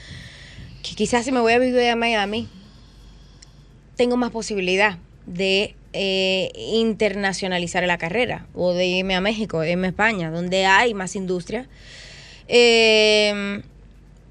que 0.81 0.95
quizás 0.95 1.25
si 1.25 1.33
me 1.33 1.41
voy 1.41 1.51
a 1.53 1.59
vivir 1.59 1.89
a 1.89 1.95
Miami, 1.97 2.47
tengo 3.97 4.15
más 4.15 4.31
posibilidad 4.31 4.99
de 5.25 5.75
eh, 5.93 6.51
internacionalizar 6.55 7.83
la 7.85 7.97
carrera 7.97 8.47
o 8.53 8.73
de 8.73 8.85
irme 8.85 9.15
a 9.15 9.21
México, 9.21 9.63
irme 9.65 9.87
a 9.87 9.89
España, 9.89 10.31
donde 10.31 10.65
hay 10.65 10.93
más 10.93 11.15
industria. 11.17 11.67
Eh, 12.47 13.61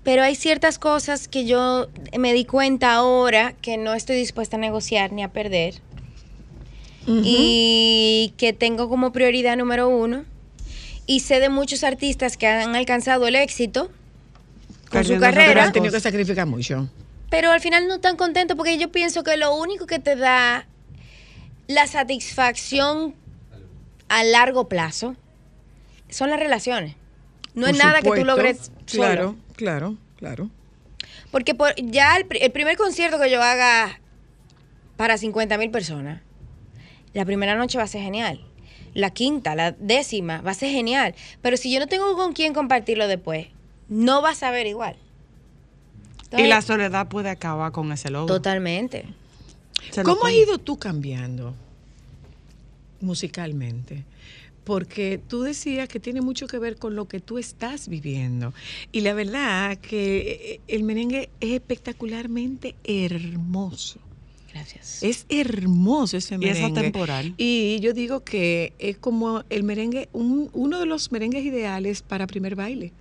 pero 0.05 0.23
hay 0.23 0.35
ciertas 0.35 0.78
cosas 0.78 1.28
que 1.28 1.47
yo 1.47 1.89
me 2.19 2.35
di 2.35 2.45
cuenta 2.45 2.95
ahora 2.95 3.55
que 3.62 3.78
no 3.78 3.95
estoy 3.95 4.16
dispuesta 4.16 4.57
a 4.57 4.61
negociar 4.61 5.12
ni 5.12 5.23
a 5.23 5.28
perder. 5.28 5.74
Y 7.07 8.32
que 8.39 8.55
tengo 8.55 8.89
como 8.89 9.12
prioridad 9.12 9.59
número 9.59 9.89
uno. 9.89 10.24
Y 11.07 11.20
sé 11.20 11.39
de 11.41 11.51
muchos 11.51 11.85
artistas 11.85 12.39
que 12.39 12.47
han 12.47 12.74
alcanzado 12.74 13.27
el 13.27 13.35
éxito 13.35 13.91
con 14.91 15.05
su 15.05 15.19
carrera, 15.19 15.65
has 15.65 15.73
tenido 15.73 15.93
que 15.93 16.01
sacrificar 16.01 16.47
mucho. 16.47 16.89
pero 17.28 17.51
al 17.51 17.61
final 17.61 17.89
no 17.89 17.97
están 17.97 18.16
contentos 18.16 18.57
porque 18.57 18.78
yo 18.78 18.91
pienso 18.91 19.23
que 19.24 19.36
lo 19.36 19.55
único 19.55 19.86
que 19.86 19.99
te 19.99 20.16
da 20.16 20.66
la 21.66 21.86
satisfacción 21.86 23.15
a 24.09 24.24
largo 24.24 24.69
plazo 24.69 25.16
son 26.09 26.31
las 26.31 26.39
relaciones. 26.39 26.95
No 27.55 27.66
es 27.66 27.78
nada 27.78 28.01
que 28.02 28.09
tú 28.20 28.24
logres 28.24 28.56
solo. 28.86 29.02
Claro, 29.05 29.36
claro, 29.56 29.97
claro. 30.16 30.51
Porque 31.31 31.55
por, 31.55 31.74
ya 31.76 32.16
el, 32.16 32.26
pri- 32.26 32.40
el 32.43 32.52
primer 32.52 32.76
concierto 32.76 33.18
que 33.20 33.31
yo 33.31 33.43
haga 33.43 34.01
para 34.97 35.18
50 35.18 35.56
mil 35.59 35.70
personas, 35.70 36.20
la 37.12 37.24
primera 37.24 37.55
noche 37.56 37.78
va 37.78 37.85
a 37.85 37.89
ser 37.89 38.02
genial. 38.02 38.40
La 38.93 39.10
quinta, 39.10 39.55
la 39.56 39.72
décima, 39.72 40.40
va 40.40 40.52
a 40.52 40.55
ser 40.55 40.70
genial. 40.70 41.14
Pero 41.43 41.56
si 41.56 41.72
yo 41.72 41.81
no 41.81 41.86
tengo 41.89 42.14
con 42.16 42.32
quién 42.32 42.55
compartirlo 42.55 43.09
después, 43.09 43.48
no 43.89 44.22
vas 44.22 44.43
a 44.44 44.51
ver 44.51 44.66
igual. 44.66 44.97
Y 46.36 46.47
la 46.47 46.62
soledad 46.62 47.09
puede 47.09 47.31
acabar 47.31 47.70
con 47.72 47.90
ese 47.93 48.10
logro. 48.10 48.35
Totalmente. 48.35 49.05
¿Cómo 50.02 50.26
has 50.26 50.32
ido 50.32 50.59
tú 50.59 50.78
cambiando 50.78 51.55
musicalmente? 53.01 54.05
Porque 54.65 55.20
tú 55.28 55.43
decías 55.43 55.89
que 55.89 56.01
tiene 56.01 56.20
mucho 56.23 56.47
que 56.47 56.59
ver 56.59 56.77
con 56.77 56.97
lo 56.97 57.07
que 57.07 57.20
tú 57.20 57.39
estás 57.39 57.86
viviendo. 57.89 58.53
Y 58.93 59.03
la 59.03 59.12
verdad 59.15 59.77
que 59.78 60.19
eh, 60.55 60.61
el 60.69 60.82
merengue 60.85 61.28
es 61.41 61.53
espectacularmente 61.53 62.74
hermoso. 62.85 64.01
Gracias. 64.53 65.03
Es 65.03 65.27
hermoso 65.28 66.16
ese 66.16 66.36
Y 66.41 66.49
es 66.49 66.57
merengue. 66.61 66.81
atemporal. 66.81 67.35
Y 67.36 67.78
yo 67.81 67.93
digo 67.93 68.20
que 68.24 68.73
es 68.78 68.97
como 68.97 69.45
el 69.51 69.65
merengue, 69.65 70.09
un- 70.12 70.49
uno 70.53 70.78
de 70.78 70.86
los 70.86 71.11
merengues 71.12 71.45
ideales 71.45 72.03
para 72.03 72.27
primer 72.27 72.55
baile. 72.55 72.93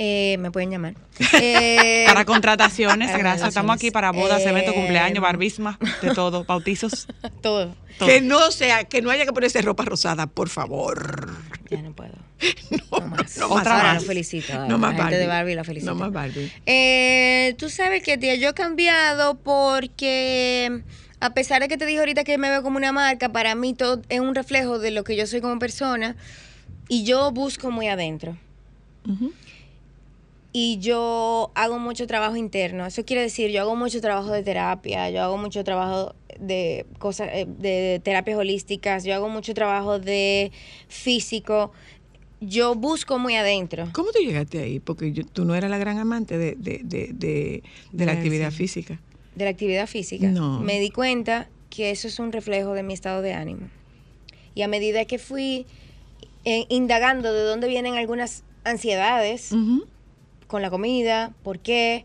Eh, 0.00 0.36
me 0.38 0.50
pueden 0.50 0.70
llamar. 0.70 0.94
Eh, 1.42 2.04
Para 2.06 2.24
contrataciones, 2.24 3.08
para 3.08 3.18
gracias. 3.18 3.48
Estamos 3.48 3.74
aquí 3.76 3.90
para 3.90 4.12
bodas, 4.12 4.40
Eh, 4.42 4.48
eventos, 4.48 4.72
cumpleaños, 4.74 5.20
barbisma, 5.20 5.76
de 6.02 6.14
todo, 6.14 6.44
bautizos. 6.44 7.08
todo. 7.42 7.74
todo. 7.98 8.08
Que 8.08 8.20
no 8.20 8.50
sea, 8.52 8.84
que 8.84 9.02
no 9.02 9.10
haya 9.10 9.26
que 9.26 9.32
ponerse 9.32 9.60
ropa 9.60 9.84
rosada, 9.84 10.28
por 10.28 10.48
favor. 10.48 11.28
Ya 11.68 11.82
no 11.82 11.92
puedo. 11.92 12.12
No, 12.70 13.00
No 13.00 13.06
más. 13.08 13.36
no 13.36 13.46
Otra 13.46 13.56
más. 13.56 13.66
Ahora 13.66 13.82
más. 13.94 14.02
lo 14.02 14.08
felicito. 14.08 14.66
No 14.68 14.78
más 14.78 14.96
gente 14.96 15.16
de 15.16 15.26
Barbie. 15.26 15.54
La 15.56 15.64
felicito. 15.64 15.92
No 15.92 15.98
más 15.98 16.12
Barbie. 16.12 16.52
Eh, 16.66 17.54
tú 17.58 17.68
sabes 17.68 18.02
que, 18.04 18.16
tía, 18.16 18.36
yo 18.36 18.50
he 18.50 18.54
cambiado 18.54 19.34
porque, 19.34 20.82
a 21.18 21.34
pesar 21.34 21.60
de 21.60 21.66
que 21.68 21.76
te 21.76 21.84
dije 21.86 21.98
ahorita 21.98 22.22
que 22.22 22.38
me 22.38 22.48
veo 22.50 22.62
como 22.62 22.76
una 22.76 22.92
marca, 22.92 23.30
para 23.30 23.56
mí 23.56 23.74
todo 23.74 24.00
es 24.08 24.20
un 24.20 24.36
reflejo 24.36 24.78
de 24.78 24.92
lo 24.92 25.02
que 25.02 25.16
yo 25.16 25.26
soy 25.26 25.40
como 25.40 25.58
persona 25.58 26.14
y 26.88 27.02
yo 27.04 27.32
busco 27.32 27.72
muy 27.72 27.88
adentro. 27.88 28.36
Ujú. 29.06 29.32
Y 30.60 30.78
yo 30.80 31.52
hago 31.54 31.78
mucho 31.78 32.08
trabajo 32.08 32.34
interno. 32.34 32.84
Eso 32.84 33.04
quiere 33.04 33.22
decir, 33.22 33.48
yo 33.52 33.60
hago 33.60 33.76
mucho 33.76 34.00
trabajo 34.00 34.32
de 34.32 34.42
terapia, 34.42 35.08
yo 35.08 35.22
hago 35.22 35.38
mucho 35.38 35.62
trabajo 35.62 36.16
de 36.40 36.84
cosas, 36.98 37.28
eh, 37.32 37.46
de 37.46 38.00
terapias 38.02 38.36
holísticas, 38.36 39.04
yo 39.04 39.14
hago 39.14 39.28
mucho 39.28 39.54
trabajo 39.54 40.00
de 40.00 40.50
físico. 40.88 41.70
Yo 42.40 42.74
busco 42.74 43.20
muy 43.20 43.36
adentro. 43.36 43.88
¿Cómo 43.92 44.10
tú 44.10 44.18
llegaste 44.20 44.58
ahí? 44.58 44.80
Porque 44.80 45.12
yo- 45.12 45.24
tú 45.24 45.44
no 45.44 45.54
eras 45.54 45.70
la 45.70 45.78
gran 45.78 45.98
amante 45.98 46.36
de, 46.38 46.56
de, 46.56 46.80
de, 46.82 47.10
de- 47.12 47.62
de 47.92 48.06
la 48.06 48.12
actividad 48.12 48.50
sí. 48.50 48.56
física. 48.56 49.00
de 49.36 49.44
la 49.44 49.50
actividad 49.50 49.86
física, 49.86 50.26
No. 50.26 50.58
me 50.58 50.80
di 50.80 50.90
cuenta 50.90 51.48
que 51.70 51.92
eso 51.92 52.08
es 52.08 52.18
un 52.18 52.32
reflejo 52.32 52.72
de 52.74 52.82
mi 52.82 52.94
estado 52.94 53.22
de 53.22 53.32
ánimo. 53.34 53.68
Y 54.56 54.62
a 54.62 54.68
medida 54.68 55.04
que 55.04 55.18
fui 55.20 55.66
eh, 56.44 56.66
indagando 56.68 57.32
de 57.32 57.42
dónde 57.42 57.68
vienen 57.68 57.94
algunas 57.94 58.42
ansiedades. 58.64 59.52
Con 60.48 60.62
la 60.62 60.70
comida, 60.70 61.32
por 61.44 61.60
qué, 61.60 62.04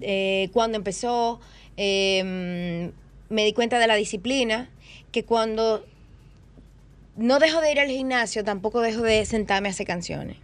eh, 0.00 0.48
cuándo 0.52 0.76
empezó, 0.76 1.40
eh, 1.76 2.90
me 3.28 3.44
di 3.44 3.52
cuenta 3.52 3.78
de 3.78 3.86
la 3.86 3.94
disciplina, 3.94 4.68
que 5.12 5.24
cuando 5.24 5.86
no 7.16 7.38
dejo 7.38 7.60
de 7.60 7.72
ir 7.72 7.80
al 7.80 7.88
gimnasio, 7.88 8.42
tampoco 8.42 8.80
dejo 8.80 9.02
de 9.02 9.24
sentarme 9.24 9.68
a 9.68 9.70
hacer 9.70 9.86
canciones. 9.86 10.36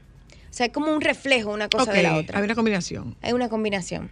O 0.50 0.52
sea, 0.58 0.66
es 0.66 0.72
como 0.72 0.92
un 0.92 1.00
reflejo 1.00 1.50
una 1.50 1.68
cosa 1.68 1.92
de 1.92 2.02
la 2.02 2.16
otra. 2.16 2.38
Hay 2.38 2.44
una 2.44 2.54
combinación. 2.54 3.16
Hay 3.22 3.32
una 3.32 3.48
combinación. 3.48 4.10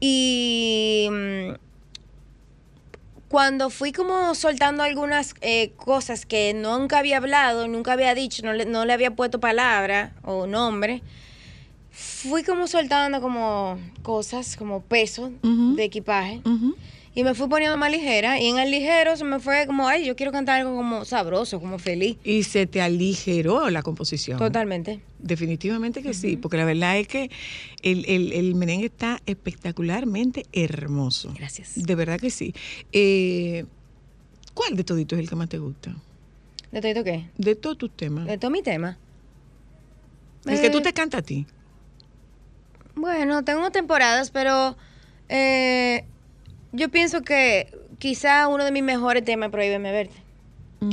Y 0.00 1.08
mm, 1.10 1.52
cuando 3.28 3.70
fui 3.70 3.92
como 3.92 4.34
soltando 4.34 4.82
algunas 4.82 5.34
eh, 5.40 5.72
cosas 5.76 6.26
que 6.26 6.54
nunca 6.54 6.98
había 6.98 7.18
hablado, 7.18 7.68
nunca 7.68 7.92
había 7.92 8.14
dicho, 8.14 8.42
no 8.44 8.52
le, 8.52 8.64
no 8.64 8.84
le 8.84 8.92
había 8.92 9.10
puesto 9.12 9.40
palabra 9.40 10.12
o 10.22 10.46
nombre, 10.46 11.02
fui 11.90 12.42
como 12.44 12.66
soltando 12.66 13.20
como 13.20 13.78
cosas, 14.02 14.56
como 14.56 14.82
peso 14.82 15.32
de 15.42 15.84
equipaje. 15.84 16.40
Y 17.14 17.24
me 17.24 17.34
fui 17.34 17.48
poniendo 17.48 17.76
más 17.76 17.90
ligera. 17.90 18.38
Y 18.40 18.46
en 18.46 18.58
el 18.58 18.70
ligero 18.70 19.16
se 19.16 19.24
me 19.24 19.40
fue 19.40 19.66
como, 19.66 19.88
ay, 19.88 20.06
yo 20.06 20.14
quiero 20.14 20.30
cantar 20.30 20.60
algo 20.60 20.76
como 20.76 21.04
sabroso, 21.04 21.58
como 21.58 21.78
feliz. 21.80 22.16
Y 22.22 22.44
se 22.44 22.66
te 22.66 22.80
aligeró 22.80 23.70
la 23.70 23.82
composición. 23.82 24.38
Totalmente. 24.38 25.00
Definitivamente 25.18 26.00
que 26.02 26.14
sí, 26.14 26.36
porque 26.36 26.58
la 26.58 26.64
verdad 26.64 26.96
es 26.98 27.08
que 27.08 27.28
el, 27.82 28.04
el- 28.06 28.32
el 28.32 28.54
merengue 28.54 28.86
está 28.86 29.20
espectacularmente 29.26 30.46
hermoso. 30.52 31.34
Gracias. 31.36 31.72
De 31.74 31.94
verdad 31.96 32.20
que 32.20 32.30
sí. 32.30 32.54
Eh, 32.92 33.64
¿Cuál 34.54 34.76
de 34.76 34.84
toditos 34.84 35.18
es 35.18 35.24
el 35.24 35.28
que 35.28 35.34
más 35.36 35.48
te 35.48 35.58
gusta? 35.58 35.96
¿De 36.70 36.80
todo 36.94 37.02
qué? 37.02 37.24
De 37.36 37.56
todos 37.56 37.78
tus 37.78 37.90
temas. 37.96 38.26
De 38.28 38.38
todo 38.38 38.50
mi 38.52 38.62
tema. 38.62 38.96
El 40.46 40.60
que 40.60 40.70
tú 40.70 40.78
Eh, 40.78 40.82
te 40.82 40.92
cantas 40.92 41.20
a 41.20 41.22
ti. 41.22 41.46
Bueno, 42.98 43.44
tengo 43.44 43.70
temporadas, 43.70 44.30
pero 44.30 44.76
eh, 45.28 46.04
yo 46.72 46.88
pienso 46.90 47.22
que 47.22 47.70
quizá 47.98 48.48
uno 48.48 48.64
de 48.64 48.72
mis 48.72 48.82
mejores 48.82 49.24
temas 49.24 49.46
es 49.48 49.52
Prohíbeme 49.52 49.92
Verte. 49.92 50.16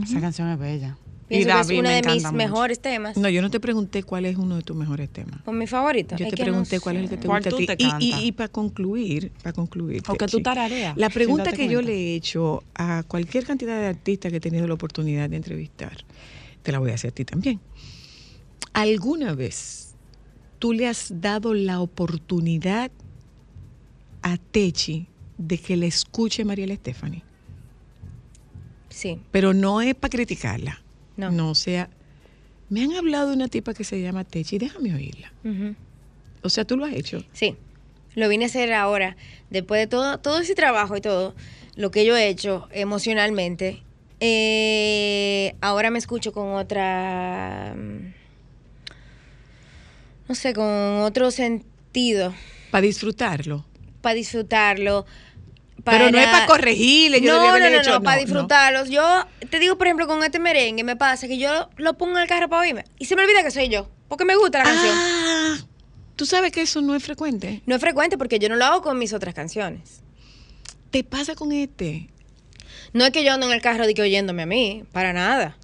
Esa 0.03 0.19
canción 0.21 0.49
es 0.49 0.57
bella. 0.59 0.97
y 1.29 1.43
que 1.45 1.51
es 1.59 1.69
uno 1.69 1.81
me 1.89 2.01
de 2.01 2.01
mis 2.03 2.23
mucho. 2.23 2.33
mejores 2.35 2.79
temas. 2.79 3.17
No, 3.17 3.29
yo 3.29 3.41
no 3.41 3.49
te 3.49 3.59
pregunté 3.59 4.03
cuál 4.03 4.25
es 4.25 4.37
uno 4.37 4.55
de 4.57 4.61
tus 4.61 4.75
mejores 4.75 5.09
temas. 5.09 5.41
Con 5.43 5.57
mi 5.57 5.67
favorito. 5.67 6.15
Yo 6.15 6.25
Es 6.25 6.29
te 6.31 6.37
no 6.37 6.43
pregunté 6.43 6.79
cuál 6.79 6.97
es 6.97 7.03
el 7.03 7.09
que 7.09 7.17
te 7.17 7.27
¿Cuál 7.27 7.43
gusta 7.43 7.55
a 7.55 7.57
ti. 7.59 7.65
te 7.65 7.73
Y- 7.73 7.89
cantas? 7.89 8.01
Y, 8.21 8.27
y 8.27 8.31
para 8.31 8.47
concluir, 8.49 9.31
para 9.43 9.53
concluir. 9.53 10.03
O 10.07 10.13
que 10.15 10.27
tú 10.27 10.41
tarareas, 10.41 10.95
La 10.97 11.09
pregunta 11.09 11.51
que 11.51 11.67
yo 11.67 11.81
le 11.81 11.93
he 11.93 12.15
hecho 12.15 12.63
a 12.75 13.03
cualquier 13.07 13.45
cantidad 13.45 13.79
de 13.79 13.87
artistas 13.87 14.31
que 14.31 14.37
he 14.37 14.41
tenido 14.41 14.67
la 14.67 14.73
oportunidad 14.75 15.29
de 15.29 15.35
entrevistar, 15.37 15.97
te 16.63 16.71
la 16.71 16.79
voy 16.79 16.91
a 16.91 16.95
hacer 16.95 17.09
a 17.11 17.13
ti 17.13 17.25
también. 17.25 17.59
¿Alguna 18.73 19.33
vez 19.35 19.84
tú 20.65 20.73
le 20.73 20.87
has 20.87 21.21
dado 21.21 21.53
la 21.53 21.79
oportunidad 21.79 22.89
a 24.23 24.37
Techi 24.37 25.05
de 25.37 25.59
que 25.59 25.77
le 25.77 25.85
escuche 25.85 26.43
Mariela 26.43 26.73
Stephanie? 26.73 27.21
Sí. 28.89 29.19
Pero 29.29 29.53
no 29.53 29.79
es 29.81 29.93
para 29.93 30.09
criticarla. 30.09 30.81
No. 31.17 31.29
No, 31.29 31.51
o 31.51 31.55
sea, 31.55 31.87
Me 32.69 32.81
han 32.81 32.93
hablado 32.93 33.29
de 33.29 33.35
una 33.35 33.47
tipa 33.47 33.75
que 33.75 33.83
se 33.83 34.01
llama 34.01 34.23
Techi, 34.23 34.57
déjame 34.57 34.91
oírla. 34.95 35.31
O 36.41 36.49
sea, 36.49 36.65
tú 36.65 36.77
lo 36.77 36.85
has 36.85 36.93
hecho. 36.93 37.23
Sí, 37.31 37.55
lo 38.15 38.27
vine 38.27 38.45
a 38.45 38.47
hacer 38.47 38.73
ahora, 38.73 39.17
después 39.51 39.79
de 39.81 39.85
todo, 39.85 40.17
todo 40.17 40.39
ese 40.39 40.55
trabajo 40.55 40.97
y 40.97 41.01
todo, 41.01 41.35
lo 41.75 41.91
que 41.91 42.05
yo 42.05 42.17
he 42.17 42.27
hecho 42.27 42.67
emocionalmente. 42.71 43.83
eh, 44.19 45.53
ahora 45.61 45.91
me 45.91 45.99
escucho 45.99 46.31
con 46.33 46.53
otra, 46.53 47.75
mm, 47.77 48.14
no 50.27 50.35
sé, 50.35 50.53
con 50.53 50.65
otro 51.01 51.31
sentido, 51.31 52.33
Para 52.71 52.81
disfrutarlo. 52.83 53.65
para 54.01 54.15
disfrutarlo. 54.15 55.05
Pero 55.83 56.09
no 56.09 56.17
es 56.17 56.25
para 56.27 56.47
corregirle. 56.47 57.21
yo 57.21 57.33
No, 57.37 57.51
no, 57.51 57.59
no, 57.59 57.65
hecho- 57.65 57.91
no, 57.91 58.01
para 58.01 58.19
disfrutarlos. 58.19 58.89
Yo 58.89 59.03
te 59.51 59.59
digo, 59.59 59.77
por 59.77 59.85
ejemplo, 59.85 60.07
con 60.07 60.23
este 60.23 60.39
merengue 60.39 60.83
me 60.83 60.95
pasa 60.95 61.27
que 61.27 61.37
yo 61.37 61.69
lo 61.77 61.95
pongo 61.95 62.15
en 62.17 62.23
el 62.23 62.27
carro 62.27 62.49
para 62.49 62.63
oírme 62.63 62.85
y 62.97 63.05
se 63.05 63.15
me 63.15 63.21
olvida 63.23 63.43
que 63.43 63.51
soy 63.51 63.69
yo, 63.69 63.87
porque 64.07 64.25
me 64.25 64.35
gusta 64.35 64.59
la 64.59 64.63
canción. 64.63 64.91
Ah, 64.95 65.57
tú 66.15 66.25
sabes 66.25 66.51
que 66.51 66.61
eso 66.63 66.81
no 66.81 66.95
es 66.95 67.03
frecuente. 67.03 67.61
No 67.67 67.75
es 67.75 67.81
frecuente 67.81 68.17
porque 68.17 68.39
yo 68.39 68.49
no 68.49 68.55
lo 68.55 68.65
hago 68.65 68.81
con 68.81 68.97
mis 68.97 69.13
otras 69.13 69.35
canciones. 69.35 70.01
Te 70.89 71.03
pasa 71.03 71.35
con 71.35 71.51
este. 71.51 72.09
No 72.93 73.05
es 73.05 73.11
que 73.11 73.23
yo 73.23 73.33
ando 73.33 73.45
en 73.45 73.51
el 73.53 73.61
carro 73.61 73.85
de 73.85 73.93
que 73.93 74.01
oyéndome 74.01 74.41
a 74.43 74.45
mí, 74.47 74.85
para 74.91 75.13
nada. 75.13 75.55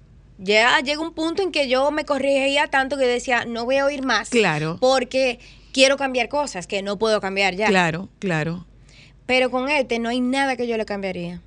Ya 0.42 0.80
llega 0.80 1.00
un 1.00 1.14
punto 1.14 1.42
en 1.42 1.52
que 1.52 1.68
yo 1.68 1.90
me 1.90 2.04
corregía 2.04 2.66
tanto 2.66 2.96
que 2.96 3.04
decía, 3.06 3.44
no 3.44 3.64
voy 3.64 3.76
a 3.76 3.84
oír 3.84 4.04
más. 4.04 4.28
Claro. 4.28 4.76
Porque 4.80 5.38
quiero 5.72 5.96
cambiar 5.96 6.28
cosas 6.28 6.66
que 6.66 6.82
no 6.82 6.98
puedo 6.98 7.20
cambiar 7.20 7.54
ya. 7.54 7.68
Claro, 7.68 8.08
claro. 8.18 8.66
Pero 9.26 9.50
con 9.50 9.68
este 9.68 9.98
no 9.98 10.08
hay 10.08 10.20
nada 10.20 10.56
que 10.56 10.66
yo 10.66 10.76
le 10.76 10.84
cambiaría. 10.84 11.40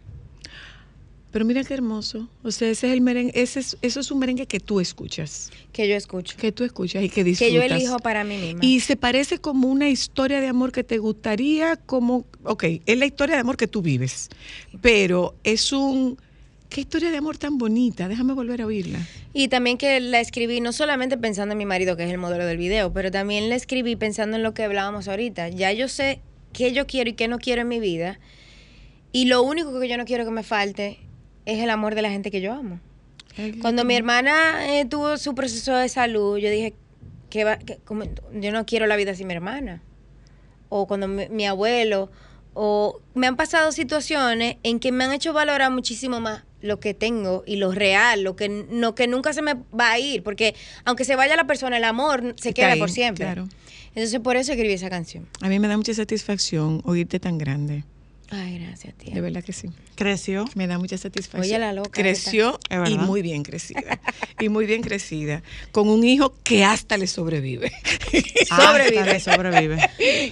Pero 1.35 1.43
mira 1.43 1.65
qué 1.65 1.73
hermoso. 1.73 2.29
O 2.43 2.51
sea, 2.51 2.69
ese 2.69 2.87
es 2.87 2.93
el 2.93 3.01
merengue, 3.01 3.33
ese 3.35 3.59
es, 3.59 3.77
eso 3.81 3.99
es 3.99 4.09
un 4.09 4.19
merengue 4.19 4.47
que 4.47 4.61
tú 4.61 4.79
escuchas. 4.79 5.51
Que 5.73 5.85
yo 5.85 5.93
escucho. 5.97 6.37
Que 6.37 6.53
tú 6.53 6.63
escuchas 6.63 7.03
y 7.03 7.09
que 7.09 7.15
Que 7.15 7.23
disfrutas. 7.25 7.53
yo 7.53 7.61
elijo 7.61 7.99
para 7.99 8.23
mí 8.23 8.37
misma. 8.37 8.61
Y 8.63 8.79
se 8.79 8.95
parece 8.95 9.39
como 9.39 9.67
una 9.67 9.89
historia 9.89 10.39
de 10.39 10.47
amor 10.47 10.71
que 10.71 10.85
te 10.85 10.97
gustaría, 10.97 11.75
como, 11.75 12.23
ok, 12.45 12.63
es 12.85 12.97
la 12.97 13.05
historia 13.05 13.35
de 13.35 13.41
amor 13.41 13.57
que 13.57 13.67
tú 13.67 13.81
vives, 13.81 14.29
pero 14.79 15.35
es 15.43 15.73
un, 15.73 16.17
qué 16.75 16.81
historia 16.81 17.09
de 17.09 17.15
amor 17.15 17.37
tan 17.37 17.57
bonita, 17.57 18.09
déjame 18.09 18.33
volver 18.33 18.61
a 18.61 18.65
oírla. 18.65 18.99
Y 19.31 19.47
también 19.47 19.77
que 19.77 19.97
la 20.01 20.19
escribí 20.19 20.59
no 20.59 20.73
solamente 20.73 21.17
pensando 21.17 21.53
en 21.53 21.57
mi 21.57 21.65
marido, 21.65 21.95
que 21.95 22.03
es 22.03 22.11
el 22.11 22.17
modelo 22.17 22.45
del 22.45 22.57
video, 22.57 22.91
pero 22.91 23.11
también 23.11 23.47
la 23.47 23.55
escribí 23.55 23.95
pensando 23.95 24.35
en 24.35 24.43
lo 24.43 24.53
que 24.53 24.65
hablábamos 24.65 25.07
ahorita. 25.07 25.47
Ya 25.47 25.71
yo 25.71 25.87
sé 25.87 26.19
qué 26.51 26.73
yo 26.73 26.85
quiero 26.85 27.09
y 27.09 27.13
qué 27.13 27.29
no 27.29 27.39
quiero 27.39 27.61
en 27.61 27.69
mi 27.69 27.79
vida. 27.79 28.19
Y 29.13 29.25
lo 29.27 29.41
único 29.41 29.79
que 29.79 29.87
yo 29.87 29.95
no 29.95 30.03
quiero 30.03 30.25
que 30.25 30.31
me 30.31 30.43
falte 30.43 30.99
es 31.45 31.59
el 31.63 31.69
amor 31.69 31.95
de 31.95 32.01
la 32.01 32.09
gente 32.09 32.29
que 32.29 32.41
yo 32.41 32.51
amo. 32.51 32.81
Cuando 33.61 33.85
mi 33.85 33.95
hermana 33.95 34.77
eh, 34.77 34.83
tuvo 34.83 35.17
su 35.17 35.33
proceso 35.33 35.73
de 35.77 35.87
salud, 35.87 36.37
yo 36.39 36.49
dije 36.49 36.73
que, 37.29 37.45
va- 37.45 37.57
que 37.57 37.77
como- 37.85 38.03
yo 38.33 38.51
no 38.51 38.65
quiero 38.65 38.85
la 38.85 38.97
vida 38.97 39.15
sin 39.15 39.27
mi 39.27 39.33
hermana. 39.33 39.81
O 40.67 40.87
cuando 40.87 41.07
mi, 41.07 41.29
mi 41.29 41.45
abuelo, 41.47 42.11
o 42.53 42.99
me 43.13 43.27
han 43.27 43.37
pasado 43.37 43.71
situaciones 43.71 44.57
en 44.63 44.81
que 44.81 44.91
me 44.91 45.05
han 45.05 45.13
hecho 45.13 45.31
valorar 45.31 45.71
muchísimo 45.71 46.19
más 46.19 46.43
lo 46.61 46.79
que 46.79 46.93
tengo 46.93 47.43
y 47.45 47.57
lo 47.57 47.71
real, 47.71 48.23
lo 48.23 48.35
que, 48.35 48.45
n- 48.45 48.65
lo 48.71 48.95
que 48.95 49.07
nunca 49.07 49.33
se 49.33 49.41
me 49.41 49.53
va 49.77 49.91
a 49.91 49.99
ir, 49.99 50.23
porque 50.23 50.55
aunque 50.83 51.03
se 51.05 51.15
vaya 51.15 51.35
la 51.35 51.45
persona, 51.47 51.77
el 51.77 51.83
amor 51.83 52.21
se 52.37 52.49
Está 52.49 52.53
queda 52.53 52.71
ahí, 52.73 52.79
por 52.79 52.89
siempre. 52.89 53.25
claro. 53.25 53.47
Entonces 53.93 54.19
por 54.19 54.35
eso 54.35 54.51
escribí 54.51 54.73
esa 54.73 54.89
canción. 54.89 55.27
A 55.41 55.47
mí 55.49 55.59
me 55.59 55.67
da 55.67 55.77
mucha 55.77 55.93
satisfacción 55.93 56.81
oírte 56.85 57.19
tan 57.19 57.37
grande, 57.37 57.83
Ay, 58.29 58.59
gracias, 58.59 58.93
tía. 58.95 59.13
de 59.13 59.21
verdad 59.21 59.43
que 59.43 59.53
sí. 59.53 59.69
Creció. 59.95 60.45
Me 60.55 60.67
da 60.67 60.77
mucha 60.77 60.97
satisfacción. 60.97 61.43
Oye, 61.43 61.59
la 61.59 61.73
loca 61.73 61.91
Creció 61.91 62.59
esta. 62.69 62.89
Y 62.89 62.97
muy 62.97 63.21
bien 63.21 63.43
crecida. 63.43 63.99
y 64.39 64.49
muy 64.49 64.65
bien 64.65 64.81
crecida. 64.81 65.43
Con 65.71 65.89
un 65.89 66.03
hijo 66.03 66.35
que 66.43 66.63
hasta 66.63 66.97
le 66.97 67.07
sobrevive. 67.07 67.71
Hasta 68.49 68.77
le 68.77 69.19
sobrevive. 69.19 69.77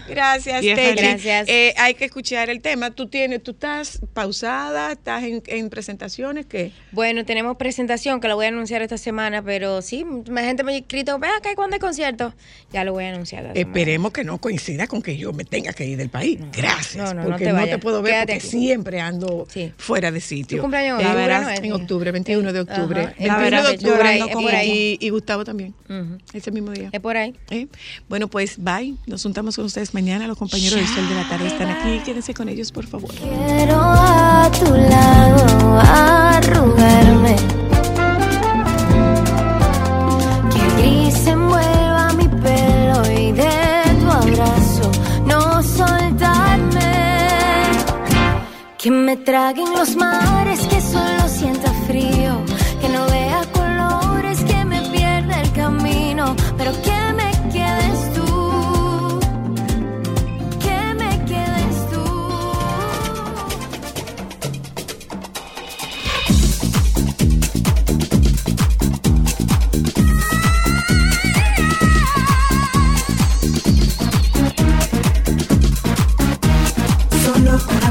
Gracias, 0.07 0.61
feliz. 0.61 0.95
Gracias. 0.95 1.49
Eh, 1.49 1.73
hay 1.77 1.95
que 1.95 2.05
escuchar 2.05 2.49
el 2.49 2.61
tema. 2.61 2.91
Tú 2.91 3.07
tienes, 3.07 3.41
tú 3.41 3.51
estás 3.51 3.99
pausada, 4.13 4.91
estás 4.91 5.23
en, 5.23 5.41
en 5.47 5.69
presentaciones 5.69 6.45
que 6.45 6.71
Bueno, 6.91 7.25
tenemos 7.25 7.57
presentación 7.57 8.19
que 8.19 8.27
la 8.27 8.35
voy 8.35 8.45
a 8.45 8.49
anunciar 8.49 8.81
esta 8.81 8.97
semana, 8.97 9.41
pero 9.41 9.81
sí, 9.81 10.03
más 10.03 10.45
gente 10.45 10.63
me 10.63 10.73
ha 10.73 10.77
escrito, 10.77 11.17
ve 11.19 11.27
acá, 11.27 11.49
¿cuándo 11.55 11.75
hay 11.75 11.79
concierto? 11.79 12.33
Ya 12.71 12.83
lo 12.83 12.93
voy 12.93 13.05
a 13.05 13.09
anunciar. 13.09 13.43
semana. 13.43 13.59
esperemos 13.59 14.11
que 14.11 14.23
no 14.23 14.37
coincida 14.39 14.87
con 14.87 15.01
que 15.01 15.17
yo 15.17 15.33
me 15.33 15.45
tenga 15.45 15.73
que 15.73 15.85
ir 15.85 15.97
del 15.97 16.09
país. 16.09 16.39
Gracias. 16.51 16.95
No, 16.95 17.13
no, 17.13 17.29
no 17.29 17.37
te 17.37 17.51
no 17.51 17.65
te 17.65 17.79
puedo 17.83 18.01
ver 18.01 18.13
Quédate 18.13 18.33
porque 18.33 18.47
aquí. 18.47 18.57
siempre 18.57 18.99
ando 19.01 19.45
Sí. 19.49 19.71
fuera 19.77 20.09
de 20.11 20.21
sitio. 20.21 20.57
¿Tu 20.57 20.61
cumpleaños 20.61 20.99
Eh, 20.99 21.01
en 21.01 21.07
octubre, 21.07 21.21
verás, 21.21 21.43
no 21.43 21.49
es, 21.49 21.57
en 21.57 21.63
tía? 21.63 21.75
octubre, 21.75 22.11
21 22.11 22.53
de 22.53 22.59
octubre. 22.61 23.01
Ajá, 23.01 23.13
21 23.19 23.63
de 23.63 23.69
octubre 23.75 24.07
ahí, 24.07 24.21
ahí. 24.55 24.97
y, 24.99 25.05
y 25.05 25.09
Gustavo 25.09 25.43
también. 25.43 25.75
Ese 26.33 26.49
mismo 26.51 26.71
día. 26.71 26.89
Es 26.91 26.99
por 27.01 27.15
ahí. 27.17 27.35
¿Eh? 27.51 27.67
Bueno, 28.09 28.27
pues 28.27 28.55
bye. 28.57 28.95
Nos 29.05 29.21
juntamos 29.23 29.55
con 29.55 29.65
ustedes 29.65 29.93
mañana. 29.93 30.25
Los 30.27 30.37
compañeros 30.37 30.75
del 30.79 30.87
Sol 30.87 31.07
de 31.07 31.15
la 31.15 31.27
Tarde 31.29 31.47
están 31.47 31.69
aquí. 31.69 31.99
Quédense 32.05 32.33
con 32.33 32.49
ellos, 32.49 32.71
por 32.71 32.87
favor. 32.87 33.13
Quiero 33.13 33.75
a 33.79 34.49
tu 34.57 34.73
lado 34.73 35.79
arrugarme. 35.79 37.62
Que 48.83 48.91
me 48.91 49.15
traguen 49.15 49.71
los 49.71 49.95
mares, 49.95 50.59
que 50.67 50.81
solo 50.81 51.29
sienta 51.29 51.71
frío. 51.87 52.43
Que 52.81 52.89
no 52.89 53.05
vea 53.05 53.41
colores, 53.53 54.43
que 54.43 54.65
me 54.65 54.81
pierda 54.89 55.39
el 55.39 55.53
camino. 55.53 56.35
Pero 56.57 56.73
que 56.81 57.13
me 57.13 57.31
quedes 57.49 58.13
tú. 58.13 59.21
Que 60.59 60.93
me 60.95 61.23
quedes 61.23 61.89
tú. 61.91 62.03
Solo. 77.23 77.82